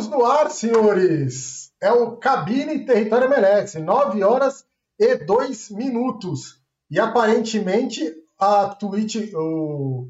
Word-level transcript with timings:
Estamos 0.00 0.08
no 0.08 0.24
ar, 0.24 0.50
senhores. 0.50 1.72
É 1.78 1.92
o 1.92 2.16
Cabine 2.16 2.86
Território 2.86 3.26
MLS, 3.26 3.78
9 3.78 4.24
horas 4.24 4.64
e 4.98 5.14
2 5.14 5.70
minutos. 5.72 6.58
E 6.90 6.98
aparentemente 6.98 8.14
a 8.38 8.68
Twitch, 8.68 9.30
o, 9.34 10.08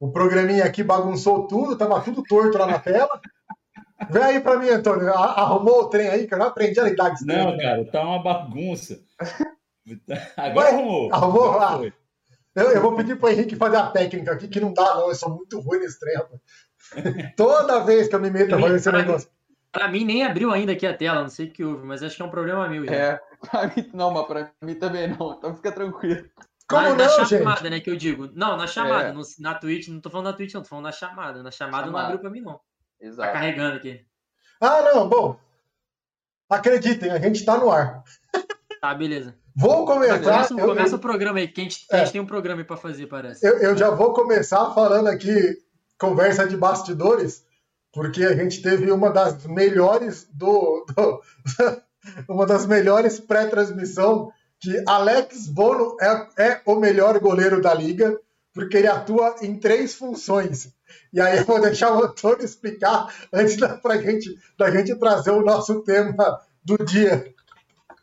o 0.00 0.10
programinha 0.10 0.64
aqui 0.64 0.82
bagunçou 0.82 1.46
tudo, 1.46 1.78
tava 1.78 2.00
tudo 2.00 2.24
torto 2.24 2.58
lá 2.58 2.66
na 2.66 2.80
tela. 2.80 3.20
Vem 4.10 4.22
aí 4.22 4.40
pra 4.40 4.58
mim, 4.58 4.68
Antônio. 4.68 5.08
Arrumou 5.14 5.82
o 5.82 5.88
trem 5.88 6.08
aí, 6.08 6.26
que 6.26 6.34
eu 6.34 6.38
não 6.38 6.46
aprendi 6.46 6.80
a 6.80 6.84
lidar 6.84 7.10
com 7.10 7.14
isso. 7.14 7.26
Não, 7.26 7.56
cara, 7.56 7.84
tá 7.84 8.02
uma 8.02 8.20
bagunça. 8.20 8.98
Agora 10.36 10.70
arrumou. 10.70 11.14
Arrumou? 11.14 11.60
Ah, 11.60 11.80
eu, 12.56 12.70
eu, 12.72 12.82
vou 12.82 12.96
pedir 12.96 13.16
pro 13.16 13.28
Henrique 13.28 13.54
fazer 13.54 13.76
a 13.76 13.90
técnica 13.90 14.32
aqui, 14.32 14.48
que 14.48 14.60
não 14.60 14.72
dá, 14.72 14.96
não. 14.96 15.08
Eu 15.08 15.14
sou 15.14 15.30
muito 15.30 15.60
ruim 15.60 15.78
nesse 15.78 16.00
trem, 16.00 16.16
rapaz. 16.16 16.40
Toda 17.36 17.84
vez 17.84 18.08
que 18.08 18.14
eu 18.14 18.20
me 18.20 18.30
meto 18.30 18.54
a 18.54 18.60
fazer 18.60 18.76
esse 18.76 18.92
negócio. 18.92 19.28
Pra 19.72 19.88
mim, 19.88 20.04
nem 20.04 20.24
abriu 20.24 20.52
ainda 20.52 20.72
aqui 20.72 20.86
a 20.86 20.96
tela, 20.96 21.22
não 21.22 21.28
sei 21.28 21.46
o 21.46 21.50
que 21.50 21.64
houve, 21.64 21.84
mas 21.84 22.02
acho 22.02 22.14
que 22.14 22.22
é 22.22 22.24
um 22.24 22.30
problema 22.30 22.68
meu. 22.68 22.84
Já. 22.86 22.94
É, 22.94 23.20
pra 23.50 23.66
mim, 23.66 23.90
não, 23.92 24.10
mas 24.12 24.26
pra 24.26 24.52
mim 24.62 24.74
também 24.76 25.08
não, 25.08 25.32
então 25.32 25.54
fica 25.54 25.72
tranquilo. 25.72 26.24
Como 26.68 26.82
na, 26.82 26.88
não, 26.90 27.18
na 27.18 27.24
chamada, 27.24 27.60
gente? 27.60 27.70
né, 27.70 27.80
que 27.80 27.90
eu 27.90 27.96
digo. 27.96 28.30
Não, 28.32 28.56
na 28.56 28.66
chamada, 28.66 29.08
é. 29.08 29.12
no, 29.12 29.22
na 29.40 29.54
Twitch, 29.54 29.88
não 29.88 30.00
tô 30.00 30.10
falando 30.10 30.26
na 30.26 30.32
Twitch, 30.32 30.54
não, 30.54 30.62
tô 30.62 30.68
falando 30.68 30.84
na 30.84 30.92
chamada. 30.92 31.42
Na 31.42 31.50
chamada, 31.50 31.86
chamada. 31.86 31.90
não 31.90 31.98
abriu 31.98 32.20
pra 32.20 32.30
mim, 32.30 32.40
não. 32.40 32.54
Tá 32.54 32.60
Exato. 33.00 33.28
Tá 33.28 33.32
carregando 33.32 33.76
aqui. 33.76 34.06
Ah, 34.60 34.82
não, 34.82 35.08
bom. 35.08 35.38
Acreditem, 36.48 37.10
a 37.10 37.18
gente 37.18 37.44
tá 37.44 37.58
no 37.58 37.70
ar. 37.70 38.02
Tá, 38.80 38.94
beleza. 38.94 39.34
Vou 39.56 39.84
começar. 39.84 40.20
Começa, 40.20 40.54
eu, 40.54 40.66
começa 40.66 40.94
eu, 40.94 40.98
o 40.98 41.00
programa 41.00 41.38
aí, 41.38 41.48
que 41.48 41.60
a 41.60 41.64
gente, 41.64 41.86
é, 41.90 41.96
a 41.96 41.98
gente 42.00 42.12
tem 42.12 42.20
um 42.20 42.26
programa 42.26 42.60
aí 42.60 42.66
pra 42.66 42.76
fazer, 42.76 43.06
parece. 43.06 43.46
Eu, 43.46 43.58
eu 43.58 43.76
já 43.76 43.90
vou 43.90 44.12
começar 44.12 44.70
falando 44.72 45.08
aqui 45.08 45.58
conversa 46.04 46.46
de 46.46 46.56
bastidores, 46.56 47.44
porque 47.92 48.24
a 48.24 48.34
gente 48.34 48.60
teve 48.60 48.90
uma 48.90 49.10
das 49.10 49.46
melhores 49.46 50.28
do, 50.32 50.84
do 50.94 51.20
uma 52.28 52.44
das 52.44 52.66
melhores 52.66 53.18
pré-transmissão 53.18 54.30
que 54.60 54.82
Alex 54.86 55.48
Bono 55.48 55.96
é, 56.00 56.50
é 56.50 56.60
o 56.66 56.74
melhor 56.76 57.18
goleiro 57.18 57.60
da 57.60 57.72
liga, 57.72 58.18
porque 58.52 58.76
ele 58.76 58.86
atua 58.86 59.36
em 59.42 59.58
três 59.58 59.94
funções. 59.94 60.72
E 61.12 61.20
aí 61.20 61.38
eu 61.38 61.44
vou 61.44 61.60
deixar 61.60 61.96
o 61.96 62.04
Antônio 62.04 62.44
explicar 62.44 63.12
antes 63.32 63.56
da, 63.56 63.76
pra 63.76 63.96
gente, 63.96 64.38
da 64.58 64.70
gente 64.70 64.94
trazer 64.96 65.30
o 65.30 65.42
nosso 65.42 65.82
tema 65.82 66.40
do 66.62 66.76
dia. 66.84 67.32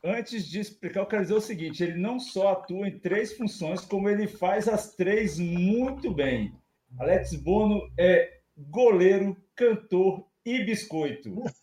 Antes 0.03 0.45
de 0.45 0.59
explicar, 0.59 1.01
eu 1.01 1.05
quero 1.05 1.21
dizer 1.21 1.35
o 1.35 1.41
seguinte: 1.41 1.83
ele 1.83 1.99
não 1.99 2.19
só 2.19 2.53
atua 2.53 2.87
em 2.87 2.97
três 2.97 3.33
funções, 3.33 3.81
como 3.81 4.09
ele 4.09 4.27
faz 4.27 4.67
as 4.67 4.95
três 4.95 5.37
muito 5.37 6.11
bem. 6.11 6.51
Alex 6.99 7.35
Bono 7.35 7.81
é 7.97 8.29
goleiro, 8.57 9.35
cantor 9.55 10.25
e 10.45 10.63
biscoito. 10.63 11.29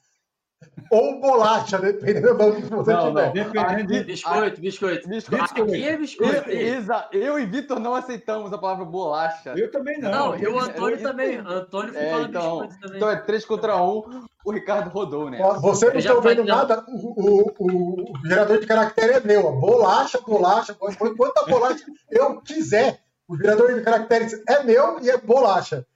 Ou 0.91 1.21
bolacha, 1.21 1.79
dependendo 1.79 2.35
do 2.35 2.57
que 2.57 2.63
você 2.63 2.93
não, 2.93 3.09
tiver. 3.09 3.27
Não, 3.27 3.33
dependendo 3.33 3.93
de... 3.93 4.05
Biscoito, 4.05 4.61
biscoito. 4.61 5.09
biscoito. 5.09 5.45
Aqui 5.45 5.87
é 5.87 5.97
biscoito. 5.97 6.51
Isa, 6.51 7.09
eu 7.13 7.39
e 7.39 7.47
Vitor 7.47 7.79
não 7.79 7.95
aceitamos 7.95 8.53
a 8.53 8.59
palavra 8.59 8.85
bolacha. 8.85 9.55
Eu 9.57 9.71
também 9.71 10.01
não. 10.01 10.11
Não, 10.11 10.37
eu, 10.37 10.55
o 10.55 10.59
Antônio 10.59 11.01
também. 11.01 11.37
Antônio 11.37 11.97
é, 11.97 12.11
fala 12.11 12.25
então, 12.25 12.61
biscoito 12.61 12.81
também. 12.81 12.97
Então 12.97 13.11
é 13.11 13.17
3 13.17 13.45
contra 13.45 13.83
1, 13.83 14.27
o 14.45 14.53
Ricardo 14.53 14.91
rodou, 14.91 15.29
né? 15.29 15.39
Você 15.61 15.91
não 15.91 15.99
está 15.99 16.15
vendo 16.21 16.45
nada, 16.45 16.85
o, 16.89 17.23
o, 17.23 17.55
o, 17.59 18.27
gerador 18.27 18.59
de 18.59 18.67
caractere 18.67 19.13
é 19.13 19.21
meu. 19.21 19.53
Bolacha, 19.53 20.19
bolacha, 20.21 20.75
quanta 20.75 21.45
bolacha 21.47 21.85
eu 22.11 22.41
quiser. 22.41 23.01
O 23.29 23.37
gerador 23.37 23.75
de 23.75 23.83
caracteres 23.83 24.43
é 24.49 24.65
meu 24.65 24.99
e 25.01 25.11
é 25.11 25.19
bolacha. 25.19 25.87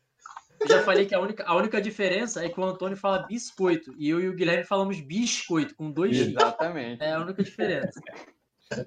Eu 0.60 0.68
já 0.68 0.82
falei 0.82 1.06
que 1.06 1.14
a 1.14 1.18
única, 1.18 1.42
a 1.44 1.56
única 1.56 1.80
diferença 1.80 2.44
é 2.44 2.48
que 2.48 2.60
o 2.60 2.64
Antônio 2.64 2.96
fala 2.96 3.26
biscoito 3.26 3.92
e 3.98 4.08
eu 4.08 4.20
e 4.20 4.28
o 4.28 4.34
Guilherme 4.34 4.64
falamos 4.64 5.00
biscoito, 5.00 5.74
com 5.74 5.90
dois 5.90 6.16
Exatamente. 6.16 7.02
É 7.02 7.12
a 7.12 7.20
única 7.20 7.42
diferença. 7.42 8.00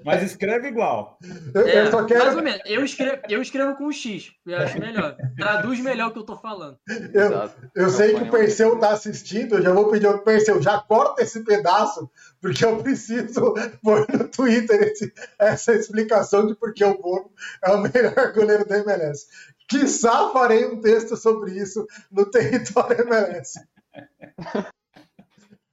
Mas 0.03 0.23
escreve 0.23 0.67
igual. 0.67 1.17
Eu, 1.53 1.67
é, 1.67 1.81
eu 1.81 1.91
só 1.91 2.05
quero... 2.05 2.23
Mais 2.23 2.35
ou 2.35 2.43
menos. 2.43 2.61
Eu 2.65 2.83
escrevo, 2.83 3.21
eu 3.29 3.41
escrevo 3.41 3.75
com 3.75 3.85
o 3.85 3.91
X. 3.91 4.31
Eu 4.45 4.57
acho 4.57 4.79
melhor. 4.79 5.15
Traduz 5.37 5.79
melhor 5.79 6.09
o 6.09 6.11
que 6.13 6.19
eu 6.19 6.23
tô 6.23 6.37
falando. 6.37 6.77
Eu, 7.13 7.51
eu 7.75 7.89
sei 7.89 8.15
que 8.15 8.23
o 8.23 8.31
Perseu 8.31 8.79
tá 8.79 8.91
assistindo. 8.91 9.55
Eu 9.55 9.61
já 9.61 9.71
vou 9.71 9.89
pedir 9.89 10.07
ao 10.07 10.19
Perseu, 10.19 10.61
já 10.61 10.79
corta 10.79 11.23
esse 11.23 11.43
pedaço, 11.43 12.09
porque 12.41 12.63
eu 12.65 12.77
preciso 12.77 13.53
pôr 13.83 14.05
no 14.11 14.27
Twitter 14.27 14.81
esse, 14.83 15.13
essa 15.39 15.73
explicação 15.73 16.47
de 16.47 16.55
por 16.55 16.73
que 16.73 16.83
o 16.83 16.97
Bono 16.97 17.31
é 17.63 17.71
o 17.71 17.81
melhor 17.81 18.33
goleiro 18.33 18.65
da 18.65 18.79
MLS. 18.79 19.27
Quizá 19.67 20.29
farei 20.31 20.65
um 20.65 20.79
texto 20.79 21.17
sobre 21.17 21.51
isso 21.51 21.87
no 22.11 22.25
território 22.29 23.01
MLS. 23.01 23.59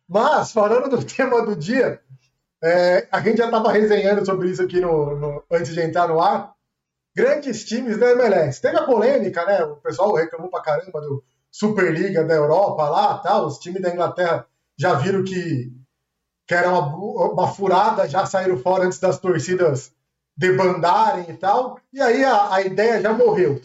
Mas, 0.08 0.52
falando 0.52 0.96
do 0.96 1.04
tema 1.04 1.44
do 1.44 1.56
dia, 1.56 2.00
é, 2.62 3.08
a 3.10 3.20
gente 3.20 3.38
já 3.38 3.46
estava 3.46 3.72
resenhando 3.72 4.24
sobre 4.24 4.50
isso 4.50 4.62
aqui 4.62 4.80
no, 4.80 5.16
no, 5.16 5.44
antes 5.50 5.74
de 5.74 5.80
entrar 5.80 6.06
no 6.06 6.20
ar. 6.20 6.54
Grandes 7.14 7.64
times 7.64 7.98
da 7.98 8.12
MLS. 8.12 8.62
Teve 8.62 8.76
a 8.78 8.86
polêmica, 8.86 9.44
né? 9.44 9.64
O 9.64 9.76
pessoal 9.76 10.14
reclamou 10.14 10.48
pra 10.48 10.62
caramba 10.62 11.00
do 11.00 11.22
Superliga 11.50 12.24
da 12.24 12.34
Europa 12.34 12.88
lá, 12.88 13.18
tal. 13.18 13.46
Os 13.46 13.58
times 13.58 13.82
da 13.82 13.90
Inglaterra 13.90 14.46
já 14.78 14.94
viram 14.94 15.24
que, 15.24 15.72
que 16.46 16.54
era 16.54 16.70
uma, 16.70 17.32
uma 17.32 17.48
furada, 17.48 18.08
já 18.08 18.24
saíram 18.24 18.56
fora 18.56 18.84
antes 18.84 18.98
das 18.98 19.18
torcidas 19.18 19.92
debandarem 20.36 21.26
e 21.28 21.36
tal. 21.36 21.78
E 21.92 22.00
aí 22.00 22.24
a, 22.24 22.54
a 22.54 22.62
ideia 22.62 23.00
já 23.00 23.12
morreu. 23.12 23.60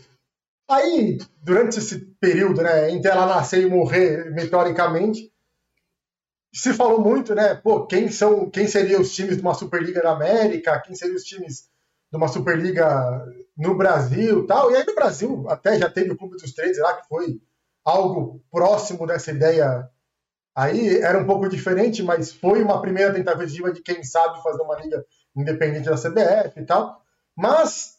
Aí, 0.69 1.17
durante 1.41 1.77
esse 1.77 1.99
período, 2.19 2.61
né, 2.61 2.91
entre 2.91 3.09
ela 3.09 3.25
nascer 3.25 3.61
e 3.61 3.69
morrer 3.69 4.31
meteoricamente, 4.31 5.31
se 6.53 6.73
falou 6.73 7.01
muito, 7.01 7.35
né? 7.35 7.55
Pô, 7.55 7.85
quem 7.85 8.09
são, 8.09 8.49
quem 8.49 8.67
seriam 8.67 9.01
os 9.01 9.13
times 9.13 9.37
de 9.37 9.41
uma 9.41 9.53
Superliga 9.53 10.01
da 10.01 10.11
América? 10.11 10.79
Quem 10.79 10.95
seriam 10.95 11.15
os 11.15 11.23
times 11.23 11.69
de 12.11 12.17
uma 12.17 12.27
Superliga 12.27 13.25
no 13.55 13.75
Brasil, 13.75 14.45
tal? 14.45 14.71
E 14.71 14.75
aí 14.75 14.85
no 14.85 14.95
Brasil 14.95 15.45
até 15.49 15.77
já 15.77 15.89
teve 15.89 16.11
o 16.11 16.17
Clube 16.17 16.37
dos 16.37 16.53
Três 16.53 16.77
lá 16.77 16.93
que 16.95 17.07
foi 17.07 17.41
algo 17.83 18.43
próximo 18.51 19.05
dessa 19.05 19.31
ideia. 19.31 19.89
Aí 20.55 20.97
era 20.97 21.19
um 21.19 21.25
pouco 21.25 21.47
diferente, 21.47 22.01
mas 22.01 22.33
foi 22.33 22.63
uma 22.63 22.81
primeira 22.81 23.13
tentativa 23.13 23.71
de 23.71 23.81
quem 23.81 24.03
sabe 24.03 24.41
fazer 24.41 24.61
uma 24.61 24.79
liga 24.79 25.05
independente 25.35 25.89
da 25.89 25.95
CBF 25.95 26.59
e 26.59 26.65
tal. 26.65 27.01
Mas 27.35 27.97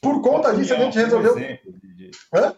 por 0.00 0.22
conta 0.22 0.54
disso 0.54 0.72
a 0.72 0.78
gente 0.78 0.98
resolveu. 0.98 1.36
Hã? 2.32 2.56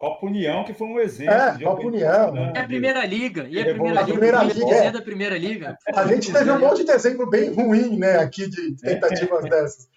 Copa 0.00 0.24
União, 0.24 0.64
que 0.64 0.72
foi 0.72 0.88
um 0.88 0.98
exemplo. 0.98 1.34
É, 1.34 1.62
Copa 1.62 1.86
União. 1.86 2.34
É 2.54 2.60
a 2.60 2.64
primeira 2.64 3.04
liga. 3.04 3.46
E 3.46 3.60
a 3.60 3.64
primeira, 3.66 4.00
a 4.00 4.04
primeira 4.04 4.42
liga, 4.42 4.64
liga 4.64 4.74
é. 4.76 4.90
da 4.90 5.02
primeira 5.02 5.36
liga. 5.36 5.78
A 5.94 6.06
gente 6.06 6.32
teve 6.32 6.50
um 6.50 6.58
monte 6.58 6.84
de 6.84 6.90
exemplo 6.90 7.28
bem 7.28 7.52
ruim, 7.52 7.98
né, 7.98 8.16
aqui 8.16 8.48
de 8.48 8.76
tentativas 8.76 9.44
é. 9.44 9.48
dessas. 9.50 9.90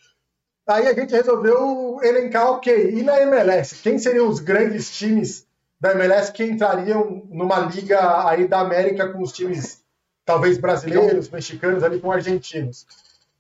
Aí 0.68 0.88
a 0.88 0.94
gente 0.94 1.14
resolveu 1.14 2.00
elencar, 2.04 2.52
ok, 2.52 2.90
e 2.92 3.02
na 3.02 3.22
MLS? 3.22 3.82
Quem 3.82 3.98
seriam 3.98 4.28
os 4.28 4.42
grandes 4.42 4.94
times 4.94 5.48
da 5.80 5.92
MLS 5.94 6.34
que 6.34 6.44
entrariam 6.44 7.26
numa 7.30 7.60
liga 7.60 8.28
aí 8.28 8.46
da 8.46 8.60
América 8.60 9.08
com 9.08 9.22
os 9.22 9.32
times, 9.32 9.86
talvez 10.26 10.58
brasileiros, 10.58 11.30
mexicanos, 11.30 11.82
ali 11.82 12.02
com 12.02 12.12
argentinos? 12.12 12.86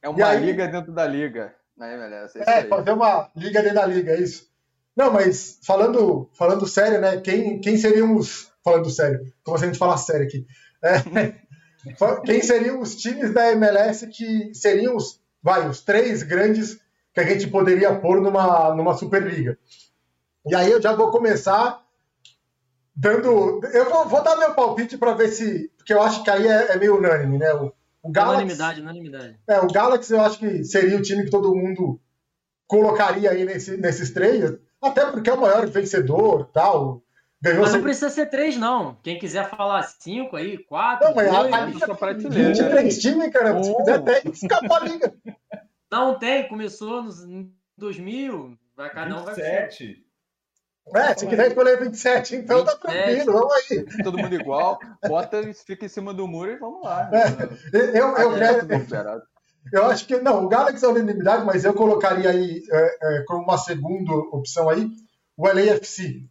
É 0.01 0.07
uma 0.07 0.28
aí, 0.28 0.45
liga 0.45 0.66
dentro 0.69 0.94
da 0.94 1.06
liga 1.06 1.53
na 1.75 1.91
MLS. 1.91 2.40
É, 2.40 2.59
é 2.59 2.63
fazer 2.63 2.94
uma 2.94 3.30
liga 3.35 3.62
dentro 3.62 3.75
da 3.75 3.85
liga, 3.85 4.13
é 4.13 4.22
isso. 4.22 4.52
Não, 4.95 5.11
mas 5.11 5.59
falando, 5.63 6.29
falando 6.33 6.67
sério, 6.67 7.01
né? 7.01 7.19
Quem, 7.19 7.59
quem 7.59 7.77
seriam 7.77 8.15
os. 8.15 8.51
Falando 8.63 8.89
sério, 8.89 9.19
como 9.43 9.57
se 9.57 9.65
a 9.65 9.67
gente 9.67 9.79
falasse 9.79 10.05
sério 10.05 10.25
aqui. 10.25 10.47
É, 10.81 11.33
quem 12.25 12.41
seriam 12.41 12.79
os 12.79 12.95
times 12.95 13.33
da 13.33 13.51
MLS 13.51 14.07
que 14.07 14.53
seriam 14.53 14.95
os, 14.95 15.19
vai, 15.41 15.68
os 15.68 15.81
três 15.81 16.23
grandes 16.23 16.79
que 17.13 17.19
a 17.19 17.25
gente 17.25 17.47
poderia 17.47 17.94
pôr 17.94 18.21
numa, 18.21 18.73
numa 18.73 18.94
Superliga? 18.94 19.57
E 20.45 20.56
aí 20.56 20.71
eu 20.71 20.81
já 20.81 20.95
vou 20.95 21.12
começar 21.12 21.83
dando. 22.95 23.62
Eu 23.73 23.89
vou, 23.89 24.07
vou 24.07 24.23
dar 24.23 24.38
meu 24.38 24.53
palpite 24.53 24.97
para 24.97 25.13
ver 25.13 25.29
se. 25.29 25.69
Porque 25.77 25.94
eu 25.94 26.01
acho 26.01 26.23
que 26.23 26.29
aí 26.29 26.47
é, 26.47 26.71
é 26.71 26.77
meio 26.77 26.97
unânime, 26.97 27.38
né? 27.38 27.53
O, 27.53 27.73
o 28.01 28.12
Galaxy, 28.12 28.35
unanimidade, 28.35 28.81
unanimidade. 28.81 29.39
É, 29.47 29.59
o 29.59 29.68
Galaxy 29.68 30.13
eu 30.13 30.21
acho 30.21 30.39
que 30.39 30.63
seria 30.63 30.97
o 30.97 31.01
time 31.01 31.23
que 31.23 31.31
todo 31.31 31.56
mundo 31.56 32.00
colocaria 32.68 33.31
aí 33.31 33.45
nesse, 33.45 33.77
nesses 33.77 34.12
três. 34.12 34.57
Até 34.81 35.06
porque 35.06 35.30
é 35.30 35.33
o 35.33 35.42
maior 35.42 35.65
vencedor 35.68 36.50
tal. 36.54 37.04
Ganhou 37.42 37.62
mas 37.62 37.74
não 37.74 37.81
precisa 37.81 38.10
ser 38.10 38.27
três, 38.27 38.56
não. 38.56 38.95
Quem 39.04 39.19
quiser 39.19 39.50
falar 39.50 39.83
cinco 39.83 40.38
aí, 40.38 40.57
quatro. 40.57 41.10
Não, 41.10 41.15
mas 41.15 41.30
dois, 41.30 41.54
a, 41.54 41.65
liga 41.65 41.95
para 41.95 42.13
23 42.13 42.98
times, 43.00 43.30
cara. 43.31 43.62
Se 43.62 43.75
quiser, 43.75 44.01
tem 44.01 44.21
que 44.21 44.30
escapar 44.30 44.81
a 44.81 44.86
liga. 44.86 45.13
Não 45.92 46.18
tem, 46.18 46.48
começou 46.48 47.04
nos, 47.04 47.21
em 47.24 47.54
2000. 47.77 48.57
Vai, 48.77 48.89
cada 48.92 49.19
um 49.19 49.25
vai 49.25 49.36
27. 49.36 50.06
É, 50.95 51.18
se 51.18 51.27
quiser 51.27 51.48
escolher 51.48 51.80
27, 51.80 52.36
então 52.36 52.59
27. 52.59 52.81
tá 52.81 52.88
tranquilo, 52.88 53.33
vamos 53.33 53.54
aí. 53.54 54.04
Todo 54.04 54.18
mundo 54.18 54.36
igual, 54.36 54.80
bota, 55.07 55.42
fica 55.66 55.86
em 55.86 55.89
cima 55.89 56.13
do 56.13 56.27
muro 56.27 56.51
e 56.51 56.57
vamos 56.57 56.83
lá. 56.83 57.09
É, 57.13 57.98
eu, 58.00 58.18
eu, 58.18 58.38
eu, 58.38 59.21
eu 59.71 59.86
acho 59.86 60.06
que 60.06 60.18
não, 60.18 60.45
o 60.45 60.50
Galaxy 60.50 60.83
é 60.83 60.88
unanimidade, 60.88 61.45
mas 61.45 61.63
eu 61.63 61.74
colocaria 61.74 62.30
aí 62.30 62.63
é, 62.71 62.98
é, 63.01 63.24
como 63.25 63.44
uma 63.44 63.57
segunda 63.57 64.13
opção 64.13 64.69
aí 64.69 64.89
o 65.38 65.48
LAFC. 65.48 66.27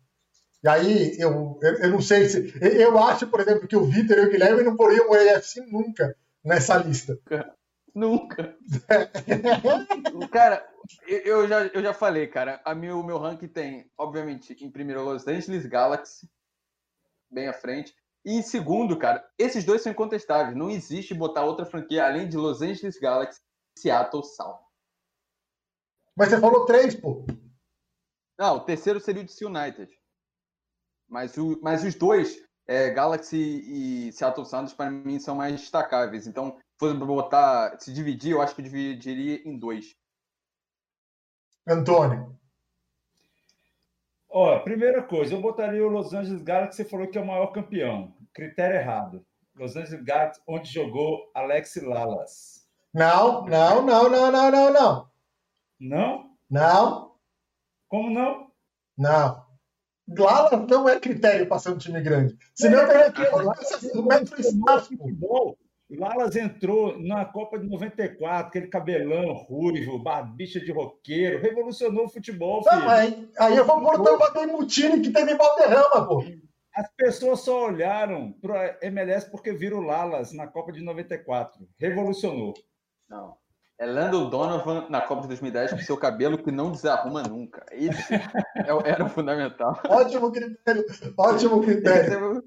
E 0.62 0.68
aí, 0.68 1.16
eu, 1.18 1.58
eu, 1.60 1.74
eu, 1.78 1.90
não 1.90 2.00
sei 2.00 2.28
se. 2.28 2.54
Eu 2.60 2.96
acho, 2.98 3.26
por 3.26 3.40
exemplo, 3.40 3.66
que 3.66 3.76
o 3.76 3.84
Vitor 3.84 4.16
e 4.16 4.26
o 4.26 4.30
Guilherme 4.30 4.62
não 4.62 4.76
poriam 4.76 5.10
o 5.10 5.14
AFC 5.14 5.60
nunca 5.66 6.16
nessa 6.44 6.76
lista. 6.76 7.18
Nunca. 7.94 8.56
cara, 10.32 10.66
eu 11.06 11.46
já, 11.46 11.66
eu 11.66 11.82
já 11.82 11.92
falei, 11.92 12.26
cara. 12.26 12.58
A 12.64 12.74
meu, 12.74 12.98
o 12.98 13.04
meu 13.04 13.18
ranking 13.18 13.48
tem, 13.48 13.90
obviamente, 13.98 14.56
em 14.64 14.70
primeiro 14.70 15.04
Los 15.04 15.26
Angeles 15.28 15.66
Galaxy, 15.66 16.26
bem 17.30 17.48
à 17.48 17.52
frente. 17.52 17.94
E 18.24 18.34
em 18.34 18.42
segundo, 18.42 18.98
cara, 18.98 19.28
esses 19.36 19.64
dois 19.64 19.82
são 19.82 19.90
incontestáveis. 19.90 20.56
Não 20.56 20.70
existe 20.70 21.14
botar 21.14 21.44
outra 21.44 21.66
franquia 21.66 22.06
além 22.06 22.28
de 22.28 22.36
Los 22.36 22.62
Angeles 22.62 22.98
Galaxy 22.98 23.40
e 23.76 23.80
Seattle 23.80 24.22
Sound. 24.22 24.62
Mas 26.16 26.28
você 26.28 26.40
falou 26.40 26.64
três, 26.64 26.94
pô. 26.94 27.24
Não, 28.38 28.56
o 28.56 28.60
terceiro 28.60 29.00
seria 29.00 29.22
o 29.22 29.24
DC 29.24 29.44
United. 29.44 29.90
Mas, 31.08 31.36
o, 31.36 31.58
mas 31.62 31.84
os 31.84 31.94
dois, 31.94 32.42
é, 32.66 32.90
Galaxy 32.90 33.36
e 33.36 34.12
Seattle 34.12 34.46
Sounders, 34.46 34.74
para 34.74 34.90
mim, 34.90 35.18
são 35.18 35.36
mais 35.36 35.60
destacáveis. 35.60 36.26
Então, 36.26 36.56
se 36.56 36.62
fosse 36.78 36.94
botar, 36.94 37.78
se 37.80 37.92
dividir, 37.92 38.32
eu 38.32 38.40
acho 38.40 38.54
que 38.54 38.60
eu 38.60 38.64
dividiria 38.64 39.46
em 39.48 39.58
dois. 39.58 39.94
Antônio. 41.66 42.38
Ó, 44.34 44.58
primeira 44.60 45.02
coisa, 45.02 45.34
eu 45.34 45.42
botaria 45.42 45.86
o 45.86 45.90
Los 45.90 46.14
Angeles 46.14 46.40
Galaxy, 46.40 46.78
você 46.78 46.88
falou 46.88 47.06
que 47.06 47.18
é 47.18 47.20
o 47.20 47.26
maior 47.26 47.48
campeão. 47.48 48.14
Critério 48.32 48.76
errado. 48.76 49.26
Los 49.54 49.76
Angeles 49.76 50.02
Galaxy, 50.02 50.40
onde 50.48 50.72
jogou 50.72 51.30
Alex 51.34 51.76
Lalas. 51.82 52.66
Não, 52.94 53.44
não, 53.44 53.82
não, 53.84 54.08
não, 54.08 54.32
não, 54.32 54.50
não, 54.50 54.72
não. 54.72 55.10
Não? 55.78 56.30
Não. 56.48 57.14
Como 57.88 58.08
não? 58.08 58.50
Não. 58.96 59.44
Lalas 60.08 60.66
não 60.66 60.88
é 60.88 60.98
critério 60.98 61.46
para 61.46 61.58
ser 61.58 61.70
um 61.72 61.78
time 61.78 62.00
grande. 62.00 62.34
Senão 62.54 62.80
é, 62.80 63.10
teria 63.10 63.12
que 63.12 63.98
o 63.98 64.02
metro 64.02 64.40
espaço. 64.40 64.96
Futebol. 64.96 65.58
Lalas 65.98 66.36
entrou 66.36 66.98
na 66.98 67.24
Copa 67.24 67.58
de 67.58 67.68
94, 67.68 68.48
aquele 68.48 68.66
cabelão 68.68 69.32
ruivo, 69.32 69.98
barbicha 69.98 70.60
de 70.60 70.72
roqueiro, 70.72 71.40
revolucionou 71.40 72.06
o 72.06 72.08
futebol. 72.08 72.62
Não, 72.64 72.88
aí, 72.88 73.28
aí 73.38 73.56
eu 73.56 73.64
vou 73.64 73.80
botar 73.80 74.12
o 74.12 74.18
Bademutini 74.18 75.00
que 75.00 75.10
teve 75.10 75.34
Valderrama, 75.34 76.06
pô. 76.06 76.24
As 76.74 76.90
pessoas 76.96 77.40
só 77.40 77.66
olharam 77.66 78.32
para 78.40 78.78
MLS 78.82 79.30
porque 79.30 79.52
viram 79.52 79.80
Lalas 79.80 80.32
na 80.32 80.46
Copa 80.46 80.72
de 80.72 80.82
94. 80.82 81.68
Revolucionou. 81.78 82.54
Não. 83.08 83.36
É 83.78 83.84
Lando 83.84 84.30
Donovan 84.30 84.86
na 84.88 85.00
Copa 85.00 85.22
de 85.22 85.28
2010 85.28 85.72
com 85.72 85.78
seu 85.78 85.96
cabelo 85.96 86.38
que 86.38 86.50
não 86.50 86.70
desarruma 86.70 87.22
nunca. 87.22 87.66
Isso 87.72 88.00
é 88.56 88.88
era 88.88 89.08
fundamental. 89.08 89.78
Ótimo 89.88 90.32
critério. 90.32 90.84
Ótimo 91.18 91.60
critério. 91.60 92.42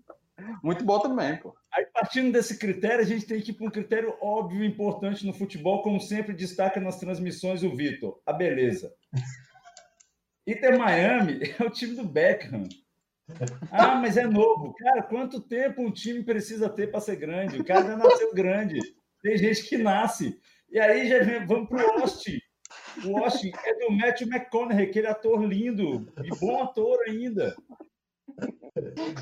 Muito 0.64 0.84
bom 0.84 1.00
também, 1.00 1.38
pô. 1.38 1.56
Aí, 1.76 1.86
partindo 1.88 2.32
desse 2.32 2.58
critério, 2.58 3.02
a 3.02 3.08
gente 3.08 3.26
tem 3.26 3.42
que 3.42 3.52
ir 3.52 3.54
para 3.54 3.68
um 3.68 3.72
critério 3.72 4.16
óbvio 4.22 4.64
e 4.64 4.68
importante 4.68 5.26
no 5.26 5.34
futebol, 5.34 5.82
como 5.82 6.00
sempre 6.00 6.34
destaca 6.34 6.80
nas 6.80 7.00
transmissões 7.00 7.64
o 7.64 7.76
Vitor, 7.76 8.22
a 8.26 8.32
beleza. 8.32 8.94
Inter 10.48 10.78
Miami 10.78 11.40
é 11.60 11.64
o 11.64 11.70
time 11.70 11.96
do 11.96 12.06
Beckham. 12.06 12.70
Ah, 13.72 13.96
mas 13.96 14.16
é 14.16 14.26
novo. 14.26 14.74
Cara, 14.76 15.04
quanto 15.04 15.42
tempo 15.42 15.82
um 15.82 15.92
time 15.92 16.24
precisa 16.24 16.70
ter 16.70 16.92
para 16.92 17.02
ser 17.02 17.18
grande? 17.18 17.60
O 17.60 17.66
cara 17.66 17.86
já 17.86 17.98
nasceu 17.98 18.34
grande. 18.34 18.80
Tem 19.22 19.38
gente 19.38 19.64
que 19.64 19.78
nasce. 19.78 20.40
E 20.70 20.80
aí 20.80 21.10
já 21.10 21.24
vem, 21.24 21.46
vamos 21.46 21.68
para 21.68 21.86
o 21.86 22.02
Austin. 22.02 22.40
O 23.04 23.18
Austin 23.18 23.52
é 23.66 23.80
do 23.80 23.92
Matthew 23.92 24.28
McConaughey, 24.28 24.86
aquele 24.86 25.08
ator 25.08 25.44
lindo 25.44 26.08
e 26.24 26.30
bom 26.40 26.62
ator 26.62 27.00
ainda. 27.08 27.56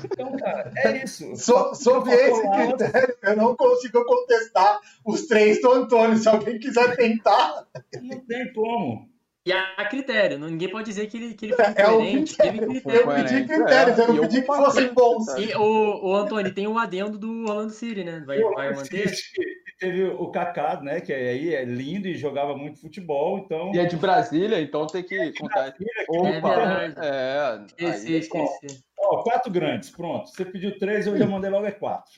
Então, 0.04 0.36
cara, 0.36 0.72
é 0.76 1.04
isso. 1.04 1.34
So, 1.36 1.74
sobre 1.74 2.12
esse 2.12 2.42
critério, 2.50 3.16
eu 3.22 3.36
não 3.36 3.56
consigo 3.56 4.04
contestar 4.04 4.80
os 5.04 5.26
três 5.26 5.60
do 5.60 5.70
Antônio. 5.70 6.16
Se 6.16 6.28
alguém 6.28 6.58
quiser 6.58 6.96
tentar. 6.96 7.66
Não 8.02 8.20
tem 8.20 8.52
como. 8.52 9.13
E 9.46 9.52
a 9.52 9.84
critério, 9.90 10.38
ninguém 10.38 10.70
pode 10.70 10.86
dizer 10.86 11.06
que 11.06 11.18
ele, 11.18 11.34
que 11.34 11.46
ele 11.46 11.54
foi 11.54 11.64
é, 11.66 11.72
coerente. 11.74 12.34
É 12.40 12.50
critério. 12.50 13.00
Eu 13.00 13.06
pedi 13.14 13.44
critérios, 13.46 13.98
eu 13.98 14.08
não 14.08 14.20
pedi 14.22 14.40
que 14.40 14.46
fossem 14.46 14.94
bons. 14.94 15.26
E 15.36 15.54
o, 15.54 16.06
o 16.06 16.14
Antônio 16.14 16.54
tem 16.54 16.66
o 16.66 16.78
adendo 16.78 17.18
do 17.18 17.42
Orlando 17.42 17.70
City, 17.70 18.04
né? 18.04 18.22
Vai, 18.26 18.40
vai 18.40 18.74
manter? 18.74 19.12
teve 19.78 20.04
o 20.04 20.30
Kaká, 20.30 20.80
né? 20.80 21.00
Que 21.00 21.12
aí 21.12 21.54
é 21.54 21.64
lindo 21.64 22.08
e 22.08 22.16
jogava 22.16 22.56
muito 22.56 22.80
futebol, 22.80 23.38
então. 23.38 23.74
E 23.74 23.78
é 23.78 23.84
de 23.84 23.96
Brasília, 23.96 24.60
então 24.60 24.86
tem 24.86 25.02
que 25.02 25.32
contar. 25.38 25.72
Brasília, 25.72 25.92
Opa, 26.08 26.94
é, 27.02 27.84
é 27.84 27.90
esqueci, 27.90 28.12
esqueci. 28.14 28.84
Ó, 28.98 29.22
quatro 29.22 29.52
grandes, 29.52 29.90
pronto. 29.90 30.30
Você 30.30 30.44
pediu 30.44 30.78
três, 30.78 31.06
eu 31.06 31.18
já 31.18 31.26
mandei 31.26 31.50
logo 31.50 31.66
é 31.66 31.72
quatro. 31.72 32.12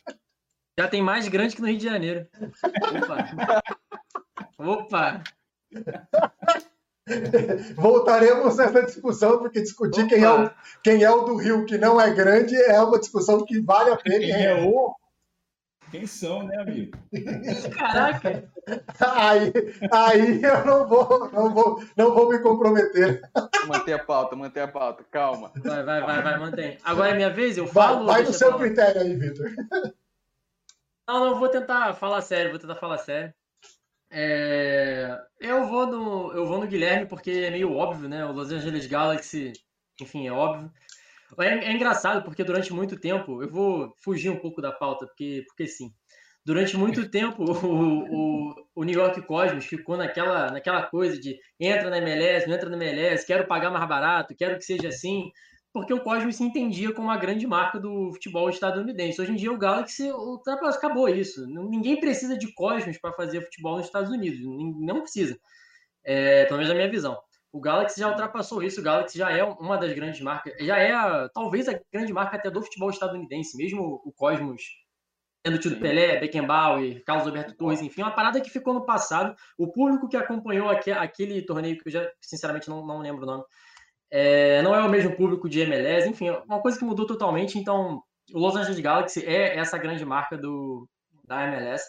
Já 0.79 0.87
tem 0.87 1.03
mais 1.03 1.27
grande 1.27 1.57
que 1.57 1.63
no 1.63 1.69
Rio 1.69 1.79
de 1.79 1.85
Janeiro. 1.85 2.29
Opa! 4.59 5.23
Opa! 5.23 5.25
Voltaremos 7.77 8.57
nessa 8.57 8.83
discussão, 8.83 9.39
porque 9.39 9.63
discutir 9.63 10.07
quem 10.09 10.25
é, 10.25 10.31
o, 10.31 10.51
quem 10.83 11.03
é 11.03 11.11
o 11.11 11.23
do 11.23 11.37
Rio 11.37 11.65
que 11.65 11.79
não 11.79 12.01
é 12.01 12.13
grande 12.13 12.57
é 12.57 12.81
uma 12.81 12.99
discussão 12.99 13.45
que 13.45 13.61
vale 13.61 13.91
a 13.91 13.97
pena. 13.97 14.19
Quem 14.19 14.45
é 14.45 14.67
o 14.67 14.95
quem 15.91 16.07
são, 16.07 16.43
né, 16.43 16.57
amigo? 16.59 16.99
Caraca! 17.77 18.51
Aí, 19.01 19.53
aí 19.93 20.43
eu 20.43 20.67
não 20.67 20.87
vou, 20.89 21.31
não 21.31 21.55
vou, 21.55 21.85
não 21.97 22.13
vou 22.13 22.29
me 22.29 22.41
comprometer. 22.41 23.23
Manter 23.69 23.93
a 23.93 23.99
pauta, 23.99 24.35
manter 24.35 24.61
a 24.61 24.69
pauta, 24.69 25.05
calma. 25.11 25.53
Vai, 25.57 25.85
vai, 25.85 26.03
vai, 26.03 26.23
vai, 26.23 26.39
mantém. 26.39 26.79
Agora 26.85 27.11
é 27.11 27.15
minha 27.15 27.31
vez, 27.31 27.57
eu 27.57 27.67
falo. 27.69 28.05
Vai, 28.05 28.17
vai 28.17 28.25
no 28.25 28.33
seu 28.33 28.59
critério 28.59 29.01
aí, 29.01 29.15
Vitor. 29.15 29.47
Não, 31.07 31.25
não, 31.25 31.39
vou 31.39 31.49
tentar 31.49 31.95
falar 31.95 32.21
sério, 32.21 32.51
vou 32.51 32.59
tentar 32.59 32.75
falar 32.75 32.99
sério. 32.99 33.33
É... 34.11 35.17
Eu, 35.41 35.67
vou 35.67 35.87
no, 35.87 36.33
eu 36.33 36.47
vou 36.47 36.61
no 36.61 36.67
Guilherme 36.67 37.07
porque 37.07 37.31
é 37.31 37.51
meio 37.51 37.73
óbvio, 37.73 38.09
né? 38.09 38.25
O 38.25 38.33
Los 38.33 38.51
Angeles 38.51 38.87
Galaxy, 38.87 39.53
enfim, 40.01 40.27
é 40.27 40.33
óbvio. 40.33 40.71
É, 41.39 41.67
é, 41.67 41.73
engraçado 41.73 42.23
porque 42.25 42.45
durante 42.45 42.73
muito 42.73 42.99
tempo, 42.99 43.43
eu 43.43 43.51
vou 43.51 43.93
fugir 44.03 44.31
um 44.31 44.39
pouco 44.39 44.63
da 44.63 44.73
pauta, 44.73 45.07
porque, 45.07 45.45
porque 45.49 45.67
sim. 45.67 45.91
Durante 46.45 46.77
muito 46.77 47.11
tempo, 47.11 47.43
o, 47.43 48.51
o, 48.51 48.55
o 48.77 48.85
New 48.85 48.95
York 48.95 49.21
Cosmos 49.23 49.67
ficou 49.67 49.97
naquela, 49.97 50.51
naquela 50.53 50.83
coisa 50.85 51.19
de 51.19 51.37
entra 51.59 51.91
na 51.91 51.99
MLS, 51.99 52.47
não 52.47 52.55
entra 52.55 52.71
na 52.71 52.77
MLS, 52.77 53.27
quero 53.27 53.49
pagar 53.49 53.71
mais 53.71 53.89
barato, 53.89 54.35
quero 54.37 54.57
que 54.57 54.65
seja 54.65 54.89
assim, 54.89 55.33
porque 55.77 55.93
o 55.93 56.01
Cosmos 56.01 56.37
se 56.37 56.43
entendia 56.43 56.91
como 56.91 57.11
a 57.11 57.19
grande 57.19 57.47
marca 57.47 57.79
do 57.79 58.11
futebol 58.15 58.49
estadunidense. 58.49 59.21
Hoje 59.21 59.33
em 59.33 59.37
dia, 59.37 59.53
o 59.53 59.59
Galaxy 59.59 60.11
o, 60.11 60.41
acabou 60.47 61.07
isso. 61.07 61.47
Ninguém 61.47 62.01
precisa 62.01 62.35
de 62.35 62.51
Cosmos 62.55 62.97
para 62.97 63.13
fazer 63.13 63.43
futebol 63.43 63.77
nos 63.77 63.85
Estados 63.85 64.11
Unidos, 64.11 64.41
não 64.43 65.03
precisa. 65.03 65.39
É, 66.03 66.47
pelo 66.47 66.57
menos 66.57 66.71
na 66.71 66.77
minha 66.77 66.91
visão. 66.91 67.21
O 67.53 67.61
Galaxy 67.61 68.01
já 68.01 68.09
ultrapassou 68.09 68.63
isso. 68.63 68.81
O 68.81 68.83
Galaxy 68.83 69.19
já 69.19 69.31
é 69.31 69.45
uma 69.45 69.77
das 69.77 69.93
grandes 69.93 70.19
marcas, 70.23 70.55
já 70.65 70.79
é 70.79 70.95
a, 70.95 71.29
talvez 71.29 71.69
a 71.69 71.79
grande 71.93 72.11
marca 72.11 72.39
até 72.39 72.51
do 72.51 72.63
futebol 72.63 72.89
estadunidense, 72.89 73.55
mesmo 73.59 74.01
o 74.03 74.11
Cosmos 74.11 74.63
tendo 75.43 75.59
tido 75.59 75.79
Pelé, 75.79 76.19
Beckenbauer, 76.19 77.05
Carlos 77.05 77.27
Alberto 77.27 77.55
Torres, 77.55 77.83
enfim, 77.83 78.01
uma 78.01 78.11
parada 78.11 78.41
que 78.41 78.49
ficou 78.49 78.73
no 78.73 78.87
passado. 78.87 79.37
O 79.59 79.71
público 79.71 80.09
que 80.09 80.17
acompanhou 80.17 80.71
aquele, 80.71 80.99
aquele 80.99 81.43
torneio, 81.43 81.79
que 81.79 81.87
eu 81.87 81.93
já 81.93 82.11
sinceramente 82.21 82.69
não, 82.71 82.85
não 82.85 83.01
lembro 83.01 83.25
o 83.25 83.27
nome, 83.27 83.45
é, 84.11 84.63
não 84.63 84.75
é 84.75 84.83
o 84.83 84.89
mesmo 84.89 85.17
público 85.17 85.49
de 85.49 85.61
MLS, 85.61 86.09
enfim, 86.09 86.29
é 86.29 86.39
uma 86.47 86.61
coisa 86.61 86.79
que 86.79 86.85
mudou 86.85 87.07
totalmente. 87.07 87.59
Então, 87.59 88.03
o 88.33 88.39
Los 88.39 88.57
Angeles 88.57 88.81
Galaxy 88.81 89.25
é 89.25 89.57
essa 89.59 89.79
grande 89.79 90.05
marca 90.05 90.37
do, 90.37 90.89
da 91.25 91.45
MLS. 91.47 91.85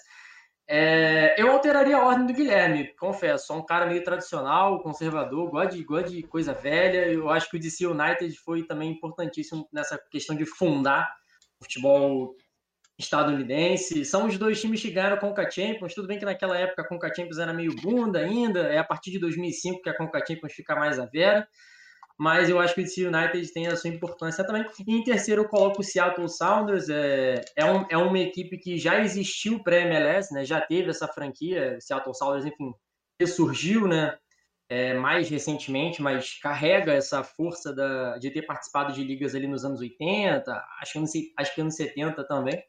É, 0.69 1.41
eu 1.41 1.49
alteraria 1.51 1.95
a 1.95 2.05
ordem 2.05 2.25
do 2.25 2.33
Guilherme, 2.33 2.93
confesso. 2.95 3.47
Sou 3.47 3.57
um 3.57 3.65
cara 3.65 3.85
meio 3.85 4.03
tradicional, 4.03 4.81
conservador, 4.81 5.49
gosto 5.49 5.77
de, 5.77 6.11
de 6.15 6.23
coisa 6.23 6.53
velha. 6.53 7.07
Eu 7.07 7.29
acho 7.29 7.49
que 7.49 7.55
o 7.55 7.59
DC 7.59 7.85
United 7.85 8.35
foi 8.43 8.63
também 8.63 8.91
importantíssimo 8.91 9.67
nessa 9.71 9.97
questão 10.11 10.35
de 10.35 10.45
fundar 10.45 11.07
o 11.59 11.63
futebol 11.63 12.35
estadunidense. 12.99 14.03
São 14.03 14.25
os 14.25 14.37
dois 14.37 14.59
times 14.59 14.81
que 14.81 14.91
ganharam 14.91 15.15
a 15.15 15.19
Conca 15.19 15.49
Champions. 15.49 15.93
Tudo 15.93 16.07
bem 16.07 16.19
que 16.19 16.25
naquela 16.25 16.57
época 16.57 16.81
a 16.81 16.87
Conca 16.87 17.13
Champions 17.15 17.37
era 17.37 17.53
meio 17.53 17.73
bunda 17.75 18.19
ainda. 18.19 18.61
É 18.63 18.77
a 18.77 18.83
partir 18.83 19.11
de 19.11 19.19
2005 19.19 19.81
que 19.81 19.89
a 19.89 19.95
Conca 19.95 20.19
Champions 20.19 20.51
fica 20.51 20.75
mais 20.75 20.99
a 20.99 21.05
vera 21.05 21.47
mas 22.17 22.49
eu 22.49 22.59
acho 22.59 22.73
que 22.73 22.81
o 22.81 22.83
DC 22.83 23.05
United 23.05 23.53
tem 23.53 23.67
a 23.67 23.75
sua 23.75 23.89
importância 23.89 24.43
também. 24.43 24.65
E 24.85 24.95
em 24.95 25.03
terceiro 25.03 25.43
eu 25.43 25.47
coloco 25.47 25.81
o 25.81 25.83
Seattle 25.83 26.27
Sounders, 26.27 26.89
é, 26.89 27.41
é, 27.55 27.65
um, 27.65 27.85
é 27.89 27.97
uma 27.97 28.19
equipe 28.19 28.57
que 28.57 28.77
já 28.77 28.99
existiu 28.99 29.61
pré-MLS, 29.63 30.33
né, 30.33 30.43
já 30.43 30.59
teve 30.59 30.89
essa 30.89 31.07
franquia, 31.07 31.77
Seattle 31.79 32.15
Sounders, 32.15 32.45
enfim, 32.45 32.73
surgiu, 33.25 33.87
né, 33.87 34.17
é, 34.69 34.93
mais 34.95 35.29
recentemente, 35.29 36.01
mas 36.01 36.39
carrega 36.39 36.93
essa 36.93 37.23
força 37.23 37.73
da, 37.73 38.17
de 38.17 38.31
ter 38.31 38.41
participado 38.41 38.93
de 38.93 39.03
ligas 39.03 39.35
ali 39.35 39.47
nos 39.47 39.63
anos 39.63 39.79
80, 39.79 40.51
acho 40.81 40.91
que 40.91 40.97
anos, 40.97 41.11
acho 41.37 41.55
que 41.55 41.61
anos 41.61 41.75
70 41.75 42.27
também. 42.27 42.61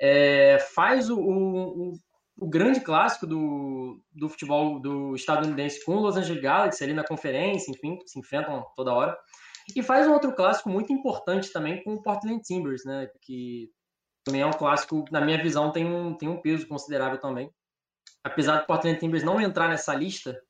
É, 0.00 0.58
faz 0.74 1.10
o, 1.10 1.18
o, 1.20 1.92
o 2.40 2.48
grande 2.48 2.80
clássico 2.80 3.26
do, 3.26 4.00
do 4.12 4.28
futebol 4.28 4.78
do 4.78 5.14
estadunidense 5.14 5.84
com 5.84 5.96
o 5.96 6.00
Los 6.00 6.16
Angeles 6.16 6.40
Galaxy 6.40 6.84
ali 6.84 6.92
na 6.92 7.04
conferência, 7.04 7.70
enfim, 7.70 7.98
se 8.06 8.18
enfrentam 8.18 8.64
toda 8.76 8.94
hora. 8.94 9.18
E 9.74 9.82
faz 9.82 10.06
um 10.06 10.12
outro 10.12 10.32
clássico 10.34 10.70
muito 10.70 10.92
importante 10.92 11.52
também 11.52 11.82
com 11.82 11.94
o 11.94 12.02
Portland 12.02 12.40
Timbers, 12.42 12.84
né? 12.84 13.08
Que 13.20 13.68
também 14.24 14.40
é 14.40 14.46
um 14.46 14.52
clássico, 14.52 15.04
na 15.10 15.20
minha 15.20 15.42
visão, 15.42 15.72
tem 15.72 15.84
um, 15.84 16.14
tem 16.16 16.28
um 16.28 16.40
peso 16.40 16.66
considerável 16.66 17.18
também. 17.18 17.50
Apesar 18.22 18.58
do 18.58 18.66
Portland 18.66 18.98
Timbers 18.98 19.24
não 19.24 19.40
entrar 19.40 19.68
nessa 19.68 19.94
lista, 19.94 20.40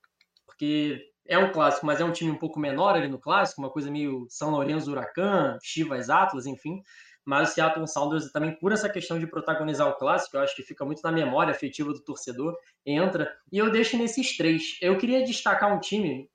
porque 0.47 1.01
é 1.27 1.39
um 1.39 1.51
clássico, 1.53 1.87
mas 1.87 2.01
é 2.01 2.05
um 2.05 2.13
time 2.13 2.31
um 2.31 2.39
pouco 2.39 2.61
menor 2.61 2.97
ali 2.97 3.09
no 3.09 3.19
clássico, 3.19 3.61
uma 3.61 3.71
coisa 3.71 3.91
meio 3.91 4.27
São 4.29 4.51
Lourenço 4.51 4.91
Huracan, 4.91 5.59
Chivas 5.63 6.11
Atlas, 6.11 6.47
enfim. 6.47 6.83
Mas 7.29 7.51
o 7.51 7.53
Seattle 7.53 7.87
Sounders 7.87 8.33
também, 8.33 8.59
por 8.59 8.73
essa 8.73 8.89
questão 8.89 9.19
de 9.19 9.27
protagonizar 9.27 9.87
o 9.87 9.97
clássico, 9.97 10.35
eu 10.35 10.41
acho 10.41 10.57
que 10.57 10.63
fica 10.63 10.83
muito 10.83 11.03
na 11.03 11.13
memória 11.13 11.51
afetiva 11.51 11.93
do 11.93 12.03
torcedor, 12.03 12.57
entra. 12.87 13.31
E 13.53 13.59
eu 13.59 13.71
deixo 13.71 13.99
nesses 13.99 14.35
três. 14.35 14.79
Eu 14.81 14.97
queria 14.97 15.23
destacar 15.23 15.71
um 15.71 15.79
time, 15.79 16.31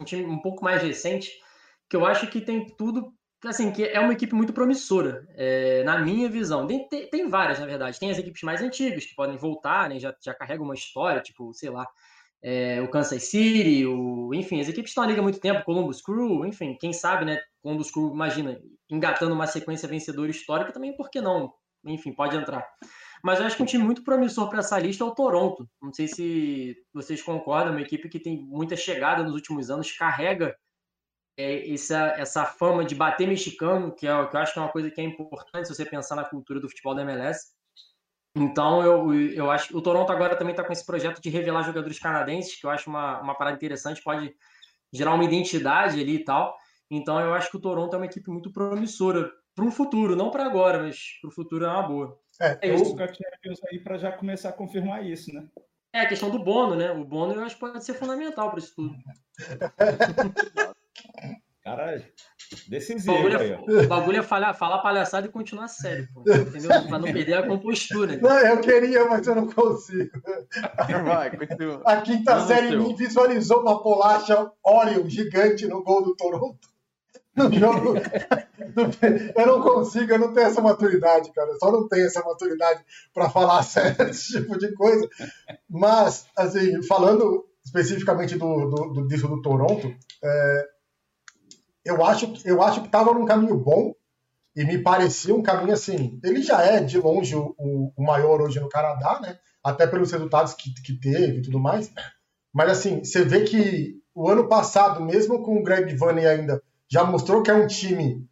um 0.00 0.04
time 0.04 0.24
um 0.24 0.38
pouco 0.38 0.62
mais 0.62 0.80
recente, 0.80 1.32
que 1.90 1.96
eu 1.96 2.06
acho 2.06 2.28
que 2.28 2.40
tem 2.40 2.64
tudo 2.76 3.12
assim, 3.44 3.72
que 3.72 3.82
é 3.82 3.98
uma 3.98 4.12
equipe 4.12 4.32
muito 4.32 4.52
promissora, 4.52 5.26
é, 5.34 5.82
na 5.82 5.98
minha 5.98 6.28
visão. 6.28 6.68
Tem, 6.68 6.88
tem, 6.88 7.28
várias, 7.28 7.58
na 7.58 7.66
verdade. 7.66 7.98
Tem 7.98 8.08
as 8.08 8.18
equipes 8.18 8.42
mais 8.42 8.62
antigas, 8.62 9.06
que 9.06 9.16
podem 9.16 9.36
voltar, 9.36 9.88
né, 9.88 9.98
já, 9.98 10.14
já 10.24 10.32
carregam 10.34 10.64
uma 10.64 10.74
história, 10.74 11.20
tipo, 11.20 11.52
sei 11.52 11.70
lá, 11.70 11.84
é, 12.40 12.80
o 12.80 12.88
Kansas 12.88 13.24
City, 13.24 13.84
o, 13.84 14.32
enfim, 14.32 14.60
as 14.60 14.68
equipes 14.68 14.92
estão 14.92 15.02
na 15.02 15.10
liga 15.10 15.20
há 15.20 15.24
muito 15.24 15.40
tempo, 15.40 15.64
Columbus 15.64 16.00
Crew, 16.00 16.46
enfim, 16.46 16.76
quem 16.80 16.92
sabe, 16.92 17.24
né, 17.24 17.40
Columbus 17.62 17.90
Crew, 17.90 18.12
imagina, 18.12 18.60
engatando 18.90 19.34
uma 19.34 19.46
sequência 19.46 19.88
vencedora 19.88 20.30
histórica 20.30 20.72
também, 20.72 20.96
por 20.96 21.10
que 21.10 21.20
não? 21.20 21.52
Enfim, 21.84 22.12
pode 22.12 22.36
entrar. 22.36 22.66
Mas 23.22 23.40
eu 23.40 23.46
acho 23.46 23.56
que 23.56 23.62
um 23.62 23.66
time 23.66 23.84
muito 23.84 24.04
promissor 24.04 24.48
para 24.48 24.60
essa 24.60 24.78
lista 24.78 25.04
é 25.04 25.06
o 25.06 25.14
Toronto. 25.14 25.68
Não 25.82 25.92
sei 25.92 26.06
se 26.06 26.76
vocês 26.92 27.22
concordam, 27.22 27.72
uma 27.72 27.80
equipe 27.80 28.08
que 28.08 28.20
tem 28.20 28.40
muita 28.40 28.76
chegada 28.76 29.22
nos 29.22 29.34
últimos 29.34 29.70
anos, 29.70 29.90
carrega 29.92 30.56
é, 31.36 31.72
essa, 31.72 32.14
essa 32.16 32.44
fama 32.44 32.84
de 32.84 32.94
bater 32.94 33.26
mexicano, 33.26 33.94
que, 33.94 34.06
é, 34.06 34.26
que 34.26 34.36
eu 34.36 34.40
acho 34.40 34.52
que 34.52 34.58
é 34.58 34.62
uma 34.62 34.72
coisa 34.72 34.90
que 34.90 35.00
é 35.00 35.04
importante 35.04 35.68
se 35.68 35.74
você 35.74 35.84
pensar 35.84 36.16
na 36.16 36.24
cultura 36.24 36.60
do 36.60 36.68
futebol 36.68 36.94
da 36.94 37.02
MLS. 37.02 37.52
Então, 38.36 38.82
eu, 38.82 39.14
eu 39.32 39.50
acho 39.50 39.68
que 39.68 39.76
o 39.76 39.80
Toronto 39.80 40.12
agora 40.12 40.36
também 40.36 40.52
está 40.52 40.62
com 40.62 40.72
esse 40.72 40.84
projeto 40.84 41.20
de 41.20 41.30
revelar 41.30 41.62
jogadores 41.62 41.98
canadenses, 41.98 42.58
que 42.58 42.66
eu 42.66 42.70
acho 42.70 42.88
uma, 42.88 43.20
uma 43.20 43.34
parada 43.34 43.56
interessante, 43.56 44.02
pode 44.02 44.34
gerar 44.92 45.14
uma 45.14 45.24
identidade 45.24 46.00
ali 46.00 46.16
e 46.16 46.24
tal. 46.24 46.56
Então, 46.90 47.20
eu 47.20 47.34
acho 47.34 47.50
que 47.50 47.56
o 47.56 47.60
Toronto 47.60 47.94
é 47.94 47.98
uma 47.98 48.06
equipe 48.06 48.30
muito 48.30 48.50
promissora 48.50 49.30
para 49.54 49.64
um 49.64 49.70
futuro, 49.70 50.16
não 50.16 50.30
para 50.30 50.46
agora, 50.46 50.82
mas 50.82 51.18
para 51.20 51.28
o 51.28 51.32
futuro 51.32 51.64
é 51.64 51.68
uma 51.68 51.82
boa. 51.82 52.18
É, 52.40 52.58
é 52.62 52.74
isso. 52.74 52.96
Champions 52.96 53.60
aí 53.70 53.80
para 53.80 53.98
já 53.98 54.12
começar 54.12 54.50
a 54.50 54.52
confirmar 54.52 55.04
isso, 55.04 55.32
né? 55.34 55.46
É 55.92 56.00
a 56.00 56.08
questão 56.08 56.30
do 56.30 56.38
Bono, 56.38 56.76
né? 56.76 56.92
O 56.92 57.04
Bono 57.04 57.34
eu 57.34 57.42
acho 57.42 57.56
que 57.56 57.60
pode 57.60 57.84
ser 57.84 57.94
fundamental 57.94 58.50
para 58.50 58.60
isso 58.60 58.74
tudo. 58.76 58.94
Caralho. 61.68 62.02
Decisivo. 62.66 63.12
O 63.12 63.16
bagulho, 63.16 63.42
é, 63.42 63.84
o 63.84 63.88
bagulho 63.88 64.18
é 64.20 64.22
falar, 64.22 64.54
falar 64.54 64.78
palhaçada 64.78 65.26
e 65.26 65.30
continuar 65.30 65.68
sério, 65.68 66.08
pô, 66.14 66.20
entendeu? 66.20 66.70
Pra 66.88 66.98
não 66.98 67.12
perder 67.12 67.34
a 67.34 67.46
compostura. 67.46 68.16
Não, 68.16 68.38
eu 68.38 68.60
queria, 68.62 69.06
mas 69.06 69.26
eu 69.26 69.34
não 69.34 69.50
consigo. 69.50 70.10
Vai, 71.04 71.30
A 71.84 72.00
quinta 72.00 72.36
não 72.36 72.46
série 72.46 72.74
me 72.74 72.94
visualizou 72.94 73.60
uma 73.60 73.82
polacha 73.82 74.50
Orion 74.64 75.06
gigante 75.08 75.66
no 75.66 75.82
gol 75.82 76.04
do 76.04 76.16
Toronto. 76.16 76.68
No 77.38 77.52
jogo. 77.52 77.94
eu 79.36 79.46
não 79.46 79.62
consigo, 79.62 80.12
eu 80.12 80.18
não 80.18 80.32
tenho 80.32 80.46
essa 80.46 80.60
maturidade, 80.60 81.32
cara. 81.32 81.50
Eu 81.50 81.58
só 81.58 81.70
não 81.70 81.88
tenho 81.88 82.06
essa 82.06 82.22
maturidade 82.22 82.84
para 83.14 83.30
falar 83.30 83.62
sério 83.64 84.08
esse 84.08 84.32
tipo 84.32 84.58
de 84.58 84.72
coisa. 84.74 85.08
Mas, 85.68 86.26
assim, 86.36 86.82
falando 86.82 87.46
especificamente 87.64 88.36
do, 88.36 88.68
do, 88.68 88.92
do 88.92 89.08
disso 89.08 89.28
do 89.28 89.42
Toronto, 89.42 89.94
é, 90.22 90.66
eu 91.84 92.04
acho, 92.04 92.32
eu 92.44 92.62
acho 92.62 92.80
que 92.80 92.86
estava 92.86 93.12
num 93.12 93.24
caminho 93.24 93.56
bom 93.56 93.94
e 94.54 94.64
me 94.64 94.78
parecia 94.78 95.34
um 95.34 95.42
caminho 95.42 95.72
assim. 95.72 96.18
Ele 96.24 96.42
já 96.42 96.62
é 96.62 96.80
de 96.80 96.98
longe 96.98 97.36
o, 97.36 97.54
o, 97.56 98.02
maior 98.02 98.40
hoje 98.40 98.58
no 98.60 98.68
Canadá, 98.68 99.20
né? 99.20 99.38
Até 99.62 99.86
pelos 99.86 100.10
resultados 100.10 100.54
que, 100.54 100.72
que 100.82 100.98
teve 100.98 101.38
e 101.38 101.42
tudo 101.42 101.58
mais. 101.60 101.92
Mas 102.52 102.70
assim, 102.70 103.04
você 103.04 103.24
vê 103.24 103.44
que 103.44 103.96
o 104.14 104.28
ano 104.28 104.48
passado, 104.48 105.00
mesmo 105.00 105.42
com 105.42 105.58
o 105.58 105.62
Greg 105.62 105.94
Vanney 105.94 106.26
ainda, 106.26 106.62
já 106.90 107.04
mostrou 107.04 107.42
que 107.42 107.50
é 107.50 107.54
um 107.54 107.66
time 107.66 108.26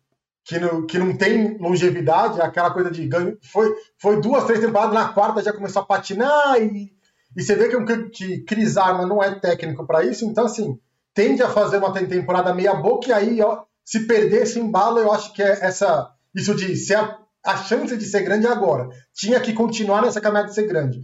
que 0.44 0.58
não, 0.58 0.86
que 0.86 0.98
não 0.98 1.16
tem 1.16 1.58
longevidade, 1.58 2.40
aquela 2.40 2.70
coisa 2.70 2.90
de 2.90 3.06
ganho. 3.06 3.36
Foi, 3.42 3.74
foi 3.98 4.20
duas, 4.20 4.44
três 4.44 4.60
temporadas, 4.60 4.94
na 4.94 5.08
quarta 5.08 5.42
já 5.42 5.52
começou 5.52 5.82
a 5.82 5.86
patinar 5.86 6.62
e, 6.62 6.92
e 7.36 7.42
você 7.42 7.54
vê 7.56 7.68
que, 7.68 7.84
que, 7.84 8.10
que 8.10 8.44
Cris 8.44 8.76
Arma 8.76 9.06
não 9.06 9.22
é 9.22 9.38
técnico 9.38 9.84
para 9.84 10.04
isso, 10.04 10.24
então 10.24 10.46
assim, 10.46 10.78
tende 11.12 11.42
a 11.42 11.48
fazer 11.48 11.78
uma 11.78 11.92
temporada 11.92 12.54
meia 12.54 12.74
boca 12.74 13.08
e 13.08 13.12
aí, 13.12 13.42
ó, 13.42 13.64
se 13.84 14.06
perder 14.06 14.42
esse 14.42 14.58
embalo, 14.60 14.98
eu 14.98 15.12
acho 15.12 15.32
que 15.32 15.42
é 15.42 15.64
essa 15.64 16.12
isso 16.34 16.54
de 16.54 16.76
ser 16.76 16.96
a, 16.96 17.18
a 17.44 17.56
chance 17.56 17.96
de 17.96 18.04
ser 18.04 18.22
grande 18.22 18.46
agora. 18.46 18.88
Tinha 19.14 19.40
que 19.40 19.52
continuar 19.52 20.02
nessa 20.02 20.20
caminhada 20.20 20.48
de 20.48 20.54
ser 20.54 20.66
grande. 20.66 21.00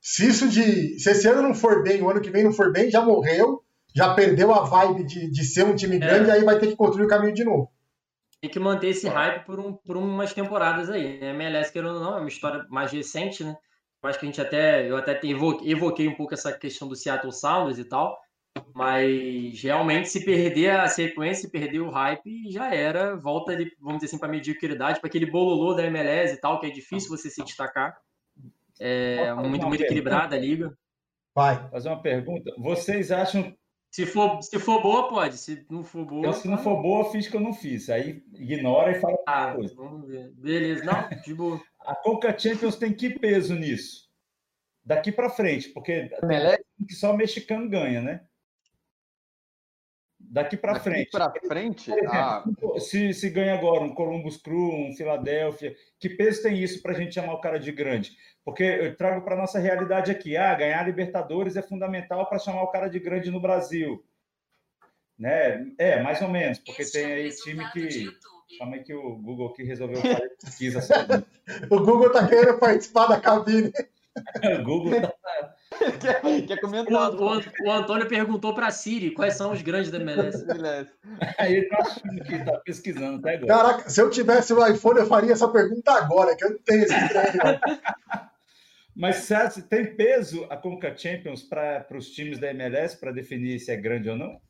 Se 0.00 0.28
isso 0.28 0.48
de 0.48 0.98
se 0.98 1.10
esse 1.10 1.26
ano 1.26 1.42
não 1.42 1.54
for 1.54 1.82
bem, 1.82 2.02
o 2.02 2.10
ano 2.10 2.20
que 2.20 2.30
vem 2.30 2.44
não 2.44 2.52
for 2.52 2.70
bem, 2.70 2.90
já 2.90 3.00
morreu, 3.00 3.62
já 3.94 4.12
perdeu 4.14 4.52
a 4.52 4.64
vibe 4.64 5.04
de, 5.04 5.30
de 5.30 5.44
ser 5.44 5.64
um 5.64 5.74
time 5.74 5.98
grande, 5.98 6.30
é. 6.30 6.34
aí 6.34 6.44
vai 6.44 6.58
ter 6.58 6.66
que 6.66 6.76
construir 6.76 7.06
o 7.06 7.08
caminho 7.08 7.34
de 7.34 7.44
novo. 7.44 7.70
Tem 8.40 8.50
que 8.50 8.58
manter 8.58 8.88
esse 8.88 9.08
hype 9.08 9.44
por, 9.46 9.58
um, 9.58 9.72
por 9.72 9.96
umas 9.96 10.34
temporadas 10.34 10.90
aí. 10.90 11.18
Né? 11.18 11.30
MLS, 11.30 11.72
querendo 11.72 11.94
ou 11.94 12.00
não, 12.00 12.16
é 12.18 12.20
uma 12.20 12.28
história 12.28 12.66
mais 12.68 12.92
recente, 12.92 13.42
né? 13.42 13.56
Eu 14.02 14.10
acho 14.10 14.18
que 14.18 14.26
a 14.26 14.28
gente 14.28 14.40
até, 14.40 14.90
eu 14.90 14.98
até 14.98 15.18
evoquei, 15.24 15.72
evoquei 15.72 16.06
um 16.06 16.14
pouco 16.14 16.34
essa 16.34 16.52
questão 16.52 16.86
do 16.86 16.94
Seattle 16.94 17.32
Sounders 17.32 17.78
e 17.78 17.84
tal. 17.84 18.20
Mas 18.74 19.60
realmente, 19.62 20.10
se 20.10 20.24
perder 20.24 20.72
a 20.72 20.86
sequência, 20.88 21.48
perder 21.48 21.80
o 21.80 21.90
hype, 21.90 22.52
já 22.52 22.72
era. 22.72 23.16
Volta, 23.16 23.56
de, 23.56 23.74
vamos 23.80 24.00
dizer 24.00 24.06
assim, 24.06 24.18
para 24.18 24.28
mediocridade, 24.28 25.00
para 25.00 25.08
aquele 25.08 25.26
bololô 25.26 25.72
da 25.72 25.84
MLS 25.84 26.34
e 26.34 26.40
tal, 26.40 26.60
que 26.60 26.66
é 26.66 26.70
difícil 26.70 27.08
você 27.08 27.30
se 27.30 27.42
destacar. 27.42 27.96
É 28.78 29.32
muito, 29.34 29.66
muito 29.66 29.82
equilibrada 29.82 30.36
a 30.36 30.38
liga. 30.38 30.76
Vai. 31.34 31.68
Fazer 31.70 31.88
uma 31.88 32.02
pergunta. 32.02 32.52
Vocês 32.58 33.10
acham. 33.10 33.56
Se 33.94 34.04
for, 34.06 34.42
se 34.42 34.58
for 34.58 34.82
boa, 34.82 35.08
pode. 35.08 35.38
Se 35.38 35.64
não 35.70 35.84
for 35.84 36.04
boa. 36.04 36.26
Eu, 36.26 36.32
se 36.32 36.48
não 36.48 36.58
for 36.58 36.82
boa, 36.82 37.12
fiz 37.12 37.28
que 37.28 37.36
eu 37.36 37.40
não 37.40 37.54
fiz. 37.54 37.88
Aí 37.88 38.24
ignora 38.34 38.90
e 38.90 39.00
fala. 39.00 39.16
Ah, 39.24 39.52
coisa. 39.54 39.72
vamos 39.76 40.08
ver. 40.08 40.32
Beleza. 40.32 40.82
Não, 40.82 41.08
de 41.22 41.32
boa. 41.32 41.62
A 41.78 41.94
Coca 41.94 42.36
Champions 42.36 42.74
tem 42.74 42.92
que 42.92 43.16
peso 43.16 43.54
nisso? 43.54 44.10
Daqui 44.84 45.12
para 45.12 45.30
frente, 45.30 45.68
porque 45.68 46.10
que 46.88 46.92
só 46.92 47.16
mexicano 47.16 47.70
ganha, 47.70 48.02
né? 48.02 48.24
Daqui 50.18 50.56
para 50.56 50.80
frente. 50.80 51.12
para 51.12 51.32
frente? 51.46 51.92
Exemplo, 51.92 52.74
ah. 52.74 52.80
se, 52.80 53.14
se 53.14 53.30
ganha 53.30 53.54
agora 53.54 53.84
um 53.84 53.94
Columbus 53.94 54.36
Crew, 54.38 54.72
um 54.74 54.92
Philadelphia, 54.96 55.72
que 56.00 56.08
peso 56.08 56.42
tem 56.42 56.60
isso 56.60 56.82
para 56.82 56.90
a 56.90 56.98
gente 56.98 57.14
chamar 57.14 57.34
o 57.34 57.40
cara 57.40 57.60
de 57.60 57.70
grande? 57.70 58.16
Porque 58.44 58.62
eu 58.62 58.96
trago 58.96 59.22
para 59.22 59.36
nossa 59.36 59.58
realidade 59.58 60.10
aqui, 60.10 60.36
ah, 60.36 60.54
ganhar 60.54 60.82
Libertadores 60.84 61.56
é 61.56 61.62
fundamental 61.62 62.28
para 62.28 62.38
chamar 62.38 62.62
o 62.62 62.70
cara 62.70 62.88
de 62.88 62.98
grande 62.98 63.30
no 63.30 63.40
Brasil. 63.40 64.04
Né? 65.18 65.66
É, 65.78 66.02
mais 66.02 66.20
ou 66.20 66.28
menos, 66.28 66.58
porque 66.58 66.84
tem 66.84 67.06
aí 67.06 67.30
time 67.30 67.64
que. 67.72 68.08
Calma 68.58 68.76
aí 68.76 68.84
que 68.84 68.92
o 68.92 69.16
Google 69.16 69.48
aqui 69.48 69.62
resolveu 69.62 69.96
fazer 69.96 70.28
pesquisa. 70.40 70.80
o 71.70 71.78
Google 71.78 72.08
está 72.08 72.26
querendo 72.26 72.58
participar 72.58 73.06
da 73.06 73.20
cabine. 73.20 73.72
o 74.60 74.62
Google 74.62 75.00
tá, 75.00 75.14
quer, 76.00 76.46
quer 76.46 76.60
comentar. 76.60 77.10
O, 77.14 77.38
o, 77.38 77.42
o 77.64 77.70
Antônio 77.70 78.06
perguntou 78.06 78.54
para 78.54 78.66
a 78.66 78.70
Siri 78.70 79.12
quais 79.12 79.34
são 79.34 79.52
os 79.52 79.62
grandes 79.62 79.90
da 79.90 79.98
MLS. 79.98 80.44
Aí 81.38 81.56
ele 81.56 81.68
tá 81.68 81.78
achando 81.78 82.24
que 82.24 82.44
tá 82.44 82.58
pesquisando 82.58 83.18
até 83.18 83.36
agora. 83.36 83.46
Caraca, 83.46 83.90
se 83.90 84.00
eu 84.00 84.10
tivesse 84.10 84.52
o 84.52 84.66
iPhone, 84.66 85.00
eu 85.00 85.06
faria 85.06 85.32
essa 85.32 85.48
pergunta 85.48 85.92
agora, 85.92 86.36
que 86.36 86.44
eu 86.44 86.50
não 86.50 86.58
tenho 86.58 86.84
esse 86.84 87.08
treino. 87.08 87.60
Mas 88.94 89.16
César, 89.16 89.62
tem 89.62 89.96
peso 89.96 90.44
a 90.48 90.56
Conca 90.56 90.96
Champions 90.96 91.42
para 91.42 91.86
os 91.96 92.10
times 92.10 92.38
da 92.38 92.50
MLS 92.50 92.98
para 92.98 93.12
definir 93.12 93.58
se 93.58 93.72
é 93.72 93.76
grande 93.76 94.08
ou 94.08 94.16
não? 94.16 94.40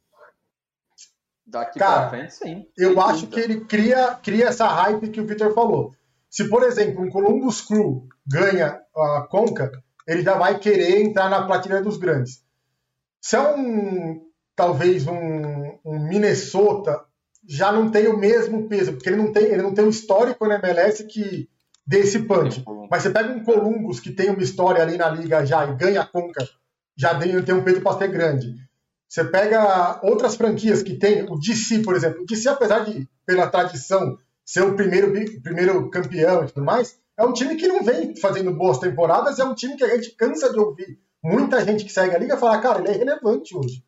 Daqui 1.46 1.78
para 1.78 2.10
frente, 2.10 2.34
sim. 2.34 2.66
Eu 2.76 3.00
acho 3.00 3.26
que 3.26 3.38
ele 3.38 3.64
cria, 3.64 4.14
cria 4.16 4.46
essa 4.46 4.66
hype 4.66 5.08
que 5.08 5.20
o 5.20 5.26
Victor 5.26 5.54
falou. 5.54 5.94
Se, 6.30 6.48
por 6.48 6.62
exemplo, 6.62 7.02
um 7.02 7.10
Columbus 7.10 7.60
Crew 7.60 8.08
ganha 8.26 8.80
a 8.94 9.26
Conca, 9.30 9.70
ele 10.06 10.22
já 10.22 10.36
vai 10.36 10.58
querer 10.58 11.00
entrar 11.00 11.28
na 11.30 11.46
platina 11.46 11.82
dos 11.82 11.96
grandes. 11.96 12.42
Se 13.20 13.36
é 13.36 13.40
um, 13.40 14.22
talvez, 14.56 15.06
um, 15.06 15.78
um 15.84 15.98
Minnesota, 16.08 17.04
já 17.46 17.70
não 17.70 17.90
tem 17.90 18.08
o 18.08 18.16
mesmo 18.16 18.68
peso, 18.68 18.92
porque 18.92 19.08
ele 19.08 19.16
não 19.16 19.32
tem, 19.32 19.44
ele 19.44 19.62
não 19.62 19.74
tem 19.74 19.84
um 19.84 19.90
histórico 19.90 20.46
na 20.46 20.56
MLS 20.56 21.04
que 21.04 21.48
dê 21.86 22.00
esse 22.00 22.20
punch. 22.20 22.64
Mas 22.90 23.02
você 23.02 23.10
pega 23.10 23.32
um 23.32 23.42
Columbus 23.44 24.00
que 24.00 24.12
tem 24.12 24.30
uma 24.30 24.42
história 24.42 24.82
ali 24.82 24.96
na 24.96 25.08
liga 25.10 25.44
já 25.44 25.64
e 25.66 25.74
ganha 25.74 26.02
a 26.02 26.06
conca, 26.06 26.46
já 26.96 27.18
tem, 27.18 27.42
tem 27.42 27.54
um 27.54 27.62
peso 27.62 27.80
para 27.80 27.98
ser 27.98 28.08
grande. 28.08 28.54
Você 29.08 29.24
pega 29.24 30.00
outras 30.02 30.34
franquias 30.34 30.82
que 30.82 30.94
tem, 30.94 31.22
o 31.22 31.38
DC, 31.38 31.80
por 31.80 31.94
exemplo. 31.94 32.22
O 32.22 32.26
DC, 32.26 32.48
apesar 32.48 32.80
de, 32.80 33.08
pela 33.26 33.46
tradição, 33.46 34.18
ser 34.44 34.62
o 34.62 34.74
primeiro, 34.74 35.12
primeiro 35.42 35.88
campeão 35.90 36.44
e 36.44 36.48
tudo 36.48 36.64
mais, 36.64 36.98
é 37.16 37.24
um 37.24 37.32
time 37.32 37.54
que 37.56 37.68
não 37.68 37.82
vem 37.82 38.16
fazendo 38.16 38.52
boas 38.52 38.78
temporadas, 38.78 39.38
é 39.38 39.44
um 39.44 39.54
time 39.54 39.76
que 39.76 39.84
a 39.84 39.88
gente 39.94 40.10
cansa 40.16 40.52
de 40.52 40.58
ouvir. 40.58 40.98
Muita 41.22 41.64
gente 41.64 41.84
que 41.84 41.92
segue 41.92 42.14
a 42.14 42.18
liga 42.18 42.36
fala, 42.36 42.60
cara, 42.60 42.80
ele 42.80 42.88
é 42.88 42.92
relevante 42.92 43.56
hoje. 43.56 43.84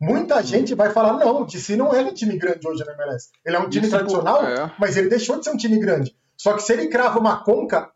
Muita 0.00 0.40
gente 0.42 0.74
vai 0.74 0.90
falar, 0.90 1.14
não, 1.14 1.42
o 1.42 1.44
DC 1.44 1.74
não 1.74 1.92
é 1.92 2.02
um 2.02 2.14
time 2.14 2.38
grande 2.38 2.66
hoje 2.68 2.84
na 2.84 2.92
MLS. 2.92 3.30
Ele 3.44 3.56
é 3.56 3.58
um 3.58 3.68
time 3.68 3.86
Isso, 3.86 3.96
tradicional, 3.96 4.46
é. 4.46 4.72
mas 4.78 4.96
ele 4.96 5.08
deixou 5.08 5.38
de 5.38 5.44
ser 5.44 5.50
um 5.50 5.56
time 5.56 5.78
grande. 5.80 6.14
Só 6.38 6.54
que 6.54 6.62
se 6.62 6.72
ele 6.72 6.88
crava 6.88 7.18
uma 7.18 7.42
conca, 7.42 7.92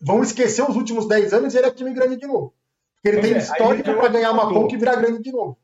vão 0.00 0.22
esquecer 0.22 0.62
os 0.62 0.76
últimos 0.76 1.08
10 1.08 1.32
anos 1.32 1.54
e 1.54 1.58
ele 1.58 1.66
é 1.66 1.70
time 1.70 1.92
grande 1.92 2.16
de 2.16 2.26
novo. 2.26 2.54
Porque 2.96 3.08
ele 3.08 3.18
Pois 3.18 3.28
tem 3.28 3.36
é, 3.36 3.38
histórico 3.38 3.94
para 3.94 4.08
ganhar 4.08 4.32
uma 4.32 4.52
conca 4.52 4.74
e 4.74 4.78
virar 4.78 4.96
grande 4.96 5.22
de 5.22 5.32
novo. 5.32 5.58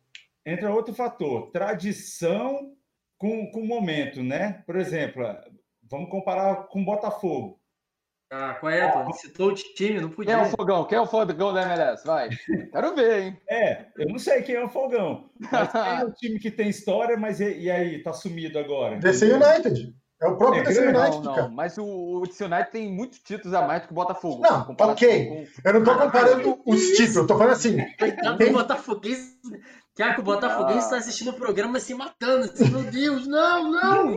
Entra 0.47 0.73
outro 0.73 0.95
fator, 0.95 1.51
tradição 1.51 2.73
com 3.19 3.51
o 3.55 3.67
momento, 3.67 4.23
né? 4.23 4.63
Por 4.67 4.77
exemplo, 4.77 5.25
vamos 5.83 6.11
comparar 6.11 6.69
com 6.69 6.83
o 6.83 6.85
Botafogo. 6.85 7.61
Ah, 8.31 8.55
qual 8.55 8.73
é, 8.73 8.83
Antônio? 8.83 9.15
Citou 9.15 9.51
o 9.51 9.55
time, 9.55 10.01
não 10.01 10.09
Quem 10.09 10.17
podia. 10.17 10.33
é 10.35 10.43
o 10.43 10.47
fogão? 10.47 10.85
Quem 10.87 10.99
é 10.99 11.01
o 11.01 11.07
fogão 11.07 11.53
da 11.53 11.63
MLS? 11.63 12.05
Vai. 12.05 12.29
Quero 12.73 12.95
ver, 12.95 13.23
hein? 13.23 13.41
É, 13.49 13.87
eu 13.97 14.09
não 14.09 14.19
sei 14.19 14.43
quem 14.43 14.57
é 14.57 14.65
o 14.65 14.69
Fogão, 14.69 15.31
mas 15.39 15.71
quem 15.71 16.01
é 16.01 16.05
o 16.05 16.13
time 16.13 16.39
que 16.41 16.51
tem 16.51 16.69
história, 16.69 17.17
mas 17.17 17.41
e, 17.41 17.61
e 17.61 17.71
aí, 17.71 18.03
tá 18.03 18.13
sumido 18.13 18.59
agora? 18.59 18.97
DC 18.97 19.33
United. 19.33 19.95
É 20.23 20.27
o 20.29 20.37
próprio 20.37 20.61
É 20.63 20.65
DC 20.65 20.81
United, 20.81 21.17
Não, 21.25 21.35
cara. 21.35 21.43
não. 21.49 21.51
Mas 21.55 21.77
o, 21.77 21.85
o 21.85 22.27
DC 22.27 22.45
United 22.45 22.71
tem 22.71 22.91
muitos 22.93 23.19
títulos 23.19 23.53
a 23.55 23.67
mais 23.67 23.83
do 23.83 23.87
que 23.89 23.93
o 23.93 23.97
Botafogo. 23.97 24.43
Não, 24.43 24.75
ok. 24.79 25.29
com- 25.29 25.69
Eu 25.69 25.75
não 25.75 25.85
tô 25.85 25.99
comparando 25.99 26.61
os 26.67 26.81
títulos, 26.91 27.17
eu 27.17 27.27
tô 27.27 27.37
falando 27.37 27.53
assim. 27.53 27.77
Coitado 27.99 28.39
Tem- 28.39 28.47
do 28.53 28.59
Botafoguense. 28.59 29.37
Tiago, 29.95 30.23
o 30.23 30.25
Botafoguense 30.25 30.87
Ah. 30.87 30.91
tá 30.91 30.97
assistindo 30.97 31.31
o 31.31 31.35
programa 31.35 31.79
se 31.79 31.95
matando. 31.95 32.45
assim, 32.47 32.69
Meu 32.71 32.83
Deus, 32.85 33.27
não, 33.27 33.71
não! 33.71 34.17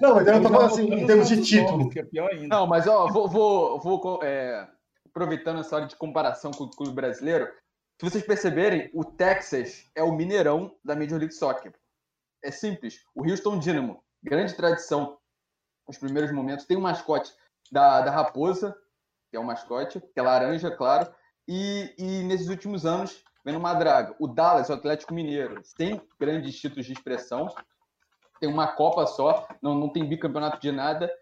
Não, 0.00 0.14
mas 0.14 0.26
eu 0.26 0.34
tô 0.36 0.42
Já 0.42 0.48
falando 0.48 0.72
assim, 0.72 0.92
em 0.92 1.06
termos 1.06 1.28
de 1.28 1.42
título. 1.42 1.88
que 1.90 2.00
é 2.00 2.04
pior 2.04 2.30
ainda. 2.30 2.48
Não, 2.48 2.66
mas 2.66 2.86
ó, 2.86 3.06
vou, 3.08 3.28
vou, 3.28 3.80
vou 3.80 4.20
é, 4.22 4.66
aproveitando 5.08 5.60
essa 5.60 5.76
hora 5.76 5.86
de 5.86 5.94
comparação 5.96 6.50
com 6.52 6.64
o 6.64 6.70
clube 6.70 6.94
brasileiro. 6.94 7.46
Se 8.00 8.10
vocês 8.10 8.24
perceberem, 8.26 8.90
o 8.92 9.04
Texas 9.04 9.84
é 9.94 10.02
o 10.02 10.10
Mineirão 10.12 10.74
da 10.84 10.96
Major 10.96 11.18
League 11.18 11.34
Soccer. 11.34 11.72
É 12.42 12.50
simples. 12.50 12.96
O 13.14 13.22
Houston 13.28 13.58
Dynamo, 13.60 14.02
grande 14.22 14.54
tradição 14.54 15.18
nos 15.86 15.98
primeiros 15.98 16.30
momentos, 16.32 16.64
tem 16.64 16.76
um 16.76 16.80
mascote 16.82 17.32
da, 17.70 18.00
da 18.02 18.10
Raposa, 18.10 18.76
que 19.30 19.36
é 19.36 19.40
o 19.40 19.44
mascote, 19.44 20.00
que 20.00 20.20
é 20.20 20.22
laranja, 20.22 20.70
claro. 20.70 21.12
E, 21.48 21.94
e 21.98 22.22
nesses 22.24 22.48
últimos 22.48 22.86
anos, 22.86 23.24
vem 23.44 23.56
uma 23.56 23.74
draga. 23.74 24.14
O 24.20 24.28
Dallas, 24.28 24.68
o 24.68 24.72
Atlético 24.72 25.12
Mineiro, 25.12 25.60
tem 25.76 26.00
grandes 26.18 26.58
títulos 26.58 26.86
de 26.86 26.92
expressão, 26.92 27.48
tem 28.40 28.48
uma 28.48 28.68
Copa 28.68 29.06
só, 29.06 29.46
não, 29.60 29.74
não 29.74 29.88
tem 29.88 30.08
bicampeonato 30.08 30.60
de 30.60 30.70
nada 30.70 31.12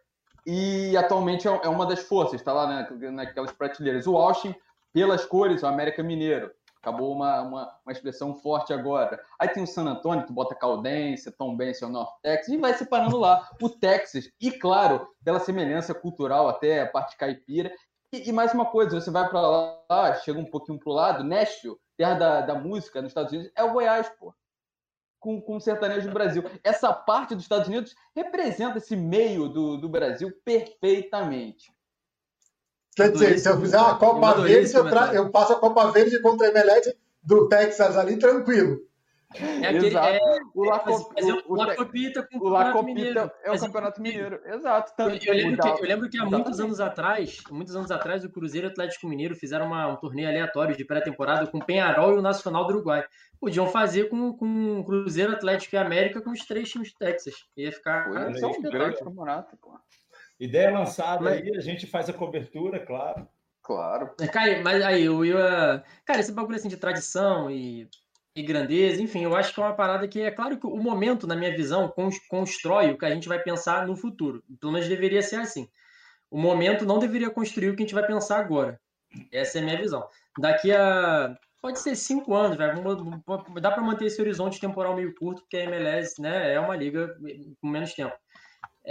e 0.46 0.96
atualmente 0.96 1.46
é 1.46 1.60
é 1.64 1.68
uma 1.68 1.86
das 1.86 2.00
forças, 2.00 2.40
está 2.40 2.52
lá 2.52 2.66
na- 2.66 3.10
naquelas 3.12 3.52
prateleiras. 3.52 4.06
O 4.06 4.16
Austin, 4.16 4.54
pelas 4.92 5.24
cores, 5.24 5.62
o 5.62 5.66
América 5.66 6.02
Mineiro. 6.02 6.50
Acabou 6.82 7.12
uma, 7.12 7.42
uma, 7.42 7.78
uma 7.84 7.92
expressão 7.92 8.34
forte 8.34 8.72
agora. 8.72 9.22
Aí 9.38 9.48
tem 9.48 9.62
o 9.62 9.66
San 9.66 9.84
Antonio, 9.84 10.24
que 10.24 10.32
bota 10.32 10.54
Caldense, 10.54 11.30
Tom 11.30 11.54
Benson, 11.54 11.88
North 11.88 12.14
Texas, 12.22 12.48
e 12.48 12.56
vai 12.56 12.72
separando 12.72 13.18
lá 13.18 13.46
o 13.60 13.68
Texas. 13.68 14.30
E, 14.40 14.50
claro, 14.50 15.06
pela 15.22 15.38
semelhança 15.38 15.94
cultural 15.94 16.48
até 16.48 16.80
a 16.80 16.86
parte 16.86 17.18
caipira. 17.18 17.70
E, 18.10 18.30
e 18.30 18.32
mais 18.32 18.54
uma 18.54 18.64
coisa, 18.64 18.98
você 18.98 19.10
vai 19.10 19.28
para 19.28 19.40
lá, 19.40 20.14
chega 20.24 20.38
um 20.38 20.50
pouquinho 20.50 20.78
para 20.78 20.90
o 20.90 20.94
lado, 20.94 21.22
Nashville, 21.22 21.76
terra 21.98 22.14
da, 22.14 22.40
da 22.40 22.54
música 22.54 23.02
nos 23.02 23.10
Estados 23.10 23.30
Unidos, 23.30 23.52
é 23.54 23.62
o 23.62 23.72
Goiás, 23.72 24.08
pô. 24.18 24.34
Com, 25.20 25.38
com 25.38 25.56
o 25.56 25.60
sertanejo 25.60 26.08
do 26.08 26.14
Brasil. 26.14 26.42
Essa 26.64 26.94
parte 26.94 27.34
dos 27.34 27.44
Estados 27.44 27.68
Unidos 27.68 27.94
representa 28.16 28.78
esse 28.78 28.96
meio 28.96 29.50
do, 29.50 29.76
do 29.76 29.86
Brasil 29.86 30.32
perfeitamente. 30.42 31.70
Quer 32.96 33.12
dizer, 33.12 33.38
se 33.38 33.48
eu 33.48 33.60
fizer 33.60 33.78
uma 33.78 33.96
Copa 33.98 34.30
Eu 34.36 34.42
Verde, 34.42 34.66
eu, 34.74 34.82
tra- 34.82 34.90
comentário. 34.90 35.16
eu 35.16 35.30
passo 35.30 35.52
a 35.52 35.60
Copa 35.60 35.90
Verde 35.92 36.20
contra 36.20 36.46
a 36.48 36.50
MLS 36.50 36.96
do 37.22 37.48
Texas 37.48 37.96
ali 37.96 38.18
tranquilo. 38.18 38.78
É 39.36 39.68
aquele. 39.68 39.86
Exato. 39.86 40.08
É, 40.08 40.18
O 40.56 40.60
mas, 40.66 40.68
Lacop- 40.70 41.12
mas 41.14 41.28
é 41.28 41.32
o- 41.32 41.36
o 41.36 41.52
o- 41.52 41.54
Lacopita 41.56 42.22
com 42.22 42.36
O 42.36 42.40
Campeonato 42.40 42.64
Lacopita 42.66 42.84
Mineiro. 42.94 43.30
é 43.44 43.52
o 43.52 43.58
Campeonato 43.60 44.02
Mineiro. 44.02 44.40
Exato. 44.44 44.90
Eu, 44.90 44.96
Tanto 44.96 45.24
eu 45.28 45.34
lembro 45.34 45.54
o 45.54 45.76
que, 45.76 45.82
eu 45.84 45.88
lembro 45.88 46.10
que 46.10 46.18
há 46.18 46.24
muitos 46.24 46.38
Exatamente. 46.58 46.62
anos 46.66 46.80
atrás, 46.80 47.38
muitos 47.48 47.76
anos 47.76 47.90
atrás, 47.92 48.24
o 48.24 48.30
Cruzeiro 48.30 48.66
e 48.66 48.68
o 48.68 48.72
Atlético 48.72 49.06
Mineiro 49.06 49.36
fizeram 49.36 49.66
uma- 49.66 49.86
um 49.86 49.94
torneio 49.96 50.28
aleatório 50.28 50.76
de 50.76 50.84
pré-temporada 50.84 51.46
com 51.46 51.58
o 51.58 51.64
Penharol 51.64 52.16
e 52.16 52.18
o 52.18 52.22
Nacional 52.22 52.66
do 52.66 52.72
Uruguai. 52.74 53.04
Podiam 53.40 53.68
fazer 53.68 54.08
com, 54.08 54.32
com 54.36 54.80
o 54.80 54.84
Cruzeiro, 54.84 55.30
Atlético 55.32 55.76
e 55.76 55.78
América 55.78 56.20
com 56.20 56.30
os 56.30 56.44
três 56.44 56.68
times 56.68 56.92
do 56.92 56.98
Texas. 56.98 57.34
Ia 57.56 57.70
ficar. 57.70 58.08
Pô, 58.08 58.16
é 58.16 58.46
um 58.48 58.62
grande 58.62 58.98
campeonato, 58.98 59.56
pô. 59.58 59.70
Ideia 60.40 60.70
lançada 60.70 61.22
Mas- 61.22 61.42
aí, 61.42 61.56
a 61.56 61.60
gente 61.60 61.86
faz 61.86 62.08
a 62.08 62.12
cobertura, 62.14 62.80
claro. 62.80 63.28
Claro. 63.62 64.14
Cara, 64.32 64.60
mas 64.62 64.82
aí 64.82 65.04
eu 65.04 65.22
ia. 65.24 65.84
Cara, 66.04 66.18
esse 66.18 66.32
bagulho 66.32 66.56
assim 66.56 66.68
de 66.68 66.78
tradição 66.78 67.50
e, 67.50 67.86
e 68.34 68.42
grandeza, 68.42 69.02
enfim, 69.02 69.22
eu 69.22 69.36
acho 69.36 69.52
que 69.54 69.60
é 69.60 69.62
uma 69.64 69.74
parada 69.74 70.08
que 70.08 70.20
é 70.22 70.30
claro 70.30 70.58
que 70.58 70.66
o 70.66 70.76
momento, 70.78 71.26
na 71.26 71.36
minha 71.36 71.54
visão, 71.54 71.86
cons- 71.88 72.18
constrói 72.26 72.90
o 72.90 72.98
que 72.98 73.04
a 73.04 73.10
gente 73.14 73.28
vai 73.28 73.38
pensar 73.38 73.86
no 73.86 73.94
futuro. 73.94 74.42
Pelo 74.58 74.72
menos 74.72 74.88
deveria 74.88 75.20
ser 75.22 75.36
assim. 75.36 75.68
O 76.30 76.38
momento 76.40 76.86
não 76.86 76.98
deveria 76.98 77.28
construir 77.28 77.68
o 77.68 77.76
que 77.76 77.82
a 77.82 77.86
gente 77.86 77.94
vai 77.94 78.06
pensar 78.06 78.38
agora. 78.38 78.80
Essa 79.30 79.58
é 79.58 79.60
a 79.60 79.64
minha 79.64 79.76
visão. 79.78 80.08
Daqui 80.38 80.72
a. 80.72 81.36
Pode 81.60 81.78
ser 81.80 81.94
cinco 81.94 82.34
anos, 82.34 82.56
vamos- 82.56 83.20
dá 83.60 83.70
para 83.70 83.82
manter 83.82 84.06
esse 84.06 84.18
horizonte 84.22 84.58
temporal 84.58 84.96
meio 84.96 85.14
curto, 85.14 85.42
porque 85.42 85.58
a 85.58 85.64
MLS 85.64 86.18
né, 86.20 86.54
é 86.54 86.58
uma 86.58 86.74
liga 86.74 87.14
com 87.60 87.68
menos 87.68 87.92
tempo. 87.92 88.14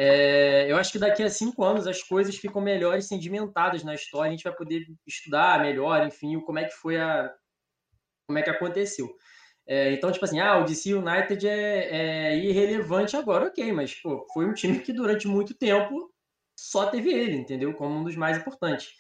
É, 0.02 0.72
eu 0.72 0.78
acho 0.78 0.94
que 0.94 0.98
daqui 0.98 1.22
a 1.22 1.30
cinco 1.30 1.62
anos 1.62 1.86
as 1.86 2.02
coisas 2.02 2.34
ficam 2.38 2.62
melhores, 2.62 3.10
sedimentadas 3.10 3.84
na 3.84 3.94
história, 3.94 4.30
a 4.30 4.32
gente 4.32 4.46
vai 4.46 4.56
poder 4.56 4.86
estudar 5.06 5.62
melhor, 5.62 6.08
enfim, 6.08 6.40
como 6.40 6.58
é 6.58 6.64
que 6.64 6.74
foi 6.74 6.98
a. 6.98 7.30
como 8.26 8.40
é 8.40 8.42
que 8.42 8.50
aconteceu. 8.50 9.14
É, 9.68 9.92
então, 9.92 10.10
tipo 10.10 10.24
assim, 10.24 10.40
ah, 10.40 10.58
o 10.58 10.64
DC 10.64 10.94
United 10.94 11.46
é, 11.46 12.30
é 12.32 12.38
irrelevante 12.38 13.18
agora, 13.18 13.48
ok, 13.48 13.74
mas 13.74 13.94
pô, 13.94 14.26
foi 14.34 14.46
um 14.46 14.54
time 14.54 14.80
que 14.80 14.94
durante 14.94 15.28
muito 15.28 15.54
tempo 15.54 16.10
só 16.58 16.86
teve 16.88 17.12
ele, 17.12 17.36
entendeu? 17.36 17.74
Como 17.74 18.00
um 18.00 18.04
dos 18.06 18.16
mais 18.16 18.38
importantes. 18.38 18.94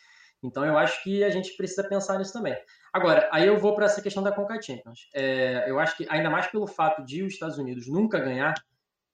Então, 0.43 0.65
eu 0.65 0.77
acho 0.77 1.01
que 1.01 1.23
a 1.23 1.29
gente 1.29 1.55
precisa 1.55 1.87
pensar 1.87 2.17
nisso 2.17 2.33
também. 2.33 2.57
Agora, 2.91 3.29
aí 3.31 3.47
eu 3.47 3.57
vou 3.57 3.73
para 3.73 3.85
essa 3.85 4.01
questão 4.01 4.21
da 4.21 4.33
Conca 4.33 4.61
Champions. 4.61 5.07
É, 5.15 5.63
eu 5.69 5.79
acho 5.79 5.95
que, 5.95 6.05
ainda 6.09 6.29
mais 6.29 6.47
pelo 6.47 6.67
fato 6.67 7.05
de 7.05 7.23
os 7.23 7.33
Estados 7.33 7.57
Unidos 7.57 7.87
nunca 7.87 8.19
ganhar, 8.19 8.53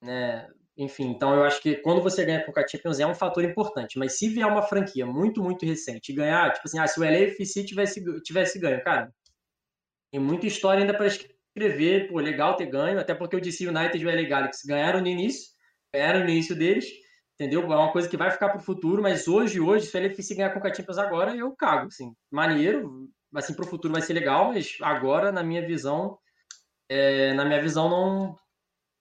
né? 0.02 0.48
Enfim, 0.78 1.06
então 1.08 1.34
eu 1.34 1.44
acho 1.44 1.60
que 1.62 1.76
quando 1.76 2.02
você 2.02 2.24
ganha 2.24 2.40
a 2.40 2.44
Conca 2.44 2.66
Champions 2.68 3.00
é 3.00 3.06
um 3.06 3.14
fator 3.14 3.42
importante. 3.44 3.98
Mas 3.98 4.18
se 4.18 4.28
vier 4.28 4.46
uma 4.46 4.62
franquia 4.62 5.06
muito, 5.06 5.42
muito 5.42 5.64
recente 5.64 6.12
e 6.12 6.14
ganhar, 6.14 6.52
tipo 6.52 6.66
assim, 6.66 6.78
ah, 6.78 6.86
se 6.86 7.00
o 7.00 7.02
LAFC 7.02 7.64
tivesse, 7.64 8.22
tivesse 8.22 8.58
ganho, 8.58 8.82
cara, 8.84 9.10
tem 10.12 10.20
muita 10.20 10.46
história 10.46 10.80
ainda 10.80 10.94
para 10.94 11.06
escrever. 11.06 12.08
Pô, 12.08 12.20
legal 12.20 12.56
ter 12.56 12.66
ganho, 12.66 12.98
até 13.00 13.14
porque 13.14 13.36
o 13.36 13.40
DC 13.40 13.66
United 13.66 13.98
e 13.98 14.06
o 14.06 14.14
LA 14.14 14.28
Galaxy 14.28 14.66
ganharam 14.66 15.00
no 15.00 15.06
início, 15.06 15.50
ganharam 15.94 16.20
no 16.20 16.28
início 16.28 16.54
deles, 16.54 16.86
entendeu? 17.34 17.62
É 17.62 17.76
uma 17.76 17.92
coisa 17.92 18.08
que 18.08 18.16
vai 18.16 18.30
ficar 18.30 18.50
para 18.50 18.58
o 18.58 18.62
futuro, 18.62 19.02
mas 19.02 19.26
hoje, 19.26 19.58
hoje, 19.60 19.86
se 19.86 19.96
o 19.96 20.02
LAFC 20.02 20.34
ganhar 20.34 20.50
com 20.50 20.66
a 20.66 20.74
Champions 20.74 20.98
agora, 20.98 21.34
eu 21.34 21.54
cago, 21.56 21.86
assim. 21.86 22.12
Maneiro, 22.30 23.08
assim, 23.34 23.54
para 23.54 23.64
o 23.64 23.68
futuro 23.68 23.94
vai 23.94 24.02
ser 24.02 24.12
legal, 24.12 24.52
mas 24.52 24.76
agora, 24.82 25.32
na 25.32 25.42
minha 25.42 25.66
visão, 25.66 26.18
é, 26.88 27.32
na 27.34 27.44
minha 27.44 27.62
visão, 27.62 27.88
não. 27.88 28.36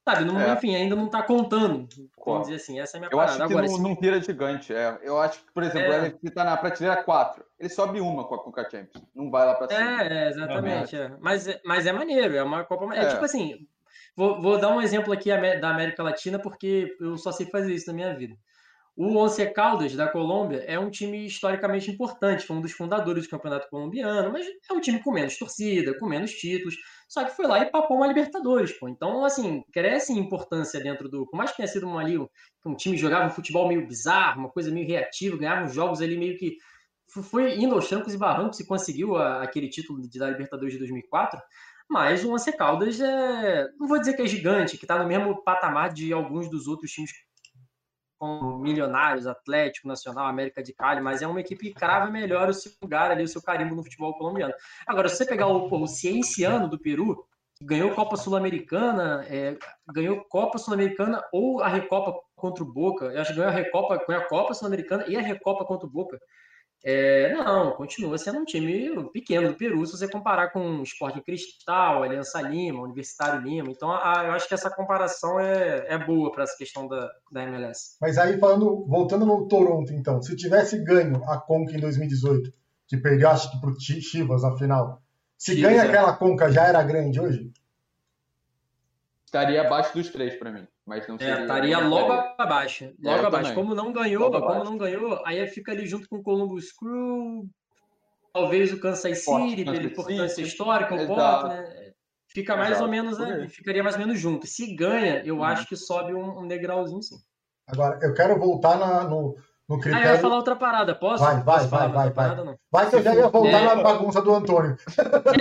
Sabe, 0.07 0.23
não, 0.23 0.39
É. 0.39 0.53
enfim, 0.53 0.75
ainda 0.75 0.95
não 0.95 1.09
tá 1.09 1.23
contando. 1.23 1.87
Vamos 2.23 2.43
dizer 2.47 2.55
assim, 2.57 2.79
essa 2.79 2.95
é 2.95 2.97
a 2.97 3.01
minha 3.01 3.09
Eu 3.11 3.17
parada. 3.17 3.31
acho 3.43 3.47
que 3.47 3.53
Agora, 3.53 3.67
não, 3.67 3.77
não 3.89 3.95
tira 3.95 4.21
gigante. 4.21 4.71
É. 4.73 4.99
Eu 5.01 5.19
acho 5.19 5.39
que, 5.43 5.51
por 5.51 5.63
exemplo, 5.63 5.81
É. 5.81 5.89
o 5.89 5.93
LFC 6.05 6.29
tá 6.31 6.43
na 6.43 6.55
prateleira 6.57 7.01
4. 7.03 7.43
Ele 7.59 7.69
sobe 7.69 7.99
uma 7.99 8.23
com 8.27 8.35
a 8.35 8.43
Conca 8.43 8.63
Champions. 8.69 9.03
Não 9.15 9.31
vai 9.31 9.45
lá 9.47 9.55
pra 9.55 9.67
cima. 9.67 10.03
É, 10.03 10.25
é, 10.25 10.29
exatamente. 10.29 10.95
é. 10.95 11.11
Mas, 11.19 11.47
é- 11.47 11.59
mas 11.65 11.87
é 11.87 11.91
maneiro, 11.91 12.35
é 12.35 12.43
uma 12.43 12.63
Copa. 12.63 12.93
É, 12.95 12.99
É. 13.05 13.07
tipo 13.09 13.25
assim, 13.25 13.55
vou, 14.15 14.39
vou 14.39 14.59
dar 14.59 14.69
um 14.69 14.81
exemplo 14.81 15.11
aqui 15.11 15.29
da 15.59 15.69
América 15.71 16.03
Latina, 16.03 16.37
porque 16.37 16.95
eu 17.01 17.17
só 17.17 17.31
sei 17.31 17.47
fazer 17.47 17.73
isso 17.73 17.87
na 17.87 17.93
minha 17.93 18.15
vida. 18.15 18.35
O 18.97 19.17
Once 19.17 19.45
Caldas, 19.53 19.93
da 19.95 20.07
Colômbia, 20.07 20.63
é 20.67 20.79
um 20.79 20.89
time 20.89 21.25
historicamente 21.25 21.91
importante, 21.91 22.45
foi 22.45 22.55
um 22.55 22.61
dos 22.61 22.71
fundadores 22.71 23.25
do 23.25 23.29
campeonato 23.29 23.67
colombiano, 23.69 24.31
mas 24.31 24.45
é 24.69 24.73
um 24.73 24.79
time 24.79 25.03
com 25.03 25.11
menos 25.11 25.37
torcida, 25.37 25.97
com 25.99 26.05
menos 26.05 26.31
títulos, 26.31 26.75
só 27.07 27.23
que 27.23 27.31
foi 27.31 27.47
lá 27.47 27.59
e 27.59 27.69
papou 27.71 27.97
uma 27.97 28.07
Libertadores, 28.07 28.73
pô. 28.77 28.87
Então, 28.89 29.23
assim, 29.25 29.63
cresce 29.71 30.13
em 30.13 30.17
importância 30.19 30.79
dentro 30.81 31.07
do. 31.09 31.25
Por 31.27 31.37
mais 31.37 31.51
que 31.51 31.57
tenha 31.57 31.67
sido 31.67 31.87
uma 31.87 32.01
ali, 32.01 32.17
um, 32.17 32.27
um 32.65 32.75
time 32.75 32.97
jogava 32.97 33.25
um 33.27 33.29
futebol 33.29 33.67
meio 33.67 33.87
bizarro, 33.87 34.39
uma 34.41 34.49
coisa 34.49 34.71
meio 34.71 34.87
reativa, 34.87 35.37
ganhava 35.37 35.65
uns 35.65 35.73
jogos 35.73 36.01
ali 36.01 36.17
meio 36.17 36.37
que 36.37 36.57
foi 37.07 37.55
indo 37.57 37.75
aos 37.75 37.87
trancos 37.87 38.13
e 38.13 38.17
barrancos 38.17 38.59
e 38.59 38.65
conseguiu 38.67 39.15
a- 39.15 39.43
aquele 39.43 39.69
título 39.69 40.01
de, 40.01 40.17
da 40.19 40.29
Libertadores 40.29 40.73
de 40.73 40.79
2004. 40.79 41.39
Mas 41.89 42.23
o 42.25 42.33
Once 42.33 42.51
Caldas 42.57 42.99
é. 42.99 43.67
Não 43.79 43.87
vou 43.87 43.99
dizer 43.99 44.15
que 44.15 44.21
é 44.23 44.27
gigante, 44.27 44.77
que 44.77 44.85
está 44.85 44.97
no 44.97 45.07
mesmo 45.07 45.43
patamar 45.43 45.93
de 45.93 46.11
alguns 46.11 46.49
dos 46.49 46.67
outros 46.67 46.91
times 46.91 47.11
como 48.25 48.57
Milionários, 48.59 49.27
Atlético, 49.27 49.87
Nacional, 49.87 50.25
América 50.25 50.63
de 50.63 50.73
Cali, 50.73 51.01
mas 51.01 51.21
é 51.21 51.27
uma 51.27 51.39
equipe 51.39 51.69
que 51.69 51.73
crava 51.73 52.09
melhor 52.09 52.49
o 52.49 52.53
seu 52.53 52.71
lugar 52.81 53.11
ali, 53.11 53.23
o 53.23 53.27
seu 53.27 53.41
carimbo 53.41 53.75
no 53.75 53.83
futebol 53.83 54.13
colombiano. 54.17 54.53
Agora, 54.87 55.07
se 55.07 55.17
você 55.17 55.25
pegar 55.25 55.47
o, 55.47 55.67
o 55.71 55.87
Cienciano 55.87 56.67
do 56.67 56.79
Peru, 56.79 57.25
ganhou 57.61 57.91
Copa 57.91 58.17
Sul-Americana, 58.17 59.25
é, 59.29 59.57
ganhou 59.93 60.23
Copa 60.25 60.57
Sul-Americana 60.57 61.23
ou 61.31 61.61
a 61.61 61.67
Recopa 61.67 62.19
contra 62.35 62.63
o 62.63 62.71
Boca, 62.71 63.05
eu 63.05 63.21
acho 63.21 63.31
que 63.31 63.37
ganhou 63.37 63.51
a 63.51 63.55
Recopa, 63.55 64.03
ganhou 64.07 64.23
a 64.23 64.27
Copa 64.27 64.53
Sul-Americana 64.53 65.05
e 65.07 65.15
a 65.15 65.21
Recopa 65.21 65.63
contra 65.65 65.87
o 65.87 65.89
Boca. 65.89 66.19
É, 66.87 67.33
não, 67.33 67.71
continua 67.71 68.15
sendo 68.15 68.37
um 68.37 68.45
time 68.45 69.09
pequeno 69.09 69.47
do 69.47 69.55
Peru, 69.55 69.83
se 69.83 69.97
você 69.97 70.07
comparar 70.07 70.49
com 70.49 70.77
o 70.77 70.83
Sporting 70.83 71.21
Cristal, 71.21 72.03
Aliança 72.03 72.39
Lima, 72.39 72.83
Universitário 72.83 73.41
Lima. 73.41 73.71
Então, 73.71 73.91
a, 73.91 74.25
eu 74.27 74.33
acho 74.33 74.47
que 74.47 74.53
essa 74.53 74.69
comparação 74.69 75.39
é, 75.39 75.87
é 75.87 75.97
boa 75.97 76.31
para 76.31 76.43
essa 76.43 76.55
questão 76.55 76.87
da, 76.87 77.11
da 77.31 77.41
MLS. 77.41 77.97
Mas 77.99 78.19
aí, 78.19 78.37
falando, 78.37 78.85
voltando 78.85 79.25
no 79.25 79.47
Toronto, 79.47 79.91
então, 79.93 80.21
se 80.21 80.35
tivesse 80.35 80.77
ganho 80.83 81.23
a 81.27 81.41
Conca 81.41 81.73
em 81.73 81.79
2018, 81.79 82.53
que 82.87 82.97
perdeu, 82.97 83.29
acho 83.29 83.49
que, 83.49 83.59
para 83.59 83.71
o 83.71 83.79
Chivas 83.79 84.43
na 84.43 84.55
final, 84.55 85.01
se 85.35 85.55
Chivas, 85.55 85.71
ganha 85.71 85.85
é. 85.85 85.87
aquela 85.87 86.15
Conca, 86.15 86.51
já 86.51 86.67
era 86.67 86.83
grande 86.83 87.19
hoje? 87.19 87.51
Estaria 89.25 89.61
abaixo 89.61 89.91
dos 89.91 90.09
três 90.09 90.35
para 90.35 90.51
mim. 90.51 90.67
Mas 90.85 91.07
não 91.07 91.15
é, 91.15 91.19
seria, 91.19 91.35
é, 91.35 91.41
estaria 91.41 91.79
logo 91.79 92.11
abaixo. 92.37 92.93
Logo 93.01 93.23
é, 93.23 93.25
abaixo. 93.25 93.53
Como 93.55 93.73
não 93.73 93.91
ganhou, 93.91 94.23
logo 94.23 94.39
como 94.39 94.51
abaixo. 94.51 94.71
não 94.71 94.77
ganhou, 94.77 95.21
aí 95.25 95.45
fica 95.47 95.71
ali 95.71 95.87
junto 95.87 96.07
com 96.07 96.17
o 96.17 96.23
Columbus 96.23 96.71
Crew, 96.71 97.49
talvez 98.31 98.71
o 98.71 98.79
Kansas 98.79 99.23
City, 99.23 99.63
pela 99.63 99.83
importância 99.83 100.41
histórica, 100.41 100.93
um 100.93 101.07
pouco, 101.07 101.47
né? 101.47 101.93
Fica 102.27 102.55
mais 102.57 102.71
Exato. 102.71 102.83
ou 102.83 102.91
menos, 102.91 103.17
né? 103.17 103.47
ficaria 103.47 103.81
mais 103.81 103.95
ou 103.95 104.01
menos 104.01 104.19
junto. 104.19 104.45
Se 104.45 104.75
ganha, 104.75 105.23
eu 105.25 105.37
uhum. 105.37 105.43
acho 105.43 105.65
que 105.67 105.77
sobe 105.77 106.13
um, 106.13 106.41
um, 106.41 106.47
degrauzinho, 106.47 107.01
sim. 107.01 107.15
Agora, 107.65 107.97
eu 108.01 108.13
quero 108.13 108.37
voltar 108.37 108.77
na, 108.77 109.05
no, 109.05 109.37
no 109.69 109.79
critério... 109.79 110.05
Ah, 110.05 110.11
eu 110.11 110.15
ia 110.15 110.21
falar 110.21 110.35
outra 110.35 110.55
parada, 110.57 110.93
posso? 110.93 111.23
Vai, 111.23 111.35
vai, 111.41 111.59
posso 111.59 111.69
vai, 111.69 111.87
vai. 111.87 111.93
Vai. 111.93 112.11
Parada, 112.11 112.59
vai 112.69 112.89
que 112.89 112.95
eu 112.97 113.03
já 113.03 113.15
ia 113.15 113.29
voltar 113.29 113.61
é... 113.61 113.65
na 113.65 113.75
bagunça 113.81 114.21
do 114.21 114.35
Antônio. 114.35 114.75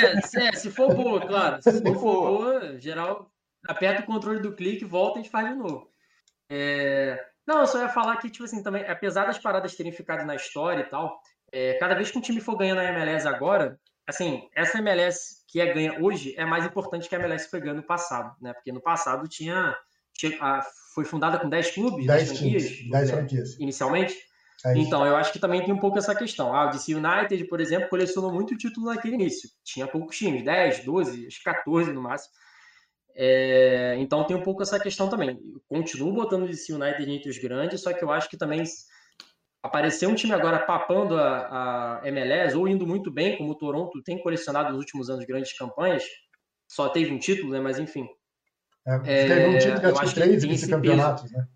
É, 0.00 0.20
se, 0.20 0.40
é, 0.40 0.52
se 0.52 0.70
for 0.70 0.94
boa, 0.94 1.20
claro. 1.26 1.60
Se, 1.60 1.72
se 1.72 1.82
for 1.82 2.28
boa, 2.28 2.78
geral, 2.78 3.28
aperta 3.66 4.02
o 4.02 4.06
controle 4.06 4.40
do 4.40 4.54
clique, 4.54 4.84
volta 4.84 5.18
e 5.18 5.20
a 5.20 5.22
gente 5.22 5.32
faz 5.32 5.48
de 5.48 5.54
novo. 5.54 5.88
É... 6.50 7.18
Não, 7.46 7.60
eu 7.60 7.66
só 7.66 7.78
ia 7.78 7.88
falar 7.88 8.16
que, 8.16 8.30
tipo 8.30 8.44
assim, 8.44 8.62
também, 8.62 8.84
apesar 8.88 9.26
das 9.26 9.38
paradas 9.38 9.74
terem 9.74 9.92
ficado 9.92 10.24
na 10.24 10.34
história 10.34 10.82
e 10.82 10.86
tal, 10.86 11.20
é, 11.52 11.74
cada 11.74 11.94
vez 11.94 12.10
que 12.10 12.18
um 12.18 12.20
time 12.20 12.40
for 12.40 12.56
ganhando 12.56 12.80
a 12.80 12.84
MLS 12.84 13.28
agora, 13.28 13.78
assim, 14.06 14.48
essa 14.54 14.78
MLS 14.78 15.44
que 15.46 15.60
é 15.60 15.72
ganha 15.72 16.02
hoje 16.02 16.34
é 16.36 16.44
mais 16.44 16.64
importante 16.64 17.08
que 17.08 17.14
a 17.14 17.18
MLS 17.18 17.48
foi 17.48 17.60
ganhando 17.60 17.78
no 17.78 17.86
passado, 17.86 18.34
né? 18.40 18.52
Porque 18.52 18.72
no 18.72 18.80
passado 18.80 19.28
tinha. 19.28 19.76
tinha 20.14 20.36
a, 20.42 20.62
foi 20.94 21.04
fundada 21.04 21.38
com 21.38 21.48
10 21.48 21.70
clubes, 21.72 22.06
10 22.06 22.28
franquias, 22.28 22.90
10 22.90 23.10
franquias. 23.10 23.60
Inicialmente. 23.60 24.16
É 24.64 24.78
então, 24.78 25.04
eu 25.06 25.14
acho 25.14 25.32
que 25.32 25.38
também 25.38 25.62
tem 25.62 25.74
um 25.74 25.78
pouco 25.78 25.98
essa 25.98 26.14
questão. 26.14 26.54
Ah, 26.54 26.66
o 26.66 26.70
DC 26.70 26.94
United, 26.94 27.44
por 27.44 27.60
exemplo, 27.60 27.88
colecionou 27.88 28.32
muito 28.32 28.56
título 28.56 28.86
naquele 28.86 29.14
início. 29.14 29.48
Tinha 29.62 29.86
poucos 29.86 30.16
times, 30.16 30.42
10, 30.42 30.84
12, 30.84 31.26
acho 31.26 31.38
que 31.38 31.44
14 31.44 31.92
no 31.92 32.00
máximo. 32.00 32.32
É, 33.16 33.94
então 33.98 34.24
tem 34.24 34.36
um 34.36 34.42
pouco 34.42 34.62
essa 34.62 34.78
questão 34.78 35.08
também. 35.08 35.30
Eu 35.30 35.62
continuo 35.68 36.12
botando 36.12 36.42
o 36.42 36.48
DC 36.48 36.72
United 36.72 37.10
entre 37.10 37.30
os 37.30 37.38
grandes, 37.38 37.80
só 37.80 37.92
que 37.92 38.02
eu 38.02 38.10
acho 38.10 38.28
que 38.28 38.36
também 38.36 38.64
aparecer 39.62 40.06
um 40.06 40.14
time 40.14 40.34
agora 40.34 40.58
papando 40.58 41.16
a, 41.16 42.00
a 42.02 42.08
MLS 42.08 42.56
ou 42.56 42.68
indo 42.68 42.86
muito 42.86 43.10
bem, 43.10 43.38
como 43.38 43.52
o 43.52 43.54
Toronto 43.54 44.02
tem 44.02 44.20
colecionado 44.20 44.70
nos 44.70 44.78
últimos 44.78 45.08
anos 45.08 45.24
grandes 45.24 45.56
campanhas, 45.56 46.04
só 46.68 46.88
teve 46.88 47.12
um 47.12 47.18
título, 47.18 47.52
né? 47.52 47.60
Mas 47.60 47.78
enfim. 47.78 48.06
É, 48.86 48.98
teve 48.98 49.46
um 49.46 49.58
título 49.58 49.80
que 49.80 49.86
acho 49.86 50.14
que 50.14 50.20
três 50.20 50.44
vice-campeonatos, 50.44 51.30
né? 51.32 51.46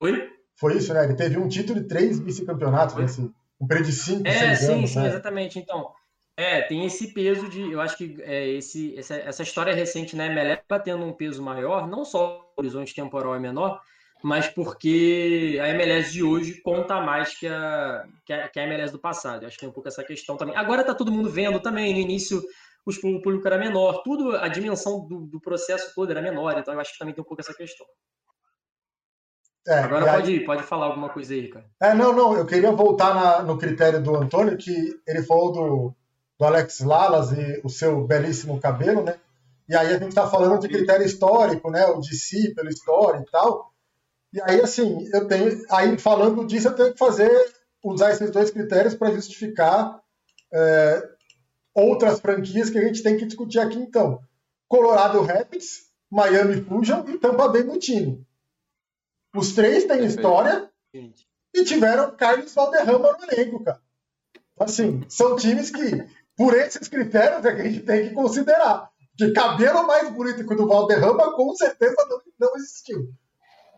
Oi? 0.00 0.30
Foi 0.54 0.76
isso, 0.76 0.92
né? 0.94 1.04
Ele 1.04 1.14
teve 1.14 1.38
um 1.38 1.48
título 1.48 1.80
e 1.80 1.88
três 1.88 2.20
vice-campeonatos, 2.20 3.18
um 3.60 3.66
período 3.66 3.86
de 3.86 3.92
cinco, 3.92 4.28
é, 4.28 4.32
seis 4.32 4.58
sim, 4.60 4.72
anos. 4.72 4.90
Sim, 4.90 4.94
sim, 4.94 5.00
né? 5.00 5.08
exatamente. 5.08 5.58
Então, 5.58 5.92
é, 6.40 6.62
tem 6.62 6.84
esse 6.86 7.12
peso 7.12 7.48
de. 7.48 7.70
Eu 7.70 7.80
acho 7.80 7.96
que 7.96 8.16
é, 8.22 8.48
esse, 8.48 8.98
essa, 8.98 9.14
essa 9.14 9.42
história 9.42 9.74
recente 9.74 10.16
na 10.16 10.28
né, 10.28 10.54
está 10.54 10.78
tendo 10.78 11.04
um 11.04 11.12
peso 11.12 11.42
maior, 11.42 11.86
não 11.86 12.04
só 12.04 12.52
o 12.56 12.60
horizonte 12.60 12.94
temporal 12.94 13.34
é 13.34 13.38
menor, 13.38 13.80
mas 14.22 14.48
porque 14.48 15.58
a 15.62 15.68
MLS 15.68 16.12
de 16.12 16.22
hoje 16.22 16.60
conta 16.62 17.00
mais 17.00 17.38
que 17.38 17.46
a, 17.46 18.04
que 18.24 18.32
a, 18.32 18.48
que 18.48 18.58
a 18.58 18.64
MLS 18.64 18.92
do 18.92 18.98
passado. 18.98 19.42
Eu 19.42 19.48
acho 19.48 19.56
que 19.56 19.60
tem 19.60 19.68
um 19.68 19.72
pouco 19.72 19.88
essa 19.88 20.04
questão 20.04 20.36
também. 20.36 20.56
Agora 20.56 20.80
está 20.80 20.94
todo 20.94 21.12
mundo 21.12 21.30
vendo 21.30 21.60
também, 21.60 21.92
no 21.92 22.00
início 22.00 22.42
os, 22.84 22.96
o 22.98 23.20
público 23.20 23.46
era 23.46 23.58
menor, 23.58 24.02
tudo, 24.02 24.36
a 24.36 24.48
dimensão 24.48 25.06
do, 25.06 25.26
do, 25.26 25.40
processo 25.40 25.94
todo 25.94 26.10
era 26.10 26.22
menor, 26.22 26.58
então 26.58 26.72
eu 26.72 26.80
acho 26.80 26.92
que 26.92 26.98
também 26.98 27.14
tem 27.14 27.22
um 27.22 27.26
pouco 27.26 27.42
essa 27.42 27.54
questão. 27.54 27.86
É, 29.66 29.80
Agora 29.80 30.14
pode, 30.14 30.32
aí... 30.32 30.44
pode 30.44 30.62
falar 30.62 30.86
alguma 30.86 31.10
coisa 31.10 31.34
aí, 31.34 31.48
cara. 31.48 31.66
É, 31.80 31.94
não, 31.94 32.12
não, 32.14 32.36
eu 32.36 32.46
queria 32.46 32.72
voltar 32.72 33.14
na, 33.14 33.42
no 33.42 33.58
critério 33.58 34.02
do 34.02 34.16
Antônio, 34.16 34.56
que 34.56 34.98
ele 35.06 35.22
falou 35.22 35.52
do, 35.52 35.96
do 36.40 36.46
Alex 36.46 36.80
Lalas 36.80 37.32
e 37.32 37.60
o 37.62 37.68
seu 37.68 38.06
belíssimo 38.06 38.58
cabelo, 38.58 39.04
né? 39.04 39.20
E 39.68 39.76
aí 39.76 39.88
a 39.88 39.98
gente 39.98 40.08
está 40.08 40.26
falando 40.26 40.58
de 40.58 40.68
critério 40.68 41.04
histórico, 41.04 41.70
né? 41.70 41.84
O 41.88 42.00
de 42.00 42.16
si, 42.16 42.54
pela 42.54 42.70
história 42.70 43.20
e 43.20 43.30
tal. 43.30 43.74
E 44.32 44.40
aí, 44.40 44.58
assim, 44.62 45.06
eu 45.12 45.28
tenho. 45.28 45.62
Aí, 45.70 45.98
falando 45.98 46.46
disso, 46.46 46.68
eu 46.68 46.74
tenho 46.74 46.92
que 46.94 46.98
fazer, 46.98 47.30
usar 47.84 48.12
esses 48.12 48.30
dois 48.30 48.50
critérios 48.50 48.94
para 48.94 49.12
justificar 49.12 50.00
é, 50.50 51.08
outras 51.74 52.18
franquias 52.20 52.70
que 52.70 52.78
a 52.78 52.84
gente 52.84 53.02
tem 53.02 53.18
que 53.18 53.26
discutir 53.26 53.58
aqui, 53.58 53.78
então. 53.78 54.22
Colorado 54.66 55.20
Rapids, 55.20 55.90
Miami 56.10 56.62
Fusion 56.62 57.04
e 57.06 57.18
Tampa 57.18 57.48
Bay 57.48 57.64
Mutini. 57.64 58.26
Os 59.36 59.52
três 59.52 59.84
têm 59.84 60.06
história 60.06 60.70
e 60.94 61.64
tiveram 61.64 62.16
Carlos 62.16 62.54
Valderrama 62.54 63.12
no 63.12 63.24
elenco, 63.30 63.62
cara. 63.62 63.80
Assim, 64.58 65.02
são 65.08 65.36
times 65.36 65.70
que 65.70 66.19
por 66.40 66.54
esses 66.54 66.88
critérios 66.88 67.44
é 67.44 67.54
que 67.54 67.60
a 67.60 67.64
gente 67.68 67.80
tem 67.80 68.08
que 68.08 68.14
considerar. 68.14 68.88
Que 69.14 69.30
cabelo 69.30 69.86
mais 69.86 70.10
bonito 70.10 70.46
que 70.46 70.54
o 70.54 70.56
do 70.56 70.66
Valderrama, 70.66 71.34
com 71.34 71.54
certeza 71.54 71.94
não, 72.08 72.18
não 72.40 72.56
existiu. 72.56 73.12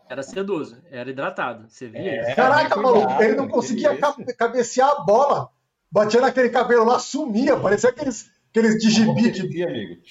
Era 0.09 0.23
sedoso, 0.23 0.81
era 0.89 1.09
hidratado. 1.09 1.69
Você 1.69 1.89
via 1.89 1.99
é, 1.99 2.21
isso? 2.21 2.35
Caraca, 2.37 2.77
maluco, 2.77 3.21
ele 3.21 3.35
não 3.35 3.49
conseguia 3.49 3.97
cabecear 4.37 4.91
a 4.91 5.03
bola. 5.03 5.49
Batia 5.91 6.21
naquele 6.21 6.47
cabelo 6.47 6.85
lá, 6.85 6.99
sumia, 6.99 7.59
parecia 7.59 7.89
aqueles, 7.89 8.31
aqueles 8.49 8.77
de 8.77 8.89
gibi. 8.91 9.29
Que... 9.33 9.63
amigo. 9.63 10.01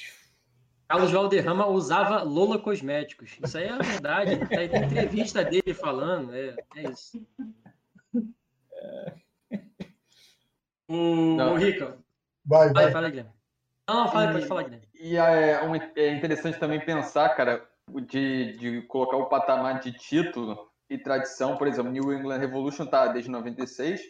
Carlos 0.86 1.10
Valderrama 1.10 1.66
usava 1.68 2.22
Lola 2.22 2.58
Cosméticos. 2.58 3.30
Isso 3.42 3.56
aí 3.56 3.64
é 3.64 3.70
a 3.70 3.78
verdade. 3.78 4.46
Tem 4.46 4.66
entrevista 4.66 5.42
dele 5.42 5.72
falando. 5.72 6.34
É, 6.34 6.54
é 6.76 6.90
isso. 6.90 7.18
O, 10.86 11.36
o 11.36 11.54
Rica, 11.54 11.96
Vai, 12.44 12.72
vai. 12.72 12.90
Fala, 12.90 13.08
Guilherme. 13.08 13.32
Não, 13.88 14.08
fala, 14.08 14.30
e, 14.30 14.32
pode 14.32 14.46
falar, 14.46 14.62
Guilherme. 14.64 14.88
E 14.94 15.16
é, 15.16 15.60
é 15.96 16.14
interessante 16.14 16.58
também 16.58 16.84
pensar, 16.84 17.28
cara, 17.30 17.66
de, 18.06 18.56
de 18.56 18.82
colocar 18.82 19.16
o 19.16 19.28
patamar 19.28 19.80
de 19.80 19.92
título 19.92 20.70
e 20.88 20.98
tradição. 20.98 21.56
Por 21.56 21.66
exemplo, 21.66 21.90
New 21.90 22.12
England 22.12 22.38
Revolution 22.38 22.86
tá 22.86 23.08
desde 23.08 23.30
96, 23.30 24.00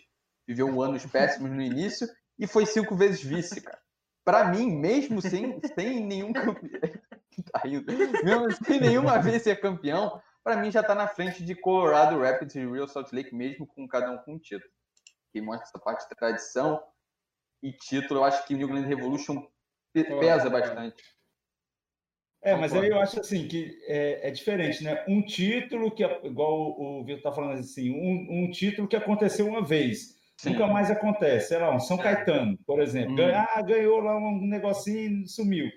viveu 0.46 0.82
anos 0.82 1.04
péssimos 1.06 1.50
no 1.50 1.62
início 1.62 2.08
e 2.38 2.46
foi 2.46 2.66
cinco 2.66 2.96
vezes 2.96 3.22
vice, 3.22 3.60
cara. 3.60 3.78
Para 4.24 4.48
mim, 4.48 4.70
mesmo 4.70 5.20
sem, 5.20 5.60
sem 5.74 6.00
nenhum 6.00 6.32
campeão, 6.32 6.80
tá 7.52 7.62
mesmo 7.64 8.52
sem 8.64 8.80
nenhuma 8.80 9.18
vez 9.18 9.42
ser 9.42 9.60
campeão, 9.60 10.20
para 10.44 10.56
mim 10.56 10.70
já 10.70 10.82
tá 10.82 10.94
na 10.94 11.08
frente 11.08 11.44
de 11.44 11.54
Colorado 11.54 12.20
Rapids 12.20 12.54
e 12.54 12.64
Real 12.64 12.86
Salt 12.86 13.12
Lake, 13.12 13.34
mesmo 13.34 13.66
com 13.66 13.86
cada 13.88 14.10
um 14.10 14.18
com 14.18 14.34
um 14.34 14.38
título. 14.38 14.70
Que 15.32 15.40
mostra 15.40 15.66
essa 15.66 15.78
parte 15.78 16.08
de 16.08 16.14
tradição 16.14 16.80
e 17.62 17.72
título, 17.72 18.20
eu 18.20 18.24
acho 18.24 18.44
que 18.46 18.54
o 18.54 18.56
New 18.56 18.68
England 18.68 18.88
Revolution 18.88 19.46
pesa 19.92 20.50
bastante. 20.50 21.02
É, 22.44 22.56
mas 22.56 22.74
aí 22.74 22.88
eu 22.88 22.98
acho 22.98 23.20
assim 23.20 23.46
que 23.46 23.78
é, 23.86 24.28
é, 24.28 24.30
diferente, 24.32 24.82
né? 24.82 25.04
Um 25.06 25.22
título 25.22 25.92
que, 25.92 26.02
igual 26.24 26.76
o 26.78 27.04
Vitor 27.04 27.18
está 27.18 27.32
falando 27.32 27.60
assim, 27.60 27.90
um, 27.92 28.44
um, 28.44 28.50
título 28.50 28.88
que 28.88 28.96
aconteceu 28.96 29.46
uma 29.46 29.64
vez, 29.64 30.18
Sim. 30.36 30.50
nunca 30.50 30.66
mais 30.66 30.90
acontece. 30.90 31.48
Sei 31.48 31.58
lá, 31.58 31.72
um 31.72 31.78
São 31.78 31.96
Caetano, 31.96 32.58
por 32.66 32.80
exemplo, 32.80 33.14
hum. 33.14 33.32
ah, 33.32 33.62
ganhou 33.62 34.00
lá 34.00 34.16
um 34.16 34.44
negocinho, 34.44 35.28
sumiu. 35.28 35.70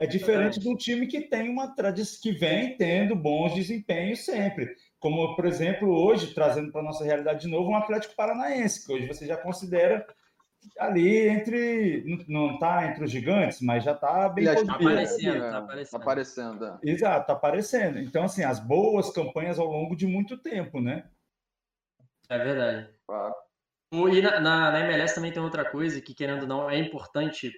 É 0.00 0.06
diferente 0.06 0.60
de 0.60 0.68
um 0.68 0.76
time 0.76 1.08
que 1.08 1.22
tem 1.22 1.48
uma 1.48 1.74
tradição, 1.74 2.20
que 2.22 2.30
vem 2.30 2.76
tendo 2.76 3.16
bons 3.16 3.52
desempenhos 3.52 4.24
sempre. 4.24 4.72
Como, 5.00 5.34
por 5.34 5.44
exemplo, 5.44 5.90
hoje, 5.90 6.32
trazendo 6.32 6.70
para 6.70 6.80
a 6.80 6.84
nossa 6.84 7.04
realidade 7.04 7.40
de 7.40 7.48
novo, 7.48 7.68
um 7.68 7.76
Atlético 7.76 8.14
Paranaense, 8.14 8.86
que 8.86 8.92
hoje 8.92 9.08
você 9.08 9.26
já 9.26 9.36
considera 9.36 10.06
ali 10.78 11.28
entre. 11.28 12.24
Não 12.28 12.54
está 12.54 12.86
entre 12.86 13.04
os 13.04 13.10
gigantes, 13.10 13.60
mas 13.60 13.84
já 13.84 13.92
está 13.92 14.28
bem 14.28 14.44
Está 14.44 14.74
aparecendo, 14.74 15.36
está 15.36 15.58
aparecendo. 15.58 15.90
Tá 15.90 15.96
aparecendo. 15.98 16.64
É. 16.64 16.78
Exato, 16.82 17.20
está 17.20 17.32
aparecendo. 17.32 17.98
Então, 17.98 18.24
assim, 18.24 18.44
as 18.44 18.58
boas 18.58 19.10
campanhas 19.10 19.58
ao 19.58 19.66
longo 19.66 19.96
de 19.96 20.06
muito 20.06 20.36
tempo, 20.36 20.80
né? 20.80 21.04
É 22.28 22.38
verdade. 22.38 22.88
Claro. 23.06 23.34
E 23.92 24.20
na, 24.20 24.40
na, 24.40 24.70
na, 24.70 24.80
MLS 24.80 25.14
também 25.14 25.32
tem 25.32 25.42
outra 25.42 25.64
coisa 25.64 26.00
que, 26.00 26.14
querendo 26.14 26.42
ou 26.42 26.48
não, 26.48 26.70
é 26.70 26.78
importante 26.78 27.50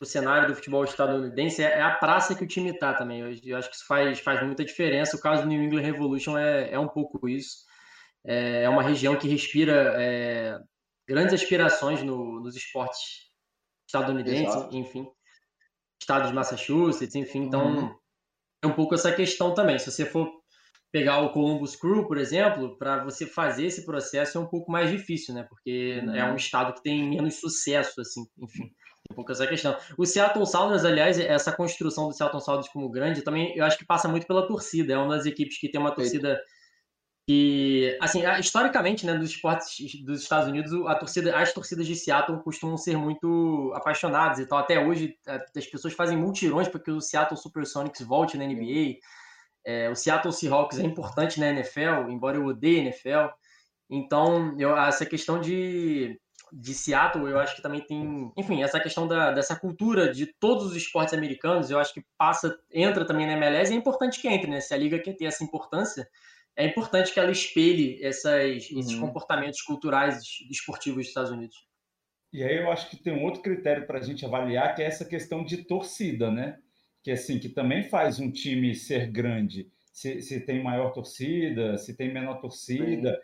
o 0.00 0.04
cenário 0.04 0.48
do 0.48 0.54
futebol 0.54 0.84
estadunidense, 0.84 1.62
é, 1.62 1.78
é 1.78 1.82
a 1.82 1.94
praça 1.94 2.34
que 2.34 2.44
o 2.44 2.46
time 2.46 2.70
está 2.70 2.92
também. 2.92 3.20
Eu, 3.20 3.34
eu, 3.42 3.56
acho 3.56 3.70
que 3.70 3.76
isso 3.76 3.86
faz, 3.86 4.20
faz 4.20 4.42
muita 4.44 4.64
diferença. 4.64 5.16
O 5.16 5.20
caso 5.20 5.42
do 5.42 5.48
New 5.48 5.62
England 5.62 5.82
Revolution 5.82 6.36
é, 6.36 6.72
é 6.72 6.78
um 6.78 6.88
pouco 6.88 7.28
isso. 7.28 7.66
É, 8.24 8.64
é 8.64 8.68
uma 8.68 8.82
região 8.82 9.16
que 9.16 9.28
respira 9.28 9.94
é, 9.96 10.58
grandes 11.08 11.34
aspirações 11.34 12.02
no, 12.02 12.40
nos 12.40 12.54
esportes 12.54 13.28
estadunidenses, 13.86 14.54
Exato. 14.54 14.76
enfim, 14.76 15.06
estado 16.00 16.28
de 16.28 16.34
Massachusetts, 16.34 17.14
enfim, 17.14 17.44
então 17.44 17.76
uhum. 17.76 17.96
é 18.62 18.66
um 18.66 18.72
pouco 18.74 18.94
essa 18.94 19.10
questão 19.10 19.54
também. 19.54 19.78
Se 19.78 19.90
você 19.90 20.04
for 20.04 20.30
pegar 20.92 21.20
o 21.20 21.32
Columbus 21.32 21.76
Crew, 21.76 22.06
por 22.06 22.18
exemplo, 22.18 22.76
para 22.78 23.02
você 23.04 23.26
fazer 23.26 23.66
esse 23.66 23.84
processo 23.84 24.38
é 24.38 24.40
um 24.40 24.46
pouco 24.46 24.70
mais 24.70 24.90
difícil, 24.90 25.34
né? 25.34 25.46
Porque 25.48 26.02
é 26.14 26.24
um 26.24 26.36
estado 26.36 26.74
que 26.74 26.82
tem 26.82 27.08
menos 27.08 27.34
sucesso, 27.40 28.00
assim, 28.00 28.26
enfim. 28.38 28.70
Um 29.10 29.14
pouco 29.14 29.32
essa 29.32 29.46
questão. 29.46 29.76
O 29.96 30.04
Seattle 30.04 30.46
Sounders, 30.46 30.84
aliás, 30.84 31.18
essa 31.18 31.52
construção 31.52 32.08
do 32.08 32.14
Seattle 32.14 32.42
Sounders 32.42 32.68
como 32.68 32.90
grande, 32.90 33.22
também 33.22 33.56
eu 33.56 33.64
acho 33.64 33.78
que 33.78 33.86
passa 33.86 34.08
muito 34.08 34.26
pela 34.26 34.46
torcida. 34.46 34.92
É 34.92 34.98
uma 34.98 35.16
das 35.16 35.24
equipes 35.24 35.58
que 35.58 35.70
tem 35.70 35.80
uma 35.80 35.94
torcida 35.94 36.38
que, 37.28 37.94
assim, 38.00 38.22
historicamente, 38.40 39.04
né, 39.04 39.12
dos 39.12 39.28
esportes 39.28 40.02
dos 40.02 40.22
Estados 40.22 40.48
Unidos, 40.48 40.72
a 40.86 40.94
torcida, 40.94 41.36
as 41.36 41.52
torcidas 41.52 41.86
de 41.86 41.94
Seattle 41.94 42.42
costumam 42.42 42.78
ser 42.78 42.96
muito 42.96 43.70
apaixonadas 43.74 44.38
e 44.38 44.46
tal. 44.46 44.60
Até 44.60 44.82
hoje, 44.82 45.14
as 45.54 45.66
pessoas 45.66 45.92
fazem 45.92 46.16
multirões 46.16 46.68
para 46.68 46.80
que 46.80 46.90
o 46.90 47.02
Seattle 47.02 47.38
Supersonics 47.38 48.00
volte 48.00 48.38
na 48.38 48.46
NBA. 48.46 48.96
É, 49.62 49.90
o 49.90 49.94
Seattle 49.94 50.32
Seahawks 50.32 50.78
é 50.78 50.84
importante 50.84 51.38
na 51.38 51.50
NFL, 51.50 52.08
embora 52.08 52.38
eu 52.38 52.46
odeie 52.46 52.78
NFL. 52.78 53.28
Então, 53.90 54.56
eu, 54.58 54.74
essa 54.74 55.04
questão 55.04 55.38
de 55.38 56.18
de 56.50 56.72
Seattle, 56.72 57.28
eu 57.28 57.38
acho 57.38 57.56
que 57.56 57.60
também 57.60 57.82
tem, 57.82 58.32
enfim, 58.34 58.62
essa 58.62 58.80
questão 58.80 59.06
da, 59.06 59.32
dessa 59.32 59.54
cultura 59.54 60.10
de 60.10 60.26
todos 60.40 60.64
os 60.64 60.76
esportes 60.76 61.12
americanos, 61.12 61.70
eu 61.70 61.78
acho 61.78 61.92
que 61.92 62.02
passa, 62.16 62.58
entra 62.72 63.04
também 63.04 63.26
na 63.26 63.34
MLS, 63.34 63.70
e 63.70 63.76
é 63.76 63.78
importante 63.78 64.18
que 64.18 64.28
entre, 64.28 64.50
né? 64.50 64.58
Se 64.58 64.72
a 64.72 64.78
liga 64.78 64.98
quer 64.98 65.14
ter 65.14 65.26
essa 65.26 65.44
importância, 65.44 66.08
é 66.58 66.66
importante 66.66 67.14
que 67.14 67.20
ela 67.20 67.30
espelhe 67.30 68.04
essas, 68.04 68.64
esses 68.64 68.94
uhum. 68.94 69.00
comportamentos 69.02 69.62
culturais 69.62 70.20
esportivos 70.50 70.98
dos 70.98 71.08
Estados 71.08 71.30
Unidos. 71.30 71.56
E 72.32 72.42
aí 72.42 72.56
eu 72.58 72.70
acho 72.70 72.90
que 72.90 72.96
tem 72.96 73.12
um 73.12 73.22
outro 73.22 73.40
critério 73.40 73.86
para 73.86 74.00
a 74.00 74.02
gente 74.02 74.26
avaliar, 74.26 74.74
que 74.74 74.82
é 74.82 74.86
essa 74.86 75.04
questão 75.04 75.44
de 75.44 75.58
torcida, 75.58 76.30
né? 76.32 76.58
Que 77.02 77.12
assim, 77.12 77.38
que 77.38 77.48
também 77.48 77.84
faz 77.84 78.18
um 78.18 78.30
time 78.30 78.74
ser 78.74 79.10
grande. 79.10 79.70
Se, 79.92 80.20
se 80.20 80.40
tem 80.40 80.62
maior 80.62 80.92
torcida, 80.92 81.78
se 81.78 81.96
tem 81.96 82.12
menor 82.12 82.40
torcida, 82.40 83.18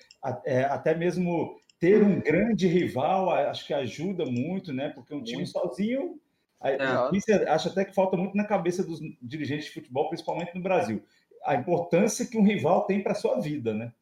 é, 0.46 0.62
até 0.62 0.94
mesmo 0.94 1.56
ter 1.80 2.02
um 2.02 2.20
grande 2.20 2.68
rival 2.68 3.30
acho 3.30 3.66
que 3.66 3.74
ajuda 3.74 4.24
muito, 4.24 4.72
né? 4.72 4.90
Porque 4.90 5.12
um 5.12 5.22
time 5.22 5.38
muito. 5.38 5.50
sozinho. 5.50 6.20
É. 6.62 6.78
Isso 7.14 7.26
acho 7.48 7.68
até 7.68 7.84
que 7.84 7.94
falta 7.94 8.16
muito 8.16 8.36
na 8.36 8.44
cabeça 8.44 8.82
dos 8.82 9.00
dirigentes 9.20 9.66
de 9.66 9.72
futebol, 9.72 10.08
principalmente 10.08 10.54
no 10.54 10.62
Brasil. 10.62 11.04
A 11.44 11.54
importância 11.54 12.26
que 12.26 12.38
um 12.38 12.44
rival 12.44 12.84
tem 12.86 13.02
para 13.02 13.12
a 13.12 13.16
sua 13.16 13.40
vida, 13.40 13.74
né? 13.74 13.92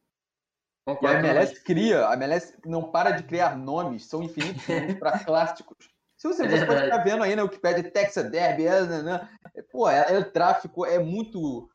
E 1.01 1.07
a 1.07 1.13
MLS 1.19 1.63
cria, 1.63 2.07
a 2.07 2.13
MLS 2.13 2.57
não 2.65 2.91
para 2.91 3.11
de 3.11 3.23
criar 3.23 3.57
nomes, 3.57 4.05
são 4.05 4.21
infinitos 4.21 4.63
para 4.99 5.19
clássicos. 5.23 5.77
Se 6.17 6.27
você, 6.27 6.47
você 6.47 6.65
pode 6.65 6.83
estar 6.83 6.97
vendo 7.03 7.23
aí 7.23 7.35
na 7.35 7.43
Wikipedia 7.43 7.89
Texas 7.89 8.29
Derby, 8.29 8.65
é, 8.65 8.85
né, 8.85 9.01
né? 9.01 9.29
pô, 9.71 9.89
é, 9.89 10.13
é, 10.13 10.17
o 10.17 10.31
tráfico 10.31 10.85
é 10.85 10.99
muito 10.99 11.69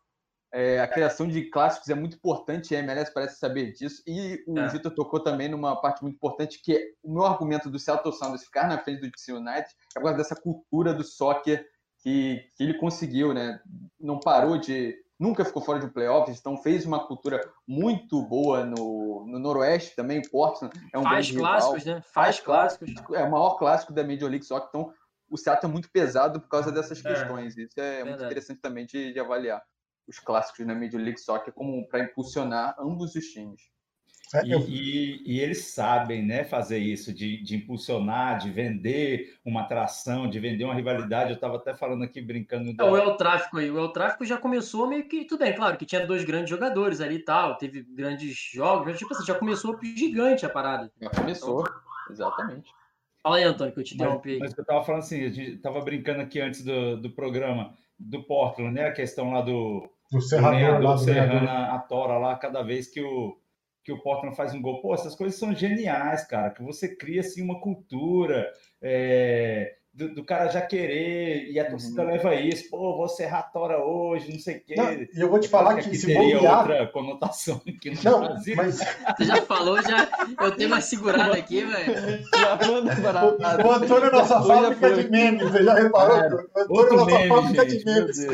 é, 0.53 0.81
a 0.81 0.89
criação 0.89 1.29
de 1.29 1.51
clássicos 1.51 1.89
é 1.91 1.95
muito 1.95 2.17
importante 2.17 2.73
e 2.73 2.77
a 2.77 2.81
MLS 2.81 3.13
parece 3.13 3.39
saber 3.39 3.73
disso. 3.73 4.03
E 4.07 4.43
o 4.47 4.59
é. 4.59 4.69
Vitor 4.69 4.93
tocou 4.95 5.21
também 5.21 5.49
numa 5.49 5.77
parte 5.81 6.03
muito 6.03 6.17
importante, 6.17 6.61
que 6.63 6.75
é 6.75 6.83
o 7.03 7.13
meu 7.13 7.25
argumento 7.25 7.71
do 7.71 7.79
Seattle 7.79 8.15
Sounders 8.15 8.45
ficar 8.45 8.67
na 8.67 8.79
frente 8.79 9.01
do 9.01 9.11
DC 9.11 9.33
United 9.33 9.69
é 9.69 10.01
por 10.01 10.05
causa 10.05 10.17
dessa 10.17 10.37
cultura 10.37 10.95
do 10.95 11.05
soccer 11.05 11.67
que, 11.99 12.43
que 12.57 12.63
ele 12.63 12.79
conseguiu, 12.79 13.35
né? 13.35 13.61
Não 14.01 14.19
parou 14.19 14.57
de. 14.57 14.97
Nunca 15.19 15.45
ficou 15.45 15.61
fora 15.61 15.81
de 15.81 15.87
um 15.87 15.91
playoffs, 15.91 16.39
então 16.39 16.57
fez 16.59 16.87
uma 16.87 17.05
cultura 17.07 17.41
muito 17.67 18.23
boa 18.23 18.65
no, 18.65 19.27
no 19.27 19.39
Noroeste 19.39 19.97
também. 19.97 20.23
Portland 20.23 20.73
é 20.93 20.99
um 20.99 21.03
Faz 21.03 21.31
clássicos, 21.31 21.83
rival. 21.83 21.97
né? 21.97 22.03
Faz, 22.03 22.13
Faz 22.13 22.41
clássicos. 22.41 22.95
É 23.13 23.25
o 23.25 23.31
maior 23.31 23.57
clássico 23.59 23.93
da 23.93 24.05
Major 24.05 24.31
League 24.31 24.45
Soccer, 24.45 24.69
então 24.69 24.93
o 25.29 25.37
Seattle 25.37 25.69
é 25.69 25.73
muito 25.73 25.91
pesado 25.91 26.41
por 26.41 26.49
causa 26.49 26.71
dessas 26.71 27.05
é. 27.05 27.09
questões. 27.09 27.57
Isso 27.57 27.79
é 27.79 27.83
Verdade. 27.83 28.09
muito 28.11 28.25
interessante 28.25 28.61
também 28.61 28.87
de, 28.87 29.13
de 29.13 29.19
avaliar 29.19 29.61
os 30.07 30.19
clássicos 30.19 30.65
na 30.65 30.75
Major 30.75 31.01
League 31.01 31.19
Soccer 31.19 31.53
como 31.53 31.87
para 31.89 32.05
impulsionar 32.05 32.77
ambos 32.79 33.15
os 33.15 33.25
times. 33.25 33.61
É, 34.35 34.45
e, 34.45 34.53
e, 34.53 35.23
e, 35.25 35.41
eles 35.41 35.73
sabem 35.73 36.25
né, 36.25 36.45
fazer 36.45 36.79
isso, 36.79 37.14
de, 37.14 37.43
de, 37.43 37.57
impulsionar, 37.57 38.38
de 38.38 38.51
vender 38.51 39.38
uma 39.45 39.62
atração, 39.62 40.29
de 40.29 40.38
vender 40.38 40.64
uma 40.64 40.75
rivalidade. 40.75 41.31
Eu 41.31 41.37
estava 41.37 41.57
até 41.57 41.75
falando 41.75 42.05
aqui, 42.05 42.21
brincando. 42.21 42.75
Da... 42.75 42.85
É, 42.85 42.91
o 42.91 42.97
El 42.97 43.17
Tráfico 43.17 43.59
aí. 43.59 43.71
O 43.71 43.79
El 43.79 43.88
Tráfico 43.88 44.25
já 44.25 44.37
começou 44.37 44.87
meio 44.87 45.09
que. 45.09 45.25
Tudo 45.25 45.41
bem, 45.41 45.55
claro, 45.55 45.77
que 45.77 45.87
tinha 45.87 46.07
dois 46.07 46.25
grandes 46.25 46.51
jogadores 46.51 47.01
ali 47.01 47.17
e 47.17 47.25
tal, 47.25 47.57
teve 47.57 47.83
grandes 47.83 48.37
jogos, 48.37 48.87
mas 48.87 48.99
tipo 48.99 49.14
assim, 49.14 49.25
já 49.25 49.35
começou 49.35 49.79
gigante 49.83 50.45
a 50.45 50.51
parada. 50.51 50.93
Já 51.01 51.11
começou, 51.11 51.64
exatamente. 52.11 52.71
Fala 53.23 53.37
aí, 53.37 53.45
Antônio, 53.45 53.73
que 53.73 53.81
eu 53.81 53.85
te 53.85 53.95
interrompi 53.95 54.33
aí. 54.33 54.38
Mas 54.38 54.57
eu 54.57 54.62
estava 54.62 54.85
falando 54.85 55.03
assim, 55.03 55.25
a 55.25 55.29
gente 55.31 55.55
estava 55.55 55.81
brincando 55.81 56.21
aqui 56.21 56.41
antes 56.41 56.62
do, 56.64 56.97
do 56.97 57.11
programa 57.11 57.75
do 57.99 58.23
Portland, 58.23 58.75
né? 58.75 58.87
A 58.87 58.93
questão 58.93 59.33
lá 59.33 59.41
do 59.41 59.88
do 60.11 60.21
Serrador 60.21 60.83
lá 60.83 60.95
do 60.95 60.99
Serrana 60.99 61.75
a 61.75 61.79
tora 61.79 62.19
lá 62.19 62.37
cada 62.37 62.62
vez 62.62 62.88
que 62.88 63.01
o 63.01 63.37
que 63.88 63.92
o 63.92 63.98
Portland 63.98 64.37
faz 64.37 64.53
um 64.53 64.61
gol. 64.61 64.83
Pô, 64.83 64.92
essas 64.92 65.14
coisas 65.14 65.38
são 65.38 65.55
geniais, 65.55 66.27
cara, 66.27 66.51
que 66.51 66.62
você 66.62 66.94
cria 66.94 67.22
assim 67.22 67.40
uma 67.40 67.59
cultura 67.59 68.46
é, 68.83 69.77
do, 69.94 70.14
do, 70.16 70.22
cara 70.22 70.51
já 70.51 70.61
querer 70.61 71.51
e 71.51 71.59
a 71.59 71.70
torcida 71.70 72.03
uhum. 72.03 72.09
leva 72.09 72.35
isso. 72.35 72.68
Pô, 72.68 72.98
vou 72.98 73.09
serrar 73.09 73.51
tora 73.51 73.83
hoje, 73.83 74.31
não 74.31 74.38
sei 74.38 74.59
o 74.59 74.61
quê. 74.62 75.09
E 75.14 75.18
eu 75.18 75.31
vou 75.31 75.40
te 75.40 75.48
falar 75.48 75.77
que, 75.77 75.88
que 75.88 75.96
se 75.96 76.07
teria 76.07 76.35
bobear... 76.35 76.59
outra 76.59 76.87
conotação 76.88 77.62
aqui 77.66 77.90
no 77.92 78.03
não, 78.03 78.20
Brasil. 78.20 78.57
Mas... 78.57 78.77
Você 78.77 79.24
já 79.24 79.40
falou, 79.40 79.81
já 79.81 80.07
eu 80.38 80.55
tenho 80.55 80.68
uma 80.68 80.83
segurada 80.83 81.35
aqui, 81.35 81.64
velho. 81.64 81.94
O 83.64 83.70
Antônio 83.72 84.09
é 84.09 84.12
nossa 84.12 84.42
fábrica 84.42 84.92
de 84.96 85.09
memes, 85.09 85.51
você 85.51 85.64
já 85.64 85.72
reparou? 85.72 86.46
O 86.68 86.79
Antônio 86.79 86.96
nossa 87.07 87.16
meme, 87.16 87.29
fábrica 87.31 87.70
gente, 87.70 87.79
de 87.79 87.85
memes. 87.87 88.27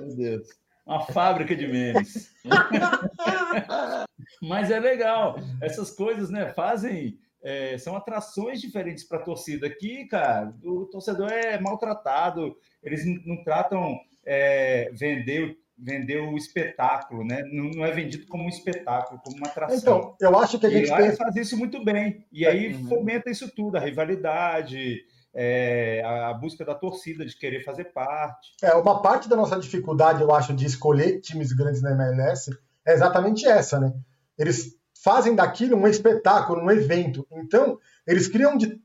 Meu 0.00 0.16
Deus. 0.16 0.62
Uma 0.86 1.00
fábrica 1.06 1.54
de 1.54 1.66
memes. 1.68 2.32
Mas 4.42 4.72
é 4.72 4.80
legal. 4.80 5.36
Essas 5.60 5.90
coisas, 5.90 6.28
né, 6.28 6.52
fazem. 6.52 7.18
É, 7.44 7.76
são 7.76 7.96
atrações 7.96 8.60
diferentes 8.60 9.02
para 9.02 9.18
a 9.18 9.22
torcida. 9.22 9.66
Aqui, 9.66 10.06
cara, 10.06 10.54
o 10.64 10.84
torcedor 10.86 11.28
é 11.28 11.58
maltratado, 11.58 12.56
eles 12.80 13.04
não, 13.26 13.42
tratam 13.42 13.98
é, 14.24 14.92
vender, 14.92 15.56
vender 15.76 16.18
o 16.18 16.36
espetáculo, 16.36 17.24
né? 17.24 17.42
Não, 17.52 17.64
não, 17.70 17.84
é 17.84 17.90
vendido 17.90 18.28
como 18.28 18.44
um 18.44 18.48
espetáculo, 18.48 19.20
como 19.24 19.38
uma 19.38 19.48
atração. 19.48 19.76
Então, 19.76 20.16
eu 20.20 20.38
acho 20.38 20.56
que 20.56 20.66
a 20.66 20.70
gente 20.70 20.88
e 20.88 20.96
pensa... 20.96 21.16
faz 21.16 21.34
isso 21.34 21.56
muito 21.56 21.84
bem. 21.84 22.24
E 22.30 22.46
aí 22.46 22.74
uhum. 22.74 22.88
fomenta 22.88 23.28
isso 23.28 23.52
tudo, 23.52 23.76
a 23.76 23.80
rivalidade, 23.80 25.00
é, 25.34 26.00
a 26.04 26.32
busca 26.34 26.64
da 26.64 26.76
torcida 26.76 27.26
de 27.26 27.36
querer 27.36 27.64
fazer 27.64 27.86
parte. 27.86 28.54
É, 28.62 28.72
uma 28.74 29.02
parte 29.02 29.28
da 29.28 29.34
nossa 29.34 29.58
dificuldade, 29.58 30.22
eu 30.22 30.32
acho, 30.32 30.54
de 30.54 30.64
escolher 30.64 31.20
times 31.20 31.52
grandes 31.52 31.82
na 31.82 31.90
MLS 31.90 32.56
é 32.86 32.92
exatamente 32.92 33.46
essa, 33.46 33.80
né? 33.80 33.92
Eles 34.38 34.76
fazem 35.02 35.34
daquilo 35.34 35.76
um 35.76 35.86
espetáculo, 35.86 36.62
um 36.62 36.70
evento. 36.70 37.26
Então, 37.32 37.78
eles 38.06 38.28
criam 38.28 38.56
de, 38.56 38.80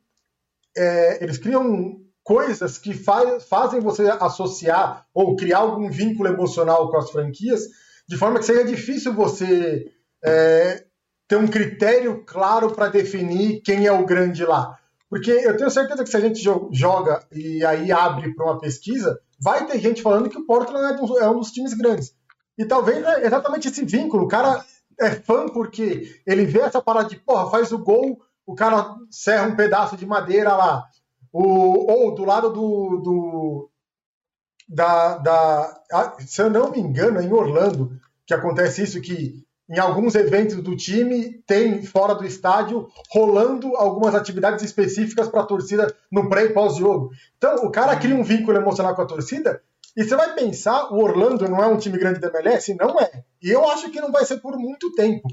é, 0.75 1.23
eles 1.23 1.37
criam 1.37 2.01
coisas 2.23 2.77
que 2.77 2.93
faz, 2.93 3.45
fazem 3.45 3.79
você 3.79 4.03
associar 4.19 5.05
ou 5.13 5.35
criar 5.35 5.59
algum 5.59 5.89
vínculo 5.89 6.27
emocional 6.27 6.89
com 6.89 6.97
as 6.97 7.09
franquias, 7.09 7.61
de 8.07 8.17
forma 8.17 8.39
que 8.39 8.45
seja 8.45 8.65
difícil 8.65 9.13
você 9.13 9.91
é, 10.23 10.83
ter 11.27 11.37
um 11.37 11.47
critério 11.47 12.23
claro 12.25 12.71
para 12.71 12.89
definir 12.89 13.61
quem 13.61 13.85
é 13.85 13.91
o 13.91 14.05
grande 14.05 14.45
lá. 14.45 14.77
Porque 15.09 15.31
eu 15.31 15.55
tenho 15.55 15.69
certeza 15.69 16.03
que 16.03 16.09
se 16.09 16.17
a 16.17 16.19
gente 16.19 16.41
joga 16.71 17.25
e 17.31 17.63
aí 17.63 17.91
abre 17.91 18.33
para 18.33 18.45
uma 18.45 18.59
pesquisa, 18.59 19.19
vai 19.39 19.65
ter 19.65 19.79
gente 19.79 20.01
falando 20.01 20.29
que 20.29 20.37
o 20.37 20.45
Portland 20.45 20.99
é 21.19 21.29
um 21.29 21.39
dos 21.39 21.51
times 21.51 21.73
grandes. 21.73 22.13
E 22.57 22.65
talvez 22.65 23.05
é 23.05 23.25
exatamente 23.25 23.67
esse 23.67 23.85
vínculo. 23.85 24.25
O 24.25 24.27
cara 24.27 24.65
é 24.99 25.11
fã 25.11 25.47
porque 25.47 26.21
ele 26.25 26.45
vê 26.45 26.59
essa 26.59 26.81
parada 26.81 27.09
de, 27.09 27.17
porra, 27.17 27.49
faz 27.49 27.71
o 27.71 27.77
gol, 27.77 28.21
o 28.45 28.55
cara 28.55 28.95
serra 29.09 29.47
um 29.47 29.55
pedaço 29.55 29.95
de 29.97 30.05
madeira 30.05 30.55
lá. 30.55 30.85
O, 31.31 31.91
ou 31.91 32.15
do 32.15 32.25
lado 32.25 32.49
do. 32.51 32.97
do 32.97 33.69
da, 34.67 35.17
da, 35.17 35.83
se 36.19 36.41
eu 36.41 36.49
não 36.49 36.71
me 36.71 36.79
engano, 36.79 37.19
é 37.19 37.23
em 37.23 37.31
Orlando 37.31 37.97
que 38.25 38.33
acontece 38.33 38.83
isso, 38.83 39.01
que 39.01 39.47
em 39.69 39.79
alguns 39.79 40.15
eventos 40.15 40.61
do 40.61 40.77
time, 40.77 41.41
tem 41.45 41.83
fora 41.83 42.15
do 42.15 42.25
estádio 42.25 42.87
rolando 43.09 43.75
algumas 43.75 44.15
atividades 44.15 44.63
específicas 44.63 45.27
para 45.27 45.41
a 45.41 45.45
torcida 45.45 45.93
no 46.09 46.29
pré 46.29 46.45
e 46.45 46.53
pós-jogo. 46.53 47.11
Então, 47.37 47.65
o 47.65 47.71
cara 47.71 47.95
cria 47.97 48.15
um 48.15 48.23
vínculo 48.23 48.57
emocional 48.57 48.95
com 48.95 49.01
a 49.01 49.05
torcida. 49.05 49.61
E 49.97 50.03
você 50.03 50.15
vai 50.15 50.33
pensar, 50.33 50.93
o 50.93 51.03
Orlando 51.03 51.49
não 51.49 51.61
é 51.61 51.67
um 51.67 51.77
time 51.77 51.97
grande 51.97 52.19
da 52.19 52.27
MLS? 52.27 52.73
Não 52.75 52.99
é. 52.99 53.23
E 53.41 53.49
eu 53.49 53.67
acho 53.69 53.89
que 53.89 53.99
não 53.99 54.11
vai 54.11 54.23
ser 54.23 54.37
por 54.37 54.55
muito 54.57 54.93
tempo. 54.93 55.27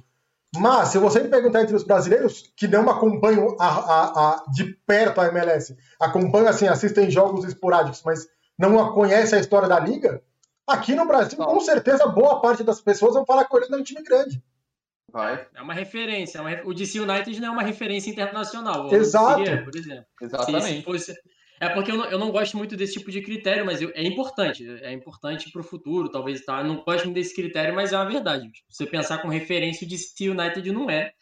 Mas, 0.57 0.89
se 0.89 0.99
você 0.99 1.21
me 1.21 1.29
perguntar 1.29 1.63
entre 1.63 1.77
os 1.77 1.85
brasileiros 1.85 2.53
que 2.57 2.67
não 2.67 2.89
acompanham 2.89 3.57
a, 3.61 3.67
a, 3.67 4.05
a, 4.05 4.45
de 4.53 4.65
perto 4.87 5.21
a 5.21 5.29
MLS, 5.29 5.77
acompanham, 6.01 6.49
assim, 6.49 6.67
assistem 6.67 7.11
jogos 7.11 7.45
esporádicos, 7.45 8.03
mas 8.05 8.27
não 8.59 8.93
conhecem 8.93 9.39
a 9.39 9.41
história 9.41 9.69
da 9.69 9.79
liga, 9.79 10.23
Aqui 10.67 10.95
no 10.95 11.07
Brasil, 11.07 11.37
com 11.39 11.61
certeza, 11.61 12.07
boa 12.07 12.41
parte 12.41 12.65
das 12.65 12.81
pessoas 12.81 13.15
vão 13.15 13.27
falar 13.27 13.45
que 13.45 13.55
o 13.55 13.57
Orlando 13.57 13.77
é 13.77 13.81
um 13.81 13.85
time 13.85 14.03
grande. 14.03 14.43
Vai. 15.13 15.47
É 15.55 15.61
uma 15.61 15.75
referência. 15.75 16.39
É 16.39 16.41
uma, 16.41 16.63
o 16.65 16.73
DC 16.73 16.99
United 17.01 17.39
não 17.41 17.49
é 17.49 17.51
uma 17.51 17.63
referência 17.63 18.11
internacional. 18.11 18.93
Exato. 18.93 19.45
Seria, 19.45 19.63
por 19.63 19.77
exemplo. 19.77 20.07
Exatamente. 20.21 20.65
Se, 20.65 20.77
se 20.77 20.83
fosse, 20.83 21.15
É 21.61 21.69
porque 21.69 21.91
eu 21.91 21.97
não, 21.97 22.05
eu 22.07 22.19
não 22.19 22.31
gosto 22.31 22.57
muito 22.57 22.77
desse 22.77 22.95
tipo 22.95 23.11
de 23.11 23.23
critério, 23.23 23.65
mas 23.65 23.81
eu, 23.81 23.91
é 23.95 24.03
importante. 24.03 24.67
É 24.83 24.93
importante 24.93 25.51
para 25.51 25.61
o 25.61 25.65
futuro, 25.65 26.11
talvez, 26.11 26.45
tá? 26.45 26.61
Eu 26.61 26.67
não 26.67 26.83
gosto 26.83 27.05
muito 27.05 27.15
desse 27.15 27.35
critério, 27.35 27.75
mas 27.75 27.93
é 27.93 27.97
uma 27.97 28.11
verdade. 28.11 28.51
Você 28.69 28.87
pensar 28.87 29.19
com 29.19 29.29
referência 29.29 29.87
de 29.87 29.97
se 29.97 30.29
United 30.29 30.71
não 30.73 30.91
é. 30.91 31.13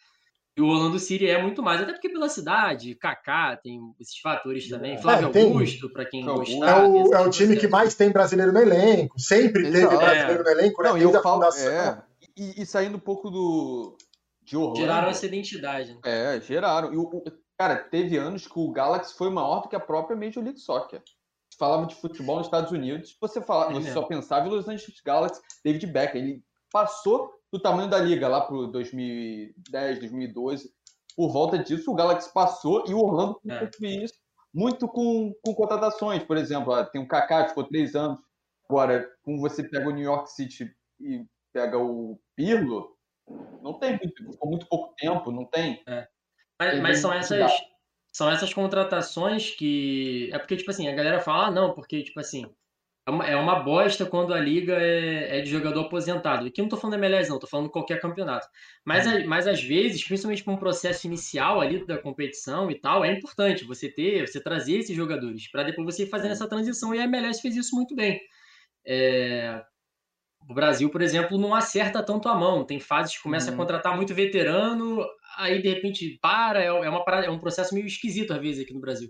E 0.55 0.61
o 0.61 0.67
Orlando 0.67 0.99
City 0.99 1.27
é 1.27 1.41
muito 1.41 1.63
mais, 1.63 1.81
até 1.81 1.93
porque 1.93 2.09
pela 2.09 2.29
cidade, 2.29 2.93
Kaká, 2.93 3.57
tem 3.57 3.79
esses 3.99 4.19
fatores 4.19 4.69
também. 4.69 5.01
Flávio 5.01 5.31
é, 5.33 5.41
Augusto, 5.41 5.91
para 5.91 6.05
quem 6.05 6.23
não, 6.23 6.35
gostar. 6.35 6.69
É 6.69 6.87
o, 6.87 7.13
é 7.13 7.21
o 7.21 7.29
time 7.29 7.57
que 7.57 7.67
mais 7.67 7.95
tem 7.95 8.11
brasileiro 8.11 8.51
no 8.51 8.59
elenco. 8.59 9.19
Sempre 9.19 9.67
Exato. 9.67 9.89
teve 9.89 9.97
brasileiro 9.97 10.41
é. 10.41 10.43
no 10.43 10.59
elenco, 10.59 10.83
né? 10.83 10.89
Não, 10.89 10.97
e 10.97 11.01
eu 11.01 11.21
falo, 11.23 11.43
é, 11.43 12.03
e, 12.37 12.61
e, 12.61 12.65
saindo 12.67 12.97
um 12.97 12.99
pouco 12.99 13.31
do. 13.31 13.97
De 14.43 14.55
Orlando, 14.55 14.77
geraram 14.77 15.09
essa 15.09 15.25
identidade. 15.25 15.93
Né? 15.93 15.99
É, 16.05 16.41
geraram. 16.41 16.93
E 16.93 16.97
o, 16.97 17.23
Cara, 17.57 17.77
teve 17.77 18.17
anos 18.17 18.47
que 18.47 18.59
o 18.59 18.71
Galaxy 18.71 19.13
foi 19.15 19.29
maior 19.29 19.61
do 19.61 19.69
que 19.69 19.75
a 19.75 19.79
própria 19.79 20.17
Major 20.17 20.43
League 20.43 20.59
Soccer. 20.59 21.01
Você 21.49 21.57
falava 21.57 21.85
de 21.85 21.95
futebol 21.95 22.37
nos 22.37 22.47
Estados 22.47 22.71
Unidos, 22.71 23.15
você, 23.21 23.41
falava, 23.41 23.71
é 23.71 23.75
você 23.75 23.93
só 23.93 24.03
pensava 24.03 24.47
em 24.47 24.49
Los 24.49 24.67
Angeles 24.67 25.01
Galaxy, 25.05 25.41
David 25.63 25.85
Beckham. 25.87 26.19
Ele 26.19 26.43
passou 26.71 27.31
do 27.51 27.59
tamanho 27.59 27.89
da 27.89 27.99
liga 27.99 28.27
lá 28.27 28.41
para 28.41 28.55
2010, 28.67 29.99
2012. 29.99 30.73
Por 31.15 31.31
volta 31.31 31.59
disso, 31.59 31.91
o 31.91 31.95
Galaxy 31.95 32.33
passou 32.33 32.83
e 32.87 32.93
o 32.93 32.97
Orlando 32.97 33.39
é. 33.47 33.69
isso 34.03 34.23
muito 34.53 34.87
com, 34.87 35.33
com 35.43 35.55
contratações. 35.55 36.23
Por 36.23 36.37
exemplo, 36.37 36.85
tem 36.87 37.01
o 37.01 37.07
Kaká, 37.07 37.47
ficou 37.47 37.63
três 37.63 37.95
anos. 37.95 38.19
Agora, 38.69 39.09
como 39.23 39.39
você 39.39 39.63
pega 39.63 39.89
o 39.89 39.91
New 39.91 40.03
York 40.03 40.31
City 40.31 40.71
e 40.99 41.25
pega 41.51 41.77
o 41.77 42.19
Pirlo, 42.35 42.95
não 43.61 43.79
tem 43.79 43.97
muito, 43.97 44.31
ficou 44.31 44.49
muito 44.49 44.67
pouco 44.67 44.93
tempo, 44.95 45.31
não 45.31 45.45
tem. 45.45 45.81
É. 45.87 46.07
Mas, 46.71 46.79
mas 46.81 46.99
são 46.99 47.13
essas 47.13 47.51
são 48.11 48.29
essas 48.29 48.53
contratações 48.53 49.51
que 49.51 50.29
é 50.31 50.37
porque 50.37 50.55
tipo 50.55 50.69
assim 50.69 50.87
a 50.87 50.93
galera 50.93 51.19
fala 51.19 51.47
ah, 51.47 51.51
não 51.51 51.73
porque 51.73 52.03
tipo 52.03 52.19
assim 52.19 52.45
é 53.05 53.11
uma, 53.11 53.27
é 53.27 53.35
uma 53.35 53.59
bosta 53.59 54.05
quando 54.05 54.33
a 54.33 54.39
liga 54.39 54.75
é, 54.79 55.39
é 55.39 55.41
de 55.41 55.49
jogador 55.49 55.81
aposentado. 55.81 56.45
Aqui 56.47 56.61
não 56.61 56.69
tô 56.69 56.77
falando 56.77 56.97
da 56.97 57.05
MLS, 57.05 57.29
não, 57.29 57.37
tô 57.37 57.47
falando 57.47 57.69
qualquer 57.69 57.99
campeonato. 57.99 58.47
Mas, 58.85 59.05
uhum. 59.05 59.27
mas 59.27 59.45
às 59.45 59.61
vezes, 59.61 60.01
principalmente 60.05 60.41
para 60.41 60.53
um 60.53 60.57
processo 60.57 61.05
inicial 61.05 61.59
ali 61.59 61.85
da 61.85 61.97
competição 61.97 62.71
e 62.71 62.79
tal, 62.79 63.03
é 63.03 63.11
importante 63.11 63.65
você 63.65 63.89
ter, 63.89 64.25
você 64.25 64.39
trazer 64.41 64.77
esses 64.77 64.95
jogadores 64.95 65.51
para 65.51 65.63
depois 65.63 65.93
você 65.93 66.03
ir 66.03 66.09
fazendo 66.09 66.31
essa 66.31 66.47
transição. 66.47 66.95
E 66.95 66.99
a 66.99 67.03
MLS 67.03 67.41
fez 67.41 67.57
isso 67.57 67.75
muito 67.75 67.93
bem. 67.93 68.21
É, 68.85 69.61
o 70.49 70.53
Brasil, 70.53 70.89
por 70.89 71.01
exemplo, 71.01 71.37
não 71.37 71.53
acerta 71.55 72.03
tanto 72.03 72.27
a 72.29 72.35
mão. 72.35 72.65
Tem 72.65 72.79
fases 72.79 73.15
que 73.15 73.23
começa 73.23 73.49
uhum. 73.49 73.55
a 73.55 73.57
contratar 73.57 73.95
muito 73.95 74.13
veterano, 74.13 75.05
aí 75.37 75.61
de 75.61 75.69
repente 75.69 76.17
para, 76.21 76.61
é, 76.61 76.67
é, 76.67 76.89
uma, 76.89 77.03
é 77.23 77.29
um 77.29 77.39
processo 77.39 77.73
meio 77.73 77.87
esquisito 77.87 78.33
às 78.33 78.39
vezes 78.39 78.63
aqui 78.63 78.73
no 78.73 78.81
Brasil. 78.81 79.09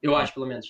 Eu 0.00 0.16
acho, 0.16 0.34
pelo 0.34 0.46
menos. 0.46 0.66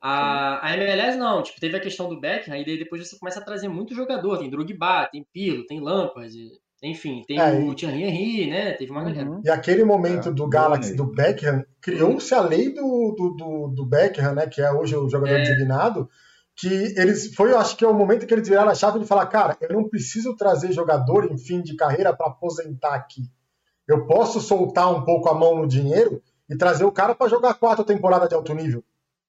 A, 0.00 0.66
a 0.66 0.76
MLS 0.76 1.16
não, 1.16 1.42
tipo, 1.42 1.60
teve 1.60 1.76
a 1.76 1.80
questão 1.80 2.08
do 2.08 2.20
Beckham, 2.20 2.54
aí 2.54 2.64
depois 2.64 3.08
você 3.08 3.16
começa 3.16 3.38
a 3.38 3.44
trazer 3.44 3.68
muito 3.68 3.94
jogador, 3.94 4.38
tem 4.38 4.50
Drogba, 4.50 5.08
tem 5.12 5.24
Pirlo, 5.32 5.64
tem 5.64 5.80
Lampard, 5.80 6.34
enfim, 6.82 7.22
tem 7.24 7.38
é, 7.38 7.52
o 7.52 7.72
Thierry 7.72 8.02
Henry, 8.02 8.50
né, 8.50 8.72
teve 8.72 8.90
uma 8.90 9.04
galera. 9.04 9.40
E 9.44 9.48
aquele 9.48 9.84
momento 9.84 10.30
é, 10.30 10.32
do 10.32 10.48
Galaxy, 10.48 10.96
do 10.96 11.04
Beckham, 11.04 11.64
criou-se 11.80 12.34
a 12.34 12.40
lei 12.40 12.74
do, 12.74 13.14
do, 13.16 13.36
do, 13.36 13.68
do, 13.68 13.86
Beckham, 13.86 14.34
né, 14.34 14.48
que 14.48 14.60
é 14.60 14.72
hoje 14.72 14.96
o 14.96 15.08
jogador 15.08 15.36
é. 15.36 15.42
designado, 15.42 16.10
que 16.56 16.94
eles, 16.96 17.34
foi, 17.34 17.52
eu 17.52 17.58
acho 17.58 17.76
que 17.76 17.84
é 17.84 17.88
o 17.88 17.94
momento 17.94 18.26
que 18.26 18.34
eles 18.34 18.48
viraram 18.48 18.70
a 18.70 18.74
chave 18.74 18.98
de 18.98 19.06
falar, 19.06 19.26
cara, 19.26 19.56
eu 19.60 19.72
não 19.72 19.88
preciso 19.88 20.36
trazer 20.36 20.72
jogador 20.72 21.30
em 21.30 21.38
fim 21.38 21.62
de 21.62 21.74
carreira 21.74 22.14
para 22.14 22.26
aposentar 22.26 22.94
aqui. 22.94 23.22
Eu 23.88 24.06
posso 24.06 24.40
soltar 24.40 24.90
um 24.90 25.04
pouco 25.04 25.28
a 25.28 25.34
mão 25.34 25.56
no 25.56 25.66
dinheiro 25.66 26.22
e 26.48 26.56
trazer 26.56 26.84
o 26.84 26.92
cara 26.92 27.14
para 27.14 27.28
jogar 27.28 27.54
quatro 27.54 27.84
temporadas 27.84 28.28
de 28.28 28.34
alto 28.34 28.54
nível. 28.54 28.84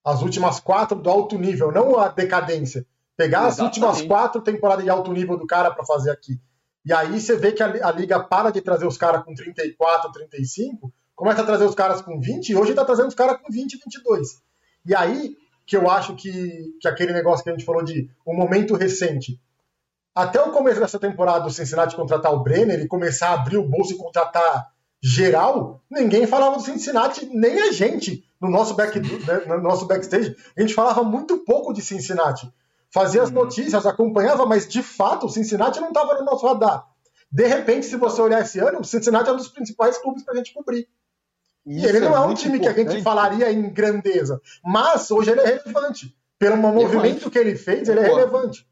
As 0.05 0.21
últimas 0.21 0.59
quatro 0.59 0.97
do 0.97 1.09
alto 1.09 1.37
nível, 1.37 1.71
não 1.71 1.97
a 1.97 2.09
decadência. 2.09 2.85
Pegar 3.15 3.47
Exatamente. 3.47 3.59
as 3.59 3.65
últimas 3.65 4.01
quatro 4.01 4.41
temporadas 4.41 4.83
de 4.83 4.89
alto 4.89 5.11
nível 5.11 5.37
do 5.37 5.47
cara 5.47 5.71
para 5.71 5.85
fazer 5.85 6.11
aqui. 6.11 6.39
E 6.85 6.91
aí 6.91 7.19
você 7.19 7.37
vê 7.37 7.51
que 7.53 7.63
a, 7.63 7.87
a 7.87 7.91
liga 7.91 8.21
para 8.21 8.51
de 8.51 8.59
trazer 8.59 8.85
os 8.85 8.97
caras 8.97 9.23
com 9.23 9.33
34, 9.33 10.11
35, 10.11 10.93
começa 11.15 11.41
a 11.41 11.45
trazer 11.45 11.63
os 11.63 11.75
caras 11.75 12.01
com 12.01 12.19
20 12.19 12.49
e 12.49 12.55
hoje 12.55 12.71
está 12.71 12.83
trazendo 12.83 13.07
os 13.07 13.15
caras 13.15 13.39
com 13.41 13.49
20, 13.49 13.79
22. 13.85 14.41
E 14.85 14.93
aí 14.93 15.37
que 15.65 15.77
eu 15.77 15.89
acho 15.89 16.15
que, 16.15 16.75
que 16.79 16.87
aquele 16.87 17.13
negócio 17.13 17.43
que 17.43 17.49
a 17.49 17.53
gente 17.53 17.65
falou 17.65 17.83
de 17.83 18.09
um 18.25 18.35
momento 18.35 18.75
recente 18.75 19.39
até 20.15 20.39
o 20.39 20.51
começo 20.51 20.79
dessa 20.79 20.99
temporada, 20.99 21.47
o 21.47 21.51
Cincinnati 21.51 21.95
contratar 21.95 22.31
o 22.33 22.43
Brenner 22.43 22.79
e 22.79 22.87
começar 22.87 23.29
a 23.29 23.33
abrir 23.33 23.57
o 23.57 23.67
bolso 23.67 23.93
e 23.93 23.97
contratar 23.97 24.71
geral, 25.01 25.81
ninguém 25.89 26.27
falava 26.27 26.55
do 26.55 26.61
Cincinnati, 26.61 27.25
nem 27.25 27.63
a 27.63 27.71
gente, 27.71 28.23
no 28.39 28.49
nosso, 28.49 28.75
back, 28.75 28.99
né, 28.99 29.43
no 29.47 29.61
nosso 29.61 29.85
backstage. 29.85 30.35
A 30.55 30.61
gente 30.61 30.73
falava 30.73 31.03
muito 31.03 31.39
pouco 31.39 31.73
de 31.73 31.81
Cincinnati. 31.81 32.51
Fazia 32.91 33.23
as 33.23 33.29
uhum. 33.29 33.35
notícias, 33.35 33.87
acompanhava, 33.87 34.45
mas 34.45 34.67
de 34.67 34.83
fato 34.83 35.25
o 35.25 35.29
Cincinnati 35.29 35.81
não 35.81 35.87
estava 35.87 36.13
no 36.19 36.25
nosso 36.25 36.45
radar. 36.45 36.85
De 37.31 37.47
repente, 37.47 37.87
se 37.87 37.97
você 37.97 38.21
olhar 38.21 38.41
esse 38.41 38.59
ano, 38.59 38.81
o 38.81 38.85
Cincinnati 38.85 39.29
é 39.29 39.33
um 39.33 39.37
dos 39.37 39.47
principais 39.47 39.97
clubes 39.97 40.23
para 40.23 40.35
a 40.35 40.37
gente 40.37 40.53
cobrir. 40.53 40.87
E 41.65 41.85
ele 41.85 41.99
não 41.99 42.13
é, 42.13 42.17
é 42.17 42.19
um 42.19 42.33
time 42.33 42.57
importante. 42.57 42.75
que 42.75 42.89
a 42.89 42.91
gente 42.91 43.03
falaria 43.03 43.51
em 43.51 43.69
grandeza, 43.69 44.41
mas 44.63 45.09
hoje 45.09 45.31
ele 45.31 45.41
é 45.41 45.45
relevante. 45.45 46.15
Pelo 46.37 46.57
movimento 46.57 47.31
que 47.31 47.39
ele 47.39 47.55
fez, 47.55 47.87
ele 47.87 48.01
é 48.01 48.03
relevante. 48.03 48.67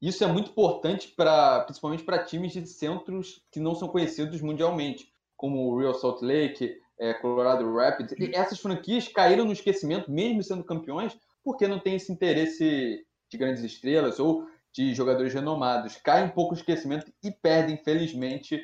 Isso 0.00 0.22
é 0.22 0.26
muito 0.26 0.50
importante 0.50 1.08
para, 1.08 1.60
principalmente 1.64 2.04
para 2.04 2.24
times 2.24 2.52
de 2.52 2.66
centros 2.66 3.42
que 3.50 3.60
não 3.60 3.74
são 3.74 3.88
conhecidos 3.88 4.40
mundialmente, 4.40 5.12
como 5.36 5.70
o 5.70 5.78
Real 5.78 5.94
Salt 5.94 6.22
Lake, 6.22 6.76
é, 6.98 7.14
Colorado 7.14 7.70
Rapids. 7.74 8.14
E 8.18 8.34
essas 8.34 8.58
franquias 8.58 9.08
caíram 9.08 9.44
no 9.44 9.52
esquecimento, 9.52 10.10
mesmo 10.10 10.42
sendo 10.42 10.64
campeões, 10.64 11.16
porque 11.44 11.66
não 11.66 11.78
tem 11.78 11.96
esse 11.96 12.12
interesse 12.12 13.04
de 13.30 13.38
grandes 13.38 13.62
estrelas 13.62 14.18
ou 14.18 14.46
de 14.72 14.94
jogadores 14.94 15.34
renomados. 15.34 15.96
Cai 15.96 16.24
um 16.24 16.30
pouco 16.30 16.54
o 16.54 16.56
esquecimento 16.56 17.12
e 17.22 17.30
perdem, 17.30 17.74
infelizmente, 17.74 18.60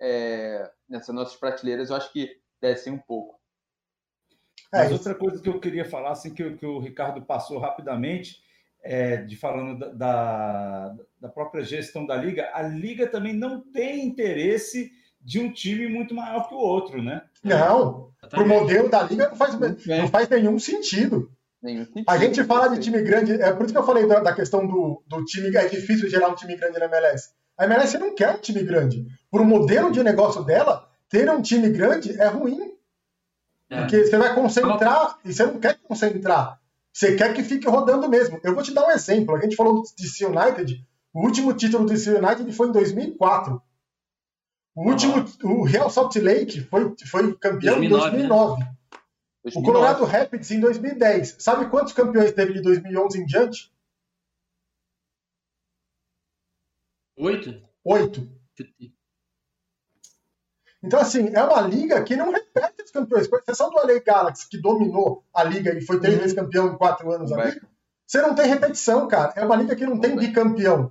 é, 0.00 0.70
nessas 0.88 1.14
nossas 1.14 1.36
prateleiras. 1.36 1.90
Eu 1.90 1.96
acho 1.96 2.12
que 2.12 2.30
descem 2.60 2.92
um 2.92 2.98
pouco. 2.98 3.38
É, 4.72 4.84
Mas 4.84 4.92
outra 4.92 5.14
coisa 5.14 5.40
que 5.40 5.48
eu 5.48 5.60
queria 5.60 5.84
falar, 5.84 6.12
assim, 6.12 6.34
que, 6.34 6.50
que 6.56 6.66
o 6.66 6.78
Ricardo 6.78 7.22
passou 7.22 7.58
rapidamente, 7.58 8.42
é, 8.82 9.16
de 9.18 9.36
falando 9.36 9.78
da, 9.78 9.88
da, 9.88 10.96
da, 11.20 11.28
própria 11.28 11.64
gestão 11.64 12.06
da 12.06 12.16
liga, 12.16 12.50
a 12.52 12.62
liga 12.62 13.06
também 13.06 13.32
não 13.32 13.60
tem 13.60 14.06
interesse 14.06 14.90
de 15.20 15.40
um 15.40 15.52
time 15.52 15.88
muito 15.88 16.14
maior 16.14 16.48
que 16.48 16.54
o 16.54 16.58
outro, 16.58 17.02
né? 17.02 17.22
Não, 17.42 18.10
para 18.30 18.42
o 18.42 18.48
modelo 18.48 18.88
da 18.88 19.02
liga 19.02 19.28
não 19.28 19.36
faz, 19.36 19.58
não 19.58 20.08
faz 20.08 20.28
nenhum 20.28 20.58
sentido. 20.58 21.30
Nenhum 21.62 21.84
sentido. 21.84 22.04
A 22.08 22.18
gente 22.18 22.44
fala 22.44 22.68
de 22.68 22.80
time 22.80 23.02
grande, 23.02 23.32
é 23.32 23.52
por 23.52 23.64
isso 23.64 23.74
que 23.74 23.78
eu 23.78 23.86
falei 23.86 24.06
da, 24.06 24.20
da 24.20 24.34
questão 24.34 24.66
do, 24.66 25.02
do 25.06 25.24
time, 25.24 25.54
é 25.56 25.66
difícil 25.66 26.08
gerar 26.08 26.28
um 26.28 26.34
time 26.34 26.56
grande 26.56 26.78
na 26.78 26.86
MLS. 26.86 27.30
A 27.56 27.64
MLS 27.64 27.98
não 27.98 28.14
quer 28.14 28.30
um 28.30 28.40
time 28.40 28.62
grande. 28.62 29.04
Para 29.30 29.42
o 29.42 29.44
modelo 29.44 29.90
de 29.90 30.02
negócio 30.02 30.44
dela, 30.44 30.87
ter 31.08 31.30
um 31.30 31.42
time 31.42 31.68
grande 31.70 32.20
é 32.20 32.26
ruim. 32.26 32.76
É. 33.70 33.80
Porque 33.80 34.04
você 34.04 34.16
vai 34.16 34.34
concentrar 34.34 35.18
e 35.24 35.32
você 35.32 35.46
não 35.46 35.58
quer 35.58 35.78
concentrar. 35.78 36.60
Você 36.92 37.16
quer 37.16 37.34
que 37.34 37.42
fique 37.42 37.68
rodando 37.68 38.08
mesmo. 38.08 38.40
Eu 38.42 38.54
vou 38.54 38.62
te 38.62 38.72
dar 38.72 38.86
um 38.86 38.90
exemplo. 38.90 39.36
A 39.36 39.40
gente 39.40 39.56
falou 39.56 39.82
do 39.82 39.88
DC 39.96 40.26
United. 40.26 40.84
O 41.12 41.24
último 41.24 41.52
título 41.54 41.84
do 41.84 41.92
DC 41.92 42.10
United 42.10 42.52
foi 42.52 42.68
em 42.68 42.72
2004. 42.72 43.62
O 44.74 44.88
último, 44.88 45.24
o 45.42 45.64
Real 45.64 45.90
Salt 45.90 46.14
Lake 46.16 46.60
foi, 46.62 46.94
foi 47.06 47.34
campeão 47.36 47.76
2009, 47.76 47.86
em 47.86 47.88
2009. 48.28 48.60
Né? 48.60 48.76
O 49.54 49.62
Colorado 49.62 50.04
Rapids 50.04 50.50
em 50.50 50.60
2010. 50.60 51.36
Sabe 51.38 51.68
quantos 51.70 51.92
campeões 51.92 52.32
teve 52.32 52.54
de 52.54 52.62
2011 52.62 53.20
em 53.20 53.26
diante? 53.26 53.72
Oito. 57.16 57.62
Oito. 57.84 58.28
Então, 60.88 61.00
assim, 61.00 61.30
é 61.34 61.42
uma 61.42 61.60
liga 61.60 62.02
que 62.02 62.16
não 62.16 62.32
repete 62.32 62.82
os 62.82 62.90
campeões. 62.90 63.28
Com 63.28 63.36
exceção 63.36 63.68
do 63.68 63.76
LA 63.76 64.00
Galaxy, 64.00 64.48
que 64.48 64.56
dominou 64.56 65.22
a 65.34 65.44
liga 65.44 65.76
e 65.76 65.82
foi 65.82 66.00
três 66.00 66.14
uhum. 66.14 66.22
vezes 66.22 66.34
campeão 66.34 66.68
em 66.68 66.78
quatro 66.78 67.12
anos 67.12 67.30
ali, 67.30 67.60
você 68.06 68.22
não 68.22 68.34
tem 68.34 68.46
repetição, 68.46 69.06
cara. 69.06 69.34
É 69.36 69.44
uma 69.44 69.56
liga 69.56 69.76
que 69.76 69.84
não 69.84 70.00
tem 70.00 70.16
bicampeão. 70.16 70.90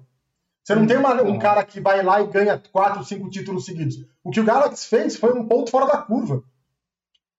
Você 0.64 0.76
não 0.76 0.86
tem 0.86 0.98
uma, 0.98 1.20
um 1.24 1.40
cara 1.40 1.64
que 1.64 1.80
vai 1.80 2.04
lá 2.04 2.22
e 2.22 2.28
ganha 2.28 2.62
quatro, 2.72 3.04
cinco 3.04 3.28
títulos 3.28 3.66
seguidos. 3.66 4.06
O 4.24 4.30
que 4.30 4.40
o 4.40 4.44
Galaxy 4.44 4.88
fez 4.88 5.16
foi 5.16 5.34
um 5.34 5.48
ponto 5.48 5.72
fora 5.72 5.88
da 5.88 5.98
curva. 5.98 6.44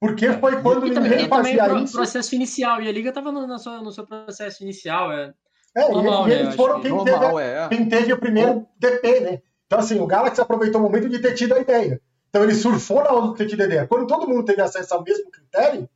Porque 0.01 0.33
foi 0.33 0.61
quando 0.61 0.85
e 0.85 0.91
ninguém 0.91 1.29
também, 1.29 1.29
fazia 1.29 1.65
também 1.65 1.85
isso. 1.85 1.97
processo 1.97 2.35
inicial. 2.35 2.83
E 2.83 2.89
a 2.89 2.93
liga 2.93 3.11
estava 3.11 3.31
no, 3.31 3.47
no, 3.47 3.59
seu, 3.59 3.81
no 3.81 3.93
seu 3.93 4.05
processo 4.05 4.65
inicial. 4.65 5.13
É, 5.13 5.33
é 5.77 5.89
normal, 5.89 6.29
e, 6.29 6.33
eles 6.33 6.47
né? 6.47 6.53
foram 6.53 6.81
quem, 6.81 6.91
normal, 6.91 7.37
teve, 7.37 7.41
é. 7.41 7.69
quem 7.69 7.89
teve 7.89 8.13
o 8.13 8.19
primeiro 8.19 8.67
DP, 8.77 9.21
né? 9.21 9.43
Então, 9.67 9.79
assim, 9.79 10.01
o 10.01 10.07
Galaxy 10.07 10.41
aproveitou 10.41 10.81
o 10.81 10.85
momento 10.85 11.09
de 11.09 11.21
ter 11.21 11.35
tido 11.35 11.55
a 11.55 11.61
ideia. 11.61 12.01
Então 12.29 12.43
ele 12.45 12.55
surfou 12.55 13.03
na 13.03 13.13
onda 13.13 13.29
do 13.29 13.35
TTDD. 13.35 13.87
Quando 13.87 14.07
todo 14.07 14.29
mundo 14.29 14.45
teve 14.45 14.61
acesso 14.61 14.95
ao 14.95 15.03
mesmo 15.03 15.31
critério, 15.31 15.89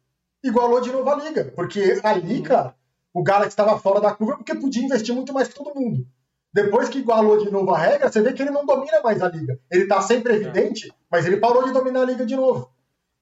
igualou 0.42 0.80
de 0.80 0.90
novo 0.90 1.08
a 1.10 1.16
liga. 1.16 1.52
Porque 1.54 2.00
ali, 2.02 2.42
cara, 2.42 2.74
o 3.12 3.22
Galaxy 3.22 3.50
estava 3.50 3.78
fora 3.78 4.00
da 4.00 4.14
curva 4.14 4.36
porque 4.36 4.54
podia 4.54 4.82
investir 4.82 5.14
muito 5.14 5.32
mais 5.32 5.48
que 5.48 5.54
todo 5.54 5.74
mundo. 5.74 6.06
Depois 6.52 6.88
que 6.88 6.98
igualou 6.98 7.38
de 7.38 7.50
novo 7.50 7.72
a 7.72 7.78
regra, 7.78 8.10
você 8.10 8.20
vê 8.20 8.32
que 8.32 8.42
ele 8.42 8.50
não 8.50 8.66
domina 8.66 9.00
mais 9.02 9.22
a 9.22 9.28
liga. 9.28 9.58
Ele 9.70 9.84
está 9.84 10.00
sempre 10.02 10.34
evidente, 10.34 10.92
mas 11.10 11.26
ele 11.26 11.38
parou 11.38 11.64
de 11.64 11.72
dominar 11.72 12.02
a 12.02 12.06
liga 12.06 12.26
de 12.26 12.36
novo. 12.36 12.70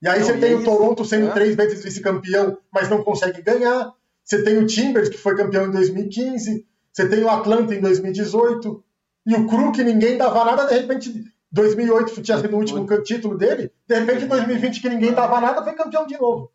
E 0.01 0.07
aí 0.07 0.19
não, 0.19 0.25
você 0.25 0.35
e 0.35 0.39
tem 0.39 0.51
é 0.53 0.55
o 0.55 0.63
Toronto 0.63 1.05
sendo 1.05 1.27
é. 1.27 1.31
três 1.31 1.55
vezes 1.55 1.83
vice-campeão, 1.83 2.57
mas 2.73 2.89
não 2.89 3.03
consegue 3.03 3.41
ganhar. 3.41 3.93
Você 4.23 4.43
tem 4.43 4.57
o 4.57 4.65
Timbers, 4.65 5.09
que 5.09 5.17
foi 5.17 5.35
campeão 5.35 5.67
em 5.67 5.71
2015. 5.71 6.65
Você 6.91 7.07
tem 7.07 7.23
o 7.23 7.29
Atlanta 7.29 7.73
em 7.73 7.79
2018. 7.79 8.83
E 9.27 9.35
o 9.35 9.47
Cru, 9.47 9.71
que 9.71 9.83
ninguém 9.83 10.17
dava 10.17 10.43
nada, 10.43 10.65
de 10.65 10.73
repente, 10.73 11.23
2008 11.51 12.21
tinha 12.21 12.39
sido 12.39 12.55
o 12.55 12.59
último 12.59 12.85
título 13.03 13.37
dele. 13.37 13.71
De 13.87 13.99
repente, 13.99 14.25
em 14.25 14.27
2020, 14.27 14.81
que 14.81 14.89
ninguém 14.89 15.13
dava 15.13 15.41
nada, 15.41 15.63
foi 15.63 15.73
campeão 15.73 16.05
de 16.05 16.17
novo. 16.17 16.51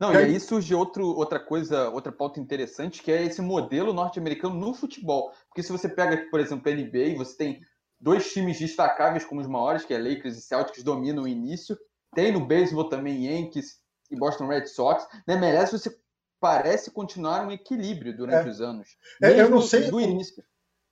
Não, 0.00 0.12
e 0.12 0.16
aí 0.16 0.40
surge 0.40 0.74
outro, 0.74 1.06
outra 1.06 1.38
coisa, 1.38 1.88
outra 1.90 2.10
pauta 2.10 2.40
interessante, 2.40 3.00
que 3.02 3.12
é 3.12 3.22
esse 3.22 3.40
modelo 3.40 3.92
norte-americano 3.92 4.54
no 4.54 4.74
futebol. 4.74 5.32
Porque 5.48 5.62
se 5.62 5.70
você 5.70 5.88
pega, 5.88 6.28
por 6.28 6.40
exemplo, 6.40 6.68
a 6.68 6.74
NBA, 6.74 7.16
você 7.16 7.36
tem 7.36 7.60
dois 8.00 8.32
times 8.32 8.58
destacáveis 8.58 9.24
como 9.24 9.40
os 9.40 9.46
maiores, 9.46 9.84
que 9.84 9.94
é 9.94 9.98
Lakers 9.98 10.36
e 10.36 10.40
Celtics, 10.40 10.82
dominam 10.82 11.22
o 11.22 11.28
início. 11.28 11.78
Tem 12.16 12.32
no 12.32 12.44
beisebol 12.44 12.88
também 12.88 13.26
Yankees 13.26 13.80
e 14.10 14.16
Boston 14.16 14.48
Red 14.48 14.66
Sox. 14.66 15.06
Na 15.24 15.34
MLS 15.34 15.70
você 15.70 15.96
parece 16.40 16.90
continuar 16.90 17.46
um 17.46 17.52
equilíbrio 17.52 18.16
durante 18.16 18.48
É. 18.48 18.50
os 18.50 18.60
anos. 18.60 18.88
É, 19.22 19.40
eu 19.40 19.48
não 19.48 19.62
sei 19.62 19.88
Do 19.88 20.00
início. 20.00 20.42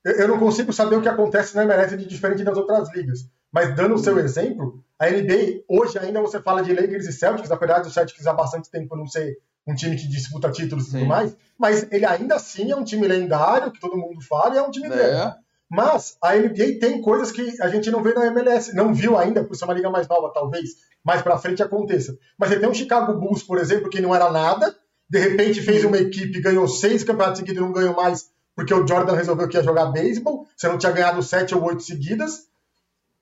Eu 0.04 0.28
não 0.28 0.38
consigo 0.38 0.72
saber 0.72 0.96
o 0.96 1.02
que 1.02 1.08
acontece 1.08 1.54
na 1.54 1.64
MLS 1.64 1.96
de 1.96 2.06
diferente 2.06 2.42
das 2.42 2.56
outras 2.56 2.92
ligas. 2.94 3.20
Mas 3.52 3.74
dando 3.74 3.94
o 3.94 3.98
seu 3.98 4.18
exemplo, 4.18 4.82
a 4.98 5.10
NBA, 5.10 5.64
hoje 5.68 5.98
ainda 5.98 6.20
você 6.20 6.40
fala 6.40 6.62
de 6.62 6.72
Lakers 6.72 7.06
e 7.06 7.12
Celtics, 7.12 7.50
apesar 7.50 7.80
do 7.80 7.90
Celtics 7.90 8.26
há 8.26 8.32
bastante 8.32 8.70
tempo 8.70 8.96
não 8.96 9.06
ser 9.06 9.38
um 9.66 9.74
time 9.74 9.96
que 9.96 10.08
disputa 10.08 10.50
títulos 10.50 10.88
e 10.88 10.90
tudo 10.90 11.00
Sim. 11.00 11.06
mais, 11.06 11.36
mas 11.58 11.86
ele 11.90 12.06
ainda 12.06 12.36
assim 12.36 12.70
é 12.70 12.76
um 12.76 12.84
time 12.84 13.06
lendário, 13.06 13.70
que 13.70 13.80
todo 13.80 13.96
mundo 13.96 14.20
fala, 14.22 14.54
e 14.54 14.58
é 14.58 14.62
um 14.62 14.70
time 14.70 14.88
grande. 14.88 15.16
É. 15.16 15.34
Mas 15.70 16.16
a 16.22 16.34
NBA 16.34 16.78
tem 16.80 17.00
coisas 17.00 17.30
que 17.30 17.60
a 17.62 17.68
gente 17.68 17.90
não 17.90 18.02
vê 18.02 18.12
na 18.12 18.26
MLS, 18.26 18.74
não 18.74 18.92
viu 18.92 19.16
ainda, 19.16 19.44
por 19.44 19.54
ser 19.54 19.64
uma 19.64 19.74
liga 19.74 19.90
mais 19.90 20.08
nova, 20.08 20.32
talvez 20.32 20.70
mais 21.04 21.22
pra 21.22 21.38
frente 21.38 21.62
aconteça. 21.62 22.18
Mas 22.38 22.48
você 22.48 22.58
tem 22.58 22.68
um 22.68 22.74
Chicago 22.74 23.18
Bulls, 23.18 23.42
por 23.42 23.58
exemplo, 23.58 23.88
que 23.88 24.00
não 24.00 24.14
era 24.14 24.30
nada, 24.32 24.74
de 25.08 25.18
repente 25.18 25.60
fez 25.60 25.84
uma 25.84 25.98
equipe, 25.98 26.40
ganhou 26.40 26.66
seis 26.66 27.04
campeonatos 27.04 27.38
seguidos 27.38 27.62
e 27.62 27.64
não 27.64 27.72
ganhou 27.72 27.94
mais 27.94 28.28
porque 28.60 28.74
o 28.74 28.86
Jordan 28.86 29.14
resolveu 29.14 29.48
que 29.48 29.56
ia 29.56 29.62
jogar 29.62 29.86
beisebol, 29.86 30.46
você 30.54 30.68
não 30.68 30.76
tinha 30.76 30.92
ganhado 30.92 31.22
sete 31.22 31.54
ou 31.54 31.64
oito 31.64 31.82
seguidas. 31.82 32.46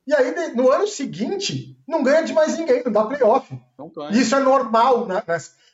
E 0.05 0.12
aí, 0.12 0.53
no 0.53 0.68
ano 0.68 0.89
seguinte, 0.89 1.78
não 1.86 2.03
ganha 2.03 2.24
de 2.24 2.32
mais 2.32 2.59
ninguém, 2.59 2.82
não 2.84 2.91
dá 2.91 3.05
playoff. 3.05 3.57
Não. 3.78 3.93
Isso 4.11 4.34
é 4.34 4.41
normal, 4.41 5.07
né? 5.07 5.22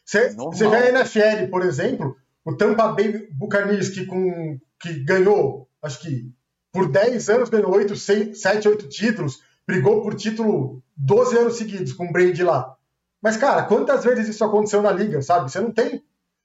Você 0.04 0.34
Normal. 0.34 0.52
você 0.52 0.68
vê 0.68 0.76
a 0.76 0.88
NFL, 0.90 1.50
por 1.50 1.64
exemplo, 1.64 2.14
o 2.44 2.54
Tampa 2.54 2.88
Bay 2.88 3.26
Buccaneers, 3.30 3.88
que, 3.88 4.04
com, 4.04 4.60
que 4.78 5.02
ganhou, 5.02 5.66
acho 5.80 5.98
que 6.00 6.30
por 6.70 6.90
10 6.90 7.30
anos 7.30 7.48
ganhou 7.48 7.74
8, 7.74 7.96
7, 7.96 8.68
8 8.68 8.86
títulos, 8.90 9.40
brigou 9.66 10.02
por 10.02 10.14
título 10.14 10.82
12 10.94 11.38
anos 11.38 11.56
seguidos 11.56 11.94
com 11.94 12.04
o 12.04 12.12
Brady 12.12 12.44
lá. 12.44 12.76
Mas, 13.22 13.38
cara, 13.38 13.62
quantas 13.62 14.04
vezes 14.04 14.28
isso 14.28 14.44
aconteceu 14.44 14.82
na 14.82 14.92
liga, 14.92 15.22
sabe? 15.22 15.50
Você 15.50 15.58
não 15.58 15.72
tem 15.72 16.04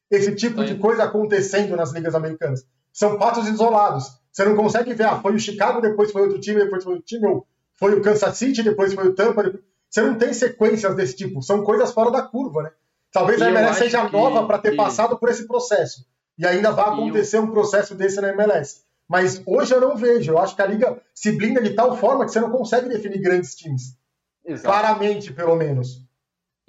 esse 0.09 0.34
tipo 0.36 0.63
de 0.63 0.76
coisa 0.76 1.03
acontecendo 1.03 1.76
nas 1.76 1.91
ligas 1.91 2.15
americanas. 2.15 2.65
São 2.93 3.17
fatos 3.17 3.47
isolados. 3.47 4.05
Você 4.31 4.45
não 4.45 4.55
consegue 4.55 4.93
ver, 4.93 5.05
ah, 5.05 5.19
foi 5.19 5.33
o 5.35 5.39
Chicago, 5.39 5.81
depois 5.81 6.11
foi 6.11 6.21
outro 6.23 6.39
time, 6.39 6.59
depois 6.63 6.83
foi 6.83 6.93
outro 6.93 7.05
time, 7.07 7.27
ou 7.27 7.45
foi 7.77 7.93
o 7.93 8.01
Kansas 8.01 8.37
City, 8.37 8.61
depois 8.63 8.93
foi 8.93 9.07
o 9.07 9.13
Tampa. 9.15 9.43
depois- 9.43 9.63
Você 9.89 10.01
não 10.01 10.15
tem 10.15 10.31
sequências 10.33 10.95
desse 10.95 11.15
tipo. 11.15 11.41
São 11.41 11.63
coisas 11.63 11.91
fora 11.91 12.11
da 12.11 12.21
curva, 12.21 12.61
né? 12.63 12.71
Talvez 13.11 13.39
E 13.39 13.43
a 13.43 13.49
MLS 13.49 13.79
seja 13.79 14.05
que- 14.05 14.11
nova 14.13 14.45
para 14.45 14.59
ter 14.59 14.71
que- 14.71 14.77
passado 14.77 15.17
por 15.17 15.29
esse 15.29 15.47
processo. 15.47 16.05
E 16.37 16.45
ainda 16.45 16.71
vai 16.71 16.85
E 16.85 16.87
eu- 16.89 16.93
acontecer 16.93 17.39
um 17.39 17.49
processo 17.49 17.95
desse 17.95 18.21
na 18.21 18.29
MLS. 18.29 18.81
Mas 19.09 19.41
hoje 19.47 19.73
eu 19.73 19.81
não 19.81 19.97
vejo. 19.97 20.31
Eu 20.31 20.37
acho 20.37 20.55
que 20.55 20.61
a 20.61 20.65
liga 20.67 21.01
se 21.15 21.31
blinda 21.31 21.59
de 21.59 21.71
tal 21.71 21.97
forma 21.97 22.23
que 22.25 22.31
você 22.31 22.39
não 22.39 22.51
consegue 22.51 22.87
definir 22.87 23.19
grandes 23.19 23.55
times. 23.55 23.97
Exato. 24.45 24.67
Claramente, 24.67 25.33
pelo 25.33 25.55
menos. 25.55 26.05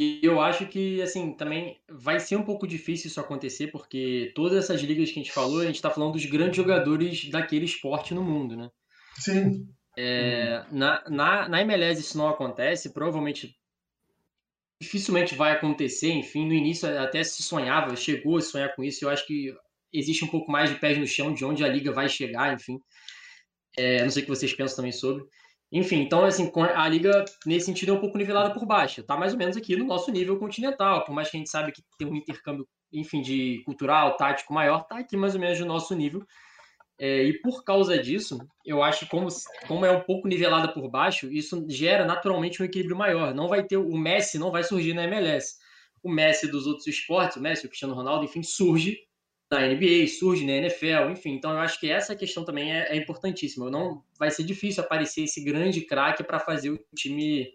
E 0.00 0.18
eu 0.22 0.40
acho 0.40 0.66
que, 0.66 1.02
assim, 1.02 1.34
também 1.34 1.78
vai 1.86 2.18
ser 2.18 2.34
um 2.34 2.42
pouco 2.42 2.66
difícil 2.66 3.08
isso 3.08 3.20
acontecer, 3.20 3.66
porque 3.66 4.32
todas 4.34 4.56
essas 4.56 4.80
ligas 4.80 5.12
que 5.12 5.20
a 5.20 5.22
gente 5.22 5.30
falou, 5.30 5.60
a 5.60 5.66
gente 5.66 5.82
tá 5.82 5.90
falando 5.90 6.14
dos 6.14 6.24
grandes 6.24 6.56
jogadores 6.56 7.28
daquele 7.28 7.66
esporte 7.66 8.14
no 8.14 8.24
mundo, 8.24 8.56
né? 8.56 8.70
Sim. 9.18 9.68
É, 9.98 10.64
na, 10.72 11.04
na, 11.06 11.48
na 11.50 11.60
MLS 11.60 12.00
isso 12.00 12.16
não 12.16 12.30
acontece, 12.30 12.94
provavelmente 12.94 13.54
dificilmente 14.80 15.34
vai 15.34 15.52
acontecer, 15.52 16.12
enfim, 16.12 16.46
no 16.46 16.54
início 16.54 16.88
até 16.98 17.22
se 17.22 17.42
sonhava, 17.42 17.94
chegou 17.94 18.38
a 18.38 18.40
sonhar 18.40 18.74
com 18.74 18.82
isso, 18.82 19.04
eu 19.04 19.10
acho 19.10 19.26
que 19.26 19.54
existe 19.92 20.24
um 20.24 20.28
pouco 20.28 20.50
mais 20.50 20.70
de 20.70 20.76
pés 20.76 20.96
no 20.96 21.06
chão 21.06 21.34
de 21.34 21.44
onde 21.44 21.62
a 21.62 21.68
liga 21.68 21.92
vai 21.92 22.08
chegar, 22.08 22.54
enfim. 22.54 22.80
É, 23.76 24.02
não 24.02 24.08
sei 24.08 24.22
o 24.22 24.24
que 24.24 24.30
vocês 24.30 24.54
pensam 24.54 24.76
também 24.76 24.92
sobre. 24.92 25.22
Enfim, 25.72 26.00
então, 26.00 26.24
assim, 26.24 26.50
a 26.74 26.88
liga, 26.88 27.24
nesse 27.46 27.66
sentido, 27.66 27.92
é 27.92 27.94
um 27.94 28.00
pouco 28.00 28.18
nivelada 28.18 28.52
por 28.52 28.66
baixo. 28.66 29.04
Tá 29.04 29.16
mais 29.16 29.32
ou 29.32 29.38
menos 29.38 29.56
aqui 29.56 29.76
no 29.76 29.84
nosso 29.84 30.10
nível 30.10 30.36
continental, 30.38 31.04
por 31.04 31.14
mais 31.14 31.30
que 31.30 31.36
a 31.36 31.38
gente 31.38 31.50
sabe 31.50 31.70
que 31.70 31.82
tem 31.96 32.08
um 32.08 32.16
intercâmbio, 32.16 32.66
enfim, 32.92 33.22
de 33.22 33.62
cultural, 33.64 34.16
tático 34.16 34.52
maior, 34.52 34.84
tá 34.86 34.98
aqui 34.98 35.16
mais 35.16 35.34
ou 35.34 35.40
menos 35.40 35.60
no 35.60 35.66
nosso 35.66 35.94
nível. 35.94 36.24
É, 36.98 37.22
e 37.22 37.40
por 37.40 37.64
causa 37.64 37.96
disso, 37.98 38.38
eu 38.64 38.82
acho 38.82 39.00
que 39.00 39.10
como, 39.10 39.28
como 39.66 39.86
é 39.86 39.90
um 39.90 40.02
pouco 40.02 40.28
nivelada 40.28 40.72
por 40.72 40.90
baixo, 40.90 41.32
isso 41.32 41.64
gera 41.68 42.04
naturalmente 42.04 42.60
um 42.60 42.66
equilíbrio 42.66 42.96
maior. 42.96 43.32
Não 43.32 43.48
vai 43.48 43.64
ter 43.64 43.76
o 43.76 43.96
Messi, 43.96 44.38
não 44.38 44.50
vai 44.50 44.64
surgir 44.64 44.92
na 44.92 45.04
MLS. 45.04 45.54
O 46.02 46.10
Messi 46.10 46.48
dos 46.48 46.66
outros 46.66 46.86
esportes, 46.88 47.36
o 47.36 47.40
Messi, 47.40 47.64
o 47.64 47.68
Cristiano 47.68 47.94
Ronaldo, 47.94 48.24
enfim, 48.24 48.42
surge 48.42 48.98
na 49.50 49.66
NBA, 49.66 50.06
surge 50.06 50.44
na 50.46 50.52
NFL, 50.52 51.10
enfim. 51.10 51.30
Então 51.34 51.50
eu 51.52 51.58
acho 51.58 51.78
que 51.80 51.90
essa 51.90 52.14
questão 52.14 52.44
também 52.44 52.72
é, 52.72 52.88
é 52.92 52.96
importantíssima. 52.96 53.70
Não 53.70 54.02
vai 54.18 54.30
ser 54.30 54.44
difícil 54.44 54.82
aparecer 54.82 55.24
esse 55.24 55.42
grande 55.42 55.80
craque 55.82 56.22
para 56.22 56.38
fazer 56.38 56.70
o 56.70 56.78
time 56.94 57.48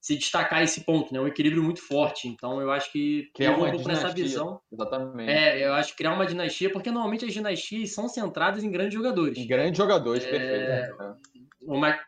se 0.00 0.16
destacar 0.16 0.62
esse 0.62 0.80
ponto, 0.80 1.12
né? 1.14 1.20
Um 1.20 1.28
equilíbrio 1.28 1.62
muito 1.62 1.80
forte. 1.80 2.26
Então 2.28 2.60
eu 2.60 2.70
acho 2.72 2.90
que 2.90 3.30
é 3.38 3.46
vou 3.48 3.58
uma 3.58 3.68
um 3.68 3.76
dinastia. 3.76 4.12
visão. 4.24 4.60
Exatamente. 4.72 5.30
É, 5.30 5.64
eu 5.64 5.72
acho 5.74 5.90
que 5.92 5.98
criar 5.98 6.14
uma 6.14 6.26
dinastia, 6.26 6.70
porque 6.70 6.90
normalmente 6.90 7.24
as 7.24 7.32
dinastias 7.32 7.92
são 7.94 8.08
centradas 8.08 8.64
em 8.64 8.70
grandes 8.70 8.94
jogadores. 8.94 9.38
E 9.38 9.44
grandes 9.44 9.78
jogadores, 9.78 10.24
É, 10.24 10.30
perfeito. 10.30 11.02
É. 11.02 11.14
O 11.62 11.74
Michael, 11.74 12.00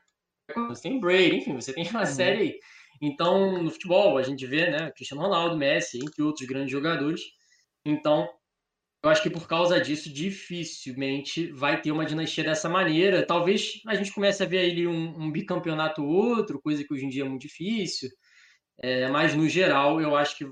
você 0.69 0.83
tem 0.83 1.01
Brady, 1.01 1.37
enfim, 1.37 1.55
você 1.55 1.73
tem 1.73 1.89
uma 1.89 2.01
Uhum. 2.01 2.07
série 2.07 2.41
aí. 2.41 2.59
Então, 3.03 3.63
no 3.63 3.71
futebol, 3.71 4.19
a 4.19 4.23
gente 4.23 4.47
vê, 4.47 4.71
né, 4.71 4.91
Cristiano 4.93 5.23
Ronaldo, 5.23 5.57
Messi, 5.57 5.99
entre 5.99 6.23
outros 6.23 6.47
grandes 6.49 6.71
jogadores. 6.73 7.21
Então, 7.85 8.29
eu 9.05 9.11
acho 9.11 9.23
que 9.23 9.29
por 9.29 9.47
causa 9.47 9.79
disso, 9.79 10.11
dificilmente 10.11 11.53
vai 11.53 11.79
ter 11.81 11.93
uma 11.93 12.07
dinastia 12.07 12.43
dessa 12.43 12.71
maneira. 12.71 13.27
Talvez 13.27 13.83
a 13.87 13.95
gente 13.95 14.11
comece 14.11 14.43
a 14.43 14.47
ver 14.47 14.61
aí 14.61 14.87
um, 14.87 15.25
um 15.25 15.31
bicampeonato 15.31 16.03
ou 16.03 16.09
outro, 16.09 16.61
coisa 16.61 16.83
que 16.83 16.95
hoje 16.95 17.05
em 17.05 17.11
dia 17.11 17.23
é 17.23 17.29
muito 17.29 17.43
difícil. 17.43 18.09
É, 18.83 19.07
mas, 19.09 19.35
no 19.35 19.47
geral, 19.47 20.01
eu 20.01 20.17
acho 20.17 20.39
que 20.39 20.47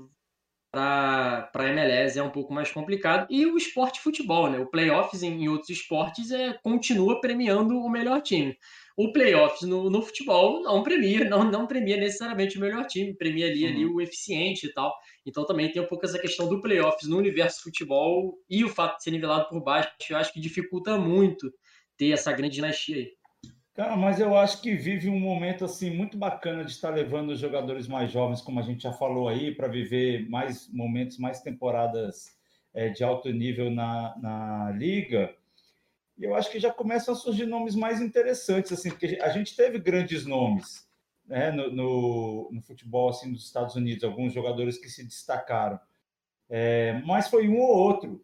para 0.71 1.49
a 1.51 1.69
MLS 1.69 2.19
é 2.19 2.23
um 2.23 2.29
pouco 2.29 2.53
mais 2.53 2.71
complicado. 2.71 3.25
E 3.27 3.43
o 3.47 3.57
esporte 3.57 3.99
futebol, 3.99 4.47
né? 4.47 4.59
O 4.59 4.69
playoffs 4.69 5.23
em, 5.23 5.43
em 5.45 5.47
outros 5.47 5.71
esportes 5.71 6.29
é, 6.29 6.53
continua 6.63 7.19
premiando 7.19 7.75
o 7.79 7.89
melhor 7.89 8.21
time. 8.21 8.55
O 8.95 9.11
playoffs 9.11 9.67
no, 9.67 9.89
no 9.89 10.01
futebol 10.03 10.61
não 10.61 10.83
premia, 10.83 11.27
não, 11.27 11.43
não 11.43 11.65
premia 11.65 11.97
necessariamente 11.97 12.57
o 12.57 12.61
melhor 12.61 12.85
time, 12.85 13.15
premia 13.15 13.47
ali, 13.47 13.65
ali 13.65 13.85
o 13.85 13.99
eficiente 13.99 14.67
e 14.67 14.73
tal. 14.73 14.93
Então 15.25 15.45
também 15.45 15.71
tem 15.71 15.81
um 15.81 15.87
pouco 15.87 16.05
essa 16.05 16.19
questão 16.19 16.47
do 16.47 16.61
playoffs 16.61 17.09
no 17.09 17.17
universo 17.17 17.63
futebol 17.63 18.37
e 18.49 18.63
o 18.63 18.69
fato 18.69 18.97
de 18.97 19.03
ser 19.03 19.11
nivelado 19.11 19.49
por 19.49 19.63
baixo, 19.63 19.89
eu 20.09 20.17
acho 20.17 20.31
que 20.31 20.39
dificulta 20.39 20.97
muito 20.97 21.51
ter 21.97 22.11
essa 22.11 22.31
grande 22.31 22.55
dinastia 22.55 22.97
aí. 22.97 23.11
Cara, 23.73 23.97
mas 23.97 24.19
eu 24.19 24.37
acho 24.37 24.61
que 24.61 24.75
vive 24.75 25.09
um 25.09 25.19
momento 25.19 25.65
assim 25.65 25.89
muito 25.89 26.15
bacana 26.15 26.63
de 26.63 26.69
estar 26.69 26.91
levando 26.91 27.31
os 27.31 27.39
jogadores 27.39 27.87
mais 27.87 28.11
jovens, 28.11 28.39
como 28.39 28.59
a 28.59 28.63
gente 28.63 28.83
já 28.83 28.93
falou 28.93 29.27
aí, 29.27 29.51
para 29.55 29.67
viver 29.67 30.29
mais 30.29 30.71
momentos, 30.71 31.17
mais 31.17 31.41
temporadas 31.41 32.37
é, 32.71 32.89
de 32.89 33.03
alto 33.03 33.31
nível 33.31 33.71
na, 33.71 34.15
na 34.21 34.71
liga. 34.77 35.33
E 36.17 36.23
eu 36.23 36.35
acho 36.35 36.51
que 36.51 36.59
já 36.59 36.71
começam 36.71 37.13
a 37.13 37.17
surgir 37.17 37.45
nomes 37.45 37.75
mais 37.75 38.01
interessantes, 38.01 38.71
assim, 38.71 38.89
porque 38.89 39.19
a 39.21 39.29
gente 39.29 39.55
teve 39.55 39.79
grandes 39.79 40.25
nomes 40.25 40.87
né, 41.25 41.51
no, 41.51 41.71
no, 41.71 42.49
no 42.51 42.61
futebol 42.61 43.09
assim, 43.09 43.31
dos 43.31 43.45
Estados 43.45 43.75
Unidos, 43.75 44.03
alguns 44.03 44.33
jogadores 44.33 44.77
que 44.77 44.89
se 44.89 45.03
destacaram. 45.03 45.79
É, 46.49 47.01
mas 47.05 47.27
foi 47.27 47.47
um 47.47 47.59
ou 47.59 47.75
outro, 47.75 48.23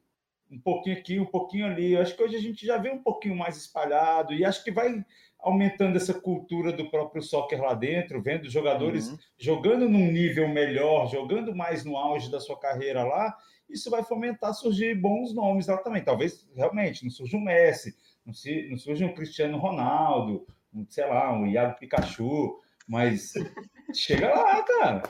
um 0.51 0.59
pouquinho 0.59 0.97
aqui, 0.97 1.19
um 1.19 1.25
pouquinho 1.25 1.65
ali. 1.65 1.93
Eu 1.93 2.01
acho 2.01 2.15
que 2.15 2.23
hoje 2.23 2.35
a 2.35 2.41
gente 2.41 2.65
já 2.65 2.77
vê 2.77 2.91
um 2.91 3.01
pouquinho 3.01 3.35
mais 3.35 3.57
espalhado 3.57 4.33
e 4.33 4.43
acho 4.43 4.63
que 4.63 4.71
vai 4.71 5.03
aumentando 5.39 5.95
essa 5.95 6.13
cultura 6.13 6.73
do 6.73 6.89
próprio 6.89 7.21
soccer 7.21 7.61
lá 7.61 7.73
dentro, 7.73 8.21
vendo 8.21 8.49
jogadores 8.49 9.07
uhum. 9.07 9.17
jogando 9.37 9.87
num 9.87 10.11
nível 10.11 10.49
melhor, 10.49 11.09
jogando 11.09 11.55
mais 11.55 11.85
no 11.85 11.95
auge 11.95 12.29
da 12.29 12.41
sua 12.41 12.59
carreira 12.59 13.03
lá, 13.03 13.37
isso 13.70 13.89
vai 13.89 14.03
fomentar 14.03 14.53
surgir 14.53 14.95
bons 14.95 15.34
nomes 15.34 15.67
lá 15.67 15.78
também. 15.78 16.03
Talvez 16.03 16.47
realmente 16.55 17.03
não 17.03 17.11
surja 17.11 17.38
um 17.38 17.41
Messi, 17.41 17.95
não, 18.26 18.34
se, 18.34 18.67
não 18.70 18.78
surja 18.78 19.05
um 19.05 19.13
Cristiano 19.13 19.57
Ronaldo, 19.57 20.45
um, 20.74 20.86
sei 20.89 21.07
lá, 21.07 21.32
um 21.32 21.45
Iago 21.45 21.78
Pikachu, 21.78 22.59
mas 22.88 23.34
chega 23.93 24.30
lá, 24.30 24.63
cara. 24.63 25.03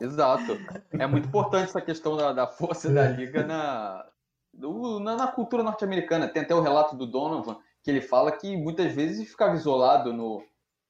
Exato. 0.00 0.58
É 0.92 1.06
muito 1.06 1.28
importante 1.28 1.64
essa 1.64 1.80
questão 1.80 2.16
da, 2.16 2.32
da 2.32 2.46
força 2.46 2.90
da 2.92 3.08
liga 3.08 3.44
na, 3.44 4.06
do, 4.52 5.00
na, 5.00 5.16
na 5.16 5.26
cultura 5.26 5.62
norte-americana. 5.62 6.28
Tem 6.28 6.42
até 6.42 6.54
o 6.54 6.60
relato 6.60 6.96
do 6.96 7.06
Donovan, 7.06 7.58
que 7.82 7.90
ele 7.90 8.00
fala 8.00 8.32
que 8.32 8.56
muitas 8.56 8.92
vezes 8.94 9.28
ficava 9.28 9.54
isolado 9.54 10.12
no, 10.12 10.42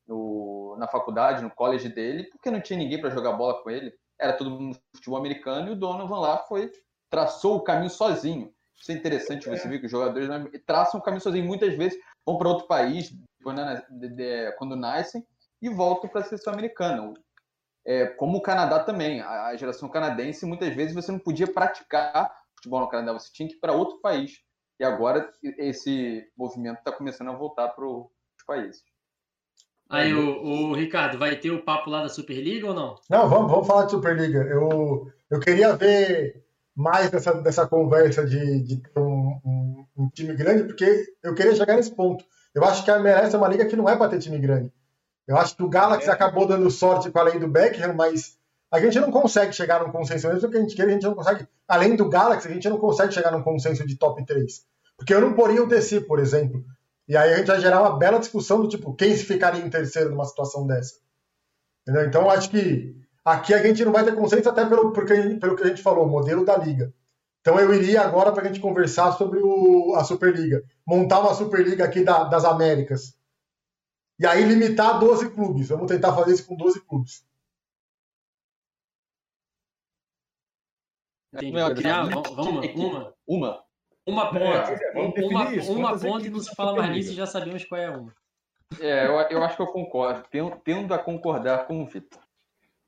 no, 0.07 0.77
na 0.79 0.87
faculdade, 0.87 1.43
no 1.43 1.51
college 1.51 1.89
dele, 1.89 2.25
porque 2.25 2.51
não 2.51 2.61
tinha 2.61 2.79
ninguém 2.79 3.01
para 3.01 3.11
jogar 3.11 3.33
bola 3.33 3.63
com 3.63 3.71
ele. 3.71 3.93
Era 4.19 4.35
todo 4.35 4.51
mundo 4.51 4.77
no 4.77 4.97
futebol 4.97 5.19
americano 5.19 5.69
e 5.69 5.73
o 5.73 5.77
Donovan 5.77 6.21
lá 6.21 6.39
foi 6.39 6.71
traçou 7.11 7.57
o 7.57 7.63
caminho 7.63 7.91
sozinho. 7.91 8.55
Isso 8.81 8.93
é 8.93 8.95
interessante 8.95 9.49
você 9.49 9.69
ver 9.69 9.79
que 9.79 9.87
os 9.87 9.93
jogadores 9.93 10.29
traçam 10.65 11.01
o 11.01 11.03
caminho 11.03 11.21
sozinho. 11.21 11.45
Muitas 11.45 11.75
vezes 11.75 11.99
vão 12.25 12.39
para 12.39 12.49
outro 12.49 12.67
país 12.67 13.13
quando, 13.43 13.59
né, 13.59 13.83
quando 14.57 14.77
nascem 14.77 15.27
e 15.61 15.69
voltam 15.69 16.09
para 16.09 16.23
a 16.23 16.25
seleção 16.25 16.55
americana. 16.55 17.13
É, 17.85 18.07
como 18.07 18.39
o 18.39 18.43
Canadá 18.43 18.79
também, 18.83 19.21
a 19.21 19.55
geração 19.57 19.89
canadense, 19.89 20.47
muitas 20.47 20.75
vezes 20.75 20.95
você 20.95 21.13
não 21.13 21.19
podia 21.19 21.47
praticar 21.47 22.35
futebol 22.57 22.81
no 22.81 22.89
Canadá, 22.89 23.13
você 23.13 23.31
tinha 23.33 23.49
que 23.49 23.57
ir 23.57 23.59
para 23.59 23.73
outro 23.73 23.99
país. 24.01 24.41
E 24.79 24.85
agora 24.85 25.31
esse 25.43 26.27
movimento 26.37 26.79
está 26.79 26.93
começando 26.93 27.29
a 27.29 27.37
voltar 27.37 27.69
para 27.69 27.87
os 27.87 28.09
países. 28.47 28.83
Aí, 29.91 30.15
o, 30.15 30.43
o, 30.43 30.73
Ricardo, 30.73 31.19
vai 31.19 31.37
ter 31.37 31.51
o 31.51 31.65
papo 31.65 31.91
lá 31.91 32.03
da 32.03 32.09
Superliga 32.09 32.69
ou 32.69 32.75
não? 32.75 32.95
Não, 33.11 33.29
vamos, 33.29 33.51
vamos 33.51 33.67
falar 33.67 33.87
de 33.87 33.91
Superliga. 33.91 34.39
Eu, 34.45 35.13
eu 35.29 35.41
queria 35.41 35.75
ver 35.75 36.45
mais 36.77 37.11
dessa, 37.11 37.35
dessa 37.35 37.67
conversa 37.67 38.25
de, 38.25 38.63
de 38.63 38.77
ter 38.79 39.01
um, 39.01 39.41
um, 39.45 39.87
um, 39.97 40.09
time 40.11 40.35
grande, 40.35 40.65
porque 40.65 41.05
eu 41.23 41.35
queria 41.35 41.55
chegar 41.55 41.77
nesse 41.77 41.95
ponto. 41.95 42.25
Eu 42.55 42.65
acho 42.65 42.85
que 42.85 42.91
a 42.91 42.99
MLS 42.99 43.35
é 43.35 43.39
uma 43.39 43.49
liga 43.49 43.67
que 43.67 43.77
não 43.77 43.89
é 43.89 43.97
para 43.97 44.11
ter 44.11 44.19
time 44.19 44.39
grande. 44.39 44.73
Eu 45.27 45.37
acho 45.37 45.57
que 45.57 45.63
o 45.63 45.69
Galaxy 45.69 46.09
é. 46.09 46.13
acabou 46.13 46.47
dando 46.47 46.71
sorte 46.71 47.11
com 47.11 47.19
a 47.19 47.23
lei 47.23 47.39
do 47.39 47.49
Beckham, 47.49 47.93
mas 47.95 48.37
a 48.71 48.81
gente 48.81 48.99
não 48.99 49.11
consegue 49.11 49.53
chegar 49.53 49.85
num 49.85 49.93
consenso. 49.93 50.29
Mesmo 50.29 50.51
que 50.51 50.57
a 50.57 50.61
gente 50.61 50.75
queira, 50.75 50.91
a 50.91 50.95
gente 50.95 51.05
não 51.05 51.15
consegue. 51.15 51.47
Além 51.69 51.97
do 51.97 52.09
Galaxy, 52.09 52.49
a 52.49 52.53
gente 52.53 52.69
não 52.69 52.79
consegue 52.79 53.13
chegar 53.13 53.31
num 53.31 53.43
consenso 53.43 53.87
de 53.87 53.97
top 53.97 54.25
3. 54.25 54.65
Porque 54.97 55.15
eu 55.15 55.21
não 55.21 55.35
poria 55.35 55.63
o 55.63 55.67
DC, 55.67 56.03
por 56.03 56.19
exemplo. 56.19 56.65
E 57.09 57.17
aí 57.17 57.35
a 57.35 57.37
gente 57.39 57.47
vai 57.47 57.61
gerar 57.61 57.81
uma 57.81 57.99
bela 57.99 58.19
discussão 58.19 58.61
do 58.63 58.69
tipo, 58.69 58.95
quem 58.95 59.17
se 59.17 59.25
ficaria 59.25 59.65
em 59.65 59.71
terceiro 59.71 60.11
numa 60.11 60.25
situação 60.25 60.67
dessa. 60.67 60.95
Entendeu? 61.83 62.07
Então 62.07 62.23
eu 62.23 62.31
acho 62.31 62.51
que 62.51 63.00
aqui 63.25 63.55
a 63.55 63.63
gente 63.63 63.85
não 63.85 63.93
vai 63.93 64.05
ter 64.05 64.15
consenso 64.15 64.49
até 64.49 64.65
pelo, 64.67 64.93
porque, 64.93 65.15
pelo 65.41 65.57
que 65.57 65.63
a 65.63 65.69
gente 65.69 65.83
falou, 65.83 66.07
o 66.07 66.11
modelo 66.11 66.45
da 66.45 66.57
liga. 66.57 66.93
Então 67.41 67.59
eu 67.59 67.73
iria 67.75 68.03
agora 68.03 68.33
para 68.33 68.43
a 68.43 68.47
gente 68.47 68.61
conversar 68.61 69.13
sobre 69.13 69.41
o, 69.43 69.95
a 69.97 70.05
Superliga. 70.05 70.63
Montar 70.87 71.21
uma 71.21 71.35
Superliga 71.35 71.85
aqui 71.85 72.05
da, 72.05 72.25
das 72.25 72.45
Américas. 72.45 73.17
E 74.19 74.27
aí 74.27 74.45
limitar 74.45 74.99
12 75.01 75.31
clubes. 75.31 75.69
Vamos 75.69 75.87
tentar 75.87 76.15
fazer 76.15 76.35
isso 76.35 76.47
com 76.47 76.55
12 76.55 76.81
clubes. 76.85 77.25
criar, 81.75 82.03
vamos, 82.05 82.75
uma. 82.75 83.15
Uma. 83.27 83.65
Uma 84.07 84.31
ponte. 84.31 84.83
É, 84.83 85.25
uma, 85.25 85.55
isso, 85.55 85.73
uma 85.73 85.99
ponte 85.99 86.29
não 86.29 86.41
se 86.41 86.55
fala 86.55 86.75
mais 86.75 86.91
nisso 86.91 87.13
e 87.13 87.15
já 87.15 87.27
sabemos 87.27 87.65
qual 87.65 87.81
é 87.81 87.91
uma. 87.91 88.15
É, 88.81 89.07
eu, 89.07 89.13
eu 89.13 89.45
acho 89.45 89.57
que 89.57 89.63
eu 89.63 89.69
concordo. 89.69 90.25
Tendo, 90.31 90.57
tendo 90.65 90.93
a 90.93 90.99
concordar 90.99 91.67
com 91.67 91.83
o 91.83 91.87
Vitor. 91.87 92.21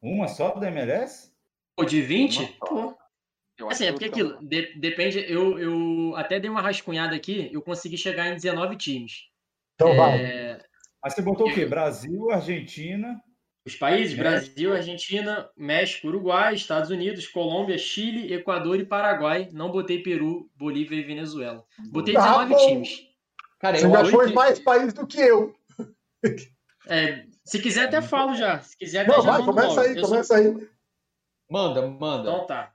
Uma 0.02 0.26
só 0.26 0.50
do 0.50 0.66
MLS? 0.66 1.32
Pô, 1.76 1.84
de 1.84 2.02
20? 2.02 2.58
Pô. 2.58 2.96
Assim, 3.68 3.86
é 3.86 3.92
porque 3.92 4.06
aquilo, 4.06 4.38
de, 4.42 4.74
depende, 4.78 5.24
eu, 5.28 5.58
eu 5.58 6.16
até 6.16 6.40
dei 6.40 6.50
uma 6.50 6.60
rascunhada 6.60 7.14
aqui, 7.14 7.48
eu 7.52 7.62
consegui 7.62 7.96
chegar 7.96 8.28
em 8.28 8.34
19 8.34 8.76
times. 8.76 9.28
Então 9.74 9.88
é, 9.88 9.96
vai. 9.96 10.60
Mas 11.02 11.14
você 11.14 11.22
botou 11.22 11.48
o 11.48 11.54
quê? 11.54 11.64
Brasil, 11.64 12.30
Argentina. 12.30 13.20
Os 13.64 13.76
países: 13.76 14.16
México. 14.16 14.22
Brasil, 14.22 14.74
Argentina, 14.74 15.50
México, 15.56 16.08
Uruguai, 16.08 16.54
Estados 16.54 16.90
Unidos, 16.90 17.28
Colômbia, 17.28 17.78
Chile, 17.78 18.32
Equador 18.32 18.80
e 18.80 18.84
Paraguai. 18.84 19.48
Não 19.52 19.70
botei 19.70 20.02
Peru, 20.02 20.50
Bolívia 20.56 20.96
e 20.96 21.02
Venezuela. 21.02 21.64
Botei 21.90 22.14
19 22.14 22.54
ah, 22.54 22.56
times. 22.56 23.06
Cara, 23.60 23.78
Você 23.78 23.88
já 23.88 24.04
foi 24.06 24.32
mais 24.32 24.58
país 24.58 24.92
do 24.92 25.06
que 25.06 25.20
eu. 25.20 25.54
É, 26.88 27.24
se 27.44 27.58
quiser, 27.58 27.84
até 27.84 28.00
falo 28.00 28.34
já. 28.34 28.60
Se 28.60 28.76
quiser, 28.76 29.06
Não, 29.06 29.22
vai, 29.22 29.42
começa 29.44 29.68
logo. 29.68 29.80
aí, 29.80 29.96
eu 29.96 30.02
começa 30.02 30.34
sou... 30.34 30.36
aí. 30.36 30.68
Manda, 31.50 31.86
manda. 31.86 32.30
Então 32.30 32.46
tá. 32.46 32.72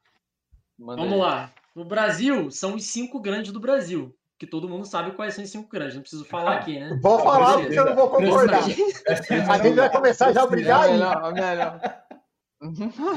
Manda 0.77 1.01
Vamos 1.01 1.13
aí. 1.13 1.19
lá. 1.19 1.51
No 1.75 1.85
Brasil, 1.85 2.51
são 2.51 2.75
os 2.75 2.85
cinco 2.85 3.19
grandes 3.19 3.51
do 3.51 3.59
Brasil 3.59 4.15
que 4.37 4.45
todo 4.45 4.69
mundo 4.69 4.85
sabe 4.85 5.11
quais 5.11 5.33
são 5.33 5.43
os 5.43 5.49
cinco 5.49 5.67
grandes. 5.67 5.95
Não 5.95 6.01
preciso 6.01 6.25
falar 6.25 6.57
aqui, 6.57 6.79
né? 6.79 6.99
Vou 7.01 7.19
falar 7.19 7.57
porque 7.59 7.79
eu 7.79 7.85
não 7.85 7.95
vou 7.95 8.09
concordar. 8.09 8.59
A 8.59 9.57
gente 9.57 9.75
vai 9.75 9.89
começar 9.89 10.31
já 10.31 10.43
a 10.43 10.47
brigar 10.47 10.83
aí. 10.83 10.91
Melhor, 10.91 11.33
melhor. 11.33 11.79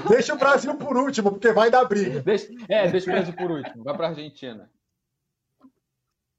Deixa 0.08 0.34
o 0.34 0.38
Brasil 0.38 0.74
por 0.76 0.96
último, 0.96 1.30
porque 1.32 1.52
vai 1.52 1.70
dar 1.70 1.84
briga. 1.84 2.20
Deixa, 2.22 2.48
é, 2.68 2.88
deixa 2.88 3.10
o 3.10 3.12
Brasil 3.12 3.34
por 3.34 3.50
último. 3.50 3.84
Vai 3.84 3.96
para 3.96 4.06
a 4.06 4.10
Argentina. 4.10 4.70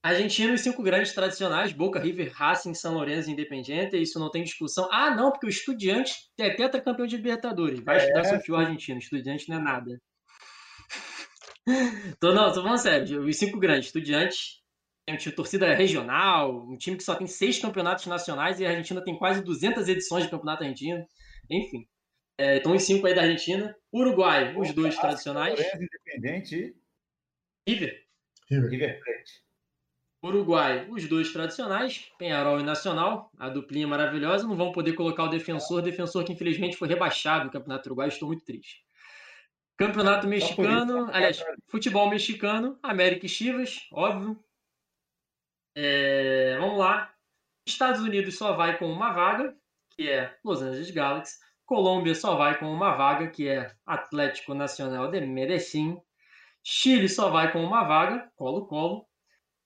Argentina, 0.03 0.53
os 0.53 0.61
cinco 0.61 0.81
grandes 0.81 1.13
tradicionais, 1.13 1.71
Boca, 1.73 1.99
River, 1.99 2.31
Racing, 2.33 2.73
São 2.73 2.95
Lourenço 2.95 3.29
e 3.29 3.33
Independiente, 3.33 4.01
isso 4.01 4.19
não 4.19 4.31
tem 4.31 4.43
discussão. 4.43 4.87
Ah, 4.91 5.15
não, 5.15 5.31
porque 5.31 5.45
o 5.45 5.49
Estudiante 5.49 6.13
é 6.39 6.49
tetracampeão 6.49 7.05
de 7.05 7.17
Libertadores. 7.17 7.79
Vai 7.81 7.97
é. 7.97 7.99
estudar 7.99 8.23
seu 8.23 8.39
fio 8.39 8.55
argentino, 8.55 8.97
Estudiante 8.97 9.47
não 9.47 9.57
é 9.57 9.61
nada. 9.61 10.01
tô, 12.19 12.33
não, 12.33 12.51
tô 12.51 12.63
falando 12.63 12.79
sério, 12.79 13.23
os 13.23 13.37
cinco 13.37 13.59
grandes, 13.59 13.87
Estudiante, 13.87 14.61
tem 15.05 15.15
um 15.15 15.17
time 15.17 15.35
torcida 15.35 15.73
regional, 15.73 16.67
um 16.67 16.77
time 16.77 16.97
que 16.97 17.03
só 17.03 17.13
tem 17.15 17.27
seis 17.27 17.59
campeonatos 17.59 18.07
nacionais 18.07 18.59
e 18.59 18.65
a 18.65 18.69
Argentina 18.69 19.03
tem 19.03 19.17
quase 19.17 19.43
200 19.43 19.87
edições 19.87 20.23
de 20.23 20.31
campeonato 20.31 20.63
argentino. 20.63 21.05
Enfim. 21.49 21.87
É, 22.37 22.57
então, 22.57 22.73
os 22.73 22.83
cinco 22.83 23.05
aí 23.05 23.13
da 23.13 23.21
Argentina. 23.21 23.75
Uruguai, 23.93 24.55
os 24.57 24.73
dois 24.73 24.95
tradicionais. 24.97 25.59
Independente 25.59 26.75
River. 27.67 28.03
River. 28.49 28.69
River 28.69 29.03
Plate. 29.03 29.50
Uruguai, 30.23 30.87
os 30.89 31.07
dois 31.07 31.33
tradicionais, 31.33 32.11
Penharol 32.17 32.59
e 32.59 32.63
Nacional, 32.63 33.31
a 33.39 33.49
duplinha 33.49 33.87
maravilhosa. 33.87 34.47
Não 34.47 34.55
vão 34.55 34.71
poder 34.71 34.93
colocar 34.93 35.23
o 35.23 35.29
defensor, 35.29 35.81
defensor 35.81 36.23
que 36.23 36.33
infelizmente 36.33 36.77
foi 36.77 36.87
rebaixado 36.87 37.45
do 37.45 37.51
Campeonato 37.51 37.89
Uruguai. 37.89 38.07
Estou 38.07 38.27
muito 38.27 38.45
triste. 38.45 38.83
Campeonato 39.77 40.27
Mexicano, 40.27 41.09
aliás, 41.11 41.43
futebol 41.67 42.07
mexicano, 42.07 42.77
América 42.83 43.25
e 43.25 43.29
Chivas, 43.29 43.87
óbvio. 43.91 44.39
É, 45.75 46.55
vamos 46.59 46.77
lá. 46.77 47.11
Estados 47.65 48.01
Unidos 48.01 48.37
só 48.37 48.53
vai 48.53 48.77
com 48.77 48.85
uma 48.91 49.11
vaga, 49.11 49.55
que 49.89 50.07
é 50.07 50.37
Los 50.43 50.61
Angeles 50.61 50.91
Galaxy. 50.91 51.39
Colômbia 51.65 52.13
só 52.13 52.35
vai 52.35 52.59
com 52.59 52.71
uma 52.71 52.95
vaga, 52.95 53.27
que 53.27 53.47
é 53.47 53.73
Atlético 53.83 54.53
Nacional 54.53 55.09
de 55.09 55.21
Medellín. 55.21 55.99
Chile 56.63 57.09
só 57.09 57.31
vai 57.31 57.51
com 57.51 57.63
uma 57.63 57.83
vaga, 57.83 58.31
Colo-Colo. 58.35 59.07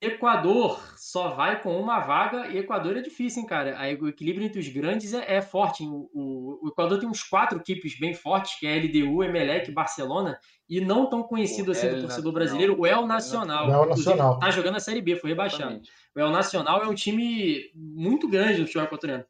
Equador 0.02 0.94
só 0.98 1.30
vai 1.30 1.62
com 1.62 1.80
uma 1.80 2.00
vaga 2.00 2.48
e 2.48 2.58
Equador 2.58 2.98
é 2.98 3.02
difícil, 3.02 3.42
hein, 3.42 3.48
cara? 3.48 3.78
o 4.00 4.08
equilíbrio 4.10 4.46
entre 4.46 4.60
os 4.60 4.68
grandes 4.68 5.14
é, 5.14 5.36
é 5.38 5.42
forte. 5.42 5.84
O, 5.84 6.10
o, 6.14 6.60
o, 6.64 6.68
Equador 6.70 7.00
tem 7.00 7.08
uns 7.08 7.24
quatro 7.24 7.58
equipes 7.58 7.98
bem 7.98 8.14
fortes, 8.14 8.60
que 8.60 8.68
é 8.68 8.78
LDU, 8.78 9.24
Emelec, 9.24 9.72
Barcelona, 9.72 10.38
e 10.70 10.82
não 10.82 11.10
tão 11.10 11.24
conhecido 11.24 11.70
o 11.70 11.72
assim 11.72 11.90
do 11.90 12.02
torcedor 12.02 12.34
brasileiro, 12.34 12.80
o 12.80 12.86
El 12.86 13.08
Nacional. 13.08 13.70
O 13.70 13.74
El 13.74 13.90
Nacional. 13.90 14.40
Tá 14.40 14.52
jogando 14.52 14.76
a 14.76 14.80
Série 14.80 15.02
B, 15.02 15.16
foi 15.16 15.30
rebaixado. 15.30 15.64
Exatamente. 15.64 15.92
O 16.14 16.20
El 16.20 16.30
Nacional 16.30 16.84
é 16.84 16.88
um 16.88 16.96
time 16.96 17.72
muito 17.74 18.28
grande 18.28 18.60
do 18.60 18.66
futebol 18.66 18.86
equatoriano. 18.86 19.26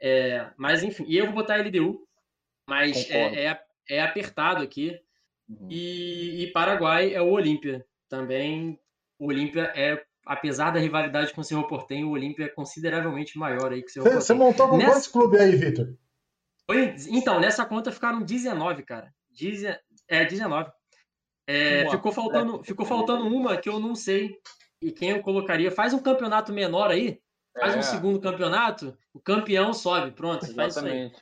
É, 0.00 0.50
mas, 0.56 0.82
enfim, 0.82 1.04
e 1.08 1.16
eu 1.16 1.26
vou 1.26 1.34
botar 1.34 1.56
LDU, 1.56 2.06
mas 2.68 3.08
é, 3.10 3.46
é, 3.46 3.60
é, 3.88 4.02
apertado 4.02 4.62
aqui. 4.62 4.98
Uhum. 5.48 5.68
E, 5.70 6.44
e 6.44 6.52
Paraguai 6.52 7.14
é 7.14 7.22
o 7.22 7.30
Olímpia. 7.30 7.84
Também 8.08 8.78
o 9.24 9.28
Olímpia 9.28 9.72
é, 9.74 10.04
apesar 10.26 10.70
da 10.70 10.78
rivalidade 10.78 11.32
com 11.32 11.40
o 11.40 11.44
Cerro 11.44 11.66
Portenho, 11.66 12.08
o 12.08 12.10
Olímpia 12.10 12.44
é 12.44 12.48
consideravelmente 12.48 13.38
maior 13.38 13.72
aí 13.72 13.82
que 13.82 13.88
o 13.88 13.92
Cerro 13.92 14.04
Portenho. 14.04 14.22
Você 14.22 14.34
montou 14.34 14.68
com 14.68 14.76
Nessa... 14.76 14.92
quantos 14.92 15.08
clubes 15.08 15.40
aí, 15.40 15.56
Vitor? 15.56 15.94
Então, 17.08 17.40
nessa 17.40 17.64
conta 17.64 17.90
ficaram 17.90 18.22
19, 18.22 18.82
cara. 18.82 19.12
Deze... 19.30 19.78
É, 20.06 20.24
19. 20.24 20.70
É, 21.46 21.88
ficou, 21.90 22.12
faltando, 22.12 22.62
ficou 22.62 22.84
faltando 22.84 23.26
uma 23.26 23.56
que 23.56 23.68
eu 23.68 23.78
não 23.78 23.94
sei 23.94 24.38
e 24.80 24.92
quem 24.92 25.10
eu 25.10 25.22
colocaria. 25.22 25.70
Faz 25.70 25.94
um 25.94 25.98
campeonato 25.98 26.52
menor 26.52 26.90
aí, 26.90 27.18
faz 27.58 27.74
é. 27.74 27.78
um 27.78 27.82
segundo 27.82 28.20
campeonato, 28.20 28.96
o 29.12 29.20
campeão 29.20 29.72
sobe, 29.72 30.10
pronto, 30.10 30.44
Exatamente. 30.44 31.16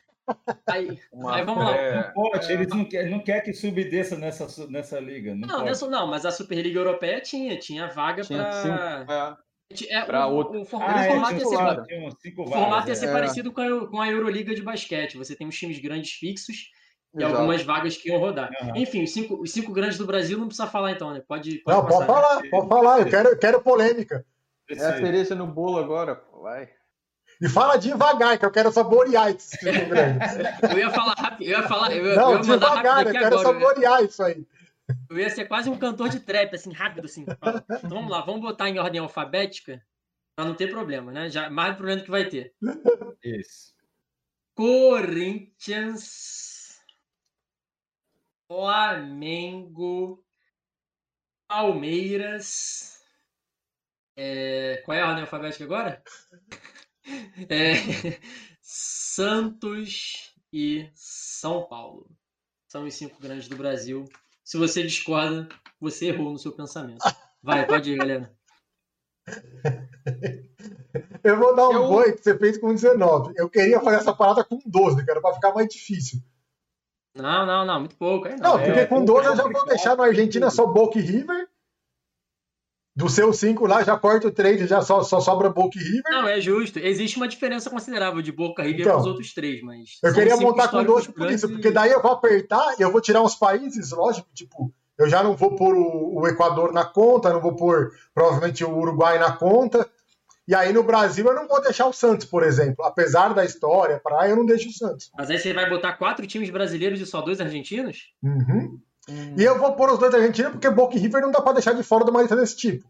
Aí. 0.67 0.99
Uma, 1.13 1.37
aí 1.37 1.45
vamos 1.45 1.65
lá. 1.65 1.77
É, 1.77 1.95
não 1.95 2.13
pode, 2.13 2.53
eles 2.53 2.69
não 2.69 2.85
querem 2.85 3.11
não 3.11 3.21
quer 3.21 3.41
que 3.41 3.53
subdesça 3.53 4.17
nessa, 4.17 4.67
nessa 4.69 5.01
liga. 5.01 5.35
Não, 5.35 5.49
não, 5.49 5.65
nessa, 5.65 5.89
não, 5.89 6.07
mas 6.07 6.25
a 6.25 6.31
Superliga 6.31 6.79
Europeia 6.79 7.21
tinha, 7.21 7.59
tinha 7.59 7.89
vaga 7.89 8.23
para. 8.25 9.39
É, 9.89 10.03
para 10.03 10.27
outro. 10.27 10.61
O, 10.61 10.65
formato, 10.65 10.99
ah, 10.99 11.07
é, 11.07 11.17
ia 11.17 11.25
ser, 11.39 11.45
o 12.37 12.47
formato 12.47 12.89
ia 12.89 12.95
ser 12.95 13.09
é. 13.09 13.13
parecido 13.13 13.53
com 13.53 13.61
a, 13.61 13.89
com 13.89 14.01
a 14.01 14.09
Euroliga 14.09 14.55
de 14.55 14.63
basquete. 14.63 15.17
Você 15.17 15.35
tem 15.35 15.49
os 15.49 15.59
times 15.59 15.79
grandes 15.79 16.13
fixos 16.13 16.71
e 17.15 17.19
Exato. 17.19 17.37
algumas 17.37 17.63
vagas 17.63 17.97
que 17.97 18.09
iam 18.09 18.19
rodar. 18.19 18.51
Uhum. 18.63 18.77
Enfim, 18.77 19.05
os 19.05 19.13
cinco, 19.13 19.41
os 19.41 19.53
cinco 19.53 19.73
grandes 19.73 19.99
do 19.99 20.07
Brasil 20.07 20.39
não 20.39 20.47
precisa 20.47 20.67
falar 20.67 20.93
então, 20.93 21.13
né? 21.13 21.23
Pode, 21.27 21.59
pode 21.59 21.77
Não, 21.77 21.85
passar, 21.85 22.07
pode 22.07 22.07
falar, 22.07 22.43
né? 22.43 22.49
pode 22.51 22.69
falar. 22.69 23.01
Eu 23.01 23.07
quero, 23.07 23.39
quero 23.39 23.63
polêmica. 23.63 24.27
É 24.71 24.75
a 24.75 24.97
cereja 24.97 25.35
no 25.35 25.47
bolo 25.47 25.79
agora, 25.79 26.17
pô. 26.17 26.43
Vai. 26.43 26.69
E 27.43 27.49
fala 27.49 27.77
devagar, 27.77 28.39
que 28.39 28.47
eu 28.47 28.53
quero 28.53 28.71
saborear 28.71 29.31
esse 29.31 29.59
Eu 30.71 30.79
ia 30.79 30.91
falar 30.91 31.15
rápido, 31.15 31.43
eu 31.43 31.59
ia 31.59 31.67
falar. 31.67 31.93
Eu, 31.93 32.15
Não, 32.15 32.31
eu 32.35 32.37
ia 32.37 32.43
devagar, 32.43 33.05
eu 33.05 33.13
quero 33.13 33.27
agora, 33.27 33.43
saborear 33.43 33.99
eu 33.99 34.05
ia... 34.05 34.09
isso 34.09 34.23
aí. 34.23 34.47
Eu 35.11 35.19
ia 35.19 35.29
ser 35.29 35.47
quase 35.47 35.69
um 35.69 35.77
cantor 35.77 36.09
de 36.09 36.21
trap, 36.21 36.55
assim, 36.55 36.73
rápido, 36.73 37.07
assim. 37.07 37.23
Então 37.23 37.91
vamos 37.91 38.13
lá, 38.13 38.21
vamos 38.21 38.43
botar 38.43 38.69
em 38.69 38.79
ordem 38.79 39.01
alfabética, 39.01 39.85
para 40.37 40.45
não 40.45 40.55
ter 40.55 40.71
problema, 40.71 41.11
né? 41.11 41.29
Já, 41.31 41.51
mais 41.51 41.75
problema 41.75 42.01
que 42.03 42.11
vai 42.11 42.29
ter. 42.29 42.55
Isso. 43.25 43.75
Corinthians, 44.55 46.13
Flamengo, 48.47 50.25
Palmeiras. 51.49 53.03
É, 54.17 54.81
Qual 54.85 54.97
é 54.97 55.01
a 55.01 55.09
ordem 55.09 55.23
alfabética 55.23 55.65
agora? 55.65 56.01
É, 57.49 57.75
Santos 58.61 60.35
e 60.53 60.89
São 60.95 61.67
Paulo. 61.67 62.11
São 62.69 62.85
os 62.87 62.95
cinco 62.95 63.21
grandes 63.21 63.49
do 63.49 63.57
Brasil. 63.57 64.05
Se 64.45 64.57
você 64.57 64.83
discorda, 64.83 65.49
você 65.81 66.07
errou 66.07 66.33
no 66.33 66.39
seu 66.39 66.53
pensamento. 66.53 67.03
Vai, 67.43 67.67
pode 67.67 67.93
ir, 67.93 67.99
galera. 67.99 68.33
Eu 71.25 71.39
vou 71.39 71.55
dar 71.55 71.69
um 71.69 71.73
Eu- 71.75 71.89
boi 71.89 72.13
que 72.13 72.23
você 72.23 72.37
fez 72.37 72.59
com 72.59 72.75
19. 72.75 73.33
Eu 73.37 73.49
queria 73.49 73.81
fazer 73.81 73.97
essa 73.97 74.13
parada 74.15 74.45
com 74.45 74.59
12, 74.67 75.05
cara, 75.05 75.21
pra 75.21 75.35
ficar 75.35 75.55
mais 75.55 75.69
difícil. 75.69 76.21
Não, 77.15 77.47
não, 77.47 77.65
não, 77.65 77.81
muito 77.81 77.97
pouco. 77.97 78.27
Aí 78.27 78.37
não. 78.37 78.57
Não, 78.57 78.65
porque 78.65 78.81
é, 78.81 78.87
com 78.87 79.05
12 79.05 79.29
eu 79.29 79.37
já 79.37 79.43
vou 79.49 79.67
deixar 79.67 79.97
no 79.97 80.03
Argentina 80.03 80.51
só 80.51 80.67
Boca 80.67 80.99
e 80.99 81.03
River. 81.03 81.49
Do 82.95 83.09
seu 83.09 83.33
5 83.33 83.67
lá, 83.67 83.83
já 83.83 83.97
corta 83.97 84.29
o 84.29 84.31
3 84.31 84.61
e 84.61 84.67
já 84.67 84.83
só, 84.83 85.03
só 85.03 85.19
sobra 85.19 85.49
Boca 85.49 85.79
e 85.79 85.83
River. 85.83 86.03
Não, 86.11 86.29
é 86.29 86.39
justo. 86.41 86.79
Existe 86.79 87.17
uma 87.17 87.27
diferença 87.27 87.71
considerável 87.71 88.21
de 88.21 88.31
Boca 88.31 88.63
River 88.63 88.81
Então, 88.83 88.93
para 88.93 89.01
os 89.01 89.07
outros 89.07 89.33
três, 89.33 89.63
mas. 89.63 89.99
Eu 90.03 90.13
queria 90.13 90.37
montar 90.37 90.69
com 90.69 90.85
12 90.85 91.11
por 91.13 91.31
isso, 91.31 91.47
grandes 91.47 91.51
porque 91.51 91.69
e- 91.69 91.73
daí 91.73 91.91
eu 91.91 92.03
vou 92.03 92.11
apertar 92.13 92.75
e 92.79 92.83
eu 92.83 92.93
vou 92.93 93.01
tirar 93.01 93.23
uns 93.23 93.35
países, 93.35 93.93
lógico, 93.93 94.29
tipo, 94.35 94.71
eu 94.99 95.09
já 95.09 95.23
não 95.23 95.35
vou 95.35 95.57
pôr 95.57 95.75
o, 95.75 96.21
o 96.21 96.29
Equador 96.29 96.71
na 96.71 96.85
conta, 96.85 97.33
não 97.33 97.41
vou 97.41 97.57
pôr 97.57 97.93
provavelmente 98.15 98.63
o 98.63 98.77
Uruguai 98.77 99.19
na 99.19 99.33
conta. 99.33 99.89
E 100.47 100.55
aí 100.55 100.71
no 100.73 100.83
Brasil 100.83 101.25
eu 101.25 101.35
não 101.35 101.49
vou 101.49 101.63
deixar 101.63 101.87
o 101.87 101.93
Santos, 101.95 102.27
por 102.27 102.43
exemplo. 102.43 102.85
Apesar 102.85 103.33
da 103.33 103.43
história, 103.45 103.99
para 104.05 104.29
eu 104.29 104.37
não 104.37 104.45
deixo 104.45 104.69
o 104.69 104.73
Santos. 104.73 105.11
Mas 105.17 105.31
aí 105.31 105.39
você 105.39 105.55
vai 105.55 105.71
botar 105.71 105.95
quatro 105.95 106.27
times 106.27 106.51
brasileiros 106.51 107.01
e 107.01 107.07
só 107.07 107.23
dois 107.23 107.41
argentinos? 107.41 108.13
Uhum. 108.23 108.79
E 109.09 109.43
eu 109.43 109.59
vou 109.59 109.73
pôr 109.73 109.91
os 109.91 109.99
dois 109.99 110.15
argentinos 110.15 110.53
porque 110.53 110.71
Boca 110.71 110.97
e 110.97 110.99
River 110.99 111.23
não 111.23 111.31
dá 111.31 111.41
pra 111.41 111.53
deixar 111.53 111.73
de 111.73 111.83
fora 111.83 112.05
de 112.05 112.11
uma 112.11 112.21
lista 112.21 112.37
desse 112.37 112.57
tipo. 112.57 112.89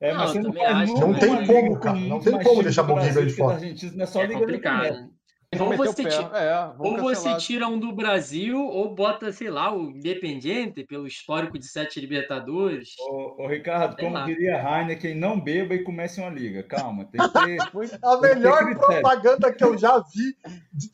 É, 0.00 0.12
Não, 0.12 0.20
mas 0.20 0.30
você 0.32 0.40
não 0.40 0.62
acho. 0.62 0.94
Não 0.98 1.14
tem 1.14 1.30
uma 1.30 1.46
como, 1.46 1.80
cara, 1.80 1.96
não 1.98 2.20
tem 2.20 2.42
como 2.42 2.62
deixar 2.62 2.82
Boca 2.82 3.00
River 3.00 3.14
Brasil 3.14 3.30
de 3.30 3.36
fora. 3.36 3.54
argentinos, 3.54 3.96
não 3.96 4.02
é 4.04 4.06
só 4.06 4.22
É 4.22 4.26
liga 4.26 4.40
complicado. 4.40 5.10
Ou 5.58 5.70
meter 5.70 5.76
você, 5.86 6.02
o 6.02 6.04
pé. 6.04 6.10
ti- 6.10 6.30
É, 6.34 6.70
ou 6.78 6.98
você 6.98 7.36
tira 7.36 7.68
um 7.68 7.78
do 7.78 7.92
Brasil, 7.92 8.58
ou 8.60 8.94
bota, 8.94 9.30
sei 9.32 9.48
lá, 9.48 9.72
o 9.74 9.90
Independiente, 9.90 10.82
pelo 10.84 11.06
histórico 11.06 11.58
de 11.58 11.66
sete 11.66 12.00
Libertadores. 12.00 12.90
Ô, 12.98 13.42
ô, 13.44 13.46
Ricardo, 13.46 13.94
Sei 13.94 14.04
como 14.04 14.16
lá. 14.18 14.24
diria 14.26 14.56
Heineken, 14.60 15.14
não 15.14 15.40
beba 15.40 15.74
e 15.74 15.84
comece 15.84 16.20
uma 16.20 16.30
liga. 16.30 16.62
Calma, 16.64 17.04
tem 17.06 17.20
que 17.20 17.32
ter. 17.32 17.60
A 18.02 18.16
que 18.16 18.20
ter 18.22 18.34
melhor 18.34 18.64
critério. 18.64 18.80
propaganda 19.02 19.52
que 19.52 19.64
eu 19.64 19.78
já 19.78 19.98
vi 19.98 20.36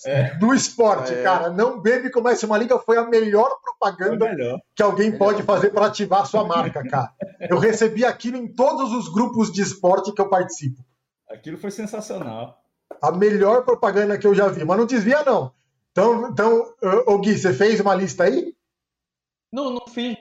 É. 0.07 0.34
do 0.36 0.53
esporte, 0.55 1.12
É. 1.14 1.22
cara. 1.22 1.50
Não 1.50 1.80
bebe 1.80 2.09
e 2.09 2.11
comece 2.12 2.44
uma 2.46 2.59
liga 2.59 2.78
foi 2.78 2.98
a 2.98 3.07
melhor 3.07 3.46
É 3.50 3.64
propaganda 3.64 4.26
melhor. 4.28 4.61
que 4.76 4.82
alguém 4.82 5.16
pode 5.16 5.42
fazer 5.42 5.70
para 5.70 5.86
ativar 5.86 6.20
a 6.22 6.24
sua 6.26 6.44
marca, 6.44 6.82
cara. 6.88 7.11
Eu 7.48 7.59
recebi 7.59 8.05
aquilo 8.05 8.36
em 8.36 8.46
todos 8.46 8.92
os 8.92 9.09
grupos 9.12 9.50
de 9.50 9.62
esporte 9.62 10.12
que 10.12 10.20
eu 10.20 10.28
participo. 10.28 10.82
Aquilo 11.28 11.57
foi 11.57 11.70
sensacional. 11.70 12.61
A 13.01 13.12
melhor 13.12 13.64
propaganda 13.64 14.18
que 14.18 14.26
eu 14.26 14.34
já 14.34 14.49
vi. 14.49 14.64
Mas 14.64 14.78
não 14.78 14.86
desvia, 14.86 15.22
não. 15.24 15.53
Então, 15.93 16.28
então 16.30 16.74
ô, 17.07 17.18
Gui, 17.18 17.36
você 17.36 17.53
fez 17.53 17.78
uma 17.80 17.95
lista 17.95 18.24
aí? 18.24 18.55
Não, 19.53 19.70
não 19.70 19.86
fiz 19.86 20.16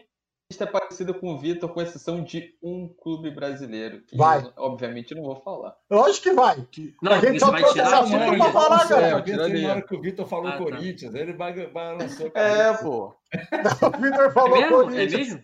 lista 0.51 0.67
parecida 0.67 1.13
com 1.13 1.33
o 1.33 1.37
Vitor, 1.39 1.69
com 1.69 1.81
exceção 1.81 2.21
de 2.21 2.53
um 2.61 2.89
clube 2.89 3.31
brasileiro. 3.31 4.01
Que 4.01 4.17
Vai. 4.17 4.41
eu, 4.43 4.51
obviamente 4.57 5.15
não 5.15 5.23
vou 5.23 5.37
falar. 5.37 5.73
Lógico 5.89 6.23
que 6.23 6.33
vai. 6.33 6.67
Não, 7.01 7.13
A 7.13 7.19
gente 7.19 7.39
só 7.39 7.51
vai 7.51 7.61
trouxe 7.61 7.75
tirar 7.75 7.85
esse 7.87 7.95
a 7.95 7.99
assunto 8.25 8.37
pra 8.37 8.51
falar, 8.51 8.87
cara. 8.89 9.07
É, 9.07 9.37
na 9.61 9.69
hora 9.69 9.81
que 9.81 9.95
o 9.95 10.01
Vitor 10.01 10.27
falou 10.27 10.47
Ah, 10.47 10.51
tá. 10.51 10.57
Corinthians, 10.57 11.15
ele 11.15 11.31
ba- 11.31 11.53
balançou. 11.73 12.29
É, 12.35 12.73
pô. 12.77 13.13
O 13.97 14.01
Vitor 14.01 14.25
É 14.25 14.31
falou 14.31 14.49
mesmo? 14.59 14.65
É 14.65 14.83
Corinthians. 14.83 15.11
mesmo? 15.13 15.43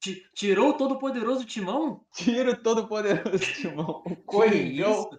Ti- 0.00 0.22
Tirou 0.34 0.70
o 0.70 0.74
todo-poderoso 0.74 1.44
timão? 1.44 2.00
Tiro 2.14 2.56
todo 2.56 2.86
poderoso 2.88 3.38
timão. 3.38 4.02
O 4.06 4.16
Coringão. 4.16 5.10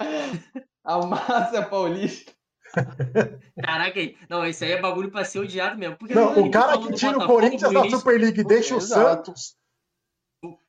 Isso? 0.00 0.66
A 0.84 0.98
massa 1.06 1.62
paulista. 1.62 2.32
Caraca, 3.62 3.98
aí- 3.98 4.16
não, 4.28 4.44
esse 4.46 4.64
aí 4.64 4.72
é 4.72 4.80
bagulho 4.80 5.10
pra 5.10 5.24
ser 5.24 5.38
odiado 5.40 5.78
mesmo. 5.78 5.96
Porque 5.96 6.14
Não, 6.14 6.28
a 6.34 6.38
o 6.38 6.50
cara 6.50 6.78
que 6.78 6.92
tira 6.92 7.18
o 7.18 7.26
Corinthians 7.26 7.72
da 7.72 7.88
Super 7.90 8.20
League 8.20 8.40
e 8.40 8.44
deixa 8.44 8.76
o. 8.76 8.80
Santos. 8.80 9.56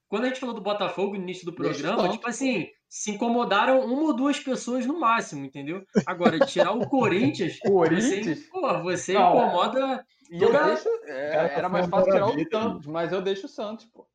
Quando 0.07 0.23
a 0.23 0.27
gente 0.29 0.39
falou 0.39 0.55
do 0.55 0.61
Botafogo 0.61 1.15
no 1.15 1.21
início 1.21 1.45
do 1.45 1.53
programa, 1.53 2.09
tipo 2.09 2.27
assim, 2.27 2.67
se 2.89 3.11
incomodaram 3.11 3.81
uma 3.85 4.01
ou 4.05 4.15
duas 4.15 4.39
pessoas 4.39 4.83
no 4.85 4.99
máximo, 4.99 5.45
entendeu? 5.45 5.83
Agora, 6.05 6.39
tirar 6.39 6.71
o 6.71 6.87
Corinthians, 6.89 7.59
Corinthians? 7.61 8.39
você, 8.39 8.49
pô, 8.49 8.81
você 8.81 9.13
Não. 9.13 9.29
incomoda. 9.37 10.03
E 10.31 10.41
eu 10.41 10.51
deixo. 10.51 10.89
é, 11.05 11.29
Cara, 11.31 11.49
tá 11.49 11.55
era 11.55 11.69
mais 11.69 11.87
fácil 11.87 12.11
tirar 12.11 12.25
o 12.27 12.49
Santos, 12.49 12.87
mas 12.87 13.11
eu 13.11 13.21
deixo 13.21 13.45
o 13.45 13.49
Santos, 13.49 13.85
pô. 13.85 14.07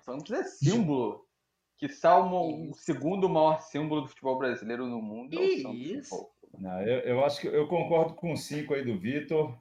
Santos 0.00 0.30
é 0.30 0.44
símbolo. 0.44 1.27
Que 1.78 1.88
salmo 1.88 2.70
o 2.70 2.74
segundo 2.74 3.28
maior 3.28 3.60
símbolo 3.60 4.02
do 4.02 4.08
futebol 4.08 4.36
brasileiro 4.38 4.86
no 4.86 5.00
mundo 5.00 5.38
é 5.38 5.44
isso? 5.44 6.10
pô. 6.10 6.30
Não, 6.58 6.80
eu, 6.82 6.98
eu 7.00 7.24
acho 7.24 7.40
que 7.40 7.46
eu 7.46 7.68
concordo 7.68 8.14
com 8.14 8.32
o 8.32 8.36
5 8.36 8.74
aí 8.74 8.84
do 8.84 8.98
Vitor. 8.98 9.56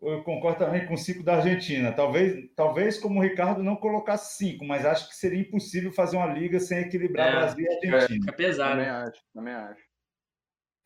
Eu 0.00 0.24
concordo 0.24 0.58
também 0.58 0.84
com 0.86 0.94
o 0.94 0.98
5 0.98 1.22
da 1.22 1.36
Argentina. 1.36 1.92
Talvez, 1.92 2.50
talvez 2.56 2.98
como 2.98 3.20
o 3.20 3.22
Ricardo 3.22 3.62
não 3.62 3.76
colocasse 3.76 4.36
5, 4.36 4.64
mas 4.64 4.84
acho 4.84 5.08
que 5.08 5.14
seria 5.14 5.40
impossível 5.40 5.92
fazer 5.92 6.16
uma 6.16 6.26
liga 6.26 6.58
sem 6.58 6.78
equilibrar 6.78 7.28
É. 7.28 7.32
Brasil 7.32 7.64
e 7.64 7.68
Argentina. 7.88 8.06
Fica 8.08 8.32
pesado. 8.32 8.70
Também 8.72 8.88
acho, 8.88 9.22
também 9.32 9.54
acho. 9.54 9.82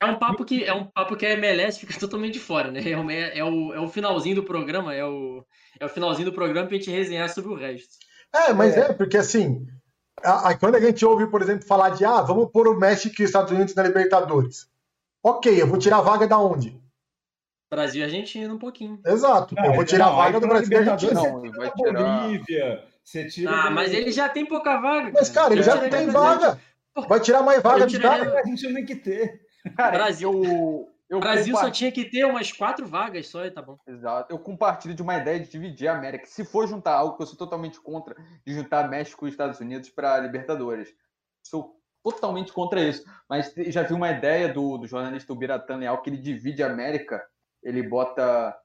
É 0.02 0.04
um 0.04 0.18
papo 0.18 0.44
que 0.44 0.62
é 0.62 0.74
um 0.74 0.84
papo 0.84 1.16
que 1.16 1.24
a 1.24 1.30
MLS 1.32 1.80
fica 1.80 1.94
totalmente 1.98 2.34
de 2.34 2.40
fora, 2.40 2.70
né? 2.70 2.80
É, 2.86 2.98
o- 2.98 3.10
é 3.10 3.44
o, 3.44 3.74
é 3.74 3.80
o 3.80 3.88
finalzinho 3.88 4.36
do 4.36 4.44
programa, 4.44 4.94
é 4.94 5.02
o, 5.06 5.42
é 5.80 5.86
o 5.86 5.88
finalzinho 5.88 6.26
do 6.30 6.34
programa 6.34 6.68
pra 6.68 6.76
gente 6.76 6.90
resenhar 6.90 7.30
sobre 7.30 7.50
o 7.50 7.56
resto. 7.56 7.96
É, 8.34 8.52
mas 8.52 8.76
é, 8.76 8.92
porque 8.92 9.16
assim, 9.16 9.66
a- 10.22 10.50
a- 10.50 10.58
quando 10.58 10.76
a 10.76 10.80
gente 10.80 11.04
ouve, 11.04 11.26
por 11.26 11.42
exemplo, 11.42 11.66
falar 11.66 11.90
de 11.90 12.04
ah, 12.04 12.20
vamos 12.22 12.50
pôr 12.50 12.68
o 12.68 12.78
México 12.78 13.14
e 13.20 13.24
os 13.24 13.28
Estados 13.30 13.52
Unidos 13.52 13.74
na 13.74 13.82
Libertadores. 13.82 14.68
Ok, 15.22 15.60
eu 15.60 15.66
vou 15.66 15.78
tirar 15.78 15.98
a 15.98 16.02
vaga 16.02 16.26
da 16.26 16.38
onde? 16.38 16.80
Brasil 17.70 18.00
e 18.02 18.04
Argentina 18.04 18.52
um 18.54 18.58
pouquinho. 18.58 19.00
Exato, 19.04 19.54
eu 19.58 19.74
vou 19.74 19.84
tirar 19.84 20.06
Não, 20.06 20.12
a 20.12 20.24
vaga 20.24 20.40
do 20.40 20.46
Brasil 20.46 20.72
e 20.72 20.76
Argentina. 20.76 21.12
Não, 21.14 21.40
Você 21.40 21.50
vai 21.50 21.70
tirar- 21.72 22.20
Bolívia, 22.22 22.84
você 23.02 23.24
tira. 23.28 23.50
Ah, 23.50 23.70
mas 23.70 23.92
ele 23.92 24.12
já 24.12 24.28
tem 24.28 24.46
pouca 24.46 24.80
vaga. 24.80 25.10
Mas, 25.12 25.28
cara, 25.30 25.52
ele 25.52 25.62
já 25.62 25.76
tem 25.88 26.08
vaga. 26.08 26.60
Vai 27.08 27.20
tirar 27.20 27.42
mais 27.42 27.62
vaga 27.62 27.86
de 27.86 27.98
cara. 27.98 28.40
A 28.40 28.46
gente 28.46 28.66
não 28.66 28.74
tem 28.74 28.84
que 28.86 28.96
ter. 28.96 29.40
Cara, 29.76 29.90
Brasil- 29.98 30.88
eu, 31.08 31.20
Brasil 31.20 31.56
só 31.56 31.70
tinha 31.70 31.92
que 31.92 32.04
ter 32.04 32.24
umas 32.24 32.50
quatro 32.50 32.86
vagas 32.86 33.28
só 33.28 33.44
e 33.44 33.50
tá 33.50 33.62
bom. 33.62 33.78
Exato. 33.86 34.32
Eu 34.32 34.38
compartilho 34.38 34.94
de 34.94 35.02
uma 35.02 35.16
ideia 35.16 35.38
de 35.38 35.48
dividir 35.48 35.88
a 35.88 35.96
América. 35.96 36.26
Se 36.26 36.44
for 36.44 36.66
juntar 36.66 36.94
algo 36.94 37.16
que 37.16 37.22
eu 37.22 37.26
sou 37.26 37.36
totalmente 37.36 37.80
contra, 37.80 38.16
de 38.44 38.54
juntar 38.54 38.88
México 38.88 39.26
e 39.26 39.30
Estados 39.30 39.60
Unidos 39.60 39.88
para 39.88 40.18
Libertadores. 40.18 40.92
Sou 41.44 41.76
totalmente 42.02 42.52
contra 42.52 42.80
isso. 42.80 43.04
Mas 43.28 43.52
já 43.68 43.82
vi 43.82 43.94
uma 43.94 44.10
ideia 44.10 44.52
do, 44.52 44.78
do 44.78 44.86
jornalista 44.86 45.34
Biratã 45.34 45.76
Leal 45.76 46.02
que 46.02 46.10
ele 46.10 46.18
divide 46.18 46.62
a 46.62 46.70
América. 46.70 47.24
Ele 47.62 47.82
bota 47.82 48.56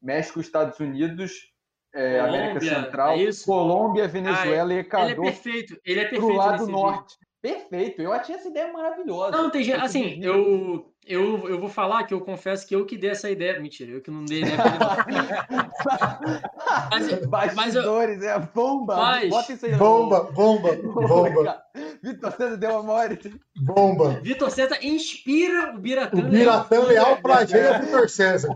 México, 0.00 0.40
Estados 0.40 0.80
Unidos, 0.80 1.50
é, 1.94 2.18
Colômbia, 2.18 2.40
América 2.40 2.60
Central, 2.60 3.16
é? 3.16 3.30
Colômbia, 3.44 4.08
Venezuela 4.08 4.72
e 4.72 4.76
Ele 4.76 4.80
é 4.80 4.82
Equador 4.82 5.24
perfeito, 5.24 5.80
ele 5.84 6.00
é 6.00 6.04
pro 6.04 6.10
perfeito 6.10 6.36
lado 6.36 6.66
nesse 6.66 6.72
vídeo. 6.72 7.29
Perfeito. 7.42 8.02
Eu 8.02 8.12
achei 8.12 8.34
essa 8.34 8.48
ideia 8.48 8.70
maravilhosa. 8.72 9.30
Não, 9.30 9.50
tem 9.50 9.62
gente, 9.64 9.80
assim, 9.80 10.02
divide- 10.08 10.26
eu, 10.26 10.92
eu, 11.06 11.48
eu 11.48 11.58
vou 11.58 11.70
falar 11.70 12.04
que 12.04 12.12
eu 12.12 12.20
confesso 12.20 12.66
que 12.66 12.74
eu 12.76 12.84
que 12.84 12.98
dei 12.98 13.10
essa 13.10 13.30
ideia. 13.30 13.58
Mentira, 13.58 13.92
eu 13.92 14.02
que 14.02 14.10
não 14.10 14.24
dei 14.26 14.40
ideia 14.42 14.56
pra 14.58 15.06
ele, 15.08 15.16
não. 15.56 17.30
Mas- 17.30 17.54
Bastidores, 17.54 18.22
é 18.22 18.38
bomba. 18.38 18.96
Mas- 18.96 19.30
Bota 19.30 19.52
isso 19.52 19.66
aí. 19.66 19.74
Bomba, 19.74 20.30
bomba, 20.32 20.76
bomba, 20.84 21.62
Vitor 22.02 22.32
César 22.32 22.56
deu 22.56 22.78
a 22.78 22.82
maior. 22.82 23.18
bomba. 23.56 24.20
Vitor 24.20 24.50
César 24.50 24.78
inspira 24.82 25.74
o 25.74 25.78
Biratã. 25.78 26.18
O 26.18 26.22
Biratã 26.22 26.80
Leal 26.84 27.16
plageia 27.22 27.78
Vitor 27.80 28.08
César. 28.08 28.54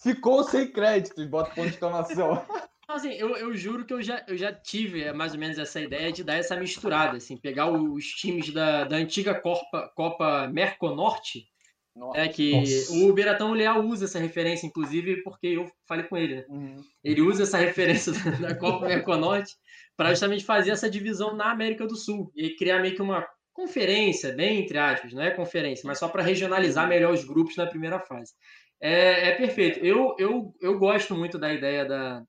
Ficou 0.00 0.44
sem 0.44 0.70
créditos, 0.70 1.24
bota 1.26 1.50
ponto 1.50 1.68
de 1.68 1.74
exclamação. 1.74 2.42
Então, 2.88 2.96
assim, 2.96 3.12
eu, 3.12 3.36
eu 3.36 3.54
juro 3.54 3.84
que 3.84 3.92
eu 3.92 4.00
já, 4.00 4.24
eu 4.26 4.34
já 4.34 4.50
tive 4.50 5.02
é, 5.02 5.12
mais 5.12 5.34
ou 5.34 5.38
menos 5.38 5.58
essa 5.58 5.78
ideia 5.78 6.10
de 6.10 6.24
dar 6.24 6.36
essa 6.36 6.56
misturada, 6.56 7.18
assim, 7.18 7.36
pegar 7.36 7.70
os 7.70 8.06
times 8.06 8.50
da, 8.50 8.84
da 8.84 8.96
antiga 8.96 9.34
Copa, 9.34 9.92
Copa 9.94 10.48
Merconorte, 10.48 11.46
Nossa. 11.94 12.18
é 12.18 12.28
que 12.28 12.50
Nossa. 12.52 12.94
o 12.94 13.12
Biratão 13.12 13.52
Leal 13.52 13.84
usa 13.84 14.06
essa 14.06 14.18
referência, 14.18 14.66
inclusive, 14.66 15.22
porque 15.22 15.48
eu 15.48 15.70
falei 15.86 16.06
com 16.06 16.16
ele, 16.16 16.36
né? 16.36 16.44
Uhum. 16.48 16.82
Ele 17.04 17.20
usa 17.20 17.42
essa 17.42 17.58
referência 17.58 18.10
da, 18.40 18.48
da 18.48 18.54
Copa 18.54 18.88
Merconorte 18.88 19.54
para 19.94 20.08
justamente 20.08 20.46
fazer 20.46 20.70
essa 20.70 20.88
divisão 20.88 21.36
na 21.36 21.50
América 21.50 21.86
do 21.86 21.94
Sul 21.94 22.32
e 22.34 22.56
criar 22.56 22.80
meio 22.80 22.94
que 22.94 23.02
uma 23.02 23.28
conferência, 23.52 24.32
bem 24.32 24.60
entre 24.60 24.78
aspas, 24.78 25.12
não 25.12 25.22
é 25.22 25.30
conferência, 25.30 25.86
mas 25.86 25.98
só 25.98 26.08
para 26.08 26.22
regionalizar 26.22 26.88
melhor 26.88 27.12
os 27.12 27.22
grupos 27.22 27.54
na 27.54 27.66
primeira 27.66 28.00
fase. 28.00 28.32
É, 28.80 29.28
é 29.28 29.32
perfeito. 29.32 29.78
Eu, 29.84 30.16
eu, 30.18 30.54
eu 30.58 30.78
gosto 30.78 31.14
muito 31.14 31.38
da 31.38 31.52
ideia 31.52 31.84
da, 31.84 32.22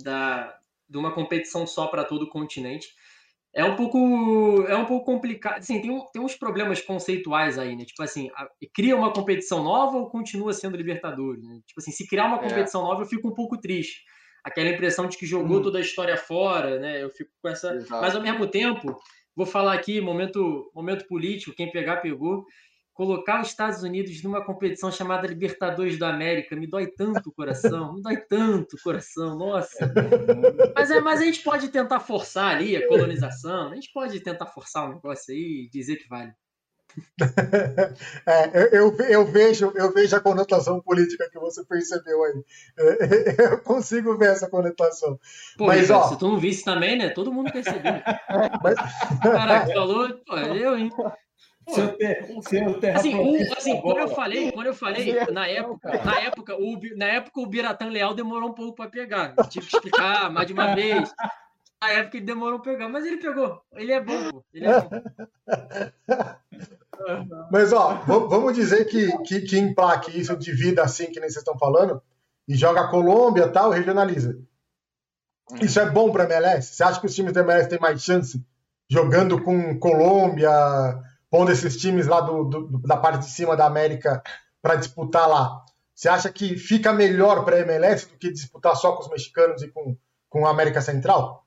da, 0.00 0.58
de 0.88 0.98
uma 0.98 1.12
competição 1.12 1.66
só 1.66 1.86
para 1.88 2.04
todo 2.04 2.22
o 2.24 2.28
continente. 2.30 2.88
É 3.54 3.64
um 3.64 3.76
pouco 3.76 3.98
é 4.68 4.76
um 4.76 4.84
pouco 4.84 5.06
complicado. 5.06 5.58
Assim, 5.58 5.80
tem, 5.80 6.06
tem 6.12 6.22
uns 6.22 6.36
problemas 6.36 6.80
conceituais 6.82 7.58
aí, 7.58 7.74
né? 7.74 7.84
Tipo 7.84 8.02
assim, 8.02 8.30
a- 8.36 8.48
cria 8.74 8.94
uma 8.96 9.12
competição 9.12 9.62
nova 9.64 9.96
ou 9.96 10.10
continua 10.10 10.52
sendo 10.52 10.76
Libertadores? 10.76 11.42
né? 11.42 11.60
Tipo 11.66 11.80
assim, 11.80 11.90
se 11.90 12.06
criar 12.06 12.26
uma 12.26 12.38
É. 12.38 12.42
competição 12.42 12.82
nova, 12.82 13.02
eu 13.02 13.06
fico 13.06 13.28
um 13.28 13.34
pouco 13.34 13.58
triste. 13.60 14.02
aquela 14.44 14.70
impressão 14.70 15.06
de 15.08 15.18
que 15.18 15.26
jogou 15.26 15.58
Hum. 15.58 15.62
toda 15.62 15.78
a 15.78 15.80
história 15.82 16.16
fora, 16.16 16.78
né? 16.78 17.02
Eu 17.02 17.10
fico 17.10 17.30
com 17.42 17.48
essa. 17.50 17.74
Exato. 17.74 18.00
Mas 18.00 18.14
ao 18.16 18.22
mesmo 18.22 18.46
tempo, 18.46 18.96
vou 19.36 19.44
falar 19.44 19.74
aqui, 19.74 20.00
momento, 20.00 20.70
momento 20.74 21.06
político, 21.06 21.54
quem 21.54 21.70
pegar, 21.70 21.98
pegou. 21.98 22.46
Colocar 22.98 23.40
os 23.40 23.46
Estados 23.46 23.84
Unidos 23.84 24.20
numa 24.24 24.44
competição 24.44 24.90
chamada 24.90 25.24
Libertadores 25.28 25.96
da 25.96 26.08
América 26.08 26.56
me 26.56 26.66
dói 26.66 26.88
tanto 26.88 27.28
o 27.28 27.32
coração, 27.32 27.94
me 27.94 28.02
dói 28.02 28.16
tanto 28.16 28.74
o 28.74 28.82
coração, 28.82 29.38
nossa. 29.38 29.88
Mas, 30.74 30.90
é, 30.90 31.00
mas 31.00 31.20
a 31.20 31.24
gente 31.24 31.44
pode 31.44 31.68
tentar 31.68 32.00
forçar 32.00 32.56
ali 32.56 32.76
a 32.76 32.88
colonização, 32.88 33.70
a 33.70 33.74
gente 33.76 33.92
pode 33.92 34.18
tentar 34.18 34.46
forçar 34.46 34.90
um 34.90 34.94
negócio 34.94 35.32
aí 35.32 35.66
e 35.66 35.70
dizer 35.70 35.94
que 35.94 36.08
vale. 36.08 36.32
É, 38.26 38.76
eu, 38.76 38.96
eu, 38.96 38.96
eu 39.08 39.24
vejo, 39.26 39.72
eu 39.76 39.92
vejo 39.92 40.16
a 40.16 40.20
conotação 40.20 40.80
política 40.80 41.30
que 41.30 41.38
você 41.38 41.64
percebeu 41.64 42.24
aí. 42.24 42.42
É, 42.78 43.52
Eu 43.52 43.58
consigo 43.62 44.18
ver 44.18 44.30
essa 44.30 44.50
conotação. 44.50 45.20
Pô, 45.56 45.66
Mas, 45.66 45.82
Ricardo, 45.82 46.02
ó- 46.04 46.08
se 46.08 46.18
tu 46.18 46.26
não 46.26 46.38
visse 46.40 46.64
também, 46.64 46.98
né? 46.98 47.10
Todo 47.10 47.32
mundo 47.32 47.52
percebeu. 47.52 47.80
Mas, 48.60 48.74
Caraca, 49.22 49.72
falou, 49.72 50.08
pô, 50.26 50.36
eu, 50.36 50.76
hein? 50.76 50.90
Se 51.68 51.80
eu, 51.80 51.96
ter, 51.96 52.26
se 52.42 52.56
eu 52.58 52.80
ter 52.80 52.96
Assim, 52.96 53.14
o- 53.14 53.52
assim, 53.56 53.80
quando 53.80 53.98
eu 53.98 54.08
falei, 54.08 54.52
quando 54.52 54.66
eu 54.68 54.74
falei, 54.74 55.14
na 55.30 55.46
época, 55.46 56.04
na 56.04 56.20
época, 56.20 56.56
o, 56.56 56.78
na 56.96 57.06
época 57.06 57.40
o 57.40 57.46
Biratã 57.46 57.88
Leal 57.88 58.14
demorou 58.14 58.50
um 58.50 58.54
pouco 58.54 58.76
para 58.76 58.90
pegar. 58.90 59.34
Tive 59.48 59.66
que 59.66 59.74
explicar 59.76 60.30
mais 60.30 60.46
de 60.46 60.52
uma 60.52 60.72
vez. 60.74 61.12
Na 61.80 61.90
época 61.90 62.16
ele 62.16 62.26
demorou 62.26 62.60
para 62.60 62.72
pegar, 62.72 62.88
mas 62.88 63.04
ele 63.06 63.18
pegou. 63.18 63.60
Ele 63.74 63.92
é 63.92 64.00
bom, 64.00 64.30
pô. 64.30 64.44
Ele 64.52 64.66
é 64.66 64.80
bom. 64.80 64.90
mas 67.50 67.72
ó, 67.72 67.94
vamos 68.06 68.54
dizer 68.54 68.84
que, 68.86 69.16
que, 69.22 69.40
que 69.42 69.58
emplaque 69.58 70.18
isso 70.18 70.36
de 70.36 70.52
vida 70.52 70.82
assim, 70.82 71.06
que 71.06 71.20
nem 71.20 71.28
vocês 71.28 71.36
estão 71.42 71.58
falando, 71.58 72.02
e 72.46 72.54
joga 72.56 72.80
a 72.80 72.88
Colômbia 72.88 73.44
e 73.44 73.52
tal, 73.52 73.70
regionaliza. 73.70 74.38
Isso 75.62 75.78
é 75.80 75.88
bom 75.88 76.10
para 76.10 76.24
MLS? 76.24 76.74
Você 76.74 76.82
acha 76.82 77.00
que 77.00 77.06
os 77.06 77.14
times 77.14 77.32
da 77.32 77.40
MLS 77.40 77.68
têm 77.68 77.78
mais 77.78 78.02
chance 78.02 78.42
jogando 78.90 79.42
com 79.42 79.78
Colômbia, 79.78 80.50
pondo 81.30 81.50
esses 81.52 81.76
times 81.76 82.06
lá 82.06 82.20
do, 82.20 82.44
do- 82.44 82.78
da 82.80 82.96
parte 82.96 83.20
de 83.24 83.30
cima 83.30 83.56
da 83.56 83.66
América 83.66 84.22
para 84.62 84.76
disputar 84.76 85.28
lá? 85.28 85.64
Você 85.94 86.08
acha 86.08 86.30
que 86.32 86.56
fica 86.56 86.92
melhor 86.92 87.44
para 87.44 87.56
a 87.56 87.60
MLS 87.60 88.06
do 88.08 88.16
que 88.16 88.30
disputar 88.30 88.76
só 88.76 88.92
com 88.92 89.02
os 89.02 89.10
mexicanos 89.10 89.62
e 89.62 89.68
com, 89.68 89.96
com 90.28 90.46
a 90.46 90.50
América 90.50 90.80
Central? 90.80 91.44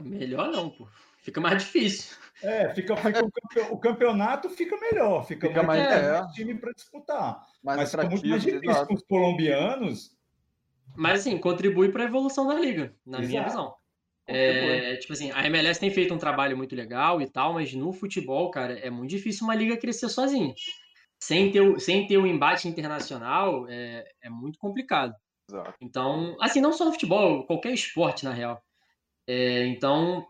Melhor 0.00 0.48
não, 0.48 0.70
pô. 0.70 0.86
Fica 1.18 1.40
mais 1.40 1.62
difícil. 1.62 2.16
É, 2.42 2.72
fica, 2.74 2.96
fica 2.96 3.24
o, 3.24 3.30
campe- 3.30 3.72
o 3.72 3.78
campeonato 3.78 4.50
fica 4.50 4.76
melhor, 4.76 5.24
fica, 5.24 5.46
Fica 5.46 5.62
mais, 5.62 5.80
mais- 5.84 6.02
é. 6.04 6.26
time 6.32 6.54
para 6.56 6.72
disputar. 6.72 7.40
Mais 7.62 7.78
Mas 7.78 7.90
fica 7.92 8.08
muito 8.08 8.26
mais 8.28 8.42
difícil 8.42 8.86
com 8.86 8.94
os 8.94 9.02
colombianos. 9.02 10.10
Mas 10.96 11.20
assim, 11.20 11.38
contribui 11.38 11.90
para 11.90 12.02
a 12.02 12.06
evolução 12.06 12.46
da 12.46 12.54
liga, 12.54 12.94
na 13.06 13.18
minha 13.20 13.40
Exato. 13.42 13.50
visão. 13.50 13.74
É, 14.26 14.96
tipo 14.96 15.12
assim, 15.12 15.30
a 15.32 15.46
MLS 15.46 15.80
tem 15.80 15.90
feito 15.90 16.14
um 16.14 16.18
trabalho 16.18 16.56
muito 16.56 16.74
legal 16.74 17.20
e 17.20 17.30
tal, 17.30 17.54
mas 17.54 17.74
no 17.74 17.92
futebol, 17.92 18.50
cara, 18.50 18.78
é 18.78 18.90
muito 18.90 19.10
difícil 19.10 19.44
uma 19.44 19.54
liga 19.54 19.76
crescer 19.76 20.08
sozinha. 20.08 20.54
Sem 21.20 21.50
ter, 21.52 21.60
o- 21.60 21.78
sem 21.80 22.06
ter 22.06 22.18
o 22.18 22.26
embate 22.26 22.68
internacional, 22.68 23.66
é, 23.68 24.04
é 24.22 24.30
muito 24.30 24.58
complicado. 24.58 25.14
Exato. 25.48 25.74
Então, 25.80 26.36
assim, 26.40 26.60
não 26.60 26.72
só 26.72 26.84
no 26.84 26.92
futebol, 26.92 27.46
qualquer 27.46 27.72
esporte, 27.74 28.24
na 28.24 28.32
real. 28.32 28.62
É, 29.26 29.66
então, 29.66 30.26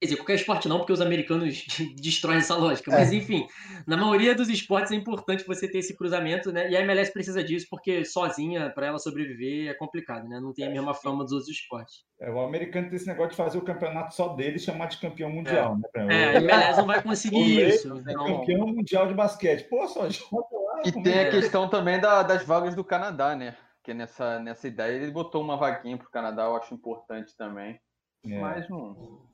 quer 0.00 0.06
dizer, 0.06 0.16
qualquer 0.16 0.34
esporte 0.36 0.68
não, 0.68 0.78
porque 0.78 0.92
os 0.92 1.00
americanos 1.00 1.64
destroem 2.00 2.38
essa 2.38 2.56
lógica. 2.56 2.90
Mas, 2.90 3.12
É. 3.12 3.16
enfim, 3.16 3.46
na 3.86 3.96
maioria 3.96 4.34
dos 4.34 4.48
esportes 4.48 4.92
é 4.92 4.94
importante 4.94 5.44
você 5.46 5.68
ter 5.68 5.78
esse 5.78 5.96
cruzamento, 5.96 6.52
né? 6.52 6.70
E 6.70 6.76
a 6.76 6.80
MLS 6.80 7.12
precisa 7.12 7.42
disso, 7.42 7.66
porque 7.70 8.04
sozinha, 8.04 8.70
para 8.70 8.86
ela 8.86 8.98
sobreviver, 8.98 9.68
é 9.70 9.74
complicado, 9.74 10.28
né? 10.28 10.38
Não 10.40 10.52
tem 10.52 10.66
a 10.66 10.70
mesma 10.70 10.94
fama 10.94 11.24
dos 11.24 11.32
outros 11.32 11.50
esportes. 11.50 12.04
É, 12.20 12.30
o 12.30 12.40
americano 12.40 12.88
tem 12.88 12.96
esse 12.96 13.06
negócio 13.06 13.30
de 13.30 13.36
fazer 13.36 13.58
o 13.58 13.62
campeonato 13.64 14.14
só 14.14 14.28
dele 14.34 14.56
e 14.56 14.60
chamar 14.60 14.86
de 14.86 14.98
campeão 14.98 15.30
mundial. 15.30 15.76
Né? 15.76 15.82
Pra- 15.92 16.12
É, 16.12 16.36
a 16.36 16.40
MLS 16.40 16.78
não 16.78 16.86
vai 16.86 17.02
conseguir 17.02 17.36
O 17.36 17.68
isso. 17.68 17.92
é 18.06 18.12
Então, 18.12 18.26
campeão 18.40 18.66
mundial 18.68 19.06
de 19.08 19.14
basquete. 19.14 19.68
Pô, 19.68 19.86
só 19.88 20.08
joga 20.08 20.46
lá. 20.52 20.82
E 20.84 20.92
tem 20.92 21.12
é 21.12 21.22
a 21.26 21.30
que 21.30 21.36
é? 21.36 21.40
questão 21.40 21.68
também 21.68 22.00
da- 22.00 22.22
das 22.22 22.44
vagas 22.44 22.74
do 22.74 22.84
Canadá, 22.84 23.34
né? 23.34 23.56
Que 23.84 23.92
nessa, 23.94 24.38
nessa 24.38 24.68
ideia 24.68 24.92
ele 24.96 25.10
botou 25.10 25.42
uma 25.42 25.56
vaguinha 25.56 25.96
pro 25.96 26.10
Canadá, 26.10 26.44
eu 26.44 26.56
acho 26.56 26.74
importante 26.74 27.36
também. 27.36 27.78
É. 28.26 28.38
Mas 28.40 28.68
não. 28.68 29.26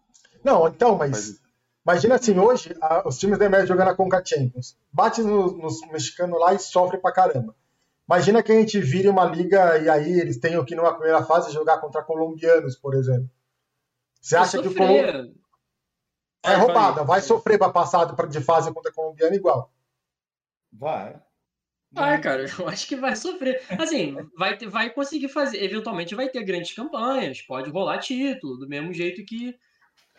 Não, 0.42 0.68
então, 0.68 0.96
Mas- 0.96 1.10
mas 1.10 1.40
imagina 1.86 2.14
assim, 2.16 2.38
hoje 2.38 2.76
a- 2.80 3.06
os 3.08 3.18
times 3.18 3.38
da 3.38 3.46
MLS 3.46 3.66
jogando 3.66 3.88
a 3.88 3.94
Conca 3.94 4.22
Champions, 4.24 4.76
bate 4.92 5.22
no- 5.22 5.52
nos 5.56 5.80
mexicanos 5.90 6.38
lá 6.38 6.52
e 6.54 6.58
sofre 6.58 6.98
pra 6.98 7.12
caramba. 7.12 7.54
Imagina 8.06 8.42
que 8.42 8.52
a 8.52 8.54
gente 8.60 8.78
vire 8.80 9.08
uma 9.08 9.24
liga 9.24 9.78
e 9.78 9.88
aí 9.88 10.20
eles 10.20 10.36
tenham 10.38 10.62
que 10.64 10.74
numa 10.74 10.92
primeira 10.92 11.22
fase 11.24 11.50
jogar 11.52 11.78
contra 11.78 12.02
colombianos, 12.02 12.76
por 12.76 12.94
exemplo. 12.94 13.30
Você 14.20 14.36
acha 14.36 14.60
que 14.60 14.68
o 14.68 14.70
sofrer. 14.70 15.32
é 16.42 16.48
Vai, 16.48 16.56
roubada, 16.56 16.96
vai. 16.96 17.06
vai 17.06 17.20
sofrer 17.22 17.56
pra 17.58 17.70
passar 17.70 18.04
de 18.28 18.40
fase 18.42 18.72
contra 18.72 18.92
colombiano 18.92 19.34
igual. 19.34 19.72
Vai. 20.70 21.18
Vai, 21.92 22.20
cara, 22.20 22.44
eu 22.58 22.68
acho 22.68 22.86
que 22.88 22.96
vai 22.96 23.14
sofrer. 23.16 23.62
Assim, 23.78 24.16
vai, 24.36 24.56
ter- 24.58 24.68
vai 24.68 24.90
conseguir 24.90 25.28
fazer, 25.28 25.62
eventualmente 25.62 26.14
vai 26.14 26.28
ter 26.28 26.42
grandes 26.42 26.74
campanhas, 26.74 27.40
pode 27.40 27.70
rolar 27.70 27.98
título, 27.98 28.58
do 28.58 28.68
mesmo 28.68 28.92
jeito 28.92 29.24
que 29.24 29.56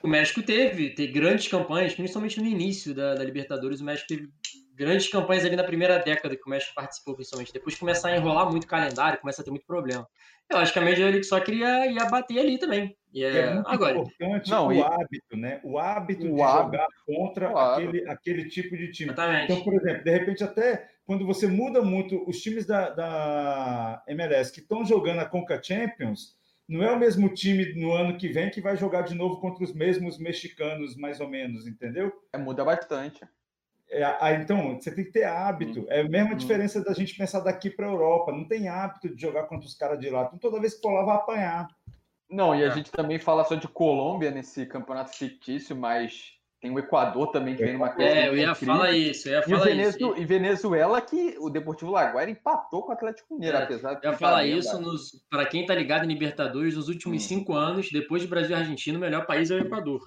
o 0.05 0.07
México 0.07 0.41
teve, 0.43 0.91
ter 0.91 1.07
grandes 1.07 1.47
campanhas, 1.47 1.95
principalmente 1.95 2.39
no 2.39 2.45
início 2.47 2.93
da, 2.93 3.15
da 3.15 3.23
Libertadores, 3.23 3.81
o 3.81 3.83
México 3.83 4.07
teve 4.07 4.29
grandes 4.75 5.07
campanhas 5.09 5.43
ali 5.43 5.55
na 5.55 5.63
primeira 5.63 5.97
década 5.97 6.35
que 6.35 6.45
o 6.45 6.49
México 6.49 6.73
participou, 6.75 7.15
principalmente. 7.15 7.51
Depois 7.51 7.75
começar 7.75 8.09
a 8.09 8.17
enrolar 8.17 8.49
muito 8.51 8.65
o 8.65 8.67
calendário, 8.67 9.19
começa 9.19 9.41
a 9.41 9.45
ter 9.45 9.49
muito 9.49 9.65
problema. 9.65 10.07
Eu 10.47 10.57
acho 10.59 10.71
que 10.71 10.77
a 10.77 10.81
Major 10.83 11.09
League 11.09 11.23
só 11.23 11.39
queria 11.39 11.87
ia 11.87 12.05
bater 12.05 12.37
ali 12.39 12.59
também. 12.59 12.95
E 13.11 13.23
É, 13.23 13.37
é, 13.37 13.53
muito 13.55 13.67
agora, 13.67 13.97
importante 13.97 14.51
Não, 14.51 14.67
o 14.67 14.73
e- 14.73 14.81
hábito, 14.81 15.37
né? 15.37 15.59
O 15.63 15.79
hábito 15.79 16.27
O 16.31 16.35
de 16.35 16.41
hábito, 16.41 16.65
jogar 16.65 16.87
contra 17.07 17.49
claro. 17.49 17.83
aquele, 17.89 18.09
aquele 18.09 18.47
tipo 18.47 18.77
de 18.77 18.91
time. 18.91 19.11
exatamente. 19.11 19.51
Então, 19.51 19.63
por 19.63 19.73
exemplo, 19.73 20.03
de 20.03 20.11
repente, 20.11 20.43
até 20.43 20.87
quando 21.05 21.25
você 21.25 21.47
muda 21.47 21.81
muito 21.81 22.23
os 22.29 22.39
times 22.41 22.65
da, 22.67 22.89
da 22.89 24.03
MLS 24.07 24.51
que 24.53 24.59
estão 24.59 24.85
jogando 24.85 25.19
a 25.21 25.25
Conca 25.25 25.59
Champions, 25.63 26.35
não 26.67 26.83
é 26.83 26.91
o 26.91 26.99
mesmo 26.99 27.33
time 27.33 27.73
no 27.75 27.91
ano 27.91 28.17
que 28.17 28.27
vem 28.27 28.49
que 28.49 28.61
vai 28.61 28.75
jogar 28.75 29.03
de 29.03 29.13
novo 29.15 29.39
contra 29.39 29.63
os 29.63 29.73
mesmos 29.73 30.17
mexicanos, 30.17 30.95
mais 30.95 31.19
ou 31.19 31.27
menos, 31.29 31.67
entendeu? 31.67 32.11
É, 32.33 32.37
muda 32.37 32.63
bastante. 32.65 33.23
É, 33.89 34.03
então, 34.41 34.75
você 34.79 34.93
tem 34.93 35.05
que 35.05 35.11
ter 35.11 35.25
hábito. 35.25 35.85
É 35.89 36.01
a 36.01 36.09
mesma 36.09 36.33
Hum. 36.33 36.37
diferença 36.37 36.83
da 36.83 36.93
gente 36.93 37.15
pensar 37.15 37.41
daqui 37.41 37.69
para 37.69 37.85
a 37.87 37.91
Europa. 37.91 38.31
Não 38.31 38.47
tem 38.47 38.67
hábito 38.67 39.13
de 39.15 39.21
jogar 39.21 39.43
contra 39.43 39.67
os 39.67 39.75
caras 39.75 39.99
de 39.99 40.09
lá. 40.09 40.23
Então, 40.25 40.39
toda 40.39 40.59
vez 40.59 40.73
que 40.73 40.81
for 40.81 40.91
lá, 40.91 41.03
vai 41.03 41.15
apanhar. 41.17 41.67
Não, 42.29 42.55
e 42.55 42.63
a 42.63 42.67
É. 42.67 42.71
gente 42.71 42.91
também 42.91 43.19
fala 43.19 43.43
só 43.45 43.53
de 43.55 43.67
Colômbia 43.67 44.31
nesse 44.31 44.65
campeonato 44.65 45.15
fictício, 45.15 45.75
mas 45.75 46.33
tem 46.65 46.71
o 46.73 46.79
Equador 46.79 47.27
também 47.31 47.55
que 47.55 47.63
vem 47.63 47.73
numa 47.73 47.93
É, 47.99 48.27
eu 48.27 48.35
ia 48.35 48.49
incrível. 48.49 48.55
falar 48.75 48.91
isso, 48.91 49.29
eu 49.29 49.33
ia 49.33 49.39
E, 49.39 49.43
falar 49.43 49.63
Venezu- 49.65 49.97
isso. 49.97 50.17
e 50.17 50.25
Venezuela 50.25 50.99
que 51.01 51.35
o 51.39 51.49
Deportivo 51.49 51.91
Laguaira 51.91 52.31
empatou 52.31 52.81
com 52.81 52.89
o 52.89 52.93
Atlético 52.93 53.35
Mineiro, 53.35 53.57
É, 53.57 53.63
apesar 53.63 53.93
de 53.93 54.05
Eu 54.05 54.11
ia 54.11 54.17
falar 54.17 54.45
isso 54.45 54.81
nos, 54.81 55.23
para 55.29 55.45
quem 55.45 55.65
tá 55.65 55.75
ligado 55.75 56.05
em 56.05 56.07
Libertadores, 56.07 56.75
nos 56.75 56.89
últimos 56.89 57.23
Hum. 57.23 57.27
cinco 57.27 57.53
anos, 57.53 57.91
depois 57.91 58.21
de 58.23 58.27
Brasil 58.27 58.55
e 58.55 58.59
Argentina, 58.59 58.97
o 58.97 59.01
melhor 59.01 59.25
país 59.27 59.51
é 59.51 59.55
o 59.55 59.59
Equador. 59.59 60.01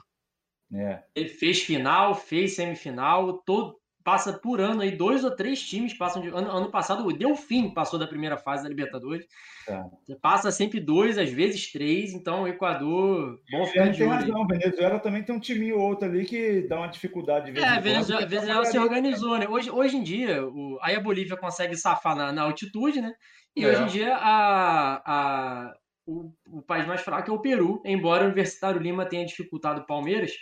É. 0.75 1.03
Ele 1.15 1.29
fez 1.29 1.63
final, 1.63 2.15
fez 2.15 2.57
semifinal, 2.57 3.35
todo 3.39 3.79
passa 4.09 4.33
por 4.33 4.59
ano 4.59 4.81
aí, 4.81 4.91
dois 4.97 5.23
ou 5.23 5.31
três 5.31 5.61
times 5.61 5.93
passam 5.93 6.23
de. 6.23 6.29
Ano, 6.29 6.51
ano 6.51 6.71
passado 6.71 7.07
o 7.07 7.13
Delfim 7.13 7.69
passou 7.75 7.99
da 7.99 8.07
primeira 8.07 8.39
fase 8.39 8.63
da 8.63 8.69
Libertadores. 8.71 9.27
Tá. 9.67 9.85
Passa 10.23 10.51
sempre 10.51 10.81
dois, 10.81 11.19
às 11.19 11.29
vezes 11.31 11.71
três, 11.71 12.15
então 12.15 12.45
o 12.45 12.49
Equador. 12.49 13.39
Bom 13.53 13.67
ficar 13.67 13.89
de 13.89 13.99
tem 13.99 14.09
razão, 14.09 14.47
Venezuela 14.47 14.99
também 14.99 15.23
tem 15.23 15.35
um 15.35 15.39
time 15.39 15.71
ou 15.75 15.81
outro 15.83 16.09
ali 16.09 16.25
que 16.25 16.63
dá 16.63 16.79
uma 16.79 16.87
dificuldade 16.87 17.47
de 17.47 17.53
vez 17.53 17.63
em 17.63 17.69
É, 17.69 17.71
a 17.71 17.75
quando. 17.75 17.83
Venezuela, 17.85 18.23
tá 18.23 18.29
Venezuela 18.29 18.65
se 18.65 18.77
ali- 18.79 18.87
organizou, 18.87 19.37
né? 19.39 19.47
Hoje, 19.47 19.71
hoje 19.71 19.97
em 19.99 20.03
dia, 20.03 20.43
o, 20.43 20.79
aí 20.81 20.97
a 20.97 21.01
Bolívia 21.01 21.37
consegue 21.37 21.77
safar 21.77 22.17
na, 22.17 22.33
na 22.33 22.43
altitude, 22.45 23.03
né? 23.03 23.13
E 23.55 23.63
É. 23.63 23.69
hoje 23.69 23.83
em 23.83 23.87
dia 23.89 24.17
a, 24.17 25.03
a, 25.05 25.75
o, 26.07 26.33
o 26.49 26.63
país 26.63 26.87
mais 26.87 27.03
fraco 27.03 27.31
é 27.31 27.35
o 27.35 27.41
Peru, 27.43 27.83
embora 27.85 28.23
o 28.23 28.27
Universitário 28.29 28.81
Lima 28.81 29.05
tenha 29.05 29.27
dificultado 29.27 29.83
o 29.83 29.87
Palmeiras, 29.87 30.33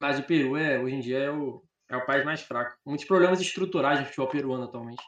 mas 0.00 0.18
o 0.18 0.22
Peru 0.22 0.56
é, 0.56 0.78
hoje 0.78 0.94
em 0.96 1.00
dia 1.00 1.18
é 1.18 1.30
o, 1.30 1.62
é 1.88 1.96
o 1.96 2.04
país 2.06 2.24
mais 2.24 2.40
fraco. 2.40 2.76
Muitos 2.84 3.04
problemas 3.06 3.40
estruturais 3.40 3.98
no 4.00 4.06
futebol 4.06 4.28
peruano 4.28 4.64
atualmente. 4.64 5.02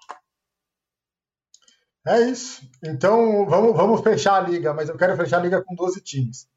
É 2.07 2.21
isso. 2.23 2.63
Então 2.85 3.45
vamos, 3.47 3.77
vamos 3.77 4.01
fechar 4.01 4.37
a 4.43 4.49
liga, 4.49 4.73
mas 4.73 4.89
eu 4.89 4.97
quero 4.97 5.17
fechar 5.17 5.39
a 5.39 5.43
liga 5.43 5.63
com 5.63 5.75
12 5.75 6.01
times. 6.01 6.49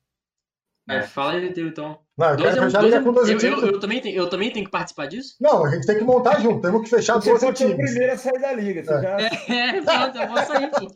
É, 0.89 1.03
fala 1.03 1.33
aí, 1.33 1.53
teu, 1.53 1.67
então. 1.67 1.99
Não, 2.17 2.31
eu 2.31 2.37
quero 2.37 2.49
é 2.57 2.61
fechar 2.63 2.79
a 2.79 2.81
liga 2.81 2.97
é- 2.97 3.01
com 3.03 3.13
12 3.13 3.31
eu, 3.33 3.37
times. 3.37 3.61
eu, 3.61 3.67
eu 3.71 3.79
também 3.79 4.01
tenho, 4.01 4.15
eu 4.17 4.29
também 4.29 4.51
tenho 4.51 4.65
que 4.65 4.71
participar 4.71 5.05
disso? 5.07 5.35
Não, 5.39 5.63
a 5.65 5.69
gente 5.69 5.85
tem 5.85 5.97
que 5.97 6.03
montar 6.03 6.39
junto, 6.39 6.61
temos 6.61 6.81
que 6.83 6.89
fechar 6.89 7.15
Você 7.15 7.29
12 7.31 7.45
pode 7.45 7.57
ser 7.59 7.65
o 7.65 7.69
times. 7.69 7.91
primeiro 7.91 8.13
a 8.13 8.17
sair 8.17 8.39
da 8.41 8.53
liga. 8.53 8.83
Você 8.83 8.93
É. 8.93 9.01
já... 9.01 9.17
É, 9.19 9.81
pronto, 9.81 10.17
eu 10.17 10.27
vou 10.27 10.37
sair, 10.37 10.71
pô. 10.71 10.87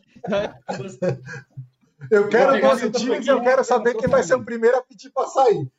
Eu 2.10 2.28
quero 2.28 2.52
pegar 2.52 2.68
12 2.70 2.82
junto 2.82 2.98
times 2.98 3.26
e 3.26 3.30
eu 3.30 3.40
quero 3.42 3.64
saber 3.64 3.94
quem 3.94 4.08
vai 4.08 4.22
ser 4.22 4.34
o 4.34 4.44
primeiro 4.44 4.76
a 4.76 4.82
pedir 4.82 5.10
para 5.10 5.26
sair. 5.28 5.70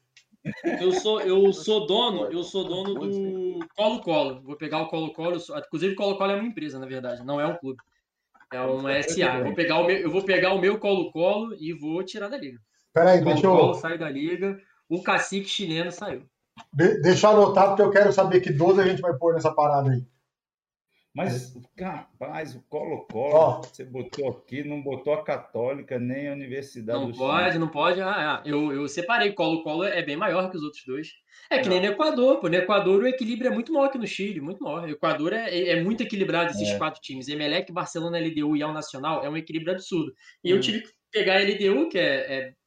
Eu 0.81 0.91
sou, 0.91 1.21
eu 1.21 1.51
sou 1.53 1.85
dono, 1.87 2.25
eu 2.31 2.43
sou 2.43 2.63
dono 2.63 2.93
do 2.95 3.59
Colo-Colo. 3.75 4.41
Vou 4.41 4.55
pegar 4.55 4.81
o 4.81 4.87
Colo-Colo. 4.87 5.39
sou- 5.39 5.57
Inclusive, 5.57 5.93
o 5.93 5.95
Colo-Colo 5.95 6.31
é 6.31 6.35
uma 6.35 6.47
empresa, 6.47 6.79
na 6.79 6.85
verdade, 6.85 7.23
não 7.25 7.39
é 7.39 7.45
um 7.47 7.55
clube. 7.57 7.79
É 8.53 8.61
um 8.61 8.87
SA. 8.87 9.39
Eu 9.39 9.43
vou 9.45 9.53
pegar 9.55 9.79
o 9.79 9.85
meu, 9.85 9.97
eu 9.97 10.11
vou 10.11 10.23
pegar 10.23 10.53
o 10.53 10.59
meu 10.59 10.77
Colo-Colo 10.79 11.55
e 11.59 11.73
vou 11.73 12.03
tirar 12.03 12.29
da 12.29 12.37
liga. 12.37 12.59
Peraí, 12.93 13.23
deixa 13.23 13.41
Colo-Colo 13.41 13.71
eu, 13.71 13.73
sai 13.75 13.97
da 13.97 14.09
liga. 14.09 14.57
O 14.89 15.03
cacique 15.03 15.49
chileno 15.49 15.91
saiu. 15.91 16.23
de- 16.73 17.01
deixa 17.01 17.27
eu 17.27 17.31
anotar, 17.31 17.67
porque 17.69 17.81
eu 17.81 17.91
quero 17.91 18.11
saber 18.11 18.39
que 18.41 18.51
12 18.51 18.81
a 18.81 18.87
gente 18.87 19.01
vai 19.01 19.13
pôr 19.13 19.33
nessa 19.33 19.53
parada 19.53 19.91
aí. 19.91 20.03
Mas, 21.17 21.57
rapaz, 21.79 22.55
o 22.55 22.61
Colo-Colo, 22.69 23.33
Ó. 23.33 23.61
você 23.63 23.83
botou 23.83 24.29
aqui, 24.29 24.63
não 24.63 24.83
botou 24.83 25.13
a 25.13 25.23
Católica 25.23 25.97
nem 25.97 26.27
a 26.29 26.33
Universidade 26.33 26.99
Não 26.99 27.07
do 27.07 27.13
Chile. 27.15 27.25
pode, 27.27 27.57
não 27.57 27.67
pode. 27.69 27.99
Ah, 28.01 28.35
ah, 28.35 28.43
eu, 28.45 28.71
eu 28.71 28.87
separei. 28.87 29.31
Colo-Colo 29.33 29.83
é 29.85 30.03
bem 30.03 30.15
maior 30.15 30.51
que 30.51 30.57
os 30.57 30.61
outros 30.63 30.83
dois. 30.85 31.07
É 31.49 31.57
que 31.57 31.67
nem 31.69 31.79
no 31.79 31.87
Equador, 31.87 32.39
pô. 32.39 32.47
No 32.47 32.53
Equador 32.55 33.01
o 33.01 33.07
equilíbrio 33.07 33.49
é 33.49 33.53
muito 33.53 33.73
maior 33.73 33.89
que 33.89 33.97
no 33.97 34.05
Chile, 34.05 34.39
muito 34.39 34.63
maior. 34.63 34.83
O 34.83 34.89
Equador 34.91 35.33
é, 35.33 35.49
é- 35.49 35.69
é 35.69 35.83
muito 35.83 36.03
equilibrado, 36.03 36.51
esses 36.51 36.69
É. 36.69 36.77
quatro 36.77 37.01
times. 37.01 37.27
Emelec, 37.27 37.71
Barcelona, 37.73 38.19
LDU 38.19 38.55
e 38.55 38.61
Al 38.61 38.71
Nacional 38.71 39.25
é 39.25 39.29
um 39.29 39.35
equilíbrio 39.37 39.73
absurdo. 39.73 40.13
E 40.43 40.53
Hum. 40.53 40.57
eu 40.57 40.61
tive 40.61 40.81
que 40.81 40.89
pegar 41.11 41.37
a 41.37 41.41
LDU, 41.41 41.89
que 41.89 41.97
é, 41.97 42.03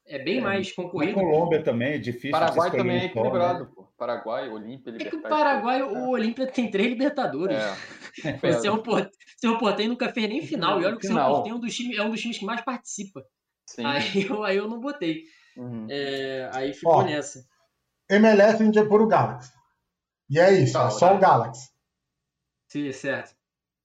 é, 0.08 0.16
é 0.16 0.18
bem 0.24 0.38
É. 0.38 0.40
mais 0.40 0.68
Na 0.76 0.82
concorrido. 0.82 1.14
Colômbia 1.14 1.62
também 1.62 1.92
é 1.92 1.98
difícil. 1.98 2.32
Paraguai 2.32 2.70
também 2.72 2.96
é 2.96 3.00
né? 3.00 3.04
equilibrado, 3.06 3.66
pô. 3.72 3.79
Paraguai, 4.00 4.48
Olímpia, 4.48 4.94
É 4.98 5.04
que 5.04 5.14
o. 5.16 5.20
Paraguai, 5.22 5.82
o 5.82 6.08
Olímpia 6.08 6.46
tem 6.46 6.70
três 6.70 6.88
Libertadores. 6.88 7.56
É. 7.56 8.48
O 8.48 8.60
Cerro 8.60 8.82
Porte- 8.82 9.10
Cerro 9.38 9.58
Porteño 9.58 9.90
nunca 9.90 10.08
fez 10.10 10.26
nem 10.28 10.40
final. 10.44 10.80
E 10.80 10.86
olha 10.86 10.96
que 10.96 11.04
o 11.04 11.08
Cerro. 11.08 11.34
Porteño 11.34 11.52
é 11.52 11.56
um 11.56 11.60
dos 11.60 11.74
times, 11.76 11.98
é 11.98 12.02
um 12.02 12.10
dos 12.10 12.20
times 12.20 12.38
que 12.38 12.44
mais 12.46 12.62
participa. 12.62 13.22
Sim. 13.68 13.84
Aí 13.84 14.26
eu, 14.26 14.42
aí 14.42 14.56
eu 14.56 14.66
não 14.68 14.80
botei. 14.80 15.24
Uhum. 15.56 15.86
É, 15.90 16.50
aí 16.54 16.72
ficou 16.72 16.94
Ó. 16.94 17.02
nessa. 17.04 17.44
MLS 18.08 18.62
a 18.62 18.64
gente 18.64 18.78
vai 18.78 18.88
pôr 18.88 19.02
o 19.02 19.06
Galaxy. 19.06 19.52
E 20.30 20.38
é 20.40 20.50
isso, 20.52 20.72
Tá, 20.72 20.86
é 20.86 20.90
só 20.90 21.08
tá. 21.10 21.14
o 21.14 21.18
Galaxy. 21.18 21.68
Sim, 22.68 22.90
certo. 22.92 23.34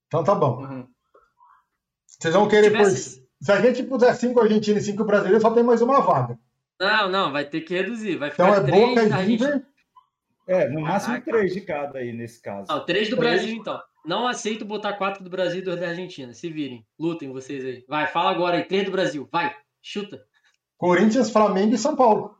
Então 0.08 0.24
tá 0.24 0.34
bom. 0.34 0.62
Uhum. 0.64 0.88
Vocês 2.08 2.34
vão 2.34 2.48
querer. 2.48 2.72
Tivesse- 2.72 3.26
Se 3.42 3.52
a 3.52 3.62
gente 3.62 3.84
puser 3.84 4.16
5 4.16 4.40
argentinos 4.40 4.84
e 4.84 4.92
5 4.92 5.04
brasileiros, 5.04 5.42
só 5.42 5.52
tem 5.52 5.64
mais 5.64 5.82
uma 5.82 6.00
vaga. 6.02 6.40
Não, 6.80 7.10
não, 7.10 7.32
vai 7.32 7.46
ter 7.46 7.62
que 7.62 7.74
reduzir. 7.74 8.16
Vai 8.18 8.30
Então 8.30 8.48
ficar 8.48 8.62
é 8.62 8.66
três 8.66 8.90
Boca 9.10 9.22
e. 9.22 9.26
River. 9.26 9.66
É, 10.48 10.70
no 10.70 10.82
máximo 10.82 11.14
Caraca. 11.16 11.32
três 11.32 11.54
de 11.54 11.62
cada 11.62 12.00
aí 12.00 12.14
nesse 12.14 12.42
caso. 12.42 12.68
Não, 12.72 12.86
três 12.86 13.10
do 13.10 13.18
Três. 13.18 13.36
Brasil, 13.42 13.56
então. 13.56 13.82
Não 14.06 14.28
aceito 14.28 14.64
botar 14.64 14.94
quatro 14.94 15.24
do 15.24 15.30
Brasil 15.30 15.60
e 15.60 15.64
dois 15.64 15.80
da 15.80 15.88
Argentina. 15.90 16.34
Se 16.34 16.50
virem. 16.50 16.86
Lutem 17.00 17.32
vocês 17.32 17.66
aí. 17.66 17.84
Vai, 17.88 18.06
fala 18.08 18.30
agora 18.32 18.58
aí. 18.58 18.64
Três 18.64 18.86
do 18.86 18.92
Brasil. 18.92 19.28
Vai. 19.32 19.56
Chuta. 19.82 20.24
Corinthians, 20.78 21.32
Flamengo 21.32 21.74
e 21.74 21.78
São 21.78 21.96
Paulo. 21.96 22.38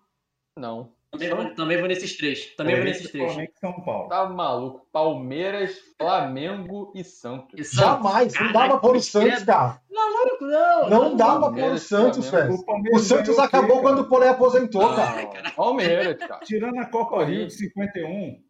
Não. 0.58 0.95
Também 1.18 1.36
vou, 1.36 1.56
também 1.56 1.78
vou 1.78 1.88
nesses 1.88 2.18
três. 2.18 2.56
Também 2.56 2.76
vou 2.76 2.86
nesses 2.86 3.12
três. 3.12 3.32
Flamengo 3.32 3.52
e 3.56 3.60
São 3.60 3.74
Paulo. 3.82 4.10
Tá 4.10 4.30
maluco. 4.30 4.88
Palmeiras, 4.92 5.78
Flamengo 5.98 6.92
e 6.96 7.04
Santos. 7.04 7.60
E 7.60 7.64
Santos. 7.64 7.80
Jamais. 7.80 8.34
Não 8.34 8.40
Caraca, 8.40 8.54
dá 8.60 8.68
pra 8.70 8.78
pôr 8.78 8.96
o 8.96 9.02
Santos, 9.02 9.44
cara. 9.44 9.82
Maluco, 9.92 10.46
não. 10.46 10.90
Não 10.90 11.16
dá 11.16 11.40
pra 11.40 11.50
pôr 11.52 11.72
o 11.74 11.78
Santos, 11.78 12.30
velho. 12.30 12.54
O 12.54 12.66
Palmeiras 12.66 13.02
Santos 13.04 13.30
o 13.30 13.36
quê, 13.36 13.42
acabou 13.42 13.70
cara? 13.70 13.82
quando 13.82 14.00
o 14.00 14.10
Polé 14.10 14.30
aposentou, 14.30 14.86
Ah, 14.86 14.96
cara. 14.96 15.52
Palmeiras, 15.56 16.18
cara. 16.28 16.40
Tirando 16.46 16.80
a 16.80 16.86
Copa 16.86 17.24
Rio 17.26 17.48
de 17.48 17.54
51. 17.54 18.42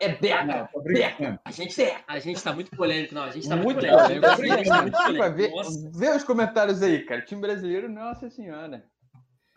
É 0.00 0.10
Beca. 0.10 0.44
Não, 0.44 0.82
brincando. 0.82 1.40
A 1.44 1.50
gente, 1.50 1.74
a 2.06 2.18
gente 2.20 2.40
tá 2.42 2.52
muito 2.52 2.70
polêmico, 2.76 3.14
não. 3.14 3.22
A 3.24 3.30
gente 3.30 3.48
tá 3.48 3.56
muito, 3.56 3.80
Muito 3.84 3.96
polêmico. 3.96 4.68
tá 4.68 4.82
muito 4.82 4.96
polêmico. 4.96 5.36
ver, 5.36 5.50
Nossa, 5.50 5.90
vê 5.92 6.10
os 6.10 6.22
comentários 6.22 6.82
aí, 6.82 7.04
cara. 7.04 7.22
Time 7.22 7.40
brasileiro, 7.40 7.88
nossa 7.88 8.30
senhora. 8.30 8.84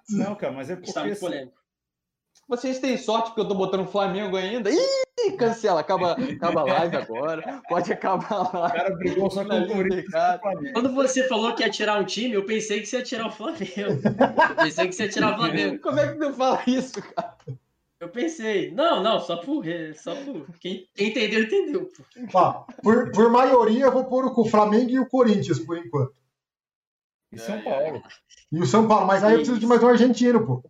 Não, 0.10 0.36
cara, 0.36 0.54
mas 0.54 0.70
é 0.70 0.76
porque 0.76 0.94
tá 0.94 1.02
muito 1.02 1.14
assim, 1.14 1.22
polêmico. 1.22 1.62
Vocês 2.48 2.80
têm 2.80 2.98
sorte 2.98 3.34
que 3.34 3.40
eu 3.40 3.48
tô 3.48 3.56
botando 3.56 3.88
Flamengo 3.88 4.36
ainda. 4.36 4.70
Ih, 4.70 5.32
cancela. 5.38 5.80
Acaba, 5.80 6.14
acaba 6.14 6.62
a 6.62 6.64
live 6.66 6.98
agora. 6.98 7.62
Pode 7.70 7.94
acabar 7.94 8.32
a 8.32 8.42
o 8.42 8.72
cara 8.72 8.90
brigou 8.96 9.32
só 9.32 9.46
com 9.46 9.60
o 9.62 9.68
Corinthians. 9.68 10.40
Quando 10.74 10.94
você 10.94 11.28
falou 11.28 11.56
que 11.56 11.64
ia 11.64 11.70
tirar 11.70 12.00
um 12.00 12.06
time, 12.06 12.34
eu 12.34 12.46
pensei 12.46 12.82
que 12.82 12.88
você 12.88 12.98
ia 12.98 13.04
tirar 13.04 13.28
o 13.28 13.32
Flamengo. 13.32 14.02
Eu 14.50 14.56
pensei 14.56 14.88
que 14.88 14.94
você 14.94 15.04
ia 15.04 15.10
tirar 15.10 15.34
o 15.34 15.38
Flamengo. 15.38 15.80
Como 15.80 16.00
é 16.00 16.12
que 16.12 16.20
tu 16.20 16.34
fala 16.34 16.62
isso, 16.68 17.02
cara? 17.02 17.38
Eu 18.02 18.10
pensei. 18.10 18.72
Não, 18.72 19.02
não, 19.04 19.20
só 19.20 19.38
por. 19.38 19.64
Só 19.96 20.16
por. 20.16 20.48
Quem, 20.60 20.88
quem 20.96 21.10
entendeu, 21.10 21.44
entendeu. 21.44 21.90
pô. 21.96 22.04
Ó, 22.34 22.66
por, 22.82 23.12
por 23.12 23.30
maioria, 23.30 23.86
eu 23.86 23.92
vou 23.92 24.06
pôr 24.06 24.26
o 24.26 24.46
Flamengo 24.46 24.90
e 24.90 25.00
o 25.00 25.08
Corinthians, 25.08 25.60
por 25.60 25.78
enquanto. 25.78 26.21
E 27.32 27.40
São 27.40 27.62
Paulo. 27.62 28.04
E 28.52 28.60
o 28.60 28.66
São 28.66 28.88
Paulo. 28.88 29.08
Mas 29.08 29.24
aí 29.24 29.34
eu 29.34 29.38
preciso 29.38 29.60
de 29.60 29.66
mais 29.66 29.82
um 29.82 29.88
argentino, 29.88 30.46
pô. 30.46 30.64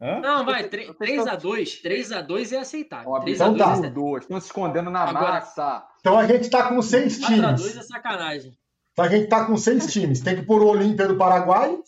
Hã? 0.00 0.20
Não, 0.20 0.44
vai, 0.44 0.68
3x2. 0.68 1.80
3x2 1.82 2.52
é 2.52 2.58
aceitável. 2.58 3.10
Ó, 3.10 3.20
3x2 3.20 3.34
Então 3.34 3.56
tá. 3.56 3.86
é 3.86 3.90
dois. 3.90 4.22
Estão 4.24 4.40
se 4.40 4.46
escondendo 4.46 4.90
na 4.90 5.02
Agora- 5.04 5.32
massa. 5.34 5.86
Então 6.00 6.18
a 6.18 6.26
gente 6.26 6.50
tá 6.50 6.68
com 6.68 6.82
seis 6.82 7.18
4x2 7.18 7.56
times. 7.56 7.76
é 7.76 7.82
sacanagem. 7.82 8.58
Então 8.92 9.04
a 9.04 9.08
gente 9.08 9.28
tá 9.28 9.46
com 9.46 9.56
seis 9.56 9.92
times. 9.92 10.20
Tem 10.20 10.36
que 10.36 10.42
pôr 10.42 10.62
o 10.62 10.66
Olímpia 10.66 11.06
do 11.08 11.16
Paraguai. 11.16 11.78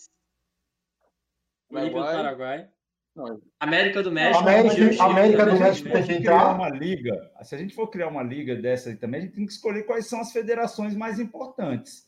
Olímpia 1.71 2.01
do 2.01 2.07
Paraguai. 2.07 2.69
Não, 3.15 3.41
América 3.59 4.03
do 4.03 4.13
México. 4.13 4.39
América- 4.41 4.75
Chile, 4.75 5.01
América 5.01 5.47
do 5.47 5.59
México 5.59 5.91
tem 5.91 6.03
que 6.05 6.13
entrar. 6.13 6.55
uma 6.55 6.69
liga, 6.69 7.33
se 7.43 7.55
a 7.55 7.59
gente 7.59 7.75
for 7.75 7.89
criar 7.89 8.09
uma 8.09 8.23
liga 8.23 8.55
dessa 8.55 8.91
aí 8.91 8.97
também, 8.97 9.21
a 9.21 9.25
gente 9.25 9.35
tem 9.35 9.47
que 9.47 9.53
escolher 9.53 9.85
quais 9.85 10.07
são 10.07 10.21
as 10.21 10.33
federações 10.33 10.95
mais 10.95 11.19
importantes. 11.19 12.06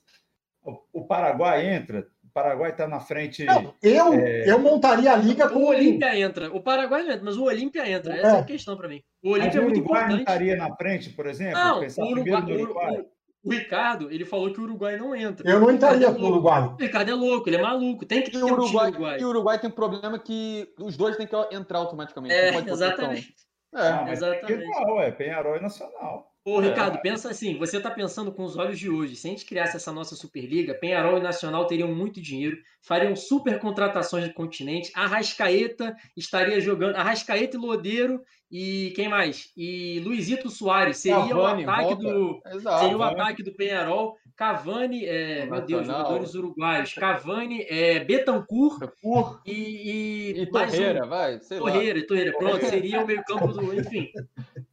O, 0.92 1.00
o 1.00 1.06
Paraguai 1.06 1.66
entra, 1.66 2.06
o 2.24 2.30
Paraguai 2.32 2.70
está 2.70 2.86
na 2.86 3.00
frente. 3.00 3.44
Não, 3.44 3.74
eu, 3.82 4.12
É. 4.14 4.50
eu 4.50 4.58
montaria 4.58 5.12
a 5.12 5.16
liga 5.16 5.48
com 5.48 5.60
O 5.60 5.68
Olímpia 5.68 6.18
entra. 6.18 6.52
O 6.54 6.60
Paraguai 6.62 7.02
não 7.02 7.10
entra, 7.12 7.24
mas 7.24 7.36
o 7.36 7.44
Olímpia 7.44 7.88
entra. 7.88 8.14
Essa 8.16 8.36
é 8.36 8.40
a 8.40 8.44
questão 8.44 8.76
pra 8.76 8.88
mim. 8.88 9.02
O 9.22 9.30
Olímpia 9.30 9.60
o 9.60 9.62
é 9.62 9.64
muito 9.66 9.80
Uruguai 9.80 10.00
não 10.02 10.06
importante. 10.16 10.20
estaria 10.28 10.56
na 10.56 10.76
frente, 10.76 11.10
por 11.10 11.26
exemplo? 11.26 11.58
Não, 11.58 11.80
Pensar 11.80 12.04
o, 12.04 12.12
primeiro 12.12 12.38
Uruguai, 12.38 12.52
no 12.52 12.58
o, 12.58 12.62
Uruguai. 12.64 12.96
o- 13.00 13.18
o 13.44 13.50
Ricardo, 13.52 14.10
ele 14.10 14.24
falou 14.24 14.52
que 14.52 14.60
o 14.60 14.64
Uruguai 14.64 14.96
não 14.98 15.14
entra. 15.14 15.48
Eu 15.48 15.60
não 15.60 15.70
entraria 15.70 16.08
O 16.08 16.12
Ricardo 16.12 16.18
com 16.20 16.24
é 16.26 16.28
o. 16.28 16.32
Uruguai. 16.32 16.62
O 16.62 16.76
Ricardo 16.82 17.10
é 17.10 17.14
louco, 17.14 17.48
ele 17.48 17.56
é 17.56 17.62
maluco. 17.62 18.04
Tem 18.04 18.22
que 18.22 18.30
ter 18.30 18.38
um 18.38 18.40
o 18.42 18.46
time 18.48 18.58
Uruguai, 18.60 18.88
Uruguai. 18.90 19.18
e 19.20 19.24
o 19.24 19.28
Uruguai 19.28 19.58
tem 19.58 19.70
um 19.70 19.72
problema 19.72 20.18
que 20.18 20.68
os 20.80 20.96
dois 20.96 21.16
têm 21.16 21.26
que 21.26 21.34
entrar 21.54 21.78
automaticamente. 21.78 22.34
É, 22.34 22.46
não 22.46 22.52
pode 22.54 22.70
botar 22.70 22.84
exatamente. 22.86 23.34
um. 23.74 23.78
É. 23.78 23.88
Ah, 23.88 24.02
mas 24.04 24.12
exatamente. 24.22 24.58
Penharol, 24.64 25.02
é 25.02 25.10
Penharol 25.12 25.56
e 25.56 25.60
Nacional. 25.60 26.32
Ô, 26.44 26.62
É. 26.62 26.68
Ricardo, 26.68 27.00
pensa 27.02 27.28
assim, 27.30 27.58
você 27.58 27.78
tá 27.80 27.90
pensando 27.90 28.32
com 28.32 28.44
os 28.44 28.56
olhos 28.56 28.78
de 28.78 28.88
hoje. 28.88 29.16
Se 29.16 29.26
a 29.26 29.30
gente 29.30 29.44
criasse 29.44 29.76
essa 29.76 29.92
nossa 29.92 30.14
Superliga, 30.16 30.74
Penharol 30.74 31.18
e 31.18 31.22
Nacional 31.22 31.66
teriam 31.66 31.94
muito 31.94 32.20
dinheiro, 32.22 32.56
fariam 32.80 33.14
super 33.14 33.58
contratações 33.58 34.26
do 34.28 34.32
continente, 34.34 34.90
Arrascaeta 34.94 35.94
estaria 36.16 36.58
jogando, 36.60 36.96
Arrascaeta 36.96 37.56
e 37.56 37.60
Lodeiro 37.60 38.22
e 38.50 38.92
quem 38.96 39.08
mais? 39.08 39.50
E 39.56 40.00
Luizito 40.00 40.48
Soares, 40.48 40.96
seria 40.98 41.34
Cavani, 41.34 41.66
o 41.66 41.70
ataque 41.70 41.82
volta. 41.84 42.02
do 42.02 42.40
Exato. 42.46 42.78
seria 42.80 42.96
o 42.96 43.02
ataque 43.02 43.42
do 43.42 43.52
Penharol, 43.54 44.16
Cavani, 44.38 45.04
é, 45.04 45.46
meu 45.46 45.60
Deus, 45.62 45.84
jogadores 45.84 46.32
uruguaios, 46.36 46.94
Cavani, 46.94 47.66
é, 47.68 47.98
Betancourt 48.04 48.80
e, 49.44 49.50
e, 49.52 50.42
E 50.44 50.50
mais 50.52 50.72
um- 50.72 50.76
Torreira, 50.76 51.06
vai, 51.06 51.40
sei 51.40 51.58
lá. 51.58 51.72
Torreira, 51.72 52.06
Torreira, 52.06 52.32
pronto, 52.38 52.64
seria 52.66 53.02
o 53.02 53.06
meio 53.06 53.24
campo 53.24 53.48
do, 53.48 53.74
enfim. 53.74 54.08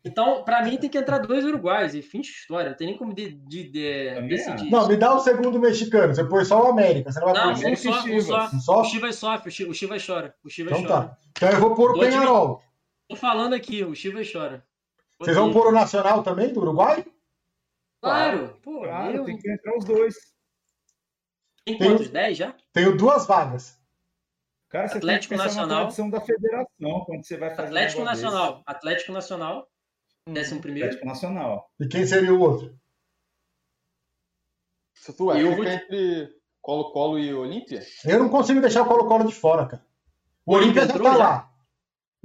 Então, 0.06 0.44
pra 0.44 0.64
mim 0.64 0.78
tem 0.78 0.88
que 0.88 1.00
entrar 1.00 1.18
dois 1.18 1.44
uruguaios 1.44 1.96
e 1.96 2.04
fim 2.04 2.22
de 2.22 2.28
história, 2.28 2.70
não 2.70 2.78
tem 2.78 2.86
nem 2.90 2.96
como 2.98 3.12
de, 3.12 3.32
de- 3.32 3.70
de- 3.72 4.22
decidir. 4.28 4.70
Não, 4.70 4.88
me 4.88 4.96
dá 4.98 5.16
o 5.16 5.20
segundo 5.20 5.60
mexicano. 5.60 6.14
Você 6.14 6.24
põe 6.24 6.46
só 6.46 6.64
o 6.64 6.68
América. 6.68 7.12
Você 7.12 7.20
não 7.20 7.34
vai 7.34 7.34
Não, 7.34 7.54
pôr 7.60 7.72
um 7.72 7.76
só, 7.76 7.90
um 7.90 8.02
Chivas. 8.04 8.26
só. 8.28 8.46
um 8.54 8.60
só? 8.60 8.82
O 8.82 8.86
Chivas 8.86 9.16
sofre, 9.16 9.50
o 9.50 9.52
Chi- 9.52 9.66
o 9.66 9.74
Chivas 9.74 10.06
chora, 10.06 10.36
o 10.46 10.50
Chivas 10.50 10.78
Então 10.78 10.88
chora. 10.96 11.08
tá. 11.08 11.18
Então 11.36 11.50
eu 11.50 11.60
vou 11.60 11.74
pôr 11.74 11.90
o 11.96 12.00
Penharol. 12.00 12.62
Tô 13.10 13.16
falando 13.16 13.54
aqui, 13.54 13.84
o 13.84 13.96
Chivas 13.96 14.32
chora. 14.32 14.64
Vocês 15.20 15.36
vão 15.36 15.52
pôr 15.52 15.66
o 15.68 15.72
Nacional 15.72 16.22
também, 16.22 16.54
do 16.54 16.60
Uruguai? 16.62 17.04
Claro, 18.10 18.60
pô, 18.62 18.82
Claro, 18.82 19.26
tem 19.26 19.38
que 19.38 19.52
entrar 19.52 19.78
os 19.78 19.86
dois. 19.86 20.16
tem 21.66 21.78
quantos? 21.78 22.10
10 22.10 22.38
já? 22.38 22.56
Tenho 22.74 22.96
duas 22.98 23.26
vagas. 23.26 23.80
Cara, 24.70 24.88
você 24.88 24.98
Atlético 24.98 25.30
tem 25.30 25.38
que 25.40 25.44
Nacional. 25.46 25.92
na 25.92 26.10
da 26.10 26.22
federação 26.22 27.06
quando 27.06 27.26
você 27.26 27.38
vai 27.38 27.50
fazer 27.56 27.68
Atlético 27.68 28.04
Nacional, 28.04 28.64
Atlético 28.66 29.12
Nacional, 29.14 29.72
décimo 30.28 30.34
desse. 30.34 30.60
primeiro. 30.62 30.88
Atlético 30.90 31.08
Nacional. 31.08 31.72
E 31.80 31.88
quem 31.88 32.06
seria 32.06 32.34
o 32.34 32.40
outro? 32.40 32.78
Se 34.94 35.14
tu 35.14 35.32
é, 35.32 35.42
Eu 35.42 35.52
fica 35.52 35.56
vou- 35.64 35.66
entre 35.72 36.36
Colo-Colo 36.62 37.20
e 37.20 37.34
Olímpia? 37.34 37.82
Eu 38.06 38.20
não 38.20 38.30
consigo 38.30 38.60
deixar 38.62 38.82
o 38.82 38.88
Colo-Colo 38.88 39.26
de 39.28 39.34
fora, 39.36 39.68
cara. 39.68 39.86
O 40.46 40.54
O 40.54 40.56
Olímpia 40.58 40.86
já 40.86 40.94
tá 40.94 41.04
já? 41.04 41.18
lá. 41.18 41.55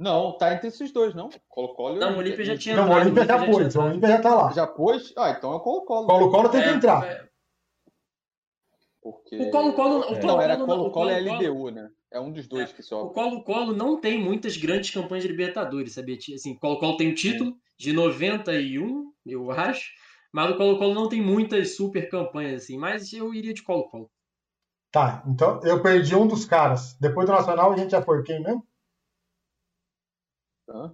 Não, 0.01 0.35
tá 0.35 0.51
entre 0.53 0.67
esses 0.69 0.91
dois, 0.91 1.13
não. 1.13 1.29
Colo-Colo 1.47 1.97
e 1.97 1.99
Não, 1.99 2.15
o 2.15 2.17
Olímpia 2.17 2.43
já 2.43 2.57
tinha 2.57 2.75
Não, 2.75 2.89
o 2.89 2.93
Olímpia 2.95 3.23
já 3.23 3.45
pôs. 3.45 3.75
O. 3.75 3.81
Olímpia 3.81 4.09
já 4.09 4.21
tá 4.21 4.33
lá. 4.35 4.51
Já 4.51 4.65
pôs? 4.65 5.13
Ah, 5.15 5.29
então 5.29 5.51
é 5.51 5.53
o 5.53 5.57
O 5.57 5.61
Colo-Colo. 5.61 6.07
Colo-Colo 6.07 6.49
tem 6.49 6.63
que 6.63 6.69
É, 6.69 6.73
entrar. 6.73 7.05
é, 7.05 7.29
Porque... 9.01 9.37
O 9.37 9.51
Colo-Colo- 9.51 10.05
o 10.11 10.25
Não, 10.25 10.41
era 10.41 10.57
Colo-Colo 10.57 10.83
o 10.83 10.87
e 10.87 10.91
Colo-Colo- 10.91 11.37
LDU, 11.37 11.69
né? 11.71 11.89
É 12.11 12.19
um 12.19 12.31
dos 12.31 12.47
dois 12.47 12.73
que 12.73 12.81
O 12.81 12.83
sobra. 12.83 13.13
Colo-Colo 13.13 13.73
não 13.75 13.99
tem 14.01 14.19
muitas 14.19 14.57
grandes 14.57 14.89
campanhas 14.91 15.23
de 15.23 15.29
Libertadores, 15.29 15.93
sabia? 15.93 16.17
Assim, 16.33 16.53
o 16.53 16.59
Colo-Colo 16.59 16.97
tem 16.97 17.09
o 17.11 17.15
título 17.15 17.55
de 17.77 17.93
91, 17.93 19.11
eu 19.25 19.49
acho, 19.51 19.89
mas 20.33 20.51
o 20.51 20.57
Colo-Colo 20.57 20.93
não 20.93 21.07
tem 21.09 21.21
muitas 21.21 21.75
super 21.75 22.09
campanhas, 22.09 22.63
assim, 22.63 22.77
mas 22.77 23.13
eu 23.13 23.33
iria 23.33 23.53
de 23.53 23.63
Colo-Colo. 23.63 24.09
Tá, 24.91 25.23
então 25.25 25.59
eu 25.63 25.81
perdi 25.81 26.15
um 26.15 26.27
dos 26.27 26.43
caras. 26.43 26.97
Depois 26.99 27.25
do 27.27 27.33
Nacional 27.33 27.71
a 27.71 27.77
gente 27.77 27.91
já 27.91 28.01
foi 28.01 28.23
quem 28.23 28.41
mesmo? 28.41 28.65
Tá? 30.71 30.93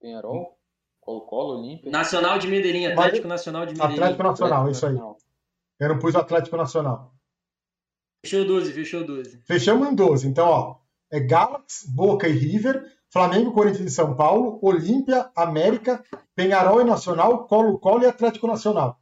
Penharol? 0.00 0.58
Colo-Colo, 1.00 1.60
Olímpia. 1.60 1.90
Nacional 1.90 2.38
de 2.38 2.46
Medellín, 2.46 2.86
Atlético 2.86 3.26
Nacional 3.26 3.64
de 3.64 3.72
Medellín. 3.72 3.94
Atlético 3.94 4.22
Nacional, 4.22 4.70
isso 4.70 4.86
aí. 4.86 4.96
Eu 5.80 5.88
não 5.88 5.98
pus 5.98 6.14
o 6.14 6.18
Atlético 6.18 6.56
Nacional. 6.58 7.14
Fechou 8.22 8.44
12, 8.44 8.72
fechou 8.72 9.06
12. 9.06 9.42
Fechamos 9.46 9.88
em 9.88 9.94
12. 9.94 10.28
Então, 10.28 10.46
ó, 10.46 10.76
é 11.10 11.20
Galaxy, 11.20 11.90
Boca 11.90 12.28
e 12.28 12.32
River, 12.32 12.84
Flamengo, 13.10 13.52
Corinthians 13.52 13.90
e 13.90 13.94
São 13.94 14.14
Paulo, 14.14 14.58
Olímpia, 14.60 15.30
América, 15.34 16.04
Penharol 16.34 16.82
e 16.82 16.84
Nacional, 16.84 17.46
Colo-Colo 17.46 18.02
e 18.02 18.06
Atlético 18.06 18.46
Nacional. 18.46 19.00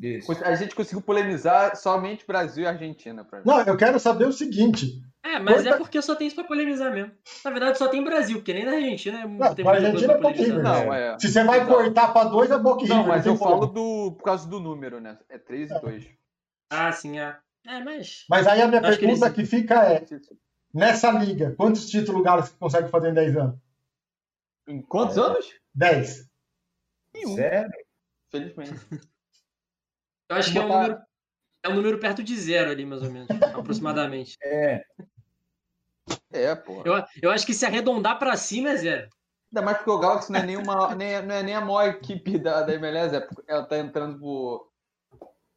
Isso. 0.00 0.30
A 0.44 0.54
gente 0.54 0.74
conseguiu 0.74 1.00
polemizar 1.00 1.74
somente 1.76 2.26
Brasil 2.26 2.64
e 2.64 2.66
Argentina. 2.66 3.24
Pra 3.24 3.40
Não, 3.44 3.60
eu 3.62 3.76
quero 3.76 3.98
saber 3.98 4.26
o 4.26 4.32
seguinte. 4.32 5.02
É, 5.22 5.38
mas 5.40 5.56
Quanta... 5.56 5.68
é 5.70 5.78
porque 5.78 6.02
só 6.02 6.14
tem 6.14 6.26
isso 6.26 6.36
pra 6.36 6.44
polemizar 6.44 6.92
mesmo. 6.92 7.12
Na 7.44 7.50
verdade, 7.50 7.78
só 7.78 7.88
tem 7.88 8.04
Brasil, 8.04 8.36
porque 8.36 8.52
nem 8.52 8.64
na 8.64 8.72
Argentina 8.72 9.20
é 9.20 9.26
não, 9.26 9.54
tem 9.54 9.66
Argentina 9.66 10.12
é 10.12 10.18
Boca 10.18 10.36
River. 10.36 10.62
Não, 10.62 10.94
é. 10.94 11.18
Se 11.18 11.28
você 11.28 11.42
vai 11.42 11.58
Exato. 11.60 11.74
cortar 11.74 12.12
pra 12.12 12.24
dois, 12.24 12.50
é 12.50 12.58
Boca 12.58 12.82
River. 12.82 12.96
Não, 12.96 13.06
mas 13.06 13.26
eu 13.26 13.36
falo 13.36 13.66
do, 13.66 14.12
por 14.12 14.22
causa 14.22 14.48
do 14.48 14.60
número, 14.60 15.00
né? 15.00 15.18
É 15.28 15.38
3 15.38 15.70
e 15.70 15.80
2. 15.80 16.06
Ah, 16.70 16.92
sim, 16.92 17.18
é. 17.18 17.36
É, 17.66 17.82
mas. 17.82 18.24
Mas 18.28 18.46
aí 18.46 18.60
a 18.60 18.68
minha 18.68 18.80
pergunta 18.80 19.30
que, 19.30 19.40
eles... 19.40 19.50
que, 19.50 19.56
fica 19.56 19.92
é: 19.92 20.04
nessa 20.72 21.10
liga, 21.10 21.54
quantos 21.56 21.88
títulos 21.88 22.20
o 22.20 22.24
Galo 22.24 22.44
consegue 22.60 22.88
fazer 22.88 23.10
em 23.10 23.14
10 23.14 23.36
anos? 23.36 23.56
Em 24.68 24.82
quantos 24.82 25.16
é. 25.16 25.20
anos? 25.20 25.46
10. 25.74 26.28
Nenhum. 27.14 27.34
Zero. 27.34 27.70
Felizmente. 28.30 28.74
Eu 30.28 30.36
acho 30.36 30.52
que 30.52 30.58
é 30.58 30.62
um, 30.62 30.68
número, 30.68 30.98
é 31.62 31.68
um 31.68 31.74
número 31.74 31.98
perto 31.98 32.22
de 32.22 32.36
zero 32.36 32.70
ali, 32.70 32.84
mais 32.84 33.02
ou 33.02 33.10
menos, 33.10 33.28
aproximadamente. 33.54 34.36
É. 34.42 34.82
É, 36.32 36.54
pô. 36.54 36.82
Eu, 36.84 37.02
eu 37.22 37.30
acho 37.30 37.46
que 37.46 37.54
se 37.54 37.64
arredondar 37.64 38.18
para 38.18 38.36
cima 38.36 38.70
é 38.70 38.76
zero. 38.76 39.08
Ainda 39.52 39.64
mais 39.64 39.78
porque 39.78 39.90
o 39.90 39.98
Galaxy 39.98 40.32
não 40.32 40.40
é 40.40 40.42
nem, 40.42 40.56
uma, 40.56 40.94
nem, 40.94 41.22
não 41.22 41.34
é 41.34 41.42
nem 41.42 41.54
a 41.54 41.60
maior 41.60 41.88
equipe 41.88 42.38
da, 42.38 42.62
da 42.62 42.74
MLS, 42.74 43.16
é 43.16 43.28
ela 43.48 43.64
tá 43.64 43.78
entrando 43.78 44.18
por. 44.18 44.68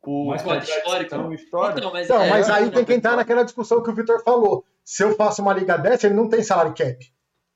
por 0.01 0.25
mais 0.25 0.41
histórico. 0.69 1.15
Então. 1.15 1.33
Então, 1.33 1.91
mas, 1.91 2.07
não, 2.07 2.21
é, 2.21 2.29
mas 2.29 2.49
aí 2.49 2.67
é, 2.67 2.71
tem 2.71 2.85
que 2.85 2.93
entrar 2.93 3.15
naquela 3.15 3.43
discussão 3.43 3.81
que 3.81 3.89
o 3.89 3.95
Vitor 3.95 4.23
falou. 4.23 4.63
Se 4.83 5.03
eu 5.03 5.15
faço 5.15 5.41
uma 5.41 5.53
liga 5.53 5.77
dessa, 5.77 6.07
ele 6.07 6.15
não 6.15 6.29
tem 6.29 6.43
salário 6.43 6.73
cap. 6.73 6.97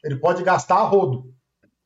Ele 0.04 0.18
pode 0.18 0.44
gastar 0.44 0.76
a 0.76 0.84
rodo. 0.84 1.34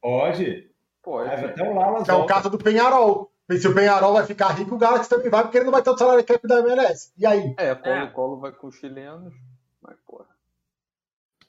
Pode. 0.01 0.71
Pode. 1.03 1.45
Até 1.45 1.63
o 1.63 1.73
Lalas 1.73 2.03
que 2.03 2.11
é 2.11 2.13
o 2.13 2.25
caso 2.25 2.49
do 2.49 2.57
Penharol. 2.57 3.31
E 3.49 3.57
se 3.57 3.67
o 3.67 3.73
Penharol 3.73 4.13
vai 4.13 4.25
ficar 4.25 4.49
rico, 4.49 4.75
o 4.75 4.77
Galaxy 4.77 5.09
também 5.09 5.29
vai, 5.29 5.43
porque 5.43 5.57
ele 5.57 5.65
não 5.65 5.71
vai 5.71 5.81
ter 5.81 5.89
o 5.89 5.97
salário 5.97 6.23
cap 6.23 6.45
da 6.45 6.59
MLS. 6.59 7.11
E 7.17 7.25
aí? 7.25 7.55
É, 7.57 7.73
Colo-Colo 7.75 8.37
é. 8.37 8.41
vai 8.41 8.51
com 8.51 8.67
os 8.67 8.75
chilenos, 8.75 9.33
mas 9.81 9.95
porra. 10.05 10.27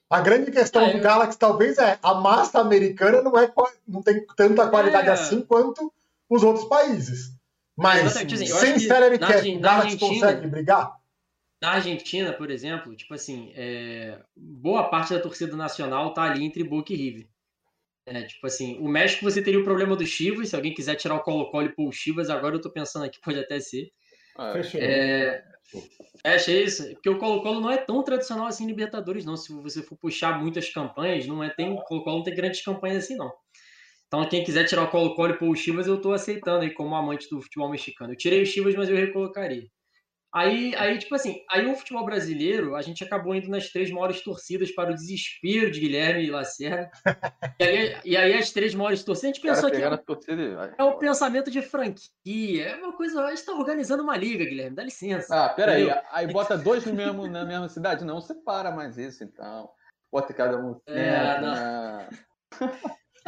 A 0.08 0.20
grande 0.20 0.50
questão 0.50 0.82
é, 0.82 0.92
do 0.92 1.00
Galaxy 1.00 1.38
talvez 1.38 1.76
é 1.76 1.98
a 2.02 2.14
massa 2.14 2.60
americana 2.60 3.20
não, 3.20 3.36
é, 3.38 3.52
não 3.86 4.02
tem 4.02 4.24
tanta 4.36 4.68
qualidade 4.68 5.08
é. 5.08 5.12
assim 5.12 5.42
quanto 5.42 5.92
os 6.30 6.42
outros 6.42 6.66
países. 6.66 7.36
Mas 7.76 8.16
assim, 8.16 8.46
sem 8.46 8.78
salary 8.78 9.18
cap, 9.18 9.48
o 9.48 9.60
Galaxy 9.60 9.98
consegue 9.98 10.46
brigar? 10.46 10.96
Na 11.60 11.72
Argentina, 11.72 12.32
por 12.32 12.50
exemplo, 12.50 12.94
tipo 12.94 13.14
assim, 13.14 13.52
é, 13.54 14.20
boa 14.36 14.88
parte 14.88 15.12
da 15.12 15.20
torcida 15.20 15.56
nacional 15.56 16.14
tá 16.14 16.22
ali 16.22 16.44
entre 16.44 16.62
Boca 16.62 16.92
e 16.92 16.96
River. 16.96 17.28
É, 18.10 18.22
tipo 18.22 18.46
assim, 18.46 18.78
o 18.78 18.88
México 18.88 19.22
você 19.22 19.42
teria 19.42 19.60
o 19.60 19.64
problema 19.64 19.94
do 19.94 20.06
Chivas, 20.06 20.48
se 20.48 20.56
alguém 20.56 20.72
quiser 20.72 20.94
tirar 20.94 21.16
o 21.16 21.22
Colo-Colo 21.22 21.66
e 21.66 21.74
pôr 21.74 21.88
o 21.88 21.92
Chivas, 21.92 22.30
agora 22.30 22.56
eu 22.56 22.60
tô 22.60 22.70
pensando 22.70 23.04
aqui, 23.04 23.18
pode 23.22 23.38
até 23.38 23.60
ser. 23.60 23.90
Ah, 24.36 24.52
Fechou. 24.52 24.80
É, 24.80 25.44
fecha 26.22 26.52
isso, 26.52 26.88
porque 26.94 27.10
o 27.10 27.18
Colo-Colo 27.18 27.60
não 27.60 27.70
é 27.70 27.76
tão 27.76 28.02
tradicional 28.02 28.46
assim 28.46 28.64
em 28.64 28.68
Libertadores, 28.68 29.26
não. 29.26 29.36
Se 29.36 29.52
você 29.52 29.82
for 29.82 29.98
puxar 29.98 30.40
muitas 30.40 30.70
campanhas, 30.70 31.26
não 31.26 31.44
é 31.44 31.50
tem, 31.50 31.70
o 31.70 31.82
Colo-Colo 31.82 32.18
não 32.18 32.24
tem 32.24 32.34
grandes 32.34 32.62
campanhas 32.62 33.04
assim, 33.04 33.16
não. 33.16 33.30
Então, 34.06 34.26
quem 34.26 34.42
quiser 34.42 34.64
tirar 34.64 34.84
o 34.84 34.90
Colo-Colo 34.90 35.34
e 35.34 35.38
pôr 35.38 35.50
o 35.50 35.54
Chivas, 35.54 35.86
eu 35.86 36.00
tô 36.00 36.12
aceitando 36.12 36.62
aí 36.62 36.70
como 36.72 36.94
amante 36.94 37.28
do 37.28 37.42
futebol 37.42 37.68
mexicano. 37.68 38.12
Eu 38.12 38.16
tirei 38.16 38.40
o 38.40 38.46
Chivas, 38.46 38.74
mas 38.74 38.88
eu 38.88 38.96
recolocaria. 38.96 39.68
Aí, 40.38 40.72
aí, 40.76 40.96
tipo 40.98 41.16
assim, 41.16 41.42
aí 41.50 41.66
o 41.66 41.74
futebol 41.74 42.04
brasileiro, 42.04 42.76
a 42.76 42.82
gente 42.82 43.02
acabou 43.02 43.34
indo 43.34 43.50
nas 43.50 43.70
três 43.70 43.90
maiores 43.90 44.22
torcidas 44.22 44.70
para 44.70 44.92
o 44.92 44.94
desespero 44.94 45.68
de 45.68 45.80
Guilherme 45.80 46.24
e 46.26 46.30
Lacerda. 46.30 46.88
e, 47.58 47.64
aí, 47.64 48.00
e 48.04 48.16
aí 48.16 48.34
as 48.34 48.52
três 48.52 48.72
maiores 48.72 49.02
torcidas, 49.02 49.32
a 49.32 49.34
gente 49.34 49.42
pensou 49.42 49.68
que 49.68 49.82
é, 49.82 50.74
é 50.78 50.84
o 50.84 50.96
pensamento 50.96 51.50
de 51.50 51.60
franquia, 51.60 52.66
é 52.66 52.76
uma 52.76 52.92
coisa, 52.92 53.20
a 53.24 53.30
gente 53.30 53.38
está 53.38 53.52
organizando 53.52 54.04
uma 54.04 54.16
liga, 54.16 54.44
Guilherme, 54.44 54.76
dá 54.76 54.84
licença. 54.84 55.44
Ah, 55.44 55.48
peraí, 55.48 55.90
aí, 55.90 56.00
aí 56.12 56.26
bota 56.28 56.56
dois 56.56 56.86
no 56.86 56.94
mesmo, 56.94 57.26
na 57.26 57.44
mesma 57.44 57.68
cidade? 57.68 58.04
Não, 58.04 58.20
separa 58.20 58.70
mais 58.70 58.96
isso, 58.96 59.24
então. 59.24 59.68
Bota 60.12 60.32
cada 60.32 60.56
um. 60.56 60.80
É, 60.86 61.40
não. 61.40 62.68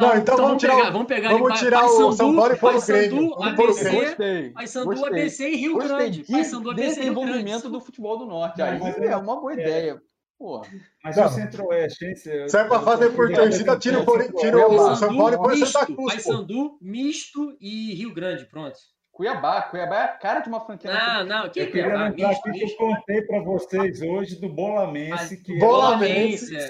Não, 0.01 0.17
então, 0.17 0.33
então 0.33 0.37
vamos, 0.37 0.61
tirar, 0.61 0.75
pegar, 0.75 0.89
vamos 0.91 1.07
pegar 1.07 1.29
vamos 1.29 1.59
tirar 1.59 1.85
o 1.85 2.11
São 2.13 2.35
Paulo 2.35 2.53
e 2.53 2.57
pôr 2.57 2.75
o 2.75 2.85
Grêmio. 2.85 3.29
Vamos 3.37 3.55
pôr 3.55 3.69
o 3.69 3.75
Grêmio. 3.75 4.53
Paysandu, 4.53 5.05
ABC 5.05 5.49
e 5.49 5.55
Rio 5.55 5.73
Gostei. 5.73 5.95
Grande. 5.97 6.23
Paysandu, 6.23 6.71
ABC 6.71 6.99
desenvolvimento 6.99 7.69
do 7.69 7.79
futebol 7.79 8.17
do 8.17 8.25
Norte. 8.25 8.61
Aí 8.61 8.79
é 9.05 9.15
uma 9.15 9.39
boa 9.39 9.53
é. 9.53 9.61
ideia. 9.61 10.01
Porra. 10.37 10.67
Mas 11.03 11.17
não. 11.17 11.25
o 11.25 11.29
Centro-Oeste, 11.29 12.05
hein? 12.05 12.15
Se 12.15 12.57
é 12.57 12.63
pra 12.63 12.79
fazer 12.79 13.11
por 13.11 13.31
torcida, 13.31 13.77
tira 13.77 13.99
o, 13.99 14.91
o 14.91 14.95
São 14.95 15.15
Paulo 15.15 15.33
e 15.35 15.37
põe 15.37 15.61
o 15.61 15.65
Santa 15.67 15.85
Cruz. 15.85 16.13
Paysandu, 16.15 16.79
misto 16.81 17.55
e 17.61 17.93
Rio 17.93 18.13
Grande, 18.13 18.45
pronto. 18.45 18.75
Cuiabá, 19.11 19.61
Cuiabá 19.63 19.97
é 19.97 20.03
a 20.05 20.07
cara 20.07 20.39
de 20.39 20.49
uma 20.49 20.61
franquia. 20.61 20.91
Não, 20.91 21.25
não, 21.25 21.49
que 21.49 21.59
eu 21.59 21.67
queria 21.67 21.85
lembrar 21.85 22.29
misto, 22.29 22.51
que 22.51 22.63
eu 22.63 22.75
contei 22.77 23.21
para 23.21 23.43
vocês 23.43 24.01
hoje 24.01 24.39
do 24.39 24.49
Bolamense, 24.49 25.37
que 25.43 25.59
Bolamense, 25.59 26.55
é 26.55 26.69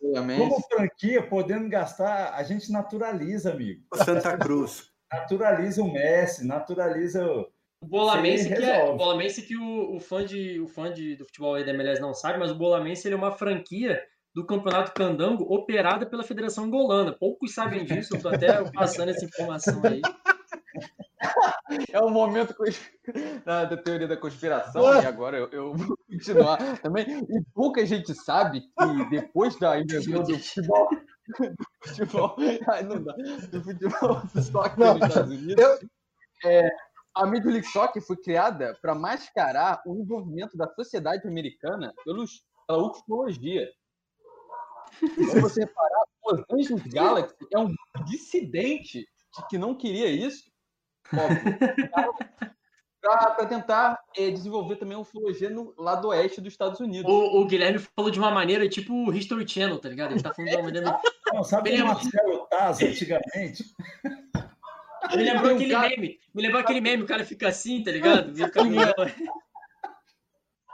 como 0.00 0.60
franquia, 0.62 1.22
podendo 1.22 1.68
gastar, 1.68 2.34
a 2.34 2.42
gente 2.42 2.70
naturaliza, 2.70 3.52
amigo. 3.52 3.82
Santa 4.04 4.36
Cruz. 4.36 4.90
Naturaliza 5.12 5.82
o 5.82 5.92
Messi, 5.92 6.44
naturaliza 6.44 7.24
o. 7.24 7.46
O 7.80 7.86
Bolamense, 7.86 8.48
que, 8.48 8.62
é, 8.64 8.84
o, 8.84 8.96
Bolamense 8.96 9.42
que 9.42 9.56
o, 9.56 9.94
o, 9.94 10.00
fã, 10.00 10.24
de, 10.24 10.58
o 10.58 10.66
fã 10.66 10.92
de, 10.92 11.14
do 11.14 11.24
futebol 11.26 11.54
aí 11.54 11.64
da 11.64 11.72
MLS 11.72 12.00
não 12.00 12.12
sabe, 12.14 12.38
mas 12.38 12.50
o 12.50 12.56
Bolamense 12.56 13.06
ele 13.06 13.14
é 13.14 13.18
uma 13.18 13.30
franquia 13.30 14.02
do 14.34 14.44
Campeonato 14.44 14.92
Candango 14.92 15.44
operada 15.44 16.06
pela 16.06 16.24
Federação 16.24 16.64
Angolana. 16.64 17.12
Poucos 17.12 17.54
sabem 17.54 17.84
disso, 17.84 18.14
eu 18.14 18.16
estou 18.16 18.32
até 18.32 18.48
passando 18.72 19.10
essa 19.10 19.24
informação 19.24 19.80
aí. 19.84 20.00
É 21.92 22.00
o 22.00 22.10
momento 22.10 22.54
da, 23.44 23.64
da, 23.64 23.76
teoria 23.76 24.08
da 24.08 24.16
conspiração, 24.16 24.82
e 25.02 25.06
agora 25.06 25.38
eu, 25.38 25.48
eu, 25.50 25.74
vou 25.74 25.96
continuar 26.08 26.78
também. 26.80 27.06
E 27.28 27.42
pouca 27.54 27.84
gente 27.86 28.14
sabe 28.14 28.60
que 28.60 29.10
depois 29.10 29.58
da 29.58 29.78
invenção 29.80 30.22
do 30.22 30.38
futebol. 30.38 30.88
Do 31.26 31.88
futebol. 31.88 32.36
Ai, 32.68 32.84
não 32.84 33.02
dá. 33.02 33.12
Do 33.50 33.60
futebol 33.60 34.22
do 34.32 34.42
soccer 34.42 34.78
não, 34.78 34.94
nos 34.96 35.08
Estados 35.08 35.32
Unidos. 35.32 35.64
Eu... 35.64 35.78
É, 36.44 36.70
a 37.16 37.26
Major 37.26 37.50
League 37.50 37.66
Soccer 37.66 38.00
foi 38.00 38.16
criada 38.16 38.78
para 38.80 38.94
mascarar 38.94 39.82
o 39.84 39.96
envolvimento 39.96 40.56
da 40.56 40.68
sociedade 40.68 41.26
americana 41.26 41.92
pelos, 42.04 42.44
pela 42.64 42.88
ufologia. 42.88 43.68
E 45.02 45.24
se 45.24 45.40
você 45.40 45.62
reparar, 45.62 46.04
o 46.22 46.32
Los 46.32 46.44
Angeles 46.48 46.86
Galaxy 46.92 47.34
é 47.52 47.58
um 47.58 47.74
dissidente 48.04 49.04
que 49.48 49.58
não 49.58 49.74
queria 49.74 50.08
isso 50.08 50.44
para 53.00 53.46
tentar 53.46 53.98
é, 54.16 54.30
desenvolver 54.30 54.76
também 54.76 54.96
a 54.96 55.00
ufologia 55.00 55.48
no 55.48 55.72
lado 55.78 56.08
oeste 56.08 56.40
dos 56.40 56.52
Estados 56.52 56.80
Unidos. 56.80 57.10
O, 57.10 57.40
o, 57.40 57.46
Guilherme 57.46 57.78
falou 57.78 58.10
de 58.10 58.18
uma 58.18 58.30
maneira 58.30 58.68
tipo 58.68 58.92
o 58.92 59.14
History 59.14 59.48
Channel, 59.48 59.78
tá 59.78 59.88
ligado? 59.88 60.12
Ele 60.12 60.22
tá 60.22 60.34
falando 60.34 60.50
de 60.50 60.56
uma 60.56 60.64
maneira. 60.64 61.00
Não, 61.32 61.44
sabe 61.44 61.80
o 61.80 61.86
Marcelo 61.86 62.46
Taz 62.50 62.82
antigamente? 62.82 63.64
Me 65.14 65.22
lembrou 65.22 65.54
aquele 65.54 65.72
cara... 65.72 65.88
meme. 65.88 66.18
Me 66.34 66.42
lembrou 66.42 66.60
aquele 66.60 66.80
meme, 66.80 67.02
o 67.04 67.06
cara 67.06 67.24
fica 67.24 67.48
assim, 67.48 67.82
tá 67.82 67.92
ligado? 67.92 68.32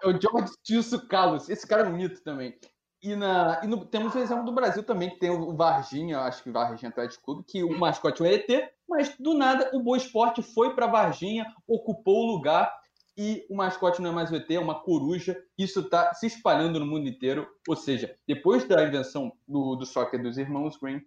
É 0.03 0.09
o 0.09 0.20
George 0.20 0.53
Tilso 0.62 1.07
Carlos. 1.07 1.49
Esse 1.49 1.66
cara 1.66 1.83
é 1.83 1.87
um 1.87 1.93
mito 1.93 2.22
também. 2.22 2.59
E, 3.03 3.16
na, 3.16 3.61
e 3.64 3.66
no, 3.66 3.85
temos 3.85 4.14
o 4.14 4.18
exemplo 4.18 4.45
do 4.45 4.53
Brasil 4.53 4.83
também, 4.85 5.11
que 5.11 5.18
tem 5.18 5.28
o 5.28 5.57
Varginha, 5.57 6.20
acho 6.20 6.43
que 6.43 6.51
Varginha 6.51 6.89
Atlético 6.89 7.24
Clube, 7.24 7.45
que 7.45 7.62
o 7.64 7.76
mascote 7.76 8.22
é 8.22 8.24
o 8.24 8.28
ET, 8.28 8.70
mas 8.93 9.16
do 9.18 9.32
nada 9.32 9.70
o 9.72 9.80
Boa 9.80 9.97
Esporte 9.97 10.43
foi 10.43 10.74
para 10.74 10.86
Varginha, 10.86 11.47
ocupou 11.66 12.24
o 12.24 12.36
lugar 12.36 12.70
e 13.16 13.47
o 13.51 13.57
mascote 13.57 14.01
não 14.01 14.11
é 14.11 14.12
mais 14.12 14.30
o 14.30 14.36
ET, 14.36 14.51
é 14.51 14.59
uma 14.59 14.80
coruja. 14.82 15.43
Isso 15.57 15.80
está 15.80 16.12
se 16.14 16.26
espalhando 16.26 16.78
no 16.78 16.86
mundo 16.86 17.09
inteiro. 17.09 17.49
Ou 17.66 17.74
seja, 17.74 18.14
depois 18.26 18.66
da 18.68 18.84
invenção 18.84 19.32
do, 19.49 19.76
do 19.76 19.86
soccer 19.86 20.22
dos 20.22 20.36
irmãos 20.36 20.76
Green, 20.76 21.03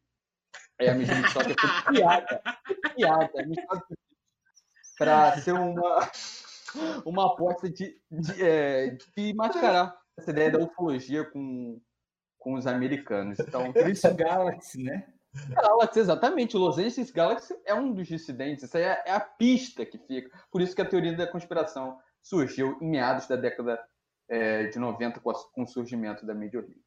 é, 0.79 0.89
a 0.89 0.95
Major 0.95 1.13
League 1.15 1.31
Soccer 1.31 1.55
foi 1.59 1.93
criada, 1.93 2.41
criada 2.93 3.31
para 4.97 5.37
ser 5.41 5.53
uma, 5.53 6.11
uma 7.05 7.25
aposta 7.27 7.69
de, 7.69 7.99
de, 8.11 8.43
é, 8.43 8.97
de 9.15 9.33
mascarar 9.33 9.95
essa 10.17 10.31
ideia 10.31 10.51
da 10.51 10.59
ufologia 10.59 11.23
com, 11.23 11.79
com 12.39 12.53
os 12.55 12.65
americanos. 12.65 13.39
Então, 13.39 13.71
por 13.71 13.89
isso 13.89 14.13
Galaxy, 14.15 14.81
né? 14.81 15.07
Galaxy, 15.49 15.99
exatamente. 15.99 16.55
O 16.55 16.59
Los 16.59 16.77
Angeles 16.77 17.11
Galaxy 17.11 17.55
é 17.65 17.73
um 17.73 17.91
dos 17.93 18.07
dissidentes. 18.07 18.63
Isso 18.63 18.77
aí 18.77 18.83
é, 18.83 19.03
é, 19.05 19.11
a 19.11 19.19
pista 19.19 19.85
que 19.85 19.97
fica. 19.97 20.29
Por 20.51 20.61
isso 20.61 20.75
que 20.75 20.81
a 20.81 20.85
teoria 20.85 21.15
da 21.15 21.27
conspiração 21.27 21.97
surgiu 22.21 22.77
em 22.81 22.89
meados 22.89 23.27
da 23.27 23.35
década 23.35 23.83
é, 24.27 24.67
de 24.67 24.79
90 24.79 25.19
com, 25.19 25.29
a, 25.29 25.33
com, 25.53 25.63
o 25.63 25.67
surgimento 25.67 26.25
da 26.25 26.33
Major 26.33 26.61
League. 26.61 26.81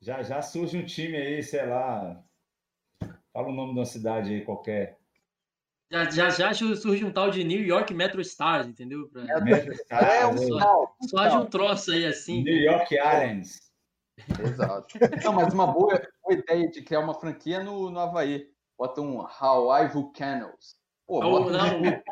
Já, 0.00 0.22
já 0.22 0.42
surge 0.42 0.76
um 0.76 0.84
time 0.84 1.16
aí, 1.16 1.42
sei 1.42 1.66
lá, 1.66 2.22
Fala 3.34 3.48
o 3.48 3.52
nome 3.52 3.72
de 3.72 3.80
uma 3.80 3.84
cidade 3.84 4.32
aí 4.32 4.44
qualquer. 4.44 4.96
Já, 5.90 6.08
já, 6.08 6.30
já 6.30 6.54
surge 6.54 7.04
um 7.04 7.10
tal 7.10 7.32
de 7.32 7.42
New 7.42 7.60
York 7.60 7.92
Metro 7.92 8.20
Stars, 8.20 8.68
entendeu? 8.68 9.08
Pra... 9.08 9.22
É, 9.22 9.40
Metro 9.40 9.72
Stars, 9.72 10.06
É 10.06 10.26
um 10.26 10.56
é. 10.56 10.60
tal. 10.60 10.96
Só 11.02 11.18
haja 11.18 11.40
um 11.40 11.46
troço 11.46 11.90
aí 11.90 12.06
assim. 12.06 12.44
New 12.44 12.56
York 12.56 12.94
Islands. 12.94 13.72
Exato. 14.40 14.96
Não, 15.24 15.32
mas 15.32 15.52
uma 15.52 15.66
boa, 15.66 16.00
boa 16.24 16.38
ideia 16.38 16.70
de 16.70 16.82
criar 16.82 17.00
uma 17.00 17.14
franquia 17.14 17.62
no, 17.62 17.90
no 17.90 17.98
Havaí. 18.00 18.46
Bota 18.78 19.00
um 19.00 19.20
Hawaii 19.20 19.88
Volcanoes. 19.88 20.76
Pô, 21.06 21.22
Ou, 21.22 21.44
bota 21.44 21.52
não, 21.52 22.02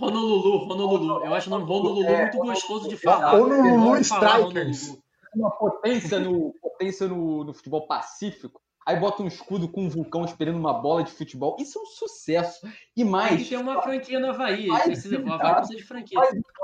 Honolulu, 0.00 0.72
Honolulu. 0.72 1.24
Eu 1.24 1.34
acho 1.34 1.48
o 1.48 1.50
nome 1.50 1.64
Honolulu 1.64 2.02
muito 2.02 2.38
gostoso 2.38 2.88
de 2.88 2.96
falar. 2.96 3.34
Honolulu 3.34 3.98
Strikers. 3.98 4.84
Honolulu. 4.84 5.04
uma 5.34 5.50
potência 5.50 6.18
no, 6.18 6.54
potência 6.60 7.06
no, 7.06 7.44
no 7.44 7.52
futebol 7.52 7.86
pacífico. 7.86 8.60
Aí 8.88 8.98
bota 8.98 9.22
um 9.22 9.26
escudo 9.26 9.68
com 9.68 9.82
um 9.82 9.88
vulcão 9.90 10.24
esperando 10.24 10.56
uma 10.58 10.72
bola 10.72 11.04
de 11.04 11.10
futebol. 11.10 11.56
Isso 11.60 11.78
é 11.78 11.82
um 11.82 11.84
sucesso. 11.84 12.66
E 12.96 13.02
Tem 13.02 13.04
mais, 13.04 13.42
que 13.42 13.50
ter 13.50 13.56
uma 13.58 13.82
franquia 13.82 14.18
no 14.18 14.30
Havaí. 14.30 14.66
Precisa, 14.82 15.20
o 15.20 15.30
Havaí 15.30 15.54
precisa 15.56 15.76
de 15.78 15.84
franquia. 15.84 16.18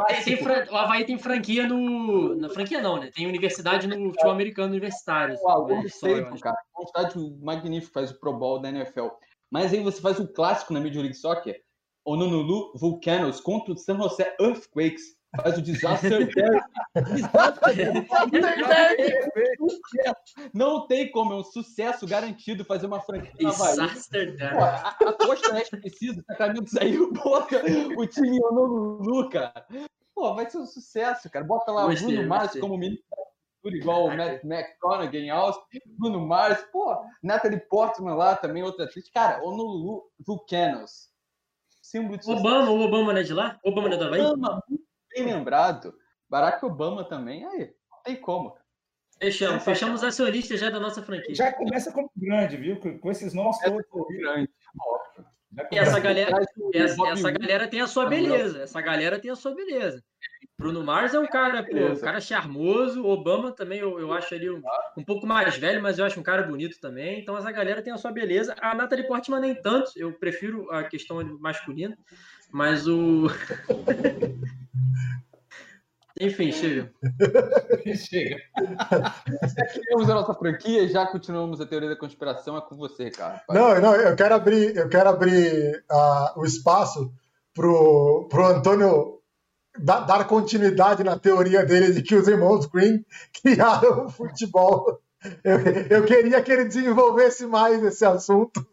Tem- 0.07 0.23
tem 0.25 0.37
fran- 0.39 0.65
o 0.71 0.75
Havaí 0.77 1.05
tem 1.05 1.19
franquia 1.19 1.69
no. 1.69 2.35
Na 2.37 2.49
franquia 2.49 2.81
não, 2.81 2.99
né? 2.99 3.11
Tem 3.15 3.27
universidade 3.27 3.87
no 3.87 4.07
futebol 4.09 4.33
americano 4.33 4.69
universitário. 4.71 5.37
O 5.39 5.49
Aluno 5.51 5.83
eu 5.83 5.87
Stadium, 5.89 6.29
acho. 6.33 6.43
cara, 6.43 6.57
é 6.57 6.81
um 6.81 6.85
estádio 6.85 7.39
magnífico, 7.43 7.93
faz 7.93 8.11
o 8.11 8.19
Pro 8.19 8.33
Bowl 8.33 8.59
da 8.59 8.71
NFL. 8.71 9.09
Mas 9.51 9.75
aí 9.75 9.81
você 9.81 10.01
faz 10.01 10.19
o 10.19 10.27
clássico 10.27 10.73
na 10.73 10.81
Major 10.81 11.03
League 11.03 11.15
Soccer, 11.15 11.61
Honolulu 12.07 12.73
Volcanoes 12.75 13.39
contra 13.39 13.75
o 13.75 13.77
San 13.77 13.97
Jose 13.99 14.25
Earthquakes. 14.41 15.03
Faz 15.37 15.59
o 15.59 15.63
Disaster. 15.63 16.29
Não 20.53 20.87
tem 20.87 21.11
como, 21.11 21.33
é 21.33 21.37
um 21.37 21.45
sucesso 21.45 22.07
garantido 22.07 22.65
fazer 22.65 22.87
uma 22.87 23.01
franquia 23.01 23.33
na 23.41 23.51
Havaí. 23.51 23.89
Disaster 23.89 24.37
Pô, 24.53 24.61
a, 24.61 24.89
a 24.89 25.13
Costa 25.13 25.55
Oeste 25.55 25.77
precisa, 25.77 26.23
Sacramento 26.27 26.71
saiu, 26.71 27.13
bota 27.13 27.63
o 27.97 28.07
time 28.07 28.37
em 28.37 28.45
Honolulu, 28.45 29.29
cara. 29.31 29.67
Pô, 30.15 30.35
vai 30.35 30.49
ser 30.49 30.59
um 30.59 30.67
sucesso, 30.67 31.29
cara. 31.29 31.45
Bota 31.45 31.73
lá 31.73 31.87
Gostei, 31.87 32.15
Bruno 32.15 32.29
Mars 32.29 32.59
como 32.61 32.79
ministro 32.79 33.05
da 33.65 33.71
igual 33.71 34.07
o 34.07 34.17
Matt 34.17 34.45
McConaughey 34.45 35.23
em 35.23 35.31
Austin. 35.31 35.81
Bruno 35.87 36.21
Mars, 36.21 36.65
pô, 36.71 36.97
Natalie 37.23 37.61
Portman 37.61 38.15
lá 38.15 38.37
também, 38.37 38.63
outra 38.63 38.85
atriz. 38.85 39.11
Cara, 39.11 39.43
Honolulu 39.43 40.05
Volcanoes. 40.25 41.13
Símbolo 41.83 42.19
de 42.19 42.25
sucesso. 42.25 42.41
Obama, 42.41 42.71
o 42.71 42.81
Obama 42.81 43.13
não 43.13 43.21
é 43.21 43.23
de 43.23 43.35
lá? 43.35 43.59
O 43.65 43.71
Obama 43.71 43.89
não 43.89 43.97
é 43.97 43.99
do 43.99 44.05
Havaí? 44.05 44.21
Obama, 44.21 44.63
bem 45.15 45.25
lembrado. 45.33 45.95
Barack 46.29 46.65
Obama 46.65 47.05
também, 47.05 47.45
aí, 47.45 47.73
não 47.91 48.03
tem 48.03 48.17
como. 48.17 48.57
Fechamos, 49.19 49.63
fechamos 49.63 50.03
a 50.03 50.11
sua 50.11 50.29
lista 50.29 50.57
já 50.57 50.71
da 50.71 50.81
nossa 50.81 51.03
franquia. 51.03 51.35
Já 51.35 51.53
começa 51.53 51.93
como 51.93 52.11
grande, 52.17 52.57
viu? 52.57 52.79
Com, 52.79 52.99
com 52.99 53.11
esses 53.11 53.33
nomes 53.33 53.57
todos. 53.61 54.17
Grande, 54.17 54.51
óbvio. 54.81 55.25
já 55.53 55.69
E 55.71 55.79
essa 55.79 56.01
galera, 56.01 56.45
essa, 56.75 57.09
essa 57.09 57.31
galera 57.31 57.69
tem 57.69 57.81
a 57.81 57.87
sua 57.87 58.07
beleza. 58.07 58.63
Essa 58.63 58.81
galera 58.81 59.21
tem 59.21 59.31
a 59.31 59.37
sua 59.37 59.55
beleza. 59.55 60.03
Bruno 60.59 60.85
Mars 60.85 61.15
é 61.15 61.19
um 61.19 61.27
cara, 61.27 61.65
pô, 61.65 61.77
um 61.77 62.01
cara 62.01 62.21
charmoso. 62.21 63.05
Obama 63.05 63.53
também, 63.53 63.79
eu, 63.79 63.99
eu 63.99 64.13
acho 64.13 64.35
ele 64.35 64.51
um, 64.51 64.63
um 64.97 65.05
pouco 65.05 65.27
mais 65.27 65.57
velho, 65.57 65.83
mas 65.83 65.99
eu 65.99 66.05
acho 66.05 66.19
um 66.19 66.23
cara 66.23 66.43
bonito 66.43 66.81
também. 66.81 67.21
Então 67.21 67.37
essa 67.37 67.51
galera 67.51 67.83
tem 67.83 67.93
a 67.93 67.99
sua 67.99 68.13
beleza. 68.13 68.55
A 68.61 68.75
Natalie 68.75 69.07
Portman 69.07 69.41
nem 69.41 69.55
tanto. 69.55 69.93
Eu 69.97 70.13
prefiro 70.13 70.71
a 70.71 70.85
questão 70.85 71.23
masculina. 71.39 71.97
Mas 72.55 72.87
o. 72.87 73.27
Enfim, 76.21 76.53
chega. 76.53 76.93
Chega. 77.97 78.37
Temos 79.89 80.09
a 80.09 80.15
nossa 80.15 80.33
franquia, 80.35 80.87
já 80.87 81.05
continuamos 81.05 81.61
a 81.61 81.67
teoria 81.67 81.89
da 81.89 81.97
conspiração, 81.97 82.57
é 82.57 82.61
com 82.61 82.77
você, 82.77 83.11
cara. 83.11 83.43
Não, 83.51 83.81
não, 83.81 83.97
eu 83.97 84.15
quero 84.15 84.37
abrir, 84.37 84.77
eu 84.77 84.89
quero 84.89 85.09
abrir 85.09 85.85
ah, 85.91 86.35
o 86.37 86.45
espaço 86.45 87.13
pro, 87.53 88.29
pro 88.31 88.47
Antônio 88.47 89.19
da- 89.77 89.99
dar 90.01 90.29
continuidade 90.29 91.03
na 91.03 91.19
teoria 91.19 91.67
dele 91.67 91.93
de 91.93 92.03
que 92.03 92.15
os 92.15 92.29
irmãos 92.29 92.67
Green 92.67 93.05
criaram 93.43 94.07
o 94.07 94.09
futebol. 94.09 95.01
Eu, 95.43 95.59
eu 95.91 96.05
queria 96.05 96.41
que 96.41 96.53
ele 96.53 96.67
desenvolvesse 96.67 97.45
mais 97.47 97.83
esse 97.83 98.05
assunto. 98.05 98.65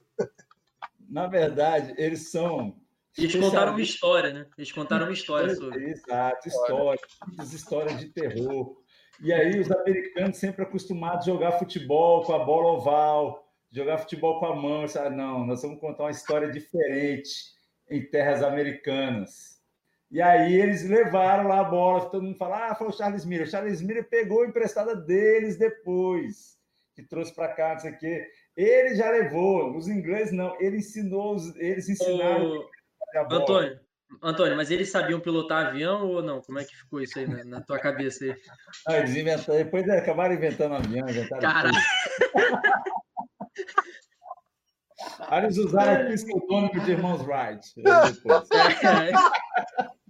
Na 1.09 1.25
verdade, 1.25 1.95
eles 1.97 2.29
são. 2.29 2.79
Eles 3.18 3.36
contaram 3.36 3.74
uma 3.74 3.82
história, 3.82 4.34
né? 4.34 4.47
Eles 4.57 4.72
contaram 4.72 5.05
uma 5.05 5.14
história 5.14 5.53
sobre. 5.53 5.89
Exato, 5.89 6.47
história, 6.47 7.01
muitas 7.28 7.53
histórias 7.53 7.99
de 7.99 8.09
terror. 8.09 8.78
E 9.22 9.32
aí 9.34 9.59
os 9.59 9.70
americanos 9.70 10.38
sempre 10.38 10.64
acostumados 10.64 11.28
a 11.28 11.32
jogar 11.32 11.59
futebol 11.59 12.24
com 12.24 12.34
a 12.34 12.39
bola 12.43 12.78
oval, 12.78 13.45
jogar 13.70 13.99
futebol 13.99 14.39
com 14.39 14.45
a 14.45 14.55
mão. 14.55 14.86
Ah, 14.97 15.09
não, 15.09 15.45
nós 15.45 15.62
vamos 15.62 15.80
contar 15.80 16.03
uma 16.03 16.12
história 16.12 16.49
diferente 16.49 17.32
em 17.89 18.01
terras 18.09 18.41
americanas. 18.41 19.62
E 20.09 20.22
aí 20.22 20.59
eles 20.59 20.84
levaram 20.84 21.47
lá 21.47 21.62
a 21.62 21.64
bola, 21.64 22.09
todo 22.09 22.24
mundo 22.24 22.38
fala, 22.38 22.70
ah, 22.70 22.76
foi 22.76 22.88
o 22.88 22.91
Charles 22.91 23.26
Miller. 23.26 23.47
O 23.47 23.49
Charles 23.49 23.82
Miller 23.82 24.09
pegou 24.09 24.43
a 24.43 24.47
emprestada 24.47 24.95
deles 24.95 25.57
depois, 25.57 26.57
que 26.95 27.03
trouxe 27.03 27.34
para 27.34 27.53
cá, 27.53 27.74
não 27.74 27.80
sei 27.80 27.91
o 27.91 27.97
quê. 27.97 28.28
Ele 28.57 28.95
já 28.95 29.09
levou, 29.09 29.76
os 29.78 29.88
ingleses 29.88 30.34
não, 30.34 30.59
ele 30.59 30.78
ensinou, 30.78 31.38
eles 31.55 31.88
ensinaram 31.88 32.57
Ô, 32.57 32.70
Antônio, 33.16 33.80
Antônio, 34.22 34.57
mas 34.57 34.72
eles 34.72 34.89
sabiam 34.89 35.20
pilotar 35.20 35.68
avião 35.68 36.07
ou 36.07 36.22
não? 36.22 36.41
Como 36.41 36.59
é 36.59 36.64
que 36.64 36.76
ficou 36.76 37.01
isso 37.01 37.18
aí 37.20 37.28
na, 37.28 37.43
na 37.43 37.62
tua 37.62 37.80
cabeça 37.80 38.26
aí? 38.26 38.36
Ah, 38.88 38.97
eles 38.97 39.16
inventaram, 39.16 39.57
depois 39.57 39.88
eles 39.88 40.01
acabaram 40.01 40.34
inventando 40.34 40.76
avião, 40.76 41.07
inventaram 41.07 41.41
Caralho. 41.41 41.78
Aí 45.20 45.43
eles 45.45 45.57
usaram 45.57 46.05
o 46.05 46.14
pseudônimo 46.14 46.80
de 46.84 46.91
irmãos 46.91 47.22
Wright. 47.22 47.74
depois. 47.76 48.49
É. 49.82 50.01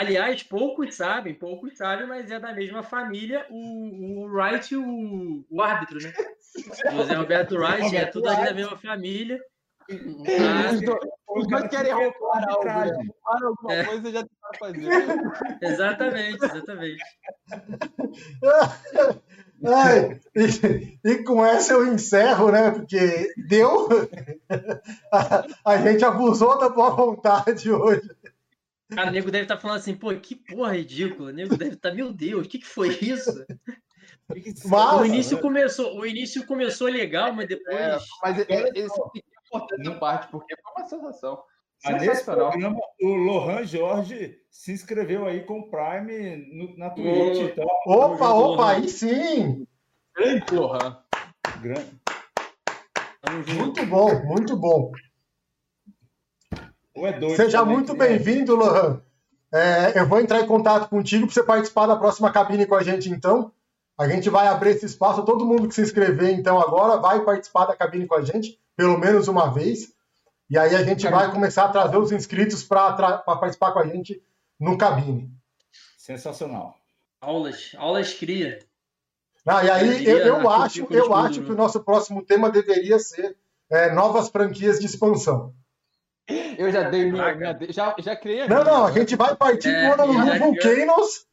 Aliás, 0.00 0.44
poucos 0.44 0.94
sabem, 0.94 1.34
poucos 1.34 1.76
sabem, 1.76 2.06
mas 2.06 2.30
é 2.30 2.38
da 2.38 2.54
mesma 2.54 2.84
família 2.84 3.44
o, 3.50 4.22
o 4.22 4.26
Wright 4.28 4.72
e 4.72 4.76
o, 4.76 5.44
o 5.50 5.60
árbitro, 5.60 5.98
né? 6.00 6.12
José 6.92 7.14
Roberto 7.14 7.56
Wright, 7.56 7.96
é 7.96 8.06
tudo 8.06 8.28
ali 8.28 8.44
da 8.44 8.54
mesma 8.54 8.78
família. 8.78 9.42
Ah, 9.90 10.72
Os 10.74 10.80
dois, 10.82 11.00
os 11.28 11.46
dois 11.48 11.68
querem 11.68 11.92
roubar 11.92 12.48
algo, 12.48 12.64
né? 12.64 12.84
Roubar 12.84 13.46
alguma 13.46 13.72
É. 13.74 13.84
coisa 13.84 14.12
já 14.12 14.22
tentaram 14.22 14.58
fazer. 14.58 15.62
exatamente, 15.62 16.44
exatamente. 16.44 17.04
Ai, 19.64 20.20
e, 20.36 20.98
e 21.04 21.24
com 21.24 21.44
essa 21.44 21.72
eu 21.72 21.86
encerro, 21.92 22.50
né? 22.52 22.70
Porque 22.70 23.32
deu. 23.48 23.88
A, 25.12 25.46
a 25.64 25.76
gente 25.78 26.04
abusou 26.04 26.58
da 26.58 26.68
boa 26.68 26.90
vontade 26.90 27.70
hoje. 27.70 28.08
Cara, 28.90 29.08
o 29.08 29.12
nego 29.12 29.30
deve 29.30 29.44
estar 29.44 29.58
falando 29.58 29.78
assim, 29.78 29.94
pô, 29.94 30.14
que 30.14 30.34
porra 30.34 30.74
ridícula. 30.76 31.30
O 31.30 31.32
nego 31.34 31.56
deve 31.56 31.74
estar, 31.74 31.92
meu 31.92 32.12
Deus, 32.12 32.46
o 32.46 32.48
que, 32.48 32.58
que 32.58 32.66
foi 32.66 32.88
isso? 33.00 33.44
Mas- 34.66 35.00
O 35.00 35.04
início 35.04 35.38
começou, 35.40 35.98
o 35.98 36.06
início 36.06 36.46
começou 36.46 36.86
legal, 36.88 37.32
mas 37.32 37.48
depois. 37.48 37.76
É, 37.76 37.98
mas 38.22 38.38
é- 38.38 38.46
é- 38.48 38.70
esse 38.78 39.00
importante 39.48 39.88
a 39.88 39.94
parte, 39.98 40.28
porque 40.30 40.54
foi 40.62 40.72
uma 40.76 40.88
sensação. 40.88 41.42
Mas 41.84 42.02
nesse 42.02 42.24
programa, 42.24 42.80
o 43.00 43.06
Lohan 43.14 43.64
Jorge 43.64 44.36
se 44.50 44.72
inscreveu 44.72 45.26
aí 45.26 45.44
com 45.44 45.60
o 45.60 45.70
Prime 45.70 46.36
no- 46.52 46.76
na 46.76 46.90
Twitch. 46.90 47.38
Então, 47.52 47.66
Opa, 47.86 48.30
opa, 48.30 48.70
aí 48.72 48.88
sim! 48.88 49.66
Grande 50.16 50.54
Lohan. 50.54 50.98
grande. 51.62 51.98
Muito 53.54 53.86
bom, 53.86 54.24
muito 54.24 54.56
bom. 54.56 54.90
Ou 56.94 57.06
é 57.06 57.12
doido 57.12 57.36
Seja 57.36 57.58
também, 57.60 57.74
muito 57.76 57.94
que 57.94 58.02
é- 58.02 58.08
bem-vindo, 58.08 58.56
Lohan. 58.56 59.00
É, 59.52 59.98
eu 60.00 60.06
vou 60.06 60.20
entrar 60.20 60.40
em 60.40 60.46
contato 60.46 60.88
contigo 60.90 61.26
para 61.26 61.34
você 61.34 61.42
participar 61.42 61.86
da 61.86 61.96
próxima 61.96 62.30
cabine 62.32 62.66
com 62.66 62.74
a 62.74 62.82
gente, 62.82 63.08
então. 63.08 63.52
A 63.96 64.06
gente 64.08 64.28
vai 64.30 64.46
abrir 64.46 64.70
esse 64.70 64.86
espaço. 64.86 65.24
Todo 65.24 65.44
mundo 65.46 65.68
que 65.68 65.74
se 65.74 65.82
inscrever, 65.82 66.32
então, 66.38 66.60
agora 66.60 67.00
vai 67.00 67.24
participar 67.24 67.66
da 67.66 67.74
cabine 67.76 68.06
com 68.06 68.14
a 68.14 68.22
gente, 68.22 68.58
pelo 68.78 68.96
menos 68.96 69.26
uma 69.26 69.52
vez. 69.52 69.92
E 70.48 70.56
aí 70.56 70.74
a 70.76 70.84
gente 70.84 71.06
vai 71.08 71.30
começar 71.32 71.64
a 71.64 71.68
trazer 71.68 71.98
os 71.98 72.12
inscritos 72.12 72.62
para 72.62 73.18
participar 73.18 73.72
com 73.72 73.80
a 73.80 73.86
gente 73.86 74.22
no 74.58 74.78
cabine. 74.78 75.28
Sensacional. 75.98 76.76
Aulas, 77.20 77.72
aulas 77.76 78.14
cria. 78.14 78.60
Ah, 79.44 79.64
e 79.64 79.70
aí 79.70 80.06
eu, 80.06 80.18
eu 80.18 80.34
curtir 80.42 80.48
acho, 80.62 80.80
eu 80.90 80.98
estudo, 81.00 81.14
acho 81.14 81.40
né? 81.40 81.46
que 81.46 81.52
o 81.52 81.56
nosso 81.56 81.80
próximo 81.82 82.24
tema 82.24 82.50
deveria 82.50 82.98
ser 83.00 83.36
é, 83.68 83.90
novas 83.92 84.28
franquias 84.28 84.78
de 84.78 84.86
expansão. 84.86 85.52
Eu 86.56 86.70
já 86.70 86.88
dei 86.88 87.10
minha. 87.10 87.34
minha 87.34 87.58
já, 87.70 87.94
já 87.98 88.14
criei 88.14 88.46
Não, 88.46 88.62
não, 88.62 88.86
a 88.86 88.92
gente 88.92 89.16
vai 89.16 89.34
partir 89.34 89.70
É, 89.70 89.92
Honolulu 89.92 90.26
já- 90.26 90.38
Volcanoes, 90.38 91.26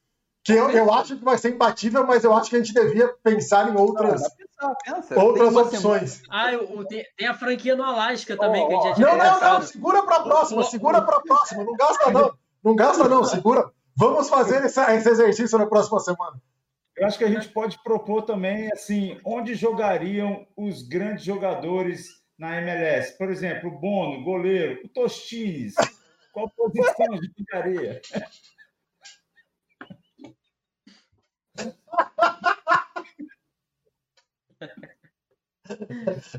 que 0.46 0.54
eu, 0.54 0.70
eu 0.70 0.94
acho 0.94 1.18
que 1.18 1.26
vai 1.26 1.38
ser 1.40 1.50
imbatível, 1.56 2.06
mas 2.06 2.24
eu 2.24 2.32
acho 2.32 2.52
que 2.52 2.56
a 2.56 2.60
gente 2.60 2.72
devia 2.72 3.08
pensar 3.24 3.68
em 3.68 3.76
outras, 3.76 4.22
Não, 4.22 4.76
pensa, 4.76 5.02
pensa. 5.02 5.20
outras 5.24 5.56
opções. 5.56 6.22
Ah, 6.30 6.54
eu- 6.54 6.72
o- 6.78 6.86
tem, 6.86 7.04
tem 7.18 7.28
a 7.28 7.34
franquia 7.34 7.76
no 7.76 7.84
Alasca 7.84 8.38
também, 8.38 8.68
que 8.68 8.74
a 8.74 8.78
gente 8.78 8.88
já 8.90 8.94
tinha 8.94 9.08
Não, 9.08 9.40
não, 9.40 9.54
não, 9.54 9.62
segura 9.64 10.04
para 10.04 10.18
a 10.18 10.24
próxima, 10.24 10.64
segura 10.64 11.02
para 11.02 11.18
a 11.18 11.22
próxima, 11.22 11.64
não 11.64 11.74
gasta 11.74 12.12
não, 12.12 12.34
não 12.64 12.76
gasta 12.76 13.10
não, 13.10 13.24
segura. 13.24 13.72
Vamos 13.98 14.30
fazer 14.30 14.64
esse, 14.66 14.80
esse 14.80 15.10
exercício 15.10 15.58
na 15.58 15.66
próxima 15.66 16.00
semana. 16.00 16.40
Eu 16.96 17.08
acho 17.08 17.18
que 17.18 17.24
a 17.26 17.30
gente 17.30 17.50
pode 17.50 17.82
propor 17.84 18.22
também, 18.22 18.70
assim, 18.72 19.20
onde 19.26 19.56
jogariam 19.56 20.46
os 20.56 20.84
grandes 20.88 21.26
jogadores 21.26 22.06
na 22.38 22.62
MLS? 22.62 23.18
Por 23.18 23.30
exemplo, 23.32 23.70
o 23.70 23.80
Bono, 23.80 24.24
goleiro, 24.24 24.82
o 24.86 24.90
Tostines. 24.90 25.74
Qual 26.32 26.50
posição 26.50 27.08
de 27.20 27.32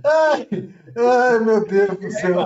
Ai, 0.04 0.48
ai, 0.96 1.38
meu 1.40 1.66
Deus 1.66 1.98
do 1.98 2.10
céu. 2.10 2.40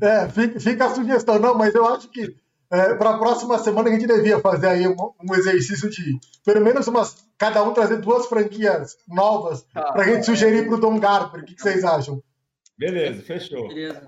É, 0.00 0.28
fica, 0.28 0.60
fica, 0.60 0.86
a 0.86 0.94
sugestão, 0.94 1.38
não, 1.38 1.54
mas 1.54 1.74
eu 1.74 1.86
acho 1.86 2.08
que 2.08 2.36
é, 2.70 2.94
para 2.94 3.10
a 3.10 3.18
próxima 3.18 3.58
semana 3.58 3.88
a 3.88 3.92
gente 3.92 4.06
devia 4.06 4.40
fazer 4.40 4.68
aí 4.68 4.88
um, 4.88 4.96
um, 4.96 5.34
exercício 5.34 5.88
de 5.88 6.18
pelo 6.44 6.60
menos 6.60 6.86
umas, 6.86 7.26
cada 7.38 7.62
um 7.62 7.72
trazer 7.72 7.98
duas 7.98 8.26
franquias 8.26 8.96
novas 9.06 9.66
ah, 9.74 9.92
para 9.92 10.02
a 10.02 10.04
gente 10.06 10.26
sugerir 10.26 10.66
para 10.66 10.74
o 10.74 10.80
Dom 10.80 10.98
Garber. 10.98 11.42
O 11.42 11.44
que, 11.44 11.54
que, 11.54 11.62
vocês 11.62 11.84
acham? 11.84 12.22
Beleza, 12.76 13.22
fechou. 13.22 13.68
Beleza. 13.68 14.02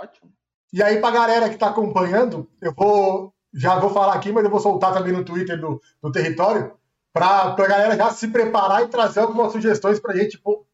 Ótimo. 0.00 0.32
E 0.72 0.82
aí, 0.82 1.00
para 1.00 1.08
a 1.08 1.12
galera 1.12 1.48
que 1.48 1.54
está 1.54 1.68
acompanhando, 1.68 2.48
eu 2.60 2.72
vou 2.72 3.32
já 3.54 3.78
vou 3.78 3.90
falar 3.90 4.14
aqui, 4.14 4.32
mas 4.32 4.44
eu 4.44 4.50
vou 4.50 4.60
soltar 4.60 4.94
também 4.94 5.12
no 5.12 5.24
Twitter 5.24 5.60
do, 5.60 5.80
do 6.02 6.10
território 6.10 6.72
para 7.12 7.52
a 7.52 7.66
galera 7.66 7.96
já 7.96 8.10
se 8.10 8.28
preparar 8.28 8.82
e 8.82 8.88
trazer 8.88 9.20
algumas 9.20 9.52
sugestões 9.52 10.00
para 10.00 10.12
a 10.12 10.16
gente 10.16 10.38
pô, 10.38 10.66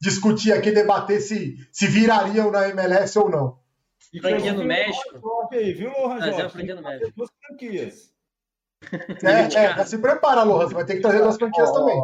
discutir 0.00 0.52
aqui, 0.52 0.70
debater 0.70 1.20
se, 1.20 1.56
se 1.72 1.86
virariam 1.86 2.50
na 2.50 2.68
MLS 2.68 3.18
ou 3.18 3.28
não. 3.28 3.58
E 4.12 4.20
franquia 4.20 4.52
no 4.52 4.64
México. 4.64 5.48
Aí, 5.52 5.72
viu, 5.72 5.90
Lohan 5.90 6.48
franquia 6.50 6.74
no 6.74 6.82
México. 6.82 7.12
Duas 7.16 7.30
franquias. 7.46 8.10
É, 9.22 9.80
é, 9.80 9.84
se 9.84 9.98
prepara, 9.98 10.42
Lohan. 10.42 10.66
Você 10.66 10.74
vai 10.74 10.84
ter 10.84 10.96
que 10.96 11.02
trazer 11.02 11.20
duas 11.20 11.36
franquias 11.36 11.70
oh, 11.70 11.74
também. 11.74 12.02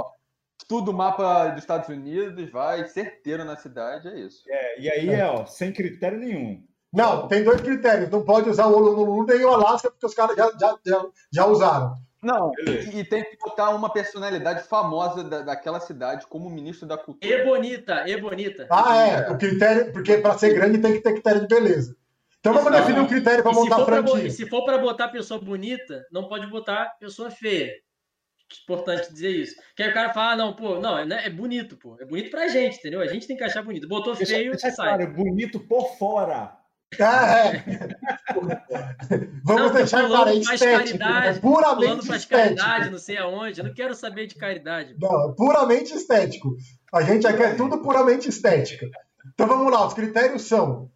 Tudo 0.68 0.92
mapa 0.92 1.48
dos 1.48 1.62
Estados 1.62 1.88
Unidos, 1.88 2.50
vai 2.50 2.86
certeiro 2.86 3.44
na 3.44 3.56
cidade, 3.56 4.08
é 4.08 4.20
isso. 4.20 4.42
É, 4.48 4.80
e 4.80 4.90
aí 4.90 5.08
é, 5.10 5.24
ó, 5.24 5.46
sem 5.46 5.72
critério 5.72 6.18
nenhum. 6.18 6.64
Não, 6.92 7.28
tem 7.28 7.44
dois 7.44 7.60
critérios. 7.60 8.10
Não 8.10 8.24
pode 8.24 8.48
usar 8.48 8.66
o 8.66 8.76
Honolulu 8.76 9.26
nem 9.26 9.44
o 9.44 9.52
Alasca, 9.52 9.90
porque 9.90 10.06
os 10.06 10.14
caras 10.14 10.36
já, 10.36 10.50
já, 10.58 10.78
já, 10.84 11.06
já 11.32 11.46
usaram. 11.46 11.98
Não, 12.22 12.50
e, 12.58 13.00
e, 13.00 13.04
tem 13.04 13.22
que 13.22 13.36
botar 13.36 13.70
uma 13.70 13.92
personalidade 13.92 14.66
famosa 14.66 15.22
da, 15.22 15.42
daquela 15.42 15.78
cidade 15.80 16.26
como 16.26 16.48
ministro 16.48 16.86
da 16.86 16.96
cultura. 16.96 17.32
E 17.32 17.44
bonita, 17.44 18.08
e 18.08 18.16
bonita. 18.20 18.66
Ah, 18.70 18.96
é. 18.96 19.30
O 19.30 19.38
critério, 19.38 19.92
porque 19.92 20.18
para 20.18 20.36
ser 20.38 20.54
grande 20.54 20.78
tem 20.78 20.94
que 20.94 21.00
ter 21.00 21.12
critério 21.12 21.42
de 21.42 21.46
beleza. 21.46 21.96
Então 22.40 22.54
vamos 22.54 22.70
não, 22.70 22.78
definir 22.78 23.00
um 23.00 23.06
critério 23.06 23.42
para 23.42 23.52
montar 23.52 23.82
a 23.82 23.84
franquia. 23.84 24.30
Se 24.30 24.48
for 24.48 24.64
para 24.64 24.78
botar 24.78 25.08
pessoa 25.08 25.40
bonita, 25.40 26.06
não 26.10 26.28
pode 26.28 26.46
botar 26.46 26.96
pessoa 26.98 27.30
feia. 27.30 27.72
Importante 28.62 29.12
dizer 29.12 29.30
isso. 29.30 29.56
Que 29.74 29.82
aí 29.82 29.90
o 29.90 29.94
cara 29.94 30.12
fala, 30.12 30.32
ah, 30.32 30.36
não, 30.36 30.54
pô, 30.54 30.78
não, 30.78 30.98
é, 30.98 31.26
é 31.26 31.30
bonito, 31.30 31.76
pô. 31.76 31.96
É 32.00 32.04
bonito 32.04 32.30
pra 32.30 32.48
gente, 32.48 32.78
entendeu? 32.78 33.00
A 33.00 33.06
gente 33.06 33.26
tem 33.26 33.36
que 33.36 33.42
achar 33.42 33.62
bonito. 33.62 33.88
Botou 33.88 34.14
feio, 34.14 34.56
você 34.56 34.70
sai. 34.70 34.96
Claro, 34.96 35.12
bonito 35.12 35.58
por 35.60 35.96
fora. 35.98 36.56
Ah, 37.00 37.48
é. 37.48 37.64
Vamos 39.44 39.62
não, 39.62 39.72
deixar 39.72 40.08
para 40.08 40.34
estético, 40.34 40.98
né? 40.98 41.38
puramente 41.40 42.00
estético. 42.02 42.30
caridade, 42.30 42.90
não 42.90 42.98
sei 42.98 43.18
aonde. 43.18 43.60
Eu 43.60 43.66
não 43.66 43.74
quero 43.74 43.94
saber 43.94 44.26
de 44.26 44.36
caridade. 44.36 44.96
Não, 44.98 45.34
puramente 45.34 45.94
estético. 45.94 46.56
A 46.92 47.02
gente 47.02 47.22
já 47.22 47.36
quer 47.36 47.56
tudo 47.56 47.78
puramente 47.78 48.28
estética. 48.28 48.88
Então 49.34 49.46
vamos 49.46 49.70
lá, 49.72 49.86
os 49.86 49.94
critérios 49.94 50.42
são 50.42 50.90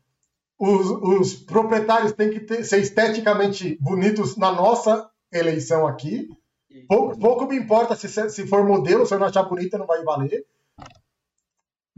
os, 0.60 0.90
os 0.90 1.34
proprietários 1.34 2.12
têm 2.12 2.30
que 2.30 2.40
ter, 2.40 2.64
ser 2.64 2.80
esteticamente 2.80 3.78
bonitos 3.80 4.36
na 4.36 4.52
nossa 4.52 5.10
eleição 5.32 5.86
aqui. 5.86 6.28
Pouco, 6.86 7.18
pouco 7.18 7.46
me 7.46 7.56
importa 7.56 7.96
se, 7.96 8.08
se 8.08 8.46
for 8.46 8.64
modelo, 8.64 9.06
se 9.06 9.14
eu 9.14 9.18
não 9.18 9.26
achar 9.26 9.42
bonita, 9.44 9.78
não 9.78 9.86
vai 9.86 10.04
valer. 10.04 10.44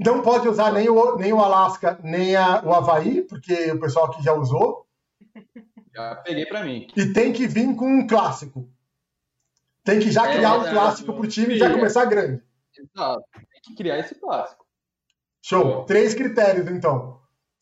Não 0.05 0.23
pode 0.23 0.49
usar 0.49 0.73
nem 0.73 0.89
o, 0.89 1.17
nem 1.17 1.33
o 1.33 1.41
Alasca, 1.41 1.99
nem 2.03 2.35
a, 2.37 2.63
o 2.65 2.73
Havaí, 2.73 3.23
porque 3.23 3.73
o 3.73 3.81
pessoal 3.81 4.07
aqui 4.07 4.23
já 4.23 4.33
usou. 4.33 4.87
Já 5.95 6.17
peguei 6.17 6.47
para 6.47 6.65
mim. 6.65 6.87
E 6.97 7.13
tem 7.13 7.33
que 7.33 7.47
vir 7.47 7.75
com 7.77 7.87
um 7.87 8.07
clássico. 8.07 8.69
Tem 9.85 9.99
que 9.99 10.11
já 10.11 10.29
é, 10.29 10.37
criar 10.37 10.57
um 10.59 10.71
clássico 10.71 11.13
para 11.13 11.23
o 11.23 11.29
time 11.29 11.55
e 11.55 11.59
já 11.59 11.71
começar 11.73 12.05
grande. 12.05 12.43
Exato. 12.77 13.23
Tem 13.33 13.61
que 13.63 13.75
criar 13.75 13.99
esse 13.99 14.15
clássico. 14.15 14.65
Show. 15.43 15.85
Três 15.85 16.15
critérios, 16.15 16.69
então. 16.69 17.21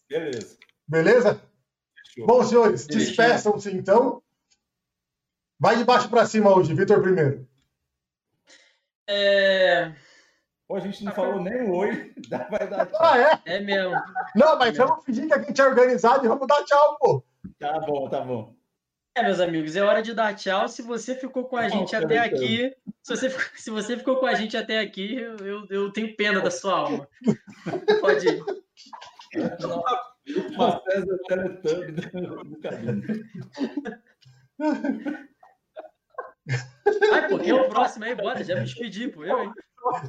Beleza. 0.08 0.58
Beleza? 0.86 1.42
Fechou. 1.96 2.26
Bom, 2.26 2.44
senhores, 2.44 2.86
despeçam-se 2.86 3.70
então. 3.74 4.22
Vai 5.58 5.76
de 5.76 5.84
baixo 5.84 6.08
para 6.08 6.26
cima 6.26 6.54
hoje, 6.54 6.74
Vitor 6.74 7.02
primeiro. 7.02 7.48
É... 9.08 9.92
Pô, 10.70 10.76
a 10.76 10.80
gente 10.80 11.04
não 11.04 11.10
falou 11.10 11.42
nem 11.42 11.62
o 11.62 11.74
oi. 11.74 12.14
Vai 12.48 12.68
dar 12.68 12.86
tchau. 12.86 13.00
Ah, 13.02 13.18
é? 13.18 13.56
É 13.56 13.58
mesmo. 13.58 13.92
Não, 14.36 14.56
mas 14.56 14.78
é 14.78 14.78
vamos 14.78 15.04
fingir 15.04 15.26
que 15.26 15.34
a 15.34 15.42
gente 15.42 15.60
é 15.60 15.66
organizado 15.66 16.24
e 16.24 16.28
vamos 16.28 16.46
dar 16.46 16.62
tchau, 16.62 16.96
pô. 17.00 17.24
Tá 17.58 17.80
bom, 17.80 18.08
tá 18.08 18.20
bom. 18.20 18.54
É, 19.16 19.24
meus 19.24 19.40
amigos, 19.40 19.74
é 19.74 19.82
hora 19.82 20.00
de 20.00 20.14
dar 20.14 20.32
tchau. 20.36 20.68
Se 20.68 20.80
você 20.80 21.16
ficou 21.16 21.46
com 21.46 21.56
a 21.56 21.68
gente 21.68 21.96
até 21.96 22.18
aqui, 22.18 22.72
se 23.02 23.16
você, 23.16 23.30
se 23.56 23.68
você 23.68 23.96
ficou 23.96 24.18
com 24.18 24.26
a 24.26 24.34
gente 24.34 24.56
até 24.56 24.78
aqui, 24.78 25.16
eu, 25.16 25.66
eu 25.68 25.92
tenho 25.92 26.14
pena 26.14 26.40
da 26.40 26.52
sua 26.52 26.72
alma. 26.72 27.08
Pode 28.00 28.28
ir. 28.28 28.44
Uma 30.54 30.80
César 30.84 31.18
caminho. 31.28 33.02
Ai, 37.12 37.28
pô, 37.28 37.38
quem 37.38 37.50
é 37.50 37.54
o 37.54 37.68
próximo 37.68 38.04
aí? 38.04 38.14
Bora, 38.14 38.42
já 38.42 38.54
me 38.54 38.62
despedi, 38.62 39.08
pô. 39.08 39.24
Eu, 39.24 39.42
hein? 39.44 39.52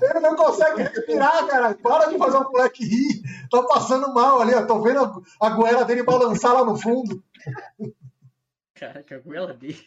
Ele 0.02 0.20
não 0.20 0.36
consegue 0.36 0.84
respirar, 0.84 1.48
cara. 1.48 1.74
Para 1.76 2.08
de 2.08 2.18
fazer 2.18 2.38
o 2.38 2.52
moleque 2.52 2.84
rir. 2.84 3.22
Tá 3.50 3.64
passando 3.64 4.14
mal 4.14 4.42
ali, 4.42 4.54
ó. 4.54 4.66
Tô 4.66 4.82
vendo 4.82 5.00
a, 5.00 5.48
a 5.48 5.50
goela 5.50 5.86
dele 5.86 6.04
balançar 6.04 6.54
lá 6.54 6.66
no 6.66 6.78
fundo. 6.78 7.24
Caraca, 8.76 9.16
a 9.16 9.20
goela 9.20 9.54
dele. 9.54 9.86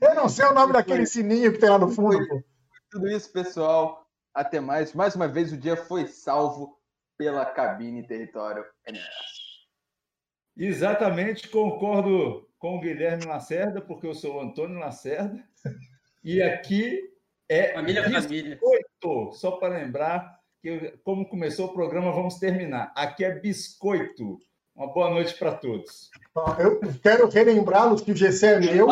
Eu 0.00 0.14
não 0.14 0.28
sei 0.28 0.44
o 0.44 0.54
nome 0.54 0.72
daquele 0.72 1.06
sininho 1.06 1.52
que 1.52 1.58
tem 1.58 1.70
lá 1.70 1.78
no 1.78 1.88
fundo, 1.88 2.26
pô. 2.28 2.42
Tudo 2.90 3.08
isso, 3.08 3.32
pessoal. 3.32 4.06
Até 4.34 4.60
mais. 4.60 4.92
Mais 4.92 5.14
uma 5.16 5.26
vez, 5.26 5.52
o 5.52 5.56
dia 5.56 5.76
foi 5.76 6.06
salvo 6.06 6.78
pela 7.18 7.44
cabine 7.46 8.06
território 8.06 8.64
NS. 8.86 9.41
Exatamente, 10.56 11.48
concordo 11.48 12.48
com 12.58 12.76
o 12.76 12.80
Guilherme 12.80 13.24
Lacerda, 13.24 13.80
porque 13.80 14.06
eu 14.06 14.14
sou 14.14 14.36
o 14.36 14.40
Antônio 14.40 14.78
Lacerda. 14.78 15.42
E 16.22 16.40
aqui 16.40 17.00
é 17.48 17.72
família 17.72 18.08
biscoito, 18.08 18.60
família. 18.60 19.32
só 19.32 19.52
para 19.52 19.78
lembrar 19.78 20.38
que 20.62 20.96
como 21.02 21.28
começou 21.28 21.66
o 21.66 21.72
programa, 21.72 22.12
vamos 22.12 22.36
terminar. 22.36 22.92
Aqui 22.94 23.24
é 23.24 23.38
biscoito. 23.38 24.38
Uma 24.74 24.86
boa 24.86 25.10
noite 25.10 25.34
para 25.38 25.52
todos. 25.52 26.10
Eu 26.58 26.80
quero 27.02 27.28
relembrar-los 27.28 28.00
que 28.00 28.12
o 28.12 28.16
GC 28.16 28.46
é 28.46 28.60
meu 28.60 28.88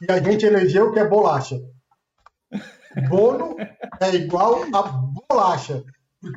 e 0.00 0.12
a 0.12 0.22
gente 0.22 0.46
elegeu 0.46 0.92
que 0.92 1.00
é 1.00 1.04
bolacha. 1.04 1.60
Bono 3.08 3.56
é 4.00 4.14
igual 4.14 4.62
a 4.72 4.82
bolacha. 4.82 5.82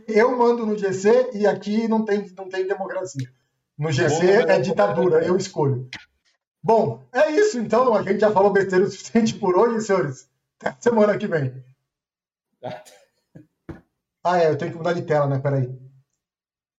Eu 0.07 0.37
mando 0.37 0.65
no 0.65 0.77
GC 0.77 1.31
e 1.33 1.45
aqui 1.45 1.87
não 1.87 2.03
tem, 2.03 2.25
não 2.35 2.49
tem 2.49 2.67
democracia. 2.67 3.29
No 3.79 3.93
GC 3.93 4.43
é 4.45 4.59
ditadura, 4.59 5.25
eu 5.25 5.37
escolho. 5.37 5.89
Bom, 6.61 7.01
é 7.13 7.31
isso 7.31 7.57
então. 7.57 7.95
A 7.95 8.03
gente 8.03 8.19
já 8.19 8.29
falou 8.29 8.51
besteira 8.51 8.83
o 8.83 8.91
suficiente 8.91 9.35
por 9.35 9.57
hoje, 9.57 9.85
senhores. 9.85 10.29
Até 10.59 10.75
semana 10.81 11.17
que 11.17 11.25
vem. 11.25 11.63
Ah, 14.21 14.37
é, 14.37 14.49
eu 14.49 14.57
tenho 14.57 14.71
que 14.71 14.77
mudar 14.77 14.91
de 14.91 15.03
tela, 15.03 15.27
né? 15.27 15.39
Peraí. 15.39 15.73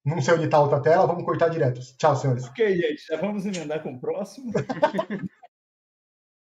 Não 0.05 0.21
sei 0.21 0.35
onde 0.35 0.45
está 0.45 0.59
a 0.59 0.63
outra 0.63 0.81
tela, 0.81 1.07
vamos 1.07 1.25
cortar 1.25 1.49
direto. 1.49 1.81
Tchau, 1.97 2.15
senhores. 2.17 2.45
Ok, 2.45 2.77
gente, 2.77 3.07
já 3.07 3.17
vamos 3.17 3.47
emendar 3.47 3.83
com 3.83 3.95
o 3.95 4.01
próximo. 4.01 4.53